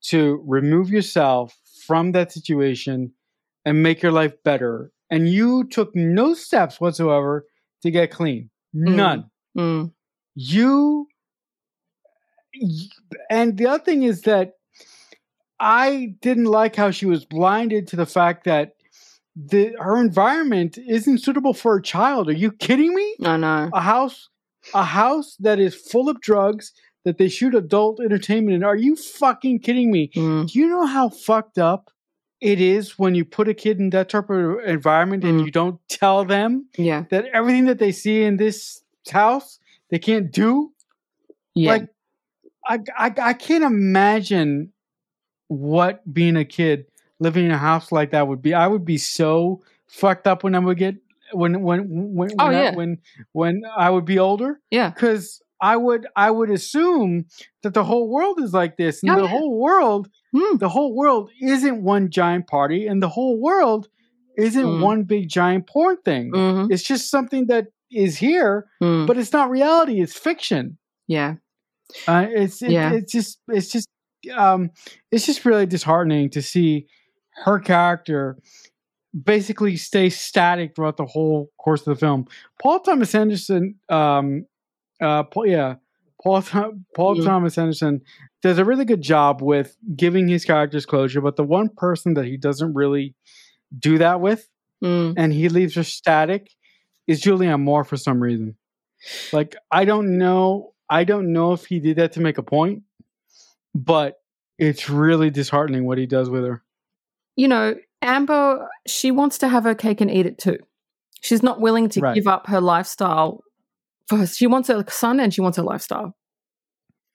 to 0.03 0.43
remove 0.45 0.89
yourself 0.89 1.57
from 1.86 2.11
that 2.11 2.32
situation 2.32 3.13
and 3.68 3.84
make 3.84 4.01
your 4.01 4.13
life 4.13 4.34
better. 4.43 4.91
And 5.09 5.28
you 5.30 5.65
took 5.65 5.93
no 5.95 6.34
steps 6.34 6.80
whatsoever 6.80 7.45
to 7.82 7.91
get 7.91 8.11
clean. 8.11 8.49
None. 8.74 9.30
Mm, 9.57 9.91
you 10.36 11.07
y- 12.59 12.89
and 13.30 13.57
the 13.57 13.68
other 13.68 13.84
thing 13.84 14.03
is 14.03 14.22
that 14.22 14.53
i 15.59 16.13
didn't 16.22 16.45
like 16.45 16.76
how 16.76 16.91
she 16.91 17.05
was 17.07 17.26
blinded 17.26 17.88
to 17.88 17.95
the 17.95 18.05
fact 18.05 18.43
that 18.43 18.74
the 19.36 19.74
her 19.80 19.97
environment 19.99 20.78
isn't 20.78 21.20
suitable 21.20 21.53
for 21.53 21.76
a 21.78 21.82
child. 21.82 22.28
Are 22.28 22.32
you 22.43 22.51
kidding 22.51 22.93
me? 22.93 23.15
I 23.24 23.38
know. 23.38 23.70
a 23.74 23.82
house 23.82 24.30
a 24.74 24.84
house 24.84 25.36
that 25.39 25.59
is 25.59 25.76
full 25.76 26.09
of 26.09 26.20
drugs 26.22 26.72
that 27.05 27.18
they 27.20 27.30
shoot 27.30 27.53
adult 27.55 27.99
entertainment 27.99 28.55
in. 28.55 28.63
Are 28.63 28.76
you 28.76 28.95
fucking 28.95 29.59
kidding 29.59 29.91
me? 29.91 30.09
Mm, 30.15 30.51
do 30.51 30.59
you 30.59 30.68
know 30.68 30.86
how 30.88 31.09
fucked 31.09 31.57
up 31.59 31.89
it 32.41 32.61
is 32.61 32.99
when 32.99 33.15
you 33.15 33.25
put 33.25 33.47
a 33.47 33.53
kid 33.53 33.79
in 33.79 33.89
that 33.91 34.09
type 34.09 34.29
of 34.29 34.59
environment 34.65 35.23
and 35.23 35.41
Mm. 35.41 35.45
you 35.45 35.51
don't 35.51 35.79
tell 35.89 36.23
them 36.25 36.67
yeah. 36.77 37.05
that 37.09 37.25
everything 37.33 37.65
that 37.65 37.79
they 37.79 37.91
see 37.91 38.23
in 38.23 38.38
this 38.38 38.81
house 39.11 39.59
they 39.89 39.99
can't 39.99 40.31
do 40.31 40.71
Yeah. 41.55 41.71
like 41.71 41.89
I, 42.67 42.79
I 42.97 43.13
i 43.21 43.33
can't 43.33 43.63
imagine 43.63 44.71
what 45.47 46.01
being 46.13 46.35
a 46.35 46.43
kid 46.45 46.85
living 47.19 47.45
in 47.45 47.51
a 47.51 47.57
house 47.57 47.91
like 47.91 48.11
that 48.11 48.27
would 48.27 48.41
be 48.41 48.53
i 48.53 48.67
would 48.67 48.83
be 48.85 48.97
so 48.97 49.63
fucked 49.88 50.27
up 50.27 50.43
when 50.43 50.53
i 50.55 50.59
would 50.59 50.77
get 50.77 50.95
when 51.31 51.61
when 51.61 52.13
when 52.13 52.29
Oh, 52.39 52.47
when, 52.47 52.55
I, 52.55 52.71
when 52.75 52.97
when 53.31 53.61
i 53.77 53.89
would 53.89 54.05
be 54.05 54.19
older 54.19 54.59
yeah. 54.71 54.89
because 54.89 55.41
i 55.62 55.76
would 55.76 56.08
i 56.16 56.30
would 56.32 56.49
assume 56.49 57.26
that 57.64 57.74
the 57.74 57.84
whole 57.84 58.10
world 58.10 58.39
is 58.39 58.53
like 58.53 58.78
this 58.78 59.01
and 59.03 59.12
Oh, 59.12 59.16
the 59.16 59.22
yeah. 59.24 59.30
whole 59.30 59.60
world 59.60 60.10
Mm, 60.36 60.60
the 60.60 60.70
whole 60.70 60.93
world 60.95 61.32
isn't 61.41 61.82
one 61.82 62.10
giant 62.10 62.47
party 62.47 62.86
and 62.86 63.01
the 63.01 63.10
whole 63.10 63.39
world 63.39 63.88
isn't 64.38 64.66
Mm. 64.66 64.82
one 64.82 65.03
big 65.03 65.30
giant 65.30 65.68
porn 65.68 65.97
thing 66.03 66.32
mhm, 66.34 66.68
it's 66.72 66.84
just 66.84 67.10
something 67.10 67.47
that 67.47 67.68
is 67.91 68.18
here 68.18 68.68
mm, 68.84 69.08
but 69.08 69.18
it's 69.18 69.32
not 69.34 69.49
reality 69.49 70.01
it's 70.01 70.18
fiction 70.18 70.78
yeah. 71.08 71.36
uh, 72.08 72.26
it's 72.30 72.62
it, 72.62 72.72
Yeah. 72.72 72.91
it's 72.93 73.12
just 73.12 73.39
it's 73.47 73.70
just 73.70 73.88
um, 74.36 74.72
it's 75.12 75.26
just 75.26 75.45
really 75.45 75.66
disheartening 75.66 76.30
to 76.32 76.41
see 76.41 76.86
her 77.45 77.60
character 77.60 78.38
basically 79.24 79.78
stay 79.78 80.10
static 80.10 80.76
throughout 80.76 80.97
the 80.97 81.05
whole 81.05 81.49
course 81.58 81.82
of 81.82 81.86
the 81.95 81.95
film. 81.99 82.28
Paul 82.62 82.80
Thomas 82.82 83.16
Anderson, 83.16 83.76
um, 83.89 84.45
uh, 85.02 85.24
Paul, 85.24 85.48
yeah, 85.48 85.76
Paul 86.24 86.41
Paul 86.95 87.16
Mm. 87.18 87.26
Thomas 87.26 87.58
Anderson 87.58 88.02
does 88.41 88.58
a 88.58 88.66
really 88.66 88.86
good 88.86 89.02
job 89.02 89.41
with 89.41 89.76
giving 89.95 90.28
his 90.28 90.45
characters 90.45 90.86
closure, 90.86 91.22
but 91.22 91.36
the 91.36 91.43
one 91.43 91.70
person 91.70 92.14
that 92.16 92.26
he 92.26 92.38
doesn't 92.38 92.74
really 92.74 93.16
do 93.78 93.98
that 93.98 94.22
with, 94.22 94.48
Mm. 94.84 95.14
and 95.18 95.34
he 95.34 95.50
leaves 95.50 95.76
her 95.76 95.84
static, 95.84 96.52
is 97.08 97.22
Julianne 97.22 97.62
Moore 97.62 97.84
for 97.84 97.98
some 97.98 98.22
reason. 98.22 98.56
Like 99.32 99.56
I 99.72 99.86
don't 99.86 100.18
know, 100.18 100.74
I 100.89 101.04
don't 101.04 101.32
know 101.34 101.54
if 101.54 101.66
he 101.66 101.80
did 101.80 101.98
that 101.98 102.14
to 102.14 102.20
make 102.22 102.38
a 102.38 102.43
point, 102.43 102.84
but 103.76 104.20
it's 104.58 104.89
really 104.89 105.30
disheartening 105.30 105.86
what 105.86 105.98
he 105.98 106.06
does 106.06 106.30
with 106.30 106.43
her. 106.43 106.64
You 107.36 107.48
know, 107.48 107.76
Amber, 108.02 108.68
she 108.88 109.12
wants 109.12 109.38
to 109.39 109.48
have 109.48 109.64
her 109.64 109.76
cake 109.76 110.02
and 110.02 110.10
eat 110.10 110.26
it 110.26 110.38
too. 110.38 110.58
She's 111.22 111.43
not 111.43 111.60
willing 111.62 111.89
to 111.89 112.00
Right. 112.02 112.16
give 112.16 112.28
up 112.28 112.48
her 112.48 112.62
lifestyle 112.62 113.43
for 114.08 114.18
her. 114.18 114.28
She 114.28 114.47
wants 114.47 114.68
her 114.70 114.84
son 114.89 115.20
and 115.20 115.34
she 115.34 115.41
wants 115.41 115.58
her 115.58 115.64
lifestyle. 115.64 116.16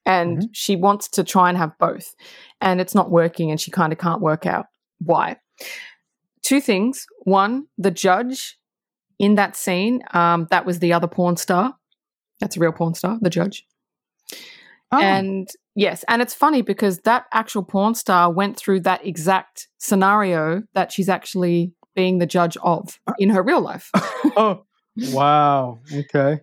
And 0.05 0.39
Mhm. 0.39 0.49
she 0.53 0.77
wants 0.77 1.09
to 1.11 1.23
try 1.25 1.49
and 1.49 1.57
have 1.59 1.77
both. 1.79 2.15
And 2.61 2.81
it's 2.81 2.95
not 2.95 3.11
working 3.11 3.51
and 3.51 3.61
she 3.61 3.71
kind 3.71 3.93
of 3.93 3.99
can't 3.99 4.21
work 4.21 4.47
out 4.47 4.67
why. 4.99 5.37
Two 6.43 6.61
things. 6.61 7.07
One, 7.25 7.67
the 7.79 7.91
judge 7.93 8.59
in 9.19 9.37
that 9.37 9.55
scene, 9.57 10.03
um, 10.13 10.49
that 10.51 10.67
was 10.67 10.81
the 10.81 10.93
other 10.93 11.07
porn 11.07 11.37
star. 11.37 11.77
That's 12.41 12.57
a 12.57 12.61
real 12.61 12.73
porn 12.73 12.95
star, 12.95 13.19
the 13.21 13.31
judge. 13.31 13.65
Oh, 14.91 15.01
And 15.01 15.49
yes, 15.77 16.05
and 16.09 16.21
it's 16.21 16.35
funny 16.35 16.61
because 16.63 16.99
that 17.01 17.27
actual 17.33 17.63
porn 17.63 17.95
star 17.95 18.31
went 18.31 18.57
through 18.57 18.81
that 18.81 19.07
exact 19.07 19.69
scenario 19.79 20.65
that 20.75 20.91
she's 20.93 21.09
actually 21.09 21.73
being 21.95 22.19
the 22.19 22.27
judge 22.27 22.57
of 22.63 22.99
in 23.19 23.31
her 23.31 23.43
real 23.43 23.61
life. 23.61 23.91
oh, 24.37 24.65
wow. 25.13 25.79
Okay. 25.95 26.41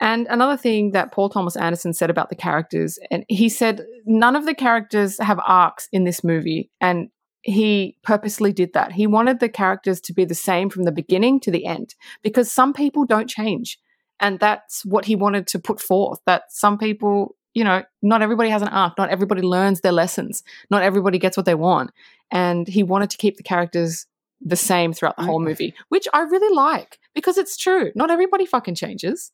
And 0.00 0.26
another 0.30 0.56
thing 0.56 0.92
that 0.92 1.12
Paul 1.12 1.28
Thomas 1.28 1.56
Anderson 1.56 1.92
said 1.92 2.10
about 2.10 2.30
the 2.30 2.36
characters, 2.36 2.98
and 3.10 3.24
he 3.28 3.48
said 3.48 3.84
none 4.06 4.34
of 4.34 4.46
the 4.46 4.54
characters 4.54 5.18
have 5.18 5.40
arcs 5.46 5.88
in 5.92 6.04
this 6.04 6.24
movie, 6.24 6.70
and 6.80 7.10
he 7.42 7.96
purposely 8.02 8.52
did 8.52 8.72
that. 8.72 8.92
He 8.92 9.06
wanted 9.06 9.40
the 9.40 9.48
characters 9.48 10.00
to 10.02 10.12
be 10.12 10.24
the 10.24 10.34
same 10.34 10.70
from 10.70 10.84
the 10.84 10.92
beginning 10.92 11.40
to 11.40 11.50
the 11.50 11.66
end 11.66 11.94
because 12.22 12.50
some 12.50 12.72
people 12.72 13.04
don't 13.04 13.28
change. 13.28 13.78
And 14.20 14.38
that's 14.38 14.84
what 14.84 15.06
he 15.06 15.16
wanted 15.16 15.46
to 15.48 15.58
put 15.58 15.80
forth 15.80 16.20
that 16.26 16.44
some 16.50 16.76
people, 16.76 17.36
you 17.54 17.64
know, 17.64 17.82
not 18.02 18.20
everybody 18.20 18.50
has 18.50 18.60
an 18.60 18.68
arc, 18.68 18.98
not 18.98 19.08
everybody 19.08 19.40
learns 19.40 19.80
their 19.80 19.92
lessons, 19.92 20.42
not 20.70 20.82
everybody 20.82 21.18
gets 21.18 21.36
what 21.36 21.46
they 21.46 21.54
want. 21.54 21.90
And 22.30 22.68
he 22.68 22.82
wanted 22.82 23.08
to 23.10 23.16
keep 23.16 23.38
the 23.38 23.42
characters 23.42 24.06
the 24.42 24.56
same 24.56 24.92
throughout 24.92 25.16
the 25.16 25.24
whole 25.24 25.40
movie, 25.40 25.74
which 25.88 26.06
I 26.12 26.20
really 26.20 26.54
like 26.54 26.98
because 27.14 27.38
it's 27.38 27.56
true. 27.56 27.92
Not 27.94 28.10
everybody 28.10 28.46
fucking 28.46 28.74
changes. 28.74 29.32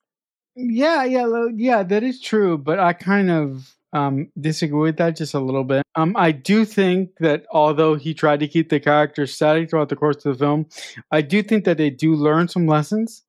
Yeah, 0.56 1.04
yeah, 1.04 1.26
yeah, 1.54 1.82
that 1.82 2.02
is 2.02 2.20
true, 2.20 2.56
but 2.56 2.78
I 2.78 2.92
kind 2.94 3.30
of 3.30 3.72
um 3.92 4.28
disagree 4.40 4.80
with 4.80 4.96
that 4.96 5.16
just 5.16 5.34
a 5.34 5.38
little 5.40 5.62
bit. 5.64 5.82
Um 5.94 6.14
I 6.16 6.32
do 6.32 6.64
think 6.64 7.10
that 7.20 7.46
although 7.52 7.94
he 7.94 8.14
tried 8.14 8.40
to 8.40 8.48
keep 8.48 8.68
the 8.68 8.80
characters 8.80 9.32
static 9.34 9.70
throughout 9.70 9.90
the 9.90 9.96
course 9.96 10.24
of 10.24 10.36
the 10.38 10.44
film, 10.44 10.66
I 11.12 11.20
do 11.20 11.42
think 11.42 11.64
that 11.64 11.76
they 11.78 11.90
do 11.90 12.14
learn 12.14 12.48
some 12.48 12.66
lessons 12.66 13.22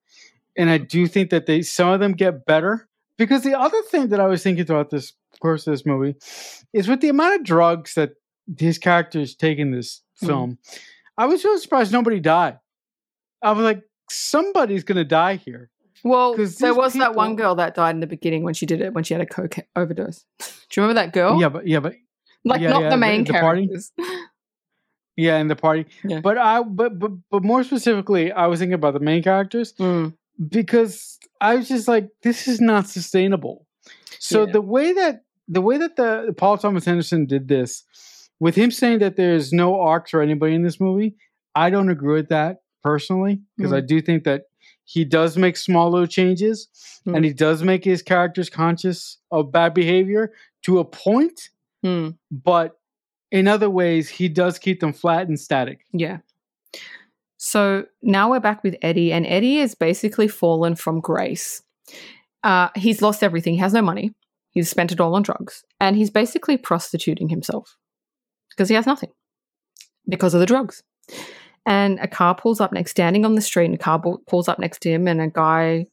and 0.57 0.69
I 0.69 0.77
do 0.79 1.05
think 1.07 1.29
that 1.29 1.45
they 1.45 1.61
some 1.61 1.89
of 1.89 1.99
them 1.99 2.13
get 2.13 2.45
better 2.45 2.87
because 3.17 3.43
the 3.43 3.57
other 3.59 3.81
thing 3.91 4.07
that 4.09 4.19
I 4.19 4.25
was 4.27 4.41
thinking 4.41 4.65
throughout 4.65 4.89
this 4.89 5.13
course 5.41 5.67
of 5.67 5.73
this 5.73 5.85
movie 5.85 6.15
is 6.73 6.87
with 6.87 7.01
the 7.01 7.09
amount 7.09 7.35
of 7.41 7.45
drugs 7.45 7.93
that 7.93 8.13
his 8.57 8.77
characters 8.79 9.35
take 9.35 9.59
in 9.59 9.71
this 9.71 10.01
Mhm. 10.23 10.27
film, 10.27 10.57
I 11.17 11.25
was 11.27 11.43
really 11.43 11.59
surprised 11.59 11.91
nobody 11.93 12.19
died. 12.19 12.57
I 13.43 13.51
was 13.51 13.63
like, 13.63 13.83
somebody's 14.09 14.83
gonna 14.83 15.03
die 15.03 15.35
here. 15.35 15.69
Well, 16.03 16.35
there 16.35 16.73
was 16.75 16.93
that 16.93 17.15
one 17.15 17.35
girl 17.35 17.55
that 17.55 17.75
died 17.75 17.95
in 17.95 17.99
the 18.01 18.07
beginning 18.07 18.43
when 18.43 18.53
she 18.53 18.65
did 18.65 18.81
it, 18.81 18.93
when 18.93 19.03
she 19.03 19.13
had 19.13 19.21
a 19.21 19.25
coke 19.25 19.55
overdose. 19.75 20.25
Do 20.39 20.45
you 20.75 20.83
remember 20.83 21.01
that 21.01 21.13
girl? 21.13 21.39
Yeah, 21.41 21.49
but 21.49 21.65
yeah, 21.67 21.79
but 21.79 21.93
like 22.45 22.61
yeah, 22.61 22.69
not 22.69 22.81
yeah, 22.83 22.89
the 22.89 22.95
the- 22.95 22.99
main 22.99 23.23
the 23.23 23.33
party? 23.33 23.67
characters. 23.67 23.91
Yeah, 25.19 25.37
in 25.39 25.47
the 25.47 25.55
party. 25.55 25.87
Yeah. 26.03 26.19
But 26.19 26.37
I 26.37 26.61
but, 26.61 26.99
but 26.99 27.11
but 27.31 27.43
more 27.43 27.63
specifically, 27.63 28.31
I 28.31 28.45
was 28.45 28.59
thinking 28.59 28.75
about 28.75 28.93
the 28.93 28.99
main 28.99 29.23
characters 29.23 29.73
Mm, 29.79 30.13
because 30.47 31.17
I 31.41 31.55
was 31.55 31.67
just 31.67 31.87
like, 31.87 32.09
this 32.21 32.47
is 32.47 32.61
not 32.61 32.87
sustainable. 32.87 33.65
So 34.19 34.45
the 34.45 34.61
way 34.61 34.93
that 34.93 35.21
the 35.47 35.61
way 35.61 35.79
that 35.79 35.95
the 35.95 36.35
Paul 36.37 36.59
Thomas 36.59 36.87
Anderson 36.87 37.25
did 37.25 37.47
this, 37.47 37.83
with 38.39 38.53
him 38.55 38.69
saying 38.69 38.99
that 38.99 39.15
there's 39.15 39.51
no 39.51 39.79
arcs 39.81 40.13
or 40.13 40.21
anybody 40.21 40.53
in 40.53 40.61
this 40.61 40.79
movie, 40.79 41.15
I 41.55 41.71
don't 41.71 41.89
agree 41.89 42.13
with 42.13 42.29
that 42.29 42.57
personally 42.83 43.41
because 43.57 43.71
Mm. 43.71 43.77
I 43.77 43.81
do 43.81 44.01
think 44.01 44.23
that 44.25 44.43
he 44.89 45.03
does 45.05 45.37
make 45.37 45.57
small 45.57 45.91
little 45.91 46.07
changes 46.07 46.67
Mm. 47.05 47.15
and 47.15 47.25
he 47.25 47.31
does 47.31 47.61
make 47.63 47.83
his 47.85 48.01
characters 48.01 48.49
conscious 48.49 49.17
of 49.31 49.51
bad 49.51 49.73
behavior 49.73 50.33
to 50.63 50.79
a 50.79 50.83
point, 50.85 51.49
mm, 51.85 52.17
but 52.31 52.79
in 53.31 53.47
other 53.47 53.69
ways, 53.69 54.09
he 54.09 54.27
does 54.27 54.57
keep 54.59 54.79
them 54.81 54.91
flat 54.93 55.27
and 55.27 55.39
static. 55.39 55.85
yeah. 55.93 56.17
So 57.39 57.85
now 58.01 58.31
we're 58.31 58.39
back 58.39 58.63
with 58.63 58.75
Eddie, 58.81 59.13
and 59.13 59.25
Eddie 59.27 59.59
has 59.59 59.75
basically 59.75 60.27
fallen 60.27 60.75
from 60.75 60.99
grace. 60.99 61.61
Uh, 62.43 62.69
he's 62.75 63.01
lost 63.01 63.23
everything. 63.23 63.53
He 63.53 63.59
has 63.59 63.73
no 63.73 63.81
money. 63.81 64.13
He's 64.51 64.69
spent 64.69 64.91
it 64.91 64.99
all 64.99 65.15
on 65.15 65.21
drugs, 65.21 65.63
and 65.79 65.95
he's 65.95 66.09
basically 66.09 66.57
prostituting 66.57 67.29
himself 67.29 67.77
because 68.49 68.69
he 68.69 68.75
has 68.75 68.87
nothing 68.87 69.11
because 70.09 70.33
of 70.33 70.39
the 70.39 70.45
drugs. 70.47 70.81
And 71.67 71.99
a 71.99 72.07
car 72.07 72.33
pulls 72.33 72.61
up 72.61 72.71
next, 72.71 72.91
standing 72.91 73.25
on 73.25 73.35
the 73.35 73.41
street, 73.41 73.65
and 73.65 73.75
a 73.75 73.77
car 73.77 73.99
bu- 73.99 74.19
pulls 74.25 74.47
up 74.47 74.57
next 74.57 74.79
to 74.83 74.89
him, 74.89 75.05
and 75.05 75.19
a 75.19 75.27
guy, 75.27 75.87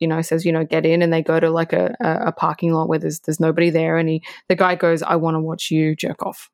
you 0.00 0.08
know, 0.08 0.20
says, 0.22 0.44
you 0.44 0.50
know, 0.50 0.64
get 0.64 0.84
in, 0.84 1.02
and 1.02 1.12
they 1.12 1.22
go 1.22 1.38
to 1.38 1.50
like 1.50 1.72
a, 1.72 1.94
a, 2.00 2.26
a 2.26 2.32
parking 2.32 2.72
lot 2.72 2.88
where 2.88 2.98
there's 2.98 3.20
there's 3.20 3.38
nobody 3.38 3.70
there, 3.70 3.96
and 3.96 4.08
he 4.08 4.24
the 4.48 4.56
guy 4.56 4.74
goes, 4.74 5.02
I 5.04 5.14
want 5.14 5.36
to 5.36 5.40
watch 5.40 5.70
you 5.70 5.94
jerk 5.94 6.26
off. 6.26 6.50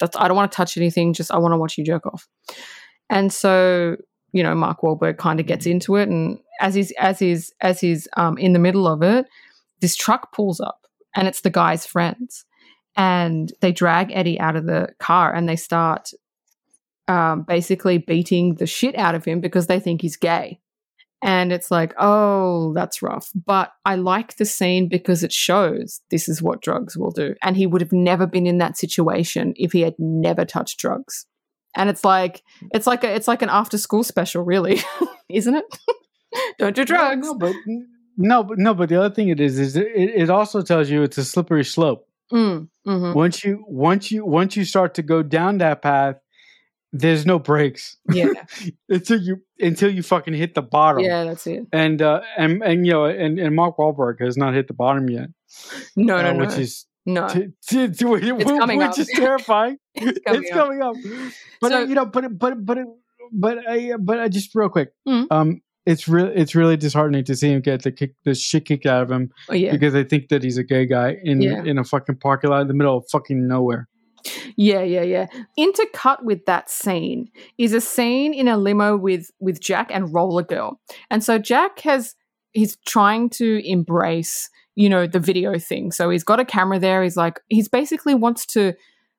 That's 0.00 0.16
I 0.16 0.26
don't 0.26 0.36
want 0.36 0.50
to 0.50 0.56
touch 0.56 0.76
anything, 0.76 1.12
just 1.12 1.30
I 1.30 1.38
want 1.38 1.52
to 1.52 1.56
watch 1.56 1.78
you 1.78 1.84
jerk 1.84 2.04
off. 2.04 2.26
And 3.08 3.32
so, 3.32 3.96
you 4.32 4.42
know, 4.42 4.56
Mark 4.56 4.80
Wahlberg 4.80 5.18
kind 5.18 5.38
of 5.38 5.46
gets 5.46 5.64
into 5.64 5.94
it, 5.94 6.08
and 6.08 6.40
as 6.60 6.74
he's 6.74 6.90
as 6.98 7.20
he's 7.20 7.54
as 7.60 7.80
he's 7.80 8.08
um, 8.16 8.38
in 8.38 8.54
the 8.54 8.58
middle 8.58 8.88
of 8.88 9.04
it, 9.04 9.26
this 9.80 9.94
truck 9.94 10.32
pulls 10.32 10.58
up, 10.60 10.80
and 11.14 11.28
it's 11.28 11.42
the 11.42 11.50
guy's 11.50 11.86
friends, 11.86 12.44
and 12.96 13.52
they 13.60 13.70
drag 13.70 14.10
Eddie 14.10 14.40
out 14.40 14.56
of 14.56 14.66
the 14.66 14.88
car, 14.98 15.32
and 15.32 15.48
they 15.48 15.54
start 15.54 16.10
um, 17.08 17.42
basically 17.42 17.98
beating 17.98 18.54
the 18.56 18.66
shit 18.66 18.96
out 18.96 19.14
of 19.14 19.24
him 19.24 19.40
because 19.40 19.66
they 19.66 19.80
think 19.80 20.02
he's 20.02 20.16
gay. 20.16 20.60
And 21.22 21.50
it's 21.50 21.70
like, 21.70 21.94
oh, 21.98 22.72
that's 22.74 23.02
rough. 23.02 23.30
But 23.34 23.72
I 23.84 23.96
like 23.96 24.36
the 24.36 24.44
scene 24.44 24.88
because 24.88 25.24
it 25.24 25.32
shows 25.32 26.00
this 26.10 26.28
is 26.28 26.42
what 26.42 26.60
drugs 26.60 26.96
will 26.96 27.10
do. 27.10 27.34
And 27.42 27.56
he 27.56 27.66
would 27.66 27.80
have 27.80 27.92
never 27.92 28.26
been 28.26 28.46
in 28.46 28.58
that 28.58 28.76
situation 28.76 29.54
if 29.56 29.72
he 29.72 29.80
had 29.80 29.94
never 29.98 30.44
touched 30.44 30.78
drugs. 30.78 31.26
And 31.74 31.90
it's 31.90 32.04
like 32.04 32.42
it's 32.72 32.86
like 32.86 33.04
a 33.04 33.14
it's 33.14 33.28
like 33.28 33.42
an 33.42 33.50
after 33.50 33.76
school 33.76 34.02
special, 34.02 34.42
really, 34.42 34.80
isn't 35.28 35.54
it? 35.54 35.78
Don't 36.58 36.76
do 36.76 36.84
drugs. 36.84 37.26
No, 37.26 37.34
but 37.34 37.54
no, 38.16 38.42
but 38.42 38.58
no, 38.58 38.74
but 38.74 38.88
the 38.88 38.96
other 38.96 39.14
thing 39.14 39.28
it 39.28 39.40
is 39.40 39.58
is 39.58 39.76
it, 39.76 39.88
it 39.94 40.30
also 40.30 40.62
tells 40.62 40.88
you 40.88 41.02
it's 41.02 41.18
a 41.18 41.24
slippery 41.24 41.64
slope. 41.64 42.06
Mm, 42.32 42.68
mhm. 42.86 43.14
Once 43.14 43.44
you 43.44 43.64
once 43.68 44.10
you 44.10 44.24
once 44.24 44.56
you 44.56 44.64
start 44.64 44.94
to 44.94 45.02
go 45.02 45.22
down 45.22 45.58
that 45.58 45.82
path, 45.82 46.16
there's 46.92 47.26
no 47.26 47.38
breaks 47.38 47.96
Yeah, 48.10 48.28
until 48.88 49.20
you 49.20 49.42
until 49.60 49.90
you 49.90 50.02
fucking 50.02 50.34
hit 50.34 50.54
the 50.54 50.62
bottom. 50.62 51.02
yeah, 51.04 51.24
that's 51.24 51.46
it. 51.46 51.64
And 51.72 52.00
uh 52.02 52.20
and 52.38 52.62
and 52.62 52.86
you 52.86 52.92
know 52.92 53.04
and, 53.04 53.38
and 53.38 53.54
Mark 53.54 53.76
Wahlberg 53.78 54.20
has 54.20 54.36
not 54.36 54.54
hit 54.54 54.68
the 54.68 54.74
bottom 54.74 55.08
yet, 55.10 55.28
No, 55.96 56.16
uh, 56.16 56.22
no, 56.22 56.32
no, 56.32 56.46
which 56.46 56.58
is 56.58 56.86
no. 57.04 57.28
t- 57.28 57.48
t- 57.66 57.88
t- 57.88 58.04
which 58.04 58.24
up. 58.46 58.98
is 58.98 59.08
terrifying. 59.14 59.78
It's 59.94 60.18
coming 60.26 60.42
it's 60.42 60.50
up. 60.52 60.56
coming 60.56 60.82
up. 60.82 60.94
But 61.60 61.72
uh, 61.72 61.78
you 61.80 61.94
know, 61.94 62.06
but 62.06 62.38
but 62.38 62.64
but 62.64 62.78
but 63.32 63.58
I 63.68 63.92
but 63.98 64.18
uh, 64.20 64.28
just 64.28 64.54
real 64.54 64.68
quick, 64.68 64.90
Mhm. 65.08 65.26
um, 65.30 65.60
it's 65.86 66.06
really 66.08 66.34
it's 66.34 66.54
really 66.54 66.76
disheartening 66.76 67.24
to 67.24 67.34
see 67.36 67.50
him 67.52 67.60
get 67.60 67.82
the 67.82 67.92
kick 67.92 68.14
the 68.24 68.34
shit 68.34 68.64
kicked 68.64 68.86
out 68.86 69.02
of 69.02 69.10
him 69.10 69.30
Oh, 69.48 69.54
yeah. 69.54 69.72
because 69.72 69.92
they 69.92 70.04
think 70.04 70.28
that 70.28 70.42
he's 70.42 70.58
a 70.58 70.64
gay 70.64 70.86
guy 70.86 71.16
in 71.22 71.40
Yeah. 71.40 71.62
in 71.64 71.78
a 71.78 71.84
fucking 71.84 72.16
parking 72.16 72.50
lot 72.50 72.62
in 72.62 72.68
the 72.68 72.74
middle 72.74 72.96
of 72.98 73.04
fucking 73.10 73.46
nowhere. 73.48 73.88
Yeah, 74.56 74.82
yeah, 74.82 75.02
yeah. 75.02 75.26
Intercut 75.58 76.22
with 76.24 76.44
that 76.46 76.70
scene 76.70 77.28
is 77.58 77.72
a 77.72 77.80
scene 77.80 78.34
in 78.34 78.48
a 78.48 78.56
limo 78.56 78.96
with 78.96 79.30
with 79.40 79.60
Jack 79.60 79.90
and 79.90 80.12
Roller 80.12 80.42
Girl. 80.42 80.80
And 81.10 81.22
so 81.22 81.38
Jack 81.38 81.80
has 81.80 82.14
he's 82.52 82.76
trying 82.86 83.30
to 83.30 83.60
embrace, 83.68 84.48
you 84.74 84.88
know, 84.88 85.06
the 85.06 85.20
video 85.20 85.58
thing. 85.58 85.92
So 85.92 86.10
he's 86.10 86.24
got 86.24 86.40
a 86.40 86.44
camera 86.44 86.78
there. 86.78 87.02
He's 87.02 87.16
like 87.16 87.40
he's 87.48 87.68
basically 87.68 88.14
wants 88.14 88.46
to 88.46 88.74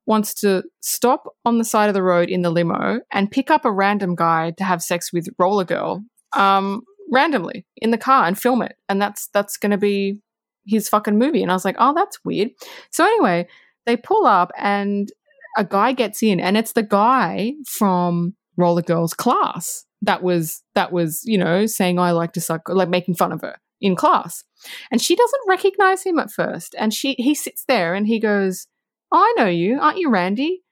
wants 0.05 0.33
to 0.33 0.63
stop 0.79 1.25
on 1.43 1.57
the 1.57 1.65
side 1.65 1.89
of 1.89 1.93
the 1.93 2.03
road 2.03 2.29
in 2.29 2.41
the 2.41 2.49
limo 2.49 3.01
and 3.11 3.29
pick 3.29 3.51
up 3.51 3.65
a 3.65 3.71
random 3.71 4.15
guy 4.15 4.51
to 4.57 4.63
have 4.63 4.81
sex 4.81 5.11
with 5.11 5.27
Roller 5.37 5.65
Girl 5.65 6.03
um 6.33 6.81
randomly 7.11 7.65
in 7.77 7.91
the 7.91 7.97
car 7.97 8.25
and 8.25 8.37
film 8.37 8.61
it. 8.61 8.75
And 8.89 9.01
that's 9.01 9.27
that's 9.33 9.57
going 9.57 9.71
to 9.71 9.77
be 9.77 10.21
his 10.65 10.89
fucking 10.89 11.17
movie. 11.17 11.41
And 11.41 11.51
I 11.51 11.55
was 11.55 11.65
like, 11.65 11.77
"Oh, 11.79 11.93
that's 11.95 12.23
weird." 12.23 12.49
So 12.91 13.05
anyway, 13.05 13.47
they 13.87 13.97
pull 13.97 14.27
up 14.27 14.51
and 14.57 15.11
a 15.57 15.63
guy 15.65 15.93
gets 15.93 16.21
in, 16.21 16.39
and 16.39 16.55
it's 16.55 16.73
the 16.73 16.83
guy 16.83 17.53
from 17.65 18.35
Roller 18.57 18.83
Girls 18.83 19.15
class 19.15 19.85
that 20.03 20.21
was 20.21 20.63
that 20.75 20.91
was 20.91 21.23
you 21.25 21.37
know 21.37 21.65
saying 21.65 21.97
I 21.97 22.11
like 22.11 22.33
to 22.33 22.41
suck, 22.41 22.69
like 22.69 22.89
making 22.89 23.15
fun 23.15 23.31
of 23.31 23.41
her 23.41 23.57
in 23.81 23.95
class, 23.95 24.43
and 24.91 25.01
she 25.01 25.15
doesn't 25.15 25.41
recognize 25.47 26.03
him 26.03 26.19
at 26.19 26.31
first, 26.31 26.75
and 26.77 26.93
she 26.93 27.15
he 27.17 27.33
sits 27.33 27.65
there 27.67 27.95
and 27.95 28.07
he 28.07 28.19
goes, 28.19 28.67
oh, 29.11 29.17
"I 29.17 29.33
know 29.41 29.49
you, 29.49 29.79
aren't 29.79 29.97
you 29.97 30.11
Randy?" 30.11 30.63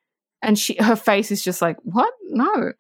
And 0.44 0.60
she 0.60 0.76
her 0.80 0.96
face 0.96 1.32
is 1.32 1.44
just 1.44 1.62
like, 1.62 1.78
"What? 1.82 2.14
No." 2.30 2.74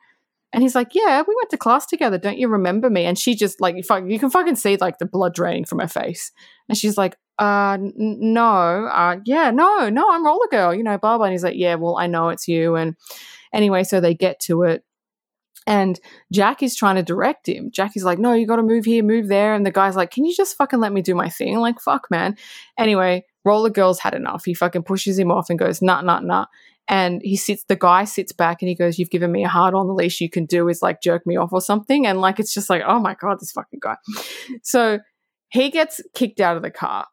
And 0.55 0.63
he's 0.63 0.73
like, 0.73 0.95
"Yeah, 0.95 1.21
we 1.27 1.35
went 1.35 1.49
to 1.49 1.57
class 1.57 1.85
together. 1.85 2.17
Don't 2.17 2.37
you 2.37 2.47
remember 2.47 2.89
me?" 2.89 3.03
And 3.03 3.19
she 3.19 3.35
just 3.35 3.59
like 3.59 3.75
you, 3.75 4.19
can 4.19 4.29
fucking 4.29 4.55
see 4.55 4.77
like 4.77 4.99
the 4.99 5.05
blood 5.05 5.33
draining 5.33 5.65
from 5.65 5.79
her 5.79 5.87
face. 5.89 6.31
And 6.69 6.77
she's 6.77 6.97
like, 6.97 7.17
"Uh, 7.37 7.73
n- 7.73 7.93
no, 7.97 8.85
uh, 8.87 9.17
yeah, 9.25 9.51
no, 9.51 9.89
no, 9.89 10.09
I'm 10.09 10.25
Roller 10.25 10.47
Girl, 10.49 10.73
you 10.73 10.81
know, 10.81 10.97
blah 10.97 11.17
blah." 11.17 11.25
And 11.25 11.33
he's 11.33 11.43
like, 11.43 11.57
"Yeah, 11.57 11.75
well, 11.75 11.97
I 11.97 12.07
know 12.07 12.29
it's 12.29 12.47
you." 12.47 12.75
And 12.75 12.95
anyway, 13.53 13.83
so 13.83 13.99
they 13.99 14.13
get 14.15 14.39
to 14.43 14.63
it, 14.63 14.85
and 15.67 15.99
Jack 16.31 16.63
is 16.63 16.73
trying 16.73 16.95
to 16.95 17.03
direct 17.03 17.49
him. 17.49 17.69
Jack 17.69 17.97
is 17.97 18.05
like, 18.05 18.17
"No, 18.19 18.31
you 18.31 18.47
got 18.47 18.55
to 18.55 18.63
move 18.63 18.85
here, 18.85 19.03
move 19.03 19.27
there." 19.27 19.53
And 19.53 19.65
the 19.65 19.71
guy's 19.71 19.97
like, 19.97 20.11
"Can 20.11 20.23
you 20.23 20.33
just 20.33 20.55
fucking 20.55 20.79
let 20.79 20.93
me 20.93 21.01
do 21.01 21.15
my 21.15 21.27
thing?" 21.27 21.59
Like, 21.59 21.81
fuck, 21.81 22.07
man. 22.09 22.37
Anyway, 22.77 23.25
Roller 23.43 23.69
Girl's 23.69 23.99
had 23.99 24.13
enough. 24.13 24.45
He 24.45 24.53
fucking 24.53 24.83
pushes 24.83 25.19
him 25.19 25.31
off 25.31 25.49
and 25.49 25.59
goes, 25.59 25.81
"Nah, 25.81 25.99
nah, 26.01 26.21
nah." 26.21 26.45
And 26.87 27.21
he 27.23 27.35
sits 27.35 27.63
the 27.67 27.75
guy 27.75 28.03
sits 28.03 28.31
back 28.31 28.61
and 28.61 28.69
he 28.69 28.75
goes 28.75 28.99
you've 28.99 29.09
given 29.09 29.31
me 29.31 29.43
a 29.43 29.49
hard 29.49 29.73
on 29.73 29.87
the 29.87 29.93
least 29.93 30.21
you 30.21 30.29
can 30.29 30.45
do 30.45 30.67
is 30.67 30.81
like 30.81 31.01
jerk 31.01 31.25
me 31.25 31.35
off 31.35 31.51
or 31.53 31.61
something. 31.61 32.05
And 32.05 32.21
like 32.21 32.39
it's 32.39 32.53
just 32.53 32.69
like 32.69 32.83
oh 32.85 32.99
my 32.99 33.15
god 33.19 33.39
this 33.39 33.51
fucking 33.51 33.79
guy. 33.81 33.95
So 34.63 34.99
he 35.49 35.69
gets 35.69 36.01
kicked 36.13 36.39
out 36.39 36.57
of 36.57 36.63
the 36.63 36.71
car. 36.71 37.07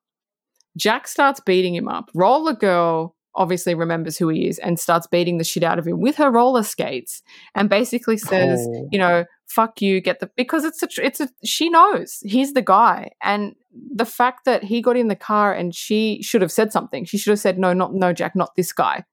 Jack 0.77 1.07
starts 1.07 1.41
beating 1.41 1.75
him 1.75 1.89
up. 1.89 2.11
Roller 2.15 2.55
girl 2.55 3.15
obviously 3.35 3.75
remembers 3.75 4.19
who 4.19 4.29
he 4.29 4.47
is 4.47 4.59
and 4.59 4.79
starts 4.79 5.07
beating 5.07 5.39
the 5.39 5.45
shit 5.45 5.63
out 5.63 5.79
of 5.79 5.87
him 5.87 6.01
with 6.01 6.17
her 6.17 6.31
roller 6.31 6.63
skates 6.63 7.23
and 7.55 7.71
basically 7.71 8.19
says 8.19 8.61
Oh. 8.69 8.89
you 8.93 8.99
know 8.99 9.25
fuck 9.49 9.81
you 9.81 10.01
get 10.01 10.21
the 10.21 10.31
because 10.37 10.65
it's 10.65 10.83
a 10.83 10.87
tr- 10.87 11.03
it's 11.03 11.21
a 11.21 11.29
she 11.45 11.69
knows. 11.71 12.19
He's 12.25 12.53
the 12.53 12.63
guy. 12.63 13.11
And 13.23 13.55
the 13.95 14.05
fact 14.05 14.45
that 14.45 14.65
he 14.65 14.83
got 14.83 14.97
in 14.97 15.09
the 15.09 15.17
car 15.17 15.53
and 15.55 15.75
she 15.75 16.23
should 16.23 16.43
have 16.43 16.53
said 16.53 16.73
something. 16.73 17.05
She 17.07 17.17
should 17.17 17.31
have 17.31 17.41
said 17.41 17.59
no 17.59 17.73
not 17.73 17.95
no 17.95 18.13
jack 18.13 18.37
not 18.37 18.55
this 18.57 18.73
guy 18.73 19.05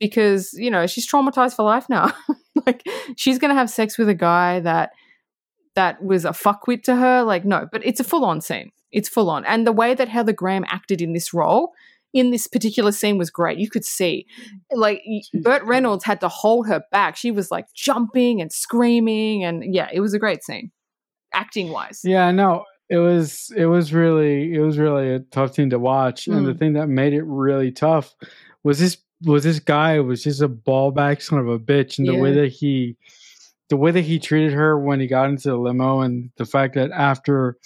because 0.00 0.52
you 0.54 0.70
know 0.70 0.86
she's 0.86 1.06
traumatized 1.10 1.54
for 1.56 1.62
life 1.64 1.88
now. 1.88 2.12
Like 2.66 2.82
she's 3.16 3.38
gonna 3.38 3.54
have 3.54 3.70
sex 3.70 3.96
with 3.96 4.08
a 4.08 4.14
guy 4.14 4.60
that 4.60 4.90
that 5.74 6.02
was 6.02 6.24
a 6.24 6.30
fuckwit 6.30 6.82
to 6.82 6.96
her 6.96 7.22
like 7.22 7.44
no 7.44 7.66
but 7.70 7.86
it's 7.86 8.00
a 8.00 8.04
full-on 8.04 8.40
scene. 8.40 8.70
It's 8.90 9.08
full 9.08 9.30
on 9.30 9.44
and 9.46 9.66
the 9.66 9.72
way 9.72 9.94
that 9.94 10.08
heather 10.08 10.32
graham 10.32 10.64
acted 10.68 11.00
in 11.00 11.12
this 11.12 11.32
role 11.32 11.72
in 12.12 12.30
this 12.30 12.46
particular 12.48 12.90
scene 12.90 13.16
was 13.16 13.30
great. 13.30 13.58
You 13.58 13.70
could 13.70 13.84
see. 13.84 14.26
Like 14.72 15.02
burt 15.42 15.62
reynolds 15.62 16.04
had 16.04 16.20
to 16.22 16.28
hold 16.28 16.66
her 16.66 16.82
back. 16.90 17.16
She 17.16 17.30
was 17.30 17.50
like 17.50 17.66
jumping 17.74 18.40
and 18.42 18.50
screaming 18.52 19.44
and 19.44 19.62
yeah 19.72 19.88
it 19.92 20.00
was 20.00 20.12
a 20.12 20.18
great 20.18 20.42
scene 20.42 20.70
acting 21.32 21.70
wise 21.70 22.00
Yeah, 22.04 22.32
no, 22.32 22.64
it 22.90 22.98
was 22.98 23.52
it 23.56 23.66
was 23.66 23.94
really 23.94 24.52
it 24.52 24.60
was 24.60 24.78
really 24.78 25.14
a 25.14 25.20
tough 25.20 25.54
thing 25.54 25.70
to 25.70 25.78
watch, 25.78 26.26
and 26.26 26.44
the 26.46 26.52
Mm. 26.54 26.58
thing 26.58 26.72
that 26.72 26.88
made 26.88 27.12
it 27.14 27.22
really 27.24 27.70
tough 27.70 28.14
was 28.64 28.78
this 28.80 28.96
was 29.24 29.44
this 29.44 29.58
guy 29.60 29.98
was 30.00 30.22
just 30.22 30.40
a 30.42 30.48
ball 30.48 30.90
back 30.90 31.20
son 31.20 31.38
of 31.38 31.48
a 31.48 31.58
bitch, 31.58 31.98
and 31.98 32.06
the 32.06 32.14
way 32.16 32.32
that 32.34 32.48
he 32.48 32.96
the 33.68 33.76
way 33.76 33.90
that 33.90 34.02
he 34.02 34.18
treated 34.18 34.52
her 34.52 34.78
when 34.78 35.00
he 35.00 35.06
got 35.06 35.28
into 35.28 35.48
the 35.48 35.56
limo, 35.56 36.00
and 36.00 36.30
the 36.36 36.46
fact 36.46 36.74
that 36.74 36.90
after 36.92 37.56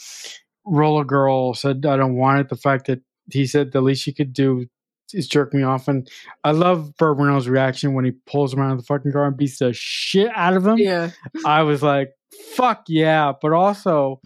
Roller 0.64 1.04
Girl 1.04 1.54
said 1.54 1.84
I 1.86 1.96
don't 1.96 2.16
want 2.16 2.40
it, 2.40 2.48
the 2.48 2.56
fact 2.56 2.86
that 2.86 3.00
he 3.30 3.46
said 3.46 3.72
the 3.72 3.80
least 3.80 4.06
you 4.06 4.14
could 4.14 4.32
do 4.32 4.66
is 5.12 5.28
jerk 5.28 5.52
me 5.52 5.62
off, 5.62 5.88
and 5.88 6.08
I 6.42 6.52
love 6.52 6.96
Burt 6.96 7.18
Reynolds' 7.18 7.48
reaction 7.48 7.94
when 7.94 8.04
he 8.04 8.12
pulls 8.26 8.54
him 8.54 8.60
out 8.60 8.72
of 8.72 8.78
the 8.78 8.84
fucking 8.84 9.12
car 9.12 9.26
and 9.26 9.36
beats 9.36 9.58
the 9.58 9.72
shit 9.74 10.30
out 10.34 10.56
of 10.56 10.66
him. 10.66 10.78
yeah 10.78 11.10
I 11.44 11.62
was 11.62 11.82
like, 11.82 12.12
fuck 12.54 12.84
yeah. 12.88 13.32
But 13.40 13.52
also, 13.52 14.20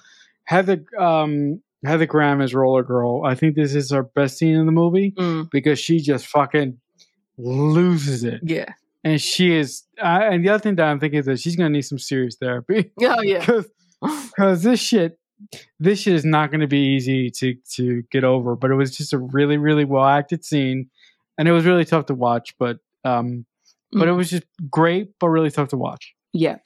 Heather 0.44 0.84
um, 0.98 1.60
Heather 1.84 2.06
Graham 2.06 2.40
is 2.40 2.54
Roller 2.54 2.84
Girl. 2.84 3.22
I 3.24 3.34
think 3.34 3.56
this 3.56 3.74
is 3.74 3.90
her 3.90 4.04
best 4.04 4.38
scene 4.38 4.54
in 4.54 4.66
the 4.66 4.72
movie 4.72 5.12
Mm, 5.18 5.50
because 5.50 5.78
she 5.80 5.98
just 5.98 6.26
fucking 6.26 6.78
loses 7.38 8.24
it. 8.24 8.40
yeah 8.42 8.72
And 9.04 9.20
she 9.20 9.54
is. 9.54 9.84
Uh, 10.02 10.20
and 10.30 10.44
the 10.44 10.48
other 10.48 10.62
thing 10.62 10.76
that 10.76 10.86
I'm 10.88 10.98
thinking 11.00 11.20
is 11.20 11.26
that 11.26 11.38
she's 11.40 11.56
going 11.56 11.70
to 11.70 11.72
need 11.72 11.82
some 11.82 11.98
serious 11.98 12.36
therapy 12.36 12.90
oh 13.02 13.20
yeah 13.22 13.44
because 14.00 14.62
this 14.62 14.80
shit. 14.80 15.18
This 15.78 16.00
shit 16.00 16.14
is 16.14 16.24
not 16.24 16.50
going 16.50 16.62
to 16.62 16.66
be 16.66 16.78
easy 16.96 17.30
to 17.32 17.54
to 17.74 18.02
get 18.10 18.24
over, 18.24 18.56
but 18.56 18.70
it 18.70 18.74
was 18.74 18.96
just 18.96 19.12
a 19.12 19.18
really, 19.18 19.58
really 19.58 19.84
well 19.84 20.06
acted 20.06 20.46
scene, 20.46 20.88
and 21.36 21.46
it 21.46 21.52
was 21.52 21.66
really 21.66 21.84
tough 21.84 22.06
to 22.06 22.14
watch. 22.14 22.54
But 22.58 22.78
um, 23.04 23.44
but 23.92 24.08
it 24.08 24.12
Mm. 24.12 24.16
was 24.16 24.30
just 24.30 24.44
great, 24.70 25.10
but 25.20 25.28
really 25.28 25.50
tough 25.50 25.68
to 25.68 25.76
watch. 25.76 26.14
Yeah. 26.32 26.56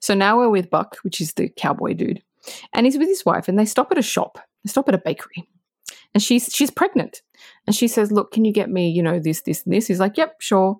So 0.00 0.12
now 0.12 0.36
we're 0.36 0.50
with 0.50 0.68
Buck, 0.68 0.96
which 1.04 1.22
is 1.22 1.32
the 1.32 1.48
cowboy 1.48 1.94
dude, 1.94 2.22
and 2.74 2.84
he's 2.84 2.98
with 2.98 3.08
his 3.08 3.24
wife, 3.24 3.48
and 3.48 3.58
they 3.58 3.64
stop 3.64 3.90
at 3.92 3.96
a 3.96 4.02
shop. 4.02 4.38
They 4.62 4.68
stop 4.68 4.90
at 4.90 4.94
a 4.94 4.98
bakery, 4.98 5.48
and 6.18 6.22
she's 6.24 6.50
she's 6.52 6.72
pregnant, 6.72 7.22
and 7.64 7.76
she 7.76 7.86
says, 7.86 8.10
"Look, 8.10 8.32
can 8.32 8.44
you 8.44 8.52
get 8.52 8.68
me, 8.68 8.90
you 8.90 9.04
know, 9.04 9.20
this, 9.20 9.42
this, 9.42 9.62
and 9.64 9.72
this?" 9.72 9.86
He's 9.86 10.00
like, 10.00 10.16
"Yep, 10.16 10.40
sure." 10.40 10.78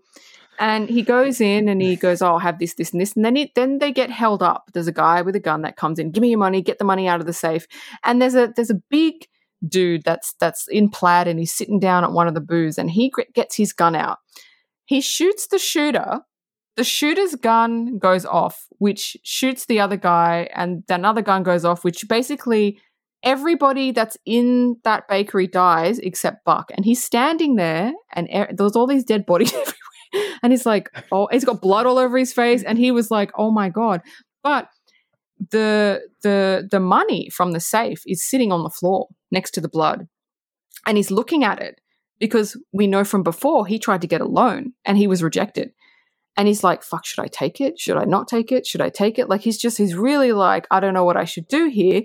And 0.58 0.88
he 0.88 1.02
goes 1.02 1.40
in 1.40 1.68
and 1.68 1.80
he 1.80 1.94
goes, 1.94 2.20
"Oh, 2.20 2.26
I'll 2.26 2.38
have 2.40 2.58
this, 2.58 2.74
this, 2.74 2.90
and 2.90 3.00
this." 3.00 3.14
And 3.14 3.24
then 3.24 3.36
he, 3.36 3.52
then 3.54 3.78
they 3.78 3.92
get 3.92 4.10
held 4.10 4.42
up. 4.42 4.70
There's 4.74 4.88
a 4.88 4.92
guy 4.92 5.22
with 5.22 5.36
a 5.36 5.40
gun 5.40 5.62
that 5.62 5.76
comes 5.76 6.00
in. 6.00 6.10
Give 6.10 6.22
me 6.22 6.30
your 6.30 6.40
money. 6.40 6.60
Get 6.60 6.80
the 6.80 6.84
money 6.84 7.06
out 7.06 7.20
of 7.20 7.26
the 7.26 7.32
safe. 7.32 7.68
And 8.02 8.20
there's 8.20 8.34
a 8.34 8.52
there's 8.56 8.68
a 8.68 8.82
big 8.90 9.28
dude 9.68 10.02
that's 10.02 10.34
that's 10.40 10.66
in 10.66 10.88
plaid 10.88 11.28
and 11.28 11.38
he's 11.38 11.54
sitting 11.54 11.78
down 11.78 12.02
at 12.02 12.10
one 12.10 12.26
of 12.26 12.34
the 12.34 12.40
booths 12.40 12.78
and 12.78 12.90
he 12.90 13.12
gets 13.32 13.54
his 13.54 13.72
gun 13.72 13.94
out. 13.94 14.18
He 14.86 15.00
shoots 15.00 15.46
the 15.46 15.60
shooter 15.60 16.22
the 16.78 16.84
shooter's 16.84 17.34
gun 17.34 17.98
goes 17.98 18.24
off, 18.24 18.68
which 18.78 19.16
shoots 19.24 19.66
the 19.66 19.80
other 19.80 19.96
guy, 19.96 20.48
and 20.54 20.84
another 20.88 21.22
gun 21.22 21.42
goes 21.42 21.64
off, 21.64 21.82
which 21.82 22.06
basically 22.08 22.78
everybody 23.22 23.90
that's 23.92 24.16
in 24.24 24.76
that 24.84 25.08
bakery 25.08 25.46
dies 25.46 25.98
except 25.98 26.44
Buck. 26.44 26.70
And 26.74 26.84
he's 26.84 27.02
standing 27.02 27.56
there, 27.56 27.92
and 28.12 28.28
er- 28.34 28.50
there's 28.50 28.76
all 28.76 28.86
these 28.86 29.04
dead 29.04 29.26
bodies 29.26 29.52
everywhere. 29.54 30.38
And 30.42 30.52
he's 30.52 30.64
like, 30.64 30.88
oh, 31.12 31.28
he's 31.30 31.44
got 31.44 31.60
blood 31.60 31.86
all 31.86 31.98
over 31.98 32.16
his 32.16 32.32
face, 32.32 32.62
and 32.62 32.78
he 32.78 32.90
was 32.90 33.10
like, 33.10 33.30
oh 33.36 33.50
my 33.50 33.68
god. 33.68 34.02
But 34.42 34.68
the 35.50 36.02
the 36.22 36.66
the 36.70 36.80
money 36.80 37.28
from 37.30 37.52
the 37.52 37.60
safe 37.60 38.02
is 38.06 38.28
sitting 38.28 38.50
on 38.50 38.64
the 38.64 38.70
floor 38.70 39.08
next 39.30 39.52
to 39.52 39.60
the 39.60 39.68
blood, 39.68 40.08
and 40.86 40.96
he's 40.96 41.10
looking 41.10 41.44
at 41.44 41.60
it 41.60 41.80
because 42.18 42.60
we 42.72 42.86
know 42.86 43.04
from 43.04 43.22
before 43.22 43.66
he 43.66 43.78
tried 43.78 44.00
to 44.00 44.06
get 44.06 44.20
a 44.20 44.26
loan 44.26 44.72
and 44.84 44.98
he 44.98 45.06
was 45.06 45.22
rejected. 45.22 45.70
And 46.36 46.46
he's 46.46 46.62
like, 46.62 46.84
fuck, 46.84 47.04
should 47.04 47.22
I 47.22 47.26
take 47.26 47.60
it? 47.60 47.80
Should 47.80 47.96
I 47.96 48.04
not 48.04 48.28
take 48.28 48.52
it? 48.52 48.64
Should 48.64 48.80
I 48.80 48.90
take 48.90 49.18
it? 49.18 49.28
Like, 49.28 49.40
he's 49.40 49.58
just, 49.58 49.76
he's 49.76 49.96
really 49.96 50.32
like, 50.32 50.68
I 50.70 50.78
don't 50.78 50.94
know 50.94 51.04
what 51.04 51.16
I 51.16 51.24
should 51.24 51.48
do 51.48 51.68
here. 51.68 52.02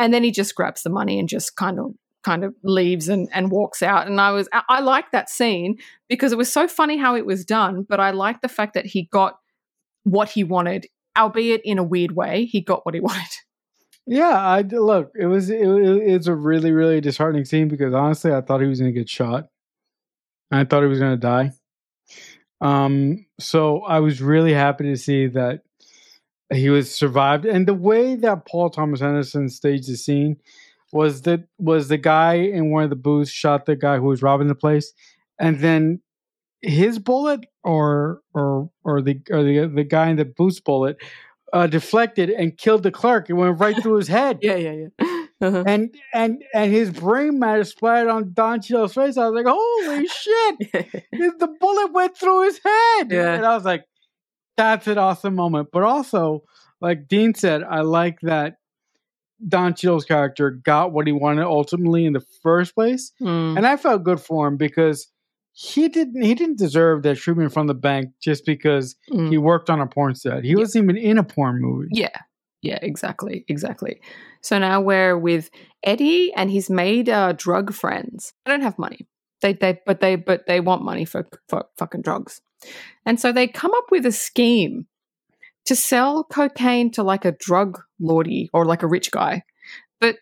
And 0.00 0.12
then 0.14 0.24
he 0.24 0.30
just 0.30 0.54
grabs 0.54 0.82
the 0.82 0.90
money 0.90 1.18
and 1.18 1.28
just 1.28 1.56
kind 1.56 1.78
of, 1.78 1.92
kind 2.24 2.44
of 2.44 2.54
leaves 2.62 3.08
and, 3.08 3.28
and 3.32 3.50
walks 3.50 3.82
out. 3.82 4.06
And 4.06 4.20
I 4.20 4.30
was, 4.32 4.48
I, 4.52 4.62
I 4.68 4.80
like 4.80 5.10
that 5.12 5.30
scene 5.30 5.76
because 6.08 6.32
it 6.32 6.38
was 6.38 6.52
so 6.52 6.66
funny 6.66 6.96
how 6.98 7.14
it 7.14 7.24
was 7.26 7.44
done. 7.44 7.84
But 7.88 8.00
I 8.00 8.10
like 8.10 8.40
the 8.40 8.48
fact 8.48 8.74
that 8.74 8.86
he 8.86 9.08
got 9.12 9.38
what 10.04 10.28
he 10.30 10.44
wanted, 10.44 10.86
albeit 11.16 11.60
in 11.64 11.78
a 11.78 11.82
weird 11.84 12.12
way. 12.12 12.46
He 12.46 12.60
got 12.60 12.84
what 12.84 12.94
he 12.94 13.00
wanted. 13.10 13.28
Yeah, 14.06 14.36
I 14.38 14.62
look. 14.62 15.12
It 15.14 15.26
was 15.26 15.50
it- 15.50 15.60
it's 15.60 16.26
a 16.26 16.34
really 16.34 16.72
really 16.72 17.00
disheartening 17.00 17.44
scene 17.44 17.68
because 17.68 17.94
honestly, 17.94 18.32
I 18.32 18.40
thought 18.40 18.60
he 18.60 18.66
was 18.66 18.80
going 18.80 18.92
to 18.92 18.98
get 18.98 19.08
shot. 19.08 19.48
I 20.50 20.64
thought 20.64 20.82
he 20.82 20.88
was 20.88 20.98
going 20.98 21.12
to 21.12 21.16
die. 21.16 21.52
Um, 22.60 23.26
so 23.38 23.82
I 23.82 24.00
was 24.00 24.20
really 24.20 24.52
happy 24.52 24.84
to 24.84 24.96
see 24.96 25.28
that 25.28 25.60
he 26.52 26.70
was 26.70 26.94
survived, 26.94 27.44
and 27.44 27.66
the 27.66 27.74
way 27.74 28.16
that 28.16 28.46
Paul 28.46 28.70
Thomas 28.70 29.02
Anderson 29.02 29.48
staged 29.48 29.88
the 29.88 29.96
scene 29.96 30.36
was 30.92 31.22
that 31.22 31.44
was 31.58 31.88
the 31.88 31.98
guy 31.98 32.34
in 32.34 32.70
one 32.70 32.84
of 32.84 32.90
the 32.90 32.96
booths 32.96 33.30
shot 33.30 33.66
the 33.66 33.76
guy 33.76 33.98
who 33.98 34.06
was 34.06 34.22
robbing 34.22 34.48
the 34.48 34.54
place, 34.54 34.92
and 35.38 35.60
then 35.60 36.00
his 36.62 36.98
bullet 36.98 37.40
or 37.64 38.20
or 38.34 38.70
or 38.84 39.00
the 39.00 39.20
or 39.30 39.42
the 39.42 39.66
the 39.66 39.84
guy 39.84 40.10
in 40.10 40.16
the 40.16 40.24
booth's 40.24 40.60
bullet 40.60 40.96
uh, 41.52 41.66
deflected 41.66 42.30
and 42.30 42.56
killed 42.58 42.82
the 42.82 42.90
clerk. 42.90 43.30
It 43.30 43.34
went 43.34 43.58
right 43.58 43.80
through 43.80 43.96
his 43.96 44.08
head. 44.18 44.38
Yeah, 44.42 44.56
yeah, 44.56 44.72
yeah. 44.72 45.06
Uh-huh. 45.42 45.64
And 45.66 45.94
and 46.12 46.42
and 46.52 46.70
his 46.70 46.90
brain 46.90 47.38
matter 47.38 47.64
splattered 47.64 48.10
on 48.10 48.32
Don 48.34 48.60
Cheadle's 48.60 48.92
face. 48.92 49.16
I 49.16 49.26
was 49.26 49.42
like, 49.42 49.46
"Holy 49.48 50.06
shit! 50.06 51.02
the 51.12 51.56
bullet 51.58 51.92
went 51.94 52.14
through 52.14 52.42
his 52.44 52.60
head!" 52.62 53.10
Yeah. 53.10 53.36
And 53.36 53.46
I 53.46 53.54
was 53.54 53.64
like, 53.64 53.86
"That's 54.60 54.86
an 54.86 54.98
awesome 54.98 55.34
moment." 55.34 55.68
But 55.72 55.82
also, 55.82 56.44
like 56.80 57.08
Dean 57.08 57.34
said, 57.34 57.62
I 57.62 57.80
like 57.80 58.20
that 58.20 58.56
Don 59.46 59.74
Cheadle's 59.74 60.04
character 60.04 60.50
got 60.50 60.92
what 60.92 61.06
he 61.06 61.12
wanted 61.12 61.44
ultimately 61.44 62.04
in 62.04 62.12
the 62.12 62.24
first 62.42 62.74
place, 62.74 63.12
Mm. 63.22 63.56
and 63.56 63.66
I 63.66 63.76
felt 63.76 64.04
good 64.04 64.20
for 64.20 64.46
him 64.48 64.56
because 64.56 65.08
he 65.52 65.88
didn't 65.88 66.22
he 66.22 66.34
didn't 66.34 66.58
deserve 66.58 67.02
that 67.02 67.16
treatment 67.16 67.52
from 67.52 67.66
the 67.66 67.74
bank 67.74 68.10
just 68.22 68.44
because 68.46 68.96
Mm. 69.10 69.30
he 69.30 69.38
worked 69.38 69.68
on 69.70 69.80
a 69.80 69.86
porn 69.86 70.14
set. 70.14 70.44
He 70.44 70.54
wasn't 70.56 70.84
even 70.84 70.96
in 70.96 71.18
a 71.18 71.24
porn 71.24 71.60
movie. 71.60 71.88
Yeah. 71.92 72.16
Yeah, 72.62 72.78
exactly. 72.82 73.44
Exactly. 73.48 74.00
So 74.42 74.58
now 74.58 74.82
we're 74.82 75.16
with 75.18 75.48
Eddie 75.82 76.30
and 76.34 76.50
he's 76.50 76.68
made 76.68 77.08
uh, 77.08 77.32
drug 77.32 77.72
friends. 77.72 78.34
I 78.44 78.50
don't 78.50 78.60
have 78.60 78.78
money. 78.78 79.06
They 79.40 79.54
they 79.54 79.80
but 79.86 80.00
they 80.00 80.16
but 80.16 80.46
they 80.46 80.60
want 80.60 80.82
money 80.84 81.06
for 81.06 81.26
for 81.48 81.64
fucking 81.78 82.02
drugs. 82.02 82.42
And 83.06 83.20
so 83.20 83.32
they 83.32 83.46
come 83.46 83.72
up 83.74 83.86
with 83.90 84.06
a 84.06 84.12
scheme 84.12 84.86
to 85.66 85.76
sell 85.76 86.24
cocaine 86.24 86.90
to 86.92 87.02
like 87.02 87.24
a 87.24 87.32
drug 87.32 87.80
lordy 88.00 88.50
or 88.52 88.64
like 88.64 88.82
a 88.82 88.88
rich 88.88 89.10
guy. 89.10 89.42
But 90.00 90.16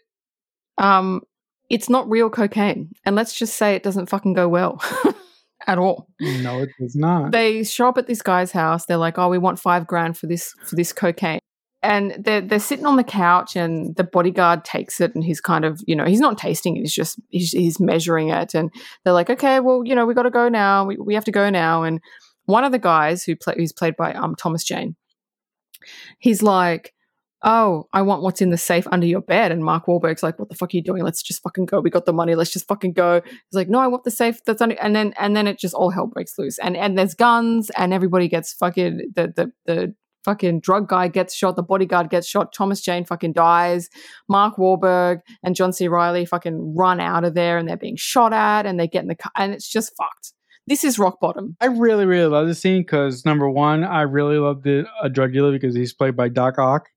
um 0.77 1.23
it's 1.71 1.89
not 1.89 2.09
real 2.09 2.31
cocaine. 2.31 2.93
And 3.05 3.15
let's 3.15 3.39
just 3.39 3.57
say 3.57 3.75
it 3.75 3.83
doesn't 3.83 4.09
fucking 4.09 4.33
go 4.33 4.49
well 4.49 4.83
at 5.67 5.79
all. 5.79 6.09
No, 6.21 6.61
it 6.63 6.71
does 6.81 6.97
not. 6.97 7.33
They 7.33 7.63
show 7.63 7.89
up 7.89 7.99
at 7.99 8.07
this 8.07 8.23
guy's 8.23 8.53
house. 8.53 8.87
They're 8.87 8.97
like, 8.97 9.19
"Oh, 9.19 9.29
we 9.29 9.39
want 9.39 9.59
5 9.59 9.87
grand 9.87 10.17
for 10.17 10.27
this 10.27 10.55
for 10.65 10.77
this 10.77 10.93
cocaine." 10.93 11.41
And 11.83 12.17
they're 12.19 12.41
they're 12.41 12.59
sitting 12.59 12.87
on 12.87 12.97
the 12.97 13.05
couch 13.05 13.55
and 13.55 13.95
the 13.97 14.05
bodyguard 14.05 14.65
takes 14.65 15.01
it 15.01 15.15
and 15.15 15.23
he's 15.23 15.41
kind 15.41 15.65
of, 15.65 15.81
you 15.87 15.95
know, 15.95 16.07
he's 16.07 16.21
not 16.21 16.39
tasting 16.39 16.77
it, 16.77 16.81
he's 16.81 16.95
just 16.95 17.21
he's, 17.29 17.53
he's 17.53 17.79
measuring 17.79 18.31
it 18.31 18.55
and 18.55 18.71
they're 19.05 19.13
like, 19.13 19.31
"Okay, 19.31 19.61
well, 19.61 19.83
you 19.85 19.95
know, 19.95 20.07
we 20.07 20.15
got 20.15 20.23
to 20.25 20.31
go 20.31 20.49
now. 20.49 20.85
We 20.85 20.97
we 20.97 21.15
have 21.15 21.25
to 21.25 21.33
go 21.33 21.51
now." 21.51 21.83
And 21.85 22.01
one 22.49 22.65
of 22.65 22.73
the 22.73 22.79
guys 22.79 23.25
who 23.25 23.37
play, 23.37 23.55
who's 23.57 23.73
played 23.73 23.95
by 23.97 24.15
um, 24.15 24.35
Thomas 24.35 24.65
Jane, 24.65 24.97
he's 26.19 26.43
like, 26.43 26.95
"Oh, 27.45 27.89
I 27.93 28.01
want 28.01 28.23
what's 28.23 28.41
in 28.41 28.49
the 28.49 28.57
safe 28.57 28.87
under 28.91 29.07
your 29.07 29.21
bed." 29.21 29.53
And 29.53 29.63
Mark 29.63 29.85
Wahlberg's 29.87 30.23
like, 30.23 30.39
"What 30.39 30.49
the 30.49 30.55
fuck 30.55 30.73
are 30.73 30.77
you 30.77 30.83
doing? 30.83 31.03
Let's 31.03 31.23
just 31.23 31.43
fucking 31.43 31.67
go. 31.67 31.81
We 31.81 31.91
got 31.91 32.07
the 32.07 32.13
money. 32.15 32.35
Let's 32.35 32.53
just 32.53 32.67
fucking 32.67 32.95
go." 32.95 33.21
He's 33.23 33.53
like, 33.53 33.69
"No, 33.69 33.79
I 33.81 33.87
want 33.87 34.05
the 34.05 34.11
safe 34.11 34.43
that's 34.47 34.63
under." 34.63 34.77
And 34.81 34.97
then 34.97 35.13
and 35.19 35.37
then 35.37 35.47
it 35.47 35.59
just 35.59 35.75
all 35.75 35.91
hell 35.91 36.07
breaks 36.07 36.39
loose. 36.39 36.59
And 36.59 36.75
and 36.75 36.99
there's 36.99 37.15
guns, 37.15 37.71
and 37.77 37.93
everybody 37.93 38.29
gets 38.29 38.55
fucking 38.55 39.13
the 39.15 39.33
the 39.37 39.53
the 39.67 39.95
fucking 40.25 40.61
drug 40.61 40.89
guy 40.89 41.09
gets 41.09 41.35
shot, 41.35 41.57
the 41.57 41.63
bodyguard 41.63 42.11
gets 42.11 42.27
shot, 42.27 42.53
Thomas 42.53 42.81
Jane 42.81 43.05
fucking 43.05 43.33
dies, 43.33 43.89
Mark 44.29 44.57
Wahlberg 44.57 45.21
and 45.43 45.55
John 45.55 45.73
C. 45.73 45.89
Reilly 45.89 46.25
fucking 46.27 46.75
run 46.77 47.01
out 47.01 47.25
of 47.25 47.35
there, 47.35 47.59
and 47.59 47.69
they're 47.69 47.77
being 47.77 47.97
shot 47.97 48.33
at, 48.33 48.67
and 48.67 48.81
they 48.81 48.89
get 48.89 49.03
in 49.03 49.09
the 49.09 49.15
car, 49.15 49.33
and 49.37 49.53
it's 49.53 49.69
just 49.69 49.93
fucked. 49.97 50.33
This 50.69 50.85
is 50.85 50.99
rock 50.99 51.19
bottom. 51.21 51.57
I 51.61 51.67
really, 51.67 52.05
really 52.07 52.29
love 52.29 52.47
this 52.47 52.61
scene 52.61 52.83
because 52.83 53.25
number 53.25 53.49
one, 53.49 53.85
I 53.85 54.03
really 54.03 54.39
love 54.39 54.63
the 54.63 54.87
a 55.03 55.09
drug 55.09 55.33
dealer 55.33 55.53
because 55.53 55.75
he's 55.75 55.93
played 55.95 56.17
by 56.17 56.29
Doc 56.29 56.59
Ock, 56.59 56.89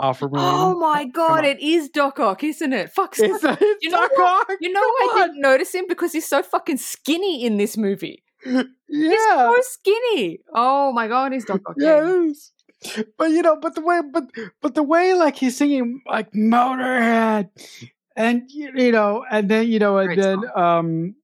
Alfred 0.00 0.32
Oh 0.34 0.78
my 0.78 1.06
god, 1.06 1.44
it 1.44 1.60
is 1.60 1.88
Doc 1.88 2.20
Ock, 2.20 2.44
isn't 2.44 2.72
it? 2.72 2.90
Fuck, 2.90 3.16
It's, 3.18 3.38
stop. 3.38 3.58
it's 3.60 3.84
You 3.84 3.90
know 3.90 3.98
Doc? 3.98 4.10
Ock. 4.20 4.48
You 4.60 4.72
know 4.72 4.80
I 4.80 5.10
on. 5.14 5.20
didn't 5.28 5.40
notice 5.40 5.74
him 5.74 5.86
because 5.88 6.12
he's 6.12 6.28
so 6.28 6.42
fucking 6.42 6.76
skinny 6.76 7.44
in 7.44 7.56
this 7.56 7.76
movie. 7.76 8.22
He's 8.44 8.64
Yeah, 8.88 9.16
so 9.50 9.56
skinny. 9.62 10.40
Oh 10.54 10.92
my 10.92 11.08
god, 11.08 11.32
he's 11.32 11.44
Doc 11.46 11.60
Ock. 11.66 11.76
yeah. 11.78 12.26
But 13.16 13.30
you 13.30 13.40
know, 13.40 13.56
but 13.56 13.74
the 13.74 13.80
way, 13.80 14.00
but 14.12 14.24
but 14.60 14.74
the 14.74 14.82
way, 14.82 15.14
like 15.14 15.36
he's 15.36 15.56
singing 15.56 16.02
like 16.06 16.32
Motorhead, 16.32 17.48
and 18.14 18.42
you, 18.50 18.70
you 18.74 18.92
know, 18.92 19.24
and 19.30 19.48
then 19.48 19.68
you 19.68 19.78
know, 19.78 19.96
and 19.96 20.08
Great 20.08 20.20
then 20.20 20.42
um, 20.54 21.14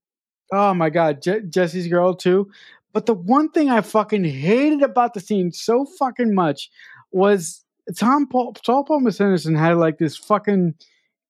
oh 0.51 0.73
my 0.73 0.89
God, 0.89 1.21
Je- 1.21 1.41
Jessie's 1.49 1.87
girl 1.87 2.13
too. 2.15 2.49
But 2.93 3.05
the 3.05 3.13
one 3.13 3.49
thing 3.49 3.69
I 3.69 3.81
fucking 3.81 4.23
hated 4.25 4.81
about 4.81 5.13
the 5.13 5.19
scene 5.21 5.51
so 5.51 5.85
fucking 5.85 6.33
much 6.35 6.69
was 7.11 7.63
Tom 7.97 8.27
Paul, 8.27 8.55
Saul 8.65 8.83
Thomas 8.83 9.19
Anderson 9.21 9.55
had 9.55 9.77
like 9.77 9.97
this 9.97 10.17
fucking 10.17 10.75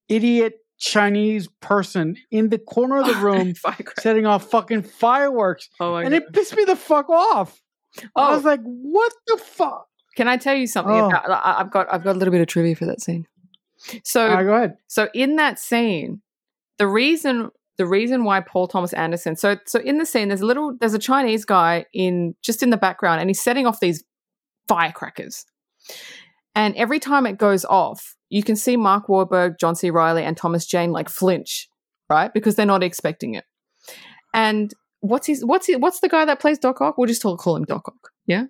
idiot 0.10 0.56
Chinese 0.80 1.48
person 1.60 2.18
in 2.31 2.49
the 2.49 2.57
corner 2.57 2.99
of 3.02 3.07
the 3.07 3.14
room 3.23 3.53
setting 3.99 4.26
off 4.26 4.49
fucking 4.49 4.81
fireworks, 4.84 5.69
Oh 5.80 5.91
my 5.93 6.02
and 6.03 6.11
god. 6.11 6.23
it 6.23 6.34
pissed 6.34 6.56
me 6.57 6.64
the 6.65 6.76
fuck 6.76 7.10
off. 7.10 7.61
I 7.99 8.07
Oh, 8.15 8.35
was 8.35 8.43
like, 8.45 8.61
what 8.64 9.14
the 9.27 9.38
fuck? 9.38 9.88
can 10.18 10.27
I 10.27 10.35
tell 10.38 10.56
you 10.56 10.68
something 10.68 10.93
Oh. 10.93 11.07
about? 11.10 11.30
I- 11.30 11.60
I've 11.61 11.72
got 11.72 11.93
I've 11.93 12.03
got 12.03 12.15
a 12.15 12.18
little 12.19 12.31
bit 12.31 12.41
of 12.41 12.48
trivia 12.48 12.76
for 12.76 12.85
that 12.85 13.02
scene. 13.02 13.27
So 14.03 14.27
right, 14.27 14.43
go 14.43 14.53
ahead. 14.53 14.77
So 14.88 15.07
in 15.14 15.35
that 15.38 15.57
scene, 15.60 16.22
the 16.77 16.88
reason 16.88 17.49
the 17.81 17.87
reason 17.87 18.23
why 18.23 18.41
Paul 18.41 18.67
Thomas 18.67 18.93
Anderson 18.93 19.35
so 19.35 19.57
so 19.65 19.79
in 19.79 19.97
the 19.97 20.05
scene 20.05 20.27
there's 20.27 20.41
a 20.41 20.45
little 20.45 20.77
there's 20.79 20.93
a 20.93 20.99
Chinese 20.99 21.45
guy 21.45 21.85
in 21.93 22.35
just 22.43 22.61
in 22.61 22.69
the 22.69 22.77
background 22.77 23.19
and 23.19 23.27
he's 23.27 23.41
setting 23.41 23.65
off 23.65 23.79
these 23.79 24.03
firecrackers. 24.67 25.45
And 26.53 26.75
every 26.75 26.99
time 26.99 27.25
it 27.25 27.39
goes 27.39 27.65
off, 27.65 28.15
you 28.29 28.43
can 28.43 28.55
see 28.55 28.77
Mark 28.77 29.07
Wahlberg, 29.07 29.59
John 29.59 29.75
C. 29.75 29.89
Reilly, 29.89 30.23
and 30.23 30.37
Thomas 30.37 30.67
Jane 30.67 30.91
like 30.91 31.09
flinch, 31.09 31.67
right? 32.07 32.31
Because 32.31 32.55
they're 32.55 32.65
not 32.67 32.83
expecting 32.83 33.33
it. 33.33 33.45
And 34.33 34.71
what's 34.99 35.25
his 35.25 35.43
what's 35.43 35.65
he, 35.65 35.75
what's 35.75 36.01
the 36.01 36.09
guy 36.09 36.25
that 36.25 36.39
plays 36.39 36.59
Doc 36.59 36.81
Ock? 36.81 36.97
We'll 36.99 37.07
just 37.07 37.23
call, 37.23 37.37
call 37.37 37.55
him 37.55 37.65
Doc 37.65 37.87
Ock. 37.87 38.11
Yeah? 38.27 38.45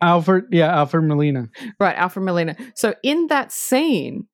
Alfred, 0.00 0.46
yeah, 0.50 0.74
Alfred 0.74 1.04
Molina. 1.04 1.48
Right, 1.78 1.96
Alfred 1.96 2.24
Molina. 2.24 2.56
So 2.74 2.94
in 3.04 3.28
that 3.28 3.52
scene, 3.52 4.26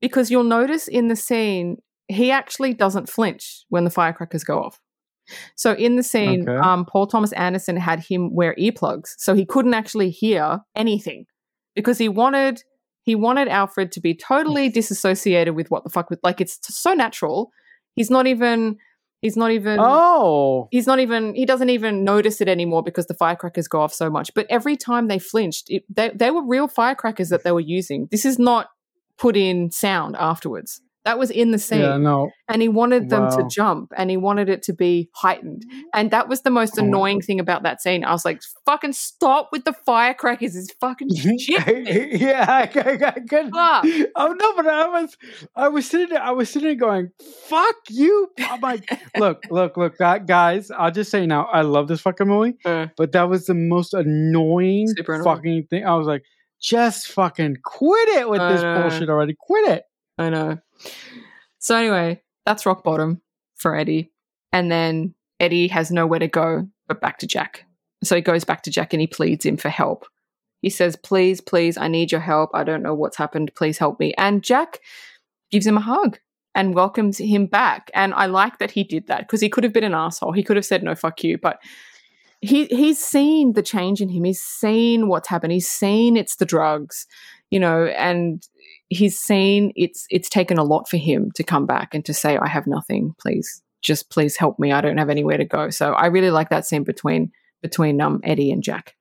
because 0.00 0.30
you'll 0.30 0.44
notice 0.44 0.88
in 0.88 1.08
the 1.08 1.16
scene, 1.16 1.78
he 2.08 2.30
actually 2.30 2.74
doesn't 2.74 3.08
flinch 3.08 3.64
when 3.68 3.84
the 3.84 3.90
firecrackers 3.90 4.44
go 4.44 4.62
off. 4.62 4.80
So 5.56 5.74
in 5.74 5.96
the 5.96 6.02
scene, 6.02 6.48
Okay. 6.48 6.56
um, 6.56 6.86
Paul 6.86 7.06
Thomas 7.06 7.32
Anderson 7.32 7.76
had 7.76 8.00
him 8.00 8.34
wear 8.34 8.54
earplugs, 8.58 9.14
so 9.18 9.34
he 9.34 9.44
couldn't 9.44 9.74
actually 9.74 10.10
hear 10.10 10.60
anything 10.74 11.26
because 11.74 11.98
he 11.98 12.08
wanted 12.08 12.62
he 13.02 13.14
wanted 13.14 13.48
Alfred 13.48 13.92
to 13.92 14.00
be 14.00 14.14
totally 14.14 14.68
disassociated 14.68 15.54
with 15.54 15.70
what 15.70 15.84
the 15.84 15.90
fuck 15.90 16.10
with 16.10 16.20
like 16.22 16.40
it's 16.40 16.58
so 16.62 16.94
natural. 16.94 17.50
He's 17.94 18.10
not 18.10 18.26
even 18.26 18.78
he's 19.20 19.36
not 19.36 19.50
even 19.50 19.78
Oh, 19.80 20.68
he's 20.70 20.86
not 20.86 20.98
even 20.98 21.34
he 21.34 21.44
doesn't 21.44 21.70
even 21.70 22.04
notice 22.04 22.40
it 22.40 22.48
anymore 22.48 22.82
because 22.82 23.06
the 23.06 23.14
firecrackers 23.14 23.68
go 23.68 23.80
off 23.80 23.92
so 23.92 24.08
much 24.08 24.32
but 24.34 24.46
every 24.48 24.76
time 24.76 25.08
they 25.08 25.18
flinched 25.18 25.68
it, 25.68 25.84
they, 25.94 26.10
they 26.14 26.30
were 26.30 26.44
real 26.46 26.68
firecrackers 26.68 27.28
that 27.30 27.44
they 27.44 27.52
were 27.52 27.60
using 27.60 28.08
this 28.10 28.24
is 28.24 28.38
not 28.38 28.68
put 29.18 29.36
in 29.36 29.70
sound 29.70 30.14
afterwards 30.16 30.80
that 31.08 31.18
was 31.18 31.30
in 31.30 31.50
the 31.52 31.58
scene 31.58 31.80
yeah, 31.80 31.96
no. 31.96 32.28
and 32.48 32.60
he 32.60 32.68
wanted 32.68 33.08
them 33.08 33.30
to 33.36 33.40
jump 33.50 33.92
and 33.96 34.10
he 34.10 34.16
wanted 34.18 34.48
it 34.54 34.62
to 34.68 34.72
be 34.74 35.08
heightened 35.14 35.62
and 35.94 36.10
that 36.10 36.28
was 36.28 36.42
the 36.42 36.50
most 36.50 36.74
Oh 36.78 36.82
annoying 36.84 37.20
thing 37.22 37.40
about 37.40 37.62
that 37.62 37.80
scene 37.80 38.04
i 38.04 38.12
was 38.12 38.24
like 38.24 38.40
fucking 38.66 38.92
stop 38.92 39.48
with 39.52 39.64
the 39.64 39.72
firecrackers 39.86 40.54
it's 40.54 40.72
fucking 40.84 41.08
shit 41.38 42.20
yeah, 42.20 42.44
I, 42.46 42.62
I, 42.62 42.92
I 43.16 43.20
could. 43.32 43.48
Fuck. 43.58 43.84
Oh 44.20 44.30
no, 44.42 44.48
but 44.56 44.66
I 44.66 44.86
was, 44.88 45.16
I 45.56 45.68
was 45.68 45.88
sitting 45.88 46.10
there, 46.10 46.22
I 46.22 46.32
was 46.32 46.50
sitting 46.50 46.68
there 46.68 46.74
going, 46.88 47.10
"Fuck 47.48 47.76
you!" 47.88 48.28
I'm 48.38 48.60
like, 48.60 48.84
look, 49.18 49.38
look, 49.50 49.76
look, 49.76 49.96
gu- 49.98 50.24
guys. 50.26 50.70
I'll 50.70 50.90
just 50.90 51.10
say 51.10 51.26
now, 51.26 51.44
I 51.46 51.62
love 51.62 51.88
this 51.88 52.00
fucking 52.00 52.26
movie, 52.28 52.54
Uh, 52.64 52.86
but 52.96 53.12
that 53.12 53.28
was 53.28 53.46
the 53.46 53.54
most 53.54 53.94
annoying 53.94 54.86
Super 54.96 55.14
annoying. 55.14 55.24
fucking 55.36 55.66
thing. 55.70 55.84
I 55.86 55.94
was 55.94 56.06
like, 56.06 56.22
just 56.60 57.08
fucking 57.08 57.56
quit 57.64 58.08
it 58.20 58.28
with 58.28 58.40
I 58.40 58.52
this 58.52 58.62
know. 58.62 58.80
bullshit 58.82 59.08
already. 59.08 59.34
Quit 59.38 59.68
it. 59.76 59.82
I 60.18 60.30
know. 60.30 60.58
So 61.58 61.76
anyway, 61.76 62.22
that's 62.46 62.66
rock 62.66 62.84
bottom 62.84 63.20
for 63.56 63.76
Eddie. 63.76 64.10
And 64.52 64.70
then 64.70 65.14
Eddie 65.40 65.68
has 65.68 65.90
nowhere 65.90 66.20
to 66.20 66.28
go 66.28 66.68
but 66.86 67.00
back 67.00 67.18
to 67.18 67.26
Jack. 67.26 67.64
So 68.02 68.16
he 68.16 68.22
goes 68.22 68.44
back 68.44 68.62
to 68.62 68.70
Jack 68.70 68.92
and 68.92 69.00
he 69.00 69.06
pleads 69.06 69.44
him 69.44 69.56
for 69.56 69.68
help. 69.68 70.06
He 70.62 70.70
says, 70.70 70.96
Please, 70.96 71.40
please, 71.40 71.76
I 71.76 71.88
need 71.88 72.10
your 72.10 72.20
help. 72.20 72.50
I 72.54 72.64
don't 72.64 72.82
know 72.82 72.94
what's 72.94 73.16
happened. 73.16 73.52
Please 73.54 73.78
help 73.78 74.00
me. 74.00 74.14
And 74.16 74.42
Jack 74.42 74.80
gives 75.50 75.66
him 75.66 75.76
a 75.76 75.82
hug 75.82 76.18
and 76.54 76.74
welcomes 76.74 77.18
him 77.18 77.46
back. 77.46 77.90
And 77.94 78.14
I 78.14 78.26
like 78.26 78.58
that 78.58 78.72
he 78.72 78.84
did 78.84 79.06
that 79.06 79.20
because 79.20 79.40
he 79.40 79.48
could 79.48 79.64
have 79.64 79.72
been 79.72 79.84
an 79.84 79.94
asshole. 79.94 80.32
He 80.32 80.42
could 80.42 80.56
have 80.56 80.66
said, 80.66 80.82
No, 80.82 80.94
fuck 80.94 81.22
you. 81.22 81.38
But 81.38 81.60
he 82.40 82.66
he's 82.66 83.04
seen 83.04 83.54
the 83.54 83.62
change 83.62 84.00
in 84.00 84.08
him. 84.08 84.24
He's 84.24 84.42
seen 84.42 85.08
what's 85.08 85.28
happened. 85.28 85.52
He's 85.52 85.68
seen 85.68 86.16
it's 86.16 86.36
the 86.36 86.46
drugs, 86.46 87.06
you 87.50 87.60
know, 87.60 87.86
and 87.86 88.46
he's 88.90 89.18
seen 89.18 89.72
it's 89.76 90.06
it's 90.10 90.28
taken 90.28 90.58
a 90.58 90.64
lot 90.64 90.88
for 90.88 90.96
him 90.96 91.30
to 91.32 91.42
come 91.42 91.66
back 91.66 91.94
and 91.94 92.04
to 92.06 92.14
say, 92.14 92.36
I 92.38 92.48
have 92.48 92.66
nothing, 92.66 93.14
please. 93.20 93.62
Just 93.82 94.10
please 94.10 94.36
help 94.36 94.58
me. 94.58 94.72
I 94.72 94.80
don't 94.80 94.98
have 94.98 95.10
anywhere 95.10 95.36
to 95.36 95.44
go. 95.44 95.70
So 95.70 95.92
I 95.92 96.06
really 96.06 96.30
like 96.30 96.50
that 96.50 96.66
scene 96.66 96.84
between 96.84 97.30
between 97.62 98.00
um 98.00 98.20
Eddie 98.24 98.50
and 98.50 98.62
Jack. 98.62 98.94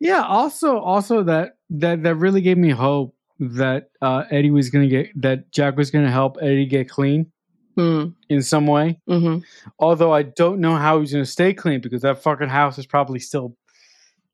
Yeah. 0.00 0.22
Also, 0.22 0.78
also 0.78 1.22
that 1.24 1.56
that 1.70 2.02
that 2.02 2.14
really 2.16 2.40
gave 2.40 2.58
me 2.58 2.70
hope 2.70 3.14
that 3.40 3.90
uh, 4.00 4.24
Eddie 4.30 4.50
was 4.50 4.70
gonna 4.70 4.86
get 4.88 5.08
that 5.20 5.50
Jack 5.52 5.76
was 5.76 5.90
gonna 5.90 6.10
help 6.10 6.36
Eddie 6.40 6.66
get 6.66 6.88
clean 6.88 7.30
Mm, 7.76 8.14
in 8.28 8.40
some 8.40 8.68
way. 8.68 9.00
hmm 9.08 9.38
Although 9.80 10.12
I 10.14 10.22
don't 10.22 10.60
know 10.60 10.76
how 10.76 11.00
he's 11.00 11.10
gonna 11.12 11.26
stay 11.26 11.52
clean 11.52 11.80
because 11.80 12.02
that 12.02 12.22
fucking 12.22 12.48
house 12.48 12.78
is 12.78 12.86
probably 12.86 13.18
still 13.18 13.56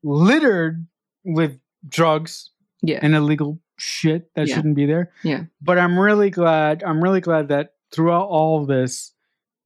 littered 0.03 0.85
with 1.23 1.57
drugs 1.89 2.51
Yeah. 2.83 2.99
and 3.01 3.15
illegal 3.15 3.59
shit 3.81 4.29
that 4.35 4.47
Yeah. 4.47 4.55
shouldn't 4.55 4.75
be 4.75 4.85
there. 4.85 5.11
Yeah. 5.23 5.43
But 5.61 5.79
I'm 5.79 5.97
really 5.99 6.29
glad. 6.29 6.83
I'm 6.83 7.03
really 7.03 7.21
glad 7.21 7.47
that 7.49 7.71
throughout 7.91 8.27
all 8.27 8.61
of 8.61 8.67
this, 8.67 9.11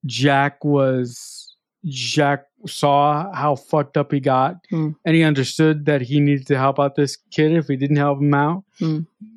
Jack 0.06 0.64
was 0.64 1.42
Jack 1.84 2.46
saw 2.66 3.32
how 3.32 3.54
fucked 3.54 3.96
up 3.96 4.10
he 4.10 4.18
got, 4.18 4.56
Hmm. 4.70 4.90
and 5.04 5.14
he 5.14 5.22
understood 5.22 5.84
that 5.86 6.00
he 6.00 6.18
needed 6.18 6.46
to 6.48 6.58
help 6.58 6.80
out 6.80 6.96
this 6.96 7.16
kid. 7.30 7.52
If 7.52 7.66
he 7.68 7.76
didn't 7.76 7.96
help 7.96 8.20
him 8.20 8.34
out, 8.34 8.64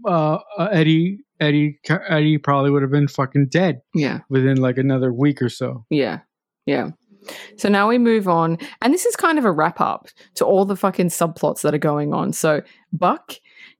uh, 0.05 0.39
uh, 0.57 0.69
Eddie, 0.71 1.19
Eddie, 1.39 1.79
Eddie 2.07 2.37
probably 2.39 2.71
would 2.71 2.81
have 2.81 2.89
been 2.91 3.07
fucking 3.07 3.47
dead 3.49 3.81
Yeah. 3.93 4.21
within 4.29 4.57
like 4.57 4.77
another 4.79 5.13
week 5.13 5.41
or 5.41 5.49
so. 5.49 5.85
Yeah. 5.91 6.19
Yeah. 6.65 6.91
So 7.57 7.69
now 7.69 7.87
we 7.89 7.97
move 7.99 8.27
on. 8.27 8.57
And 8.81 8.93
this 8.93 9.05
is 9.05 9.15
kind 9.15 9.37
of 9.37 9.45
a 9.45 9.51
wrap 9.51 9.79
up 9.79 10.07
to 10.35 10.45
all 10.45 10.65
the 10.65 10.75
fucking 10.75 11.09
subplots 11.09 11.61
that 11.61 11.75
are 11.75 11.77
going 11.77 12.13
on. 12.13 12.33
So 12.33 12.61
Buck 12.93 13.33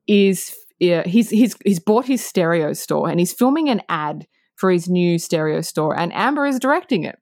is 0.08 0.56
yeah, 0.80 1.04
he's 1.06 1.30
he's 1.30 1.56
he's 1.66 1.80
bought 1.80 2.06
his 2.06 2.24
stereo 2.26 2.74
store 2.74 3.10
and 3.10 3.20
he's 3.20 3.34
filming 3.34 3.70
an 3.70 3.82
ad 3.90 4.28
for 4.56 4.72
his 4.72 4.90
new 4.90 5.18
stereo 5.20 5.62
store 5.62 5.98
and 5.98 6.14
Amber 6.14 6.46
is 6.46 6.60
directing 6.60 7.04
it. 7.04 7.18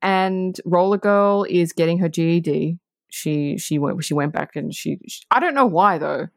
and 0.00 0.60
Roller 0.64 0.98
Girl 0.98 1.44
is 1.48 1.72
getting 1.72 1.98
her 1.98 2.08
GED. 2.08 2.78
She 3.10 3.58
she 3.58 3.78
went 3.78 4.04
she 4.04 4.14
went 4.14 4.32
back 4.32 4.56
and 4.56 4.74
she, 4.74 4.98
she 5.06 5.22
I 5.30 5.40
don't 5.40 5.54
know 5.54 5.66
why 5.66 5.98
though. 5.98 6.28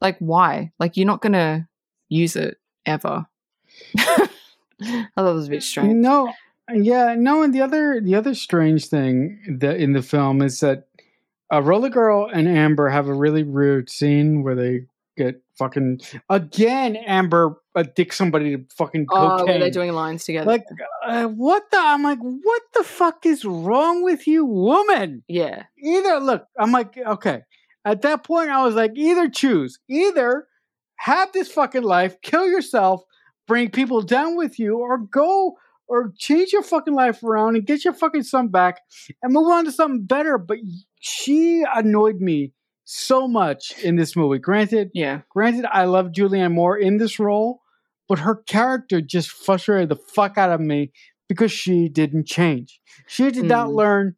Like 0.00 0.16
why? 0.18 0.72
Like 0.78 0.96
you're 0.96 1.06
not 1.06 1.22
gonna 1.22 1.68
use 2.08 2.36
it 2.36 2.58
ever. 2.86 3.26
I 3.98 4.28
thought 5.16 5.30
it 5.30 5.34
was 5.34 5.46
a 5.46 5.50
bit 5.50 5.62
strange. 5.62 5.94
No, 5.94 6.32
yeah, 6.72 7.14
no, 7.16 7.42
and 7.42 7.54
the 7.54 7.62
other 7.62 8.00
the 8.02 8.14
other 8.14 8.34
strange 8.34 8.86
thing 8.88 9.58
that 9.60 9.76
in 9.76 9.92
the 9.92 10.02
film 10.02 10.42
is 10.42 10.60
that 10.60 10.88
uh, 11.52 11.62
Roller 11.62 11.88
Girl 11.88 12.28
and 12.32 12.48
Amber 12.48 12.88
have 12.88 13.08
a 13.08 13.14
really 13.14 13.42
rude 13.44 13.90
scene 13.90 14.42
where 14.42 14.54
they 14.54 14.86
get 15.16 15.42
fucking 15.58 16.00
again. 16.30 16.96
Amber 16.96 17.56
addict 17.76 18.14
somebody 18.14 18.56
to 18.56 18.64
fucking 18.76 19.06
Oh, 19.10 19.36
cocaine. 19.38 19.54
were 19.54 19.60
they 19.60 19.70
doing 19.70 19.92
lines 19.92 20.24
together? 20.24 20.46
like 20.46 20.64
uh, 21.06 21.24
what 21.26 21.64
the? 21.70 21.78
I'm 21.78 22.02
like, 22.02 22.18
what 22.20 22.62
the 22.74 22.84
fuck 22.84 23.24
is 23.26 23.44
wrong 23.44 24.02
with 24.02 24.26
you, 24.26 24.44
woman? 24.44 25.22
yeah, 25.28 25.64
Either 25.82 26.20
look, 26.20 26.44
I'm 26.58 26.72
like, 26.72 26.96
okay. 26.98 27.42
At 27.84 28.02
that 28.02 28.24
point, 28.24 28.50
I 28.50 28.64
was 28.64 28.74
like, 28.76 28.92
either 28.94 29.28
choose, 29.28 29.78
either 29.90 30.46
have 30.96 31.32
this 31.32 31.50
fucking 31.50 31.82
life, 31.82 32.16
kill 32.22 32.46
yourself, 32.46 33.02
bring 33.48 33.70
people 33.70 34.02
down 34.02 34.36
with 34.36 34.58
you, 34.58 34.78
or 34.78 34.98
go 34.98 35.56
or 35.88 36.12
change 36.16 36.52
your 36.52 36.62
fucking 36.62 36.94
life 36.94 37.22
around 37.24 37.56
and 37.56 37.66
get 37.66 37.84
your 37.84 37.92
fucking 37.92 38.22
son 38.22 38.48
back 38.48 38.80
and 39.22 39.32
move 39.32 39.48
on 39.50 39.64
to 39.64 39.72
something 39.72 40.04
better. 40.04 40.38
But 40.38 40.58
she 41.00 41.64
annoyed 41.74 42.20
me 42.20 42.52
so 42.84 43.26
much 43.28 43.72
in 43.82 43.96
this 43.96 44.16
movie. 44.16 44.38
Granted, 44.38 44.90
yeah, 44.94 45.20
granted, 45.30 45.66
I 45.72 45.84
love 45.84 46.08
Julianne 46.08 46.52
Moore 46.52 46.76
in 46.76 46.98
this 46.98 47.18
role, 47.18 47.60
but 48.08 48.18
her 48.20 48.36
character 48.36 49.00
just 49.00 49.30
frustrated 49.30 49.88
the 49.88 49.96
fuck 49.96 50.36
out 50.38 50.50
of 50.50 50.60
me 50.60 50.92
because 51.28 51.52
she 51.52 51.88
didn't 51.88 52.26
change. 52.26 52.80
She 53.06 53.30
did 53.30 53.44
not 53.44 53.68
Mm. 53.68 53.74
learn 53.74 54.16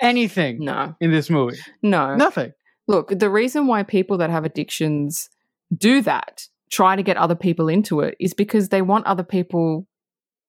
anything 0.00 0.64
no, 0.64 0.94
in 1.00 1.10
this 1.10 1.30
movie. 1.30 1.58
no. 1.82 2.14
Nothing. 2.16 2.52
Look, 2.88 3.16
the 3.18 3.30
reason 3.30 3.66
why 3.66 3.82
people 3.82 4.18
that 4.18 4.30
have 4.30 4.44
addictions 4.44 5.28
do 5.76 6.02
that, 6.02 6.46
try 6.70 6.96
to 6.96 7.02
get 7.02 7.16
other 7.16 7.34
people 7.36 7.68
into 7.68 8.00
it, 8.00 8.16
is 8.18 8.34
because 8.34 8.68
they 8.70 8.82
want 8.82 9.06
other 9.06 9.22
people. 9.22 9.86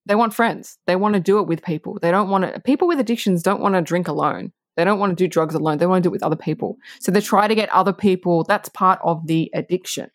They 0.08 0.16
want 0.16 0.34
friends. 0.34 0.80
They 0.88 0.96
want 0.96 1.14
to 1.14 1.20
do 1.20 1.38
it 1.40 1.48
with 1.48 1.62
people. 1.64 2.00
They 2.02 2.10
don't 2.10 2.30
want 2.30 2.52
to. 2.52 2.60
People 2.62 2.88
with 2.88 3.00
addictions 3.00 3.44
don't 3.44 3.62
want 3.62 3.76
to 3.76 3.82
drink 3.82 4.08
alone. 4.08 4.52
They 4.76 4.84
don't 4.84 5.00
want 5.00 5.12
to 5.12 5.16
do 5.16 5.28
drugs 5.28 5.56
alone. 5.56 5.78
They 5.78 5.86
want 5.86 6.04
to 6.04 6.08
do 6.08 6.12
it 6.12 6.14
with 6.14 6.24
other 6.24 6.36
people. 6.36 6.78
So 7.00 7.12
they 7.12 7.22
try 7.22 7.48
to 7.48 7.56
get 7.56 7.70
other 7.70 7.94
people. 7.94 8.44
That's 8.44 8.70
part 8.70 9.00
of 9.04 9.28
the 9.28 9.52
addiction. 9.54 10.10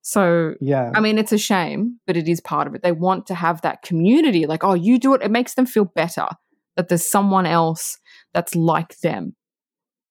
So 0.00 0.54
Yeah. 0.60 0.90
I 0.94 1.00
mean, 1.00 1.18
it's 1.18 1.32
a 1.32 1.38
shame, 1.38 2.00
but 2.06 2.16
it 2.16 2.28
is 2.28 2.40
part 2.40 2.66
of 2.66 2.74
it. 2.74 2.82
They 2.82 2.92
want 2.92 3.26
to 3.26 3.34
have 3.34 3.60
that 3.62 3.82
community. 3.82 4.46
Like, 4.46 4.64
oh, 4.64 4.74
you 4.74 4.98
do 4.98 5.14
it. 5.14 5.22
It 5.22 5.30
makes 5.30 5.54
them 5.54 5.66
feel 5.66 5.84
better 5.84 6.26
that 6.76 6.88
there's 6.88 7.08
someone 7.08 7.46
else 7.46 7.98
that's 8.32 8.54
like 8.54 8.98
them. 9.00 9.36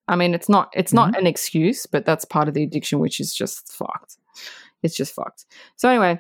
I 0.08 0.16
mean, 0.16 0.34
it's 0.34 0.50
not 0.50 0.72
it's 0.74 0.94
not 0.94 1.18
an 1.18 1.26
excuse, 1.26 1.86
but 1.86 2.06
that's 2.06 2.26
part 2.26 2.48
of 2.48 2.54
the 2.54 2.64
addiction, 2.64 3.00
which 3.00 3.20
is 3.20 3.34
just 3.34 3.72
fucked. 3.72 4.18
It's 4.84 4.96
just 4.96 5.14
fucked. 5.14 5.46
So 5.78 5.90
anyway, 5.90 6.20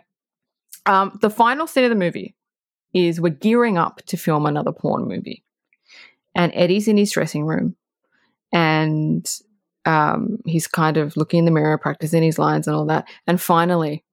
um, 0.85 1.17
the 1.21 1.29
final 1.29 1.67
scene 1.67 1.83
of 1.83 1.89
the 1.89 1.95
movie 1.95 2.35
is 2.93 3.19
we're 3.19 3.29
gearing 3.29 3.77
up 3.77 4.01
to 4.07 4.17
film 4.17 4.45
another 4.45 4.71
porn 4.71 5.07
movie, 5.07 5.43
and 6.35 6.51
Eddie's 6.55 6.87
in 6.87 6.97
his 6.97 7.11
dressing 7.11 7.45
room, 7.45 7.75
and 8.51 9.29
um, 9.85 10.37
he's 10.45 10.67
kind 10.67 10.97
of 10.97 11.17
looking 11.17 11.39
in 11.39 11.45
the 11.45 11.51
mirror, 11.51 11.77
practicing 11.77 12.23
his 12.23 12.39
lines 12.39 12.67
and 12.67 12.75
all 12.75 12.85
that. 12.85 13.07
And 13.27 13.41
finally, 13.41 14.03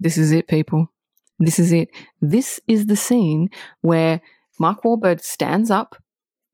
this 0.00 0.16
is 0.16 0.32
it, 0.32 0.48
people. 0.48 0.90
This 1.38 1.58
is 1.58 1.72
it. 1.72 1.88
This 2.20 2.60
is 2.66 2.86
the 2.86 2.96
scene 2.96 3.50
where 3.80 4.20
Mark 4.58 4.82
Wahlberg 4.82 5.22
stands 5.22 5.70
up, 5.70 5.96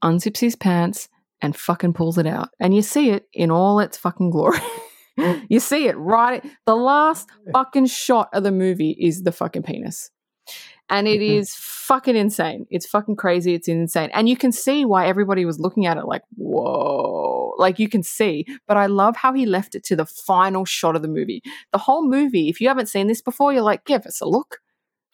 unzips 0.03 0.39
his 0.39 0.57
pants, 0.57 1.09
and 1.43 1.57
fucking 1.57 1.93
pulls 1.93 2.19
it 2.19 2.27
out. 2.27 2.51
And 2.59 2.75
you 2.75 2.83
see 2.83 3.11
it 3.11 3.27
in 3.33 3.51
all 3.51 3.81
its 3.81 3.97
fucking 3.97 4.31
glory. 4.31 4.59
you 5.49 5.61
see 5.61 5.87
it 5.87 5.97
right. 5.97 6.45
The 6.67 6.77
last 6.77 7.29
fucking 7.53 7.87
shot 7.87 8.29
of 8.33 8.43
the 8.43 8.53
movie 8.53 8.97
is 8.99 9.23
the 9.23 9.33
fucking 9.33 9.63
penis. 9.63 10.11
And 10.91 11.07
it 11.09 11.21
Mhm. 11.21 11.57
fucking 11.57 12.17
insane. 12.17 12.67
It's 12.71 12.85
fucking 12.87 13.17
crazy. 13.17 13.55
It's 13.55 13.69
insane. 13.69 14.11
And 14.13 14.29
you 14.29 14.37
can 14.37 14.51
see 14.53 14.85
why 14.85 15.07
everybody 15.07 15.45
was 15.45 15.59
looking 15.61 15.87
at 15.87 15.97
it 15.97 16.05
like, 16.05 16.23
whoa. 16.37 17.55
Like 17.59 17.79
you 17.79 17.89
can 17.89 18.03
see. 18.03 18.45
But 18.67 18.77
I 18.77 18.87
love 18.87 19.17
how 19.17 19.33
he 19.33 19.47
left 19.47 19.75
it 19.75 19.85
to 19.85 19.97
the 19.97 20.05
final 20.07 20.65
shot 20.65 20.97
of 20.97 21.03
the 21.03 21.09
movie. 21.09 21.43
The 21.73 21.79
whole 21.79 22.07
movie, 22.09 22.49
if 22.49 22.61
you 22.61 22.69
haven't 22.69 22.87
seen 22.89 23.07
this 23.07 23.23
before, 23.23 23.53
you're 23.53 23.63
like, 23.63 23.85
give 23.85 24.05
us 24.05 24.21
a 24.21 24.27
look. 24.27 24.59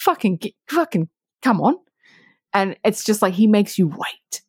Fucking, 0.00 0.38
gi- 0.38 0.56
fucking, 0.68 1.08
come 1.42 1.60
on. 1.60 1.76
And 2.54 2.76
it's 2.84 3.04
just 3.04 3.20
like 3.22 3.34
he 3.34 3.46
makes 3.46 3.78
you 3.78 3.86
wait 3.88 4.42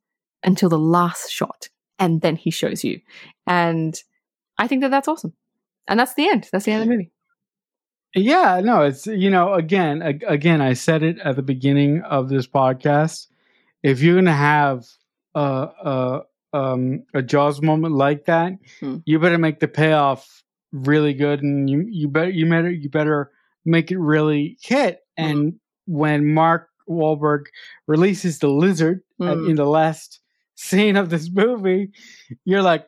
until 0.44 0.70
the 0.70 0.80
last 0.80 1.30
shot 1.30 1.68
and 2.00 2.22
then 2.22 2.36
he 2.38 2.52
shows 2.52 2.84
you. 2.84 3.02
And 3.46 4.00
I 4.58 4.68
think 4.68 4.82
that 4.82 4.92
that's 4.92 5.08
awesome. 5.08 5.34
And 5.88 6.00
that's 6.00 6.14
the 6.14 6.28
end. 6.30 6.48
That's 6.52 6.66
the 6.66 6.72
end 6.72 6.84
of 6.84 6.88
the 6.88 6.94
movie. 6.94 7.12
Yeah, 8.16 8.62
no, 8.64 8.84
it's 8.84 9.06
you 9.06 9.30
know, 9.30 9.54
again, 9.54 10.02
ag- 10.02 10.24
again, 10.28 10.62
I 10.62 10.74
said 10.74 11.04
it 11.04 11.20
at 11.20 11.36
the 11.36 11.44
beginning 11.44 12.02
of 12.02 12.30
this 12.30 12.48
podcast. 12.48 13.28
If 13.84 14.02
you're 14.02 14.16
gonna 14.16 14.34
have 14.34 14.86
a 15.36 15.40
a 15.84 16.22
um, 16.54 17.04
a 17.14 17.22
Jaws 17.22 17.62
moment 17.62 17.94
like 17.96 18.26
that, 18.26 18.54
Hmm. 18.80 18.98
you 19.06 19.20
better 19.20 19.38
make 19.38 19.60
the 19.60 19.68
payoff 19.68 20.42
really 20.72 21.14
good, 21.14 21.44
and 21.44 21.70
you 21.70 21.86
you 21.90 22.08
better 22.08 22.30
you 22.32 22.50
better 22.50 22.72
you 22.72 22.90
better 22.90 23.32
make 23.66 23.92
it 23.92 24.00
really 24.00 24.58
hit. 24.62 25.02
And 25.18 25.60
when 25.86 26.34
Mark 26.34 26.70
Wahlberg 26.90 27.46
releases 27.88 28.40
the 28.40 28.48
lizard 28.50 29.02
at- 29.22 29.38
Hmm. 29.38 29.50
in 29.50 29.56
the 29.58 29.66
last 29.66 30.22
scene 30.56 30.96
of 30.96 31.10
this 31.12 31.30
movie, 31.30 31.92
you're 32.46 32.64
like, 32.64 32.88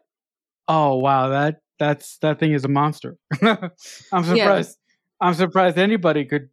oh 0.67 0.95
wow, 0.95 1.27
that 1.29 1.61
that's 1.77 2.17
that 2.19 2.39
thing 2.39 2.53
is 2.53 2.65
a 2.65 2.69
monster. 2.69 3.17
I'm 3.43 4.23
surprised. 4.23 4.77
I'm 5.21 5.33
surprised 5.33 5.77
anybody 5.77 6.25
could 6.25 6.49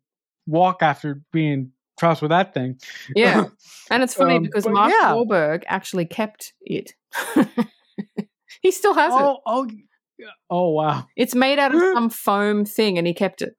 walk 0.47 0.82
after 0.82 1.22
being 1.32 1.72
trussed 1.98 2.22
with 2.22 2.30
that 2.30 2.55
thing. 2.55 2.78
Yeah. 3.14 3.44
And 3.90 4.02
it's 4.02 4.14
funny 4.14 4.36
Um, 4.36 4.43
because 4.43 4.66
Mark 4.66 4.93
yeah. 4.93 5.12
Wahlberg 5.12 5.62
actually 5.68 6.06
kept 6.06 6.52
it. 6.60 6.94
he 8.60 8.72
still 8.72 8.94
has 8.94 9.14
it. 9.14 9.20
oh, 9.20 9.38
oh, 9.47 9.68
oh, 10.51 10.70
wow. 10.70 11.06
It's 11.16 11.36
made 11.36 11.60
out 11.60 11.72
of 11.72 11.80
some 11.94 12.10
foam 12.10 12.64
thing 12.64 12.98
and 12.98 13.06
he 13.06 13.14
kept 13.14 13.43
it. 13.43 13.55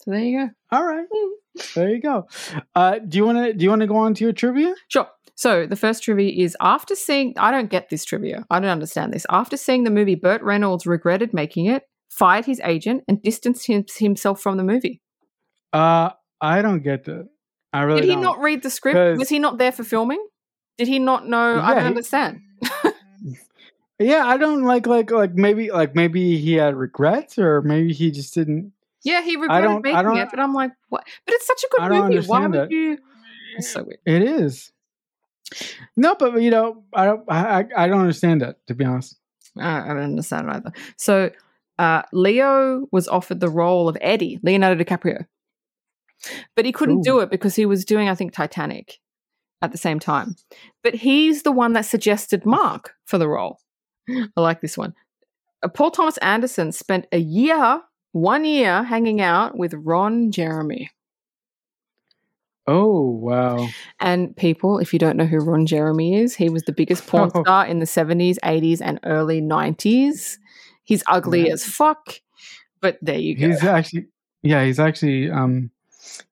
So 0.00 0.10
there 0.10 0.20
you 0.20 0.38
go. 0.46 0.50
All 0.76 0.84
right, 0.84 1.06
there 1.76 1.90
you 1.90 2.00
go. 2.00 2.26
Uh, 2.74 2.98
do 2.98 3.18
you 3.18 3.24
want 3.24 3.38
to 3.38 3.52
do 3.52 3.62
you 3.62 3.70
want 3.70 3.82
to 3.82 3.86
go 3.86 3.98
on 3.98 4.14
to 4.14 4.24
your 4.24 4.32
trivia? 4.32 4.74
Sure. 4.88 5.06
So 5.36 5.64
the 5.66 5.76
first 5.76 6.02
trivia 6.02 6.44
is 6.44 6.56
after 6.60 6.96
seeing, 6.96 7.34
I 7.38 7.52
don't 7.52 7.70
get 7.70 7.88
this 7.88 8.04
trivia. 8.04 8.44
I 8.50 8.58
don't 8.58 8.70
understand 8.70 9.12
this. 9.12 9.24
After 9.30 9.56
seeing 9.56 9.84
the 9.84 9.90
movie, 9.90 10.16
Burt 10.16 10.42
Reynolds 10.42 10.86
regretted 10.86 11.32
making 11.32 11.66
it, 11.66 11.84
fired 12.18 12.44
his 12.44 12.60
agent, 12.64 13.04
and 13.08 13.22
distanced 13.22 13.66
him, 13.66 13.84
himself 13.98 14.40
from 14.40 14.56
the 14.56 14.64
movie. 14.64 15.00
Uh, 15.72 16.10
I 16.40 16.60
don't 16.62 16.82
get 16.82 17.04
that. 17.04 17.28
I 17.72 17.82
really 17.82 18.02
Did 18.02 18.08
he 18.10 18.14
don't. 18.14 18.22
not 18.22 18.40
read 18.40 18.62
the 18.62 18.70
script? 18.70 19.18
Was 19.18 19.28
he 19.30 19.38
not 19.38 19.56
there 19.58 19.72
for 19.72 19.84
filming? 19.84 20.22
Did 20.76 20.88
he 20.88 20.98
not 20.98 21.26
know? 21.26 21.60
I 21.60 21.74
don't 21.74 21.82
he- 21.82 21.88
understand. 21.88 22.40
yeah, 23.98 24.26
I 24.26 24.36
don't 24.36 24.62
like 24.64 24.86
like 24.86 25.10
like 25.10 25.34
maybe 25.34 25.70
like 25.70 25.94
maybe 25.94 26.36
he 26.38 26.54
had 26.54 26.74
regrets 26.76 27.38
or 27.38 27.62
maybe 27.62 27.92
he 27.92 28.10
just 28.10 28.34
didn't. 28.34 28.72
Yeah, 29.04 29.22
he 29.22 29.36
regretted 29.36 29.64
don't- 29.64 29.76
I 29.86 29.92
making 29.92 30.02
don't- 30.02 30.16
it, 30.18 30.28
but 30.30 30.40
I'm 30.40 30.52
like, 30.54 30.72
what? 30.88 31.04
But 31.26 31.34
it's 31.34 31.46
such 31.46 31.64
a 31.64 31.68
good 31.70 31.90
movie. 31.90 32.26
Why 32.26 32.46
would 32.46 32.52
that. 32.52 32.70
you? 32.70 32.98
It's 33.56 33.70
so 33.70 33.84
weird. 33.84 34.00
It 34.06 34.22
is. 34.22 34.72
No, 35.96 36.14
but 36.14 36.40
you 36.40 36.50
know, 36.50 36.84
I 36.92 37.04
don't. 37.04 37.24
I 37.28 37.60
I, 37.60 37.64
I 37.76 37.86
don't 37.88 38.00
understand 38.00 38.40
that 38.42 38.66
to 38.66 38.74
be 38.74 38.84
honest. 38.84 39.16
I 39.58 39.82
I 39.82 39.88
don't 39.88 39.98
understand 39.98 40.48
it 40.48 40.56
either. 40.56 40.72
So, 40.96 41.30
uh, 41.78 42.02
Leo 42.12 42.86
was 42.92 43.08
offered 43.08 43.40
the 43.40 43.48
role 43.48 43.88
of 43.88 43.96
Eddie, 44.00 44.38
Leonardo 44.42 44.82
DiCaprio, 44.82 45.26
but 46.54 46.64
he 46.64 46.72
couldn't 46.72 47.02
do 47.02 47.20
it 47.20 47.30
because 47.30 47.54
he 47.56 47.66
was 47.66 47.84
doing, 47.84 48.08
I 48.08 48.14
think, 48.14 48.32
Titanic 48.32 48.98
at 49.60 49.72
the 49.72 49.78
same 49.78 49.98
time. 49.98 50.36
But 50.82 50.94
he's 50.94 51.42
the 51.42 51.52
one 51.52 51.72
that 51.74 51.86
suggested 51.86 52.44
Mark 52.46 52.92
for 53.06 53.18
the 53.18 53.28
role. 53.28 53.58
I 54.08 54.40
like 54.40 54.60
this 54.60 54.76
one. 54.76 54.94
Uh, 55.62 55.68
Paul 55.68 55.90
Thomas 55.92 56.18
Anderson 56.18 56.72
spent 56.72 57.06
a 57.12 57.18
year, 57.18 57.80
one 58.12 58.44
year, 58.44 58.82
hanging 58.82 59.20
out 59.20 59.56
with 59.56 59.74
Ron 59.74 60.30
Jeremy. 60.32 60.90
Oh 62.66 63.00
wow! 63.00 63.66
And 63.98 64.36
people, 64.36 64.78
if 64.78 64.92
you 64.92 64.98
don't 65.00 65.16
know 65.16 65.24
who 65.24 65.38
Ron 65.38 65.66
Jeremy 65.66 66.14
is, 66.14 66.36
he 66.36 66.48
was 66.48 66.62
the 66.62 66.72
biggest 66.72 67.06
porn 67.08 67.30
Oh. 67.34 67.40
star 67.42 67.66
in 67.66 67.80
the 67.80 67.86
70s, 67.86 68.36
80s, 68.44 68.80
and 68.80 69.00
early 69.04 69.40
90s. 69.40 70.38
He's 70.92 71.02
ugly 71.06 71.46
Yeah. 71.46 71.54
as 71.54 71.64
fuck, 71.64 72.20
but 72.82 72.98
there 73.00 73.16
you 73.18 73.34
go. 73.34 73.48
He's 73.48 73.64
actually, 73.64 74.08
yeah, 74.42 74.62
he's 74.62 74.78
actually, 74.78 75.30
um, 75.30 75.70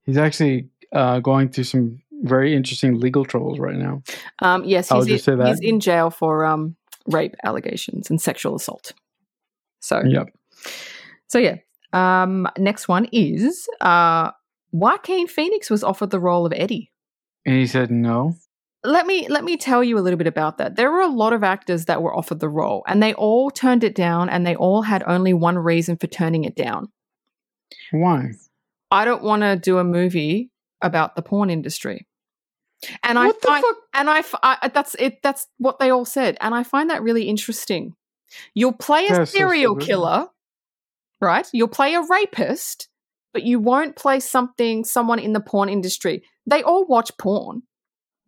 he's 0.05 0.19
actually 0.19 0.69
uh, 0.93 1.20
going 1.20 1.49
through 1.49 1.65
some 1.65 2.03
very 2.24 2.55
interesting 2.55 3.01
legal 3.01 3.24
troubles 3.24 3.59
right 3.59 3.77
now. 3.77 4.03
Um, 4.43 4.65
yes, 4.65 4.93
I'll 4.93 4.99
he's, 5.01 5.15
just 5.15 5.24
say 5.24 5.32
in, 5.32 5.39
that. 5.39 5.49
he's 5.49 5.61
in 5.61 5.81
jail 5.81 6.11
for 6.11 6.45
um, 6.45 6.77
rape 7.07 7.35
allegations 7.43 8.11
and 8.11 8.20
sexual 8.20 8.55
assault. 8.57 8.93
So, 9.81 10.03
Yep. 10.05 10.27
so 11.27 11.39
yeah. 11.39 11.57
Um, 11.95 12.47
next 12.59 12.87
one 12.87 13.09
is 13.12 13.66
uh, 13.81 14.32
Joaquin 14.73 15.27
Phoenix 15.27 15.70
was 15.70 15.82
offered 15.82 16.11
the 16.11 16.20
role 16.20 16.45
of 16.45 16.53
Eddie. 16.55 16.93
And 17.47 17.57
he 17.57 17.66
said 17.66 17.91
no. 17.91 18.35
Let 18.85 19.07
me 19.07 19.28
let 19.28 19.44
me 19.44 19.57
tell 19.57 19.85
you 19.85 19.98
a 19.98 20.01
little 20.01 20.16
bit 20.16 20.27
about 20.27 20.59
that. 20.59 20.77
There 20.77 20.90
were 20.90 21.01
a 21.01 21.07
lot 21.07 21.32
of 21.32 21.44
actors 21.44 21.85
that 21.86 22.02
were 22.02 22.15
offered 22.15 22.40
the 22.40 22.48
role, 22.48 22.82
and 22.86 23.02
they 23.02 23.15
all 23.15 23.51
turned 23.51 23.85
it 23.85 23.94
down, 23.94 24.28
and 24.28 24.47
they 24.47 24.57
all 24.57 24.82
had 24.82 25.02
only 25.07 25.35
one 25.35 25.59
reason 25.59 25.97
for 25.97 26.07
turning 26.07 26.44
it 26.44 26.55
down. 26.57 26.89
Why? 27.90 28.31
I 28.90 29.05
don't 29.05 29.23
want 29.23 29.43
to 29.43 29.57
do 29.57 29.78
a 29.78 29.85
movie 29.85 30.51
about 30.81 31.15
the 31.15 31.23
porn 31.23 31.51
industry. 31.51 32.07
And 33.02 33.19
I 33.19 33.27
What 33.27 33.43
the 33.43 33.48
find, 33.48 33.65
and 33.93 34.09
I 34.09 34.69
that's 34.73 34.97
it. 34.98 35.23
That's 35.23 35.47
what 35.59 35.78
they 35.78 35.90
all 35.90 36.07
said, 36.07 36.39
and 36.40 36.55
I 36.55 36.62
find 36.62 36.89
that 36.89 37.02
really 37.02 37.24
interesting. 37.28 37.94
You'll 38.55 38.73
play 38.73 39.07
a 39.09 39.12
That's 39.12 39.31
serial 39.32 39.74
stupid. 39.74 39.86
killer, 39.86 40.28
right? 41.20 41.47
You'll 41.52 41.69
play 41.69 41.94
a 41.94 42.02
rapist, 42.09 42.89
but 43.35 43.43
you 43.43 43.59
won't 43.59 43.97
play 43.97 44.20
something 44.20 44.85
someone 44.85 45.19
in 45.19 45.35
the 45.35 45.40
porn 45.40 45.69
industry. 45.69 46.23
They 46.47 46.62
all 46.62 46.86
watch 46.86 47.11
porn. 47.19 47.62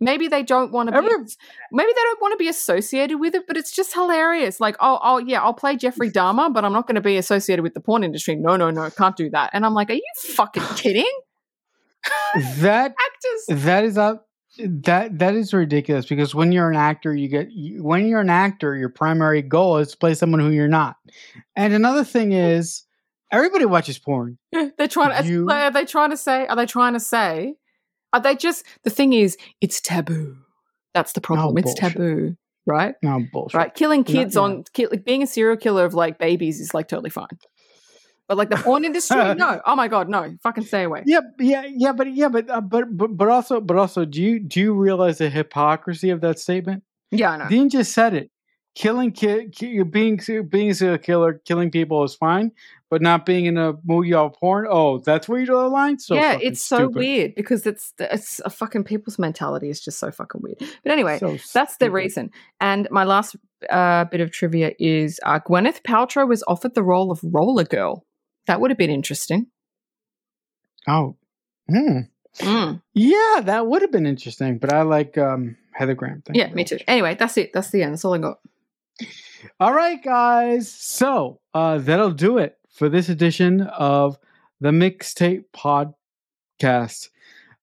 Maybe 0.02 0.26
they 0.26 0.42
don't 0.42 0.72
want 0.72 0.88
to 0.92 1.00
be. 1.00 1.06
Maybe 1.06 1.92
they 1.94 2.02
don't 2.02 2.20
want 2.20 2.32
to 2.32 2.36
be 2.36 2.48
associated 2.48 3.18
with 3.18 3.36
it, 3.36 3.46
but 3.46 3.56
it's 3.56 3.70
just 3.70 3.94
hilarious. 3.94 4.58
Like, 4.60 4.74
oh, 4.80 4.98
oh, 5.00 5.18
yeah, 5.18 5.40
I'll 5.40 5.54
play 5.54 5.76
Jeffrey 5.76 6.10
Dahmer, 6.18 6.52
but 6.52 6.64
I'm 6.64 6.72
not 6.72 6.88
going 6.88 6.96
to 6.96 7.00
be 7.00 7.16
associated 7.16 7.62
with 7.62 7.74
the 7.74 7.80
porn 7.80 8.02
industry. 8.02 8.34
No, 8.34 8.56
no, 8.56 8.70
no, 8.70 8.90
can't 8.90 9.16
do 9.16 9.30
that. 9.30 9.50
And 9.52 9.64
I'm 9.64 9.74
like, 9.74 9.90
are 9.90 9.94
you 9.94 10.02
fucking 10.16 10.62
kidding? 10.76 11.10
That 12.58 12.94
Actors. 13.48 13.62
that 13.64 13.84
is 13.84 13.96
up. 13.96 14.26
That 14.58 15.18
that 15.20 15.34
is 15.34 15.54
ridiculous 15.54 16.04
because 16.04 16.34
when 16.34 16.52
you're 16.52 16.68
an 16.68 16.76
actor, 16.76 17.14
you 17.14 17.28
get 17.28 17.50
you, 17.52 17.82
when 17.82 18.06
you're 18.06 18.20
an 18.20 18.28
actor, 18.28 18.76
your 18.76 18.90
primary 18.90 19.40
goal 19.40 19.78
is 19.78 19.92
to 19.92 19.96
play 19.96 20.12
someone 20.14 20.40
who 20.40 20.50
you're 20.50 20.68
not. 20.68 20.96
And 21.56 21.72
another 21.72 22.04
thing 22.04 22.32
is, 22.32 22.82
everybody 23.30 23.64
watches 23.64 23.98
porn. 23.98 24.36
They're 24.52 24.88
trying 24.88 25.22
to. 25.22 25.26
You- 25.28 25.48
Are 25.48 25.70
they 25.70 25.86
trying 25.86 26.10
to 26.10 26.18
say? 26.18 26.46
Are 26.48 26.56
they 26.56 26.66
trying 26.66 26.92
to 26.92 27.00
say? 27.00 27.54
Are 28.12 28.20
they 28.20 28.36
just? 28.36 28.64
The 28.84 28.90
thing 28.90 29.12
is, 29.12 29.36
it's 29.60 29.80
taboo. 29.80 30.36
That's 30.94 31.12
the 31.12 31.20
problem. 31.20 31.56
it's 31.58 31.66
bullshit. 31.66 31.92
taboo, 31.94 32.36
right? 32.66 32.94
No 33.02 33.24
bullshit. 33.32 33.56
Right. 33.56 33.74
Killing 33.74 34.04
kids 34.04 34.34
yeah. 34.34 34.42
on 34.42 34.64
ki- 34.74 34.88
like 34.88 35.04
being 35.04 35.22
a 35.22 35.26
serial 35.26 35.56
killer 35.56 35.84
of 35.84 35.94
like 35.94 36.18
babies 36.18 36.60
is 36.60 36.74
like 36.74 36.88
totally 36.88 37.10
fine. 37.10 37.28
But 38.28 38.38
like 38.38 38.50
the 38.50 38.56
porn 38.56 38.84
industry, 38.84 39.16
no. 39.34 39.60
Oh 39.66 39.76
my 39.76 39.88
god, 39.88 40.08
no. 40.08 40.36
Fucking 40.42 40.64
stay 40.64 40.84
away. 40.84 41.02
Yeah, 41.06 41.20
yeah, 41.38 41.64
yeah, 41.66 41.92
but 41.92 42.12
yeah, 42.14 42.28
but 42.28 42.48
uh, 42.48 42.60
but 42.60 42.96
but 42.96 43.16
but 43.16 43.28
also, 43.28 43.60
but 43.60 43.76
also, 43.76 44.04
do 44.04 44.22
you 44.22 44.38
do 44.38 44.60
you 44.60 44.74
realize 44.74 45.18
the 45.18 45.28
hypocrisy 45.28 46.10
of 46.10 46.20
that 46.20 46.38
statement? 46.38 46.82
Yeah, 47.10 47.32
I 47.32 47.36
know. 47.38 47.48
Dean 47.48 47.68
just 47.68 47.92
said 47.92 48.14
it. 48.14 48.30
Killing 48.74 49.12
kid, 49.12 49.52
ki- 49.52 49.82
being 49.82 50.18
being 50.48 50.70
a 50.70 50.74
serial 50.74 50.98
killer, 50.98 51.42
killing 51.44 51.70
people 51.70 52.04
is 52.04 52.14
fine, 52.14 52.52
but 52.92 53.00
not 53.00 53.24
being 53.24 53.46
in 53.46 53.56
a 53.56 53.72
movie 53.86 54.12
or 54.12 54.30
porn. 54.30 54.66
Oh, 54.68 54.98
that's 54.98 55.26
where 55.26 55.40
you 55.40 55.46
draw 55.46 55.62
the 55.62 55.68
line. 55.70 55.98
So 55.98 56.14
yeah, 56.14 56.36
it's 56.38 56.62
so 56.62 56.76
stupid. 56.76 56.94
weird 56.94 57.34
because 57.34 57.66
it's 57.66 57.94
it's 57.98 58.38
a 58.44 58.50
fucking 58.50 58.84
people's 58.84 59.18
mentality 59.18 59.70
is 59.70 59.80
just 59.80 59.98
so 59.98 60.10
fucking 60.10 60.42
weird. 60.42 60.58
But 60.58 60.92
anyway, 60.92 61.18
So 61.18 61.38
that's 61.54 61.78
the 61.78 61.90
reason. 61.90 62.32
And 62.60 62.86
my 62.90 63.04
last 63.04 63.34
uh, 63.70 64.04
bit 64.04 64.20
of 64.20 64.30
trivia 64.30 64.72
is 64.78 65.18
uh, 65.24 65.40
Gwyneth 65.40 65.80
Paltrow 65.80 66.28
was 66.28 66.44
offered 66.46 66.74
the 66.74 66.82
role 66.82 67.10
of 67.10 67.20
Roller 67.22 67.64
Girl. 67.64 68.04
That 68.46 68.60
would 68.60 68.70
have 68.70 68.76
been 68.76 68.90
interesting. 68.90 69.46
Oh, 70.86 71.16
hmm. 71.70 72.00
Mm. 72.40 72.82
yeah, 72.92 73.40
that 73.42 73.66
would 73.68 73.80
have 73.80 73.90
been 73.90 74.04
interesting. 74.04 74.58
But 74.58 74.74
I 74.74 74.82
like 74.82 75.16
um, 75.16 75.56
Heather 75.72 75.94
Graham. 75.94 76.20
Thank 76.26 76.36
Yeah, 76.36 76.52
me 76.52 76.64
too. 76.64 76.74
much. 76.74 76.84
Anyway, 76.88 77.14
that's 77.18 77.38
it. 77.38 77.54
That's 77.54 77.70
the 77.70 77.84
end. 77.84 77.94
That's 77.94 78.04
all 78.04 78.12
I 78.12 78.18
got. 78.18 78.38
All 79.58 79.72
right, 79.72 80.02
guys. 80.04 80.70
So 80.70 81.40
uh, 81.54 81.78
that'll 81.78 82.10
do 82.10 82.36
it 82.36 82.58
for 82.72 82.88
this 82.88 83.08
edition 83.08 83.60
of 83.62 84.18
the 84.60 84.70
Mixtape 84.70 85.44
Podcast. 85.54 87.10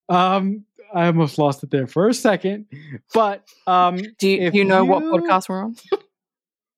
Um, 0.08 0.64
I 0.92 1.06
almost 1.06 1.38
lost 1.38 1.62
it 1.62 1.70
there 1.70 1.86
for 1.86 2.08
a 2.08 2.14
second, 2.14 2.66
but 3.14 3.44
um, 3.66 4.00
Do 4.18 4.28
you, 4.28 4.50
you 4.52 4.64
know 4.64 4.84
what 4.84 5.02
podcast 5.04 5.48
we're 5.48 5.64
on? 5.64 5.76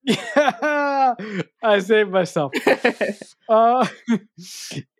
yeah, 0.03 1.15
I 1.63 1.79
saved 1.81 2.11
myself. 2.11 2.53
Uh, 3.49 3.87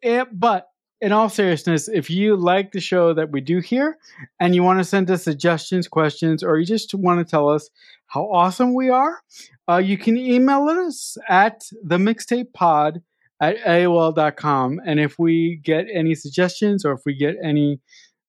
eh, 0.03 0.25
but 0.31 0.69
in 1.01 1.11
all 1.11 1.31
seriousness, 1.31 1.89
if 1.89 2.11
you 2.11 2.37
like 2.37 2.73
the 2.73 2.81
show 2.81 3.15
that 3.15 3.31
we 3.31 3.41
do 3.41 3.61
here 3.61 3.97
and 4.41 4.55
you 4.55 4.63
want 4.63 4.79
to 4.79 4.85
send 4.85 5.11
us 5.11 5.23
suggestions, 5.23 5.89
questions, 5.89 6.43
or 6.43 6.59
you 6.59 6.67
just 6.67 6.93
want 6.93 7.19
to 7.19 7.31
tell 7.31 7.49
us 7.49 7.71
how 8.09 8.25
awesome 8.31 8.75
we 8.75 8.91
are, 8.91 9.23
uh, 9.71 9.79
you 9.79 9.97
can 9.97 10.19
email 10.19 10.69
us 10.69 11.17
at 11.31 11.65
the 11.83 11.97
mixtape 11.97 12.53
pod 12.53 13.01
at 13.43 13.59
AOL.com. 13.59 14.81
And 14.87 15.01
if 15.01 15.19
we 15.19 15.61
get 15.65 15.87
any 15.93 16.15
suggestions 16.15 16.85
or 16.85 16.93
if 16.93 17.01
we 17.05 17.15
get 17.15 17.35
any 17.43 17.81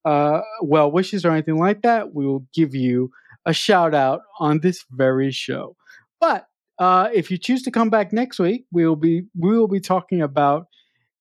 uh, 0.03 0.41
well 0.61 0.91
wishes 0.91 1.23
or 1.23 1.31
anything 1.31 1.57
like 1.57 1.84
that, 1.84 2.14
we 2.14 2.26
will 2.26 2.45
give 2.53 2.73
you 2.73 3.11
a 3.45 3.53
shout 3.53 3.94
out 3.94 4.22
on 4.40 4.60
this 4.61 4.84
very 4.90 5.31
show. 5.31 5.76
But 6.19 6.48
uh, 6.80 7.10
if 7.14 7.30
you 7.30 7.38
choose 7.38 7.61
to 7.64 7.72
come 7.72 7.91
back 7.91 8.11
next 8.11 8.40
week, 8.40 8.65
we 8.72 8.88
will 8.88 8.95
be 8.95 9.26
we 9.38 9.56
will 9.56 9.68
be 9.68 9.80
talking 9.80 10.22
about 10.22 10.65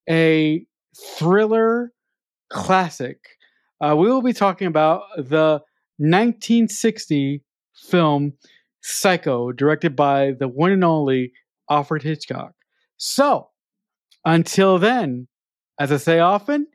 a 0.08 0.64
thriller 0.96 1.92
classic. 2.48 3.18
Uh, 3.78 3.94
we 3.94 4.08
will 4.08 4.22
be 4.22 4.32
talking 4.32 4.68
about 4.68 5.02
the 5.16 5.60
1960 5.98 7.42
film 7.74 8.32
Psycho, 8.84 9.52
directed 9.52 9.94
by 9.94 10.32
the 10.32 10.48
one 10.48 10.72
and 10.72 10.82
only 10.82 11.32
Alfred 11.70 12.02
Hitchcock. 12.02 12.52
So, 12.96 13.51
until 14.24 14.78
then, 14.78 15.28
as 15.78 15.92
I 15.92 15.96
say 15.96 16.18
often, 16.20 16.66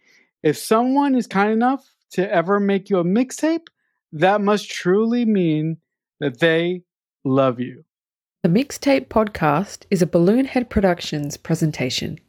if 0.44 0.58
someone 0.58 1.16
is 1.16 1.28
kind 1.28 1.52
enough 1.52 1.86
to 2.12 2.32
ever 2.32 2.60
make 2.60 2.90
you 2.90 3.00
a 3.00 3.04
mixtape, 3.04 3.68
that 4.12 4.42
must 4.42 4.70
truly 4.70 5.26
mean 5.26 5.78
that 6.20 6.40
they 6.40 6.84
love 7.24 7.60
you. 7.60 7.84
The 8.44 8.50
Mixtape 8.50 9.08
Podcast 9.08 9.86
is 9.92 10.02
a 10.02 10.08
Balloonhead 10.08 10.70
Productions 10.70 11.38
presentation. 11.38 12.20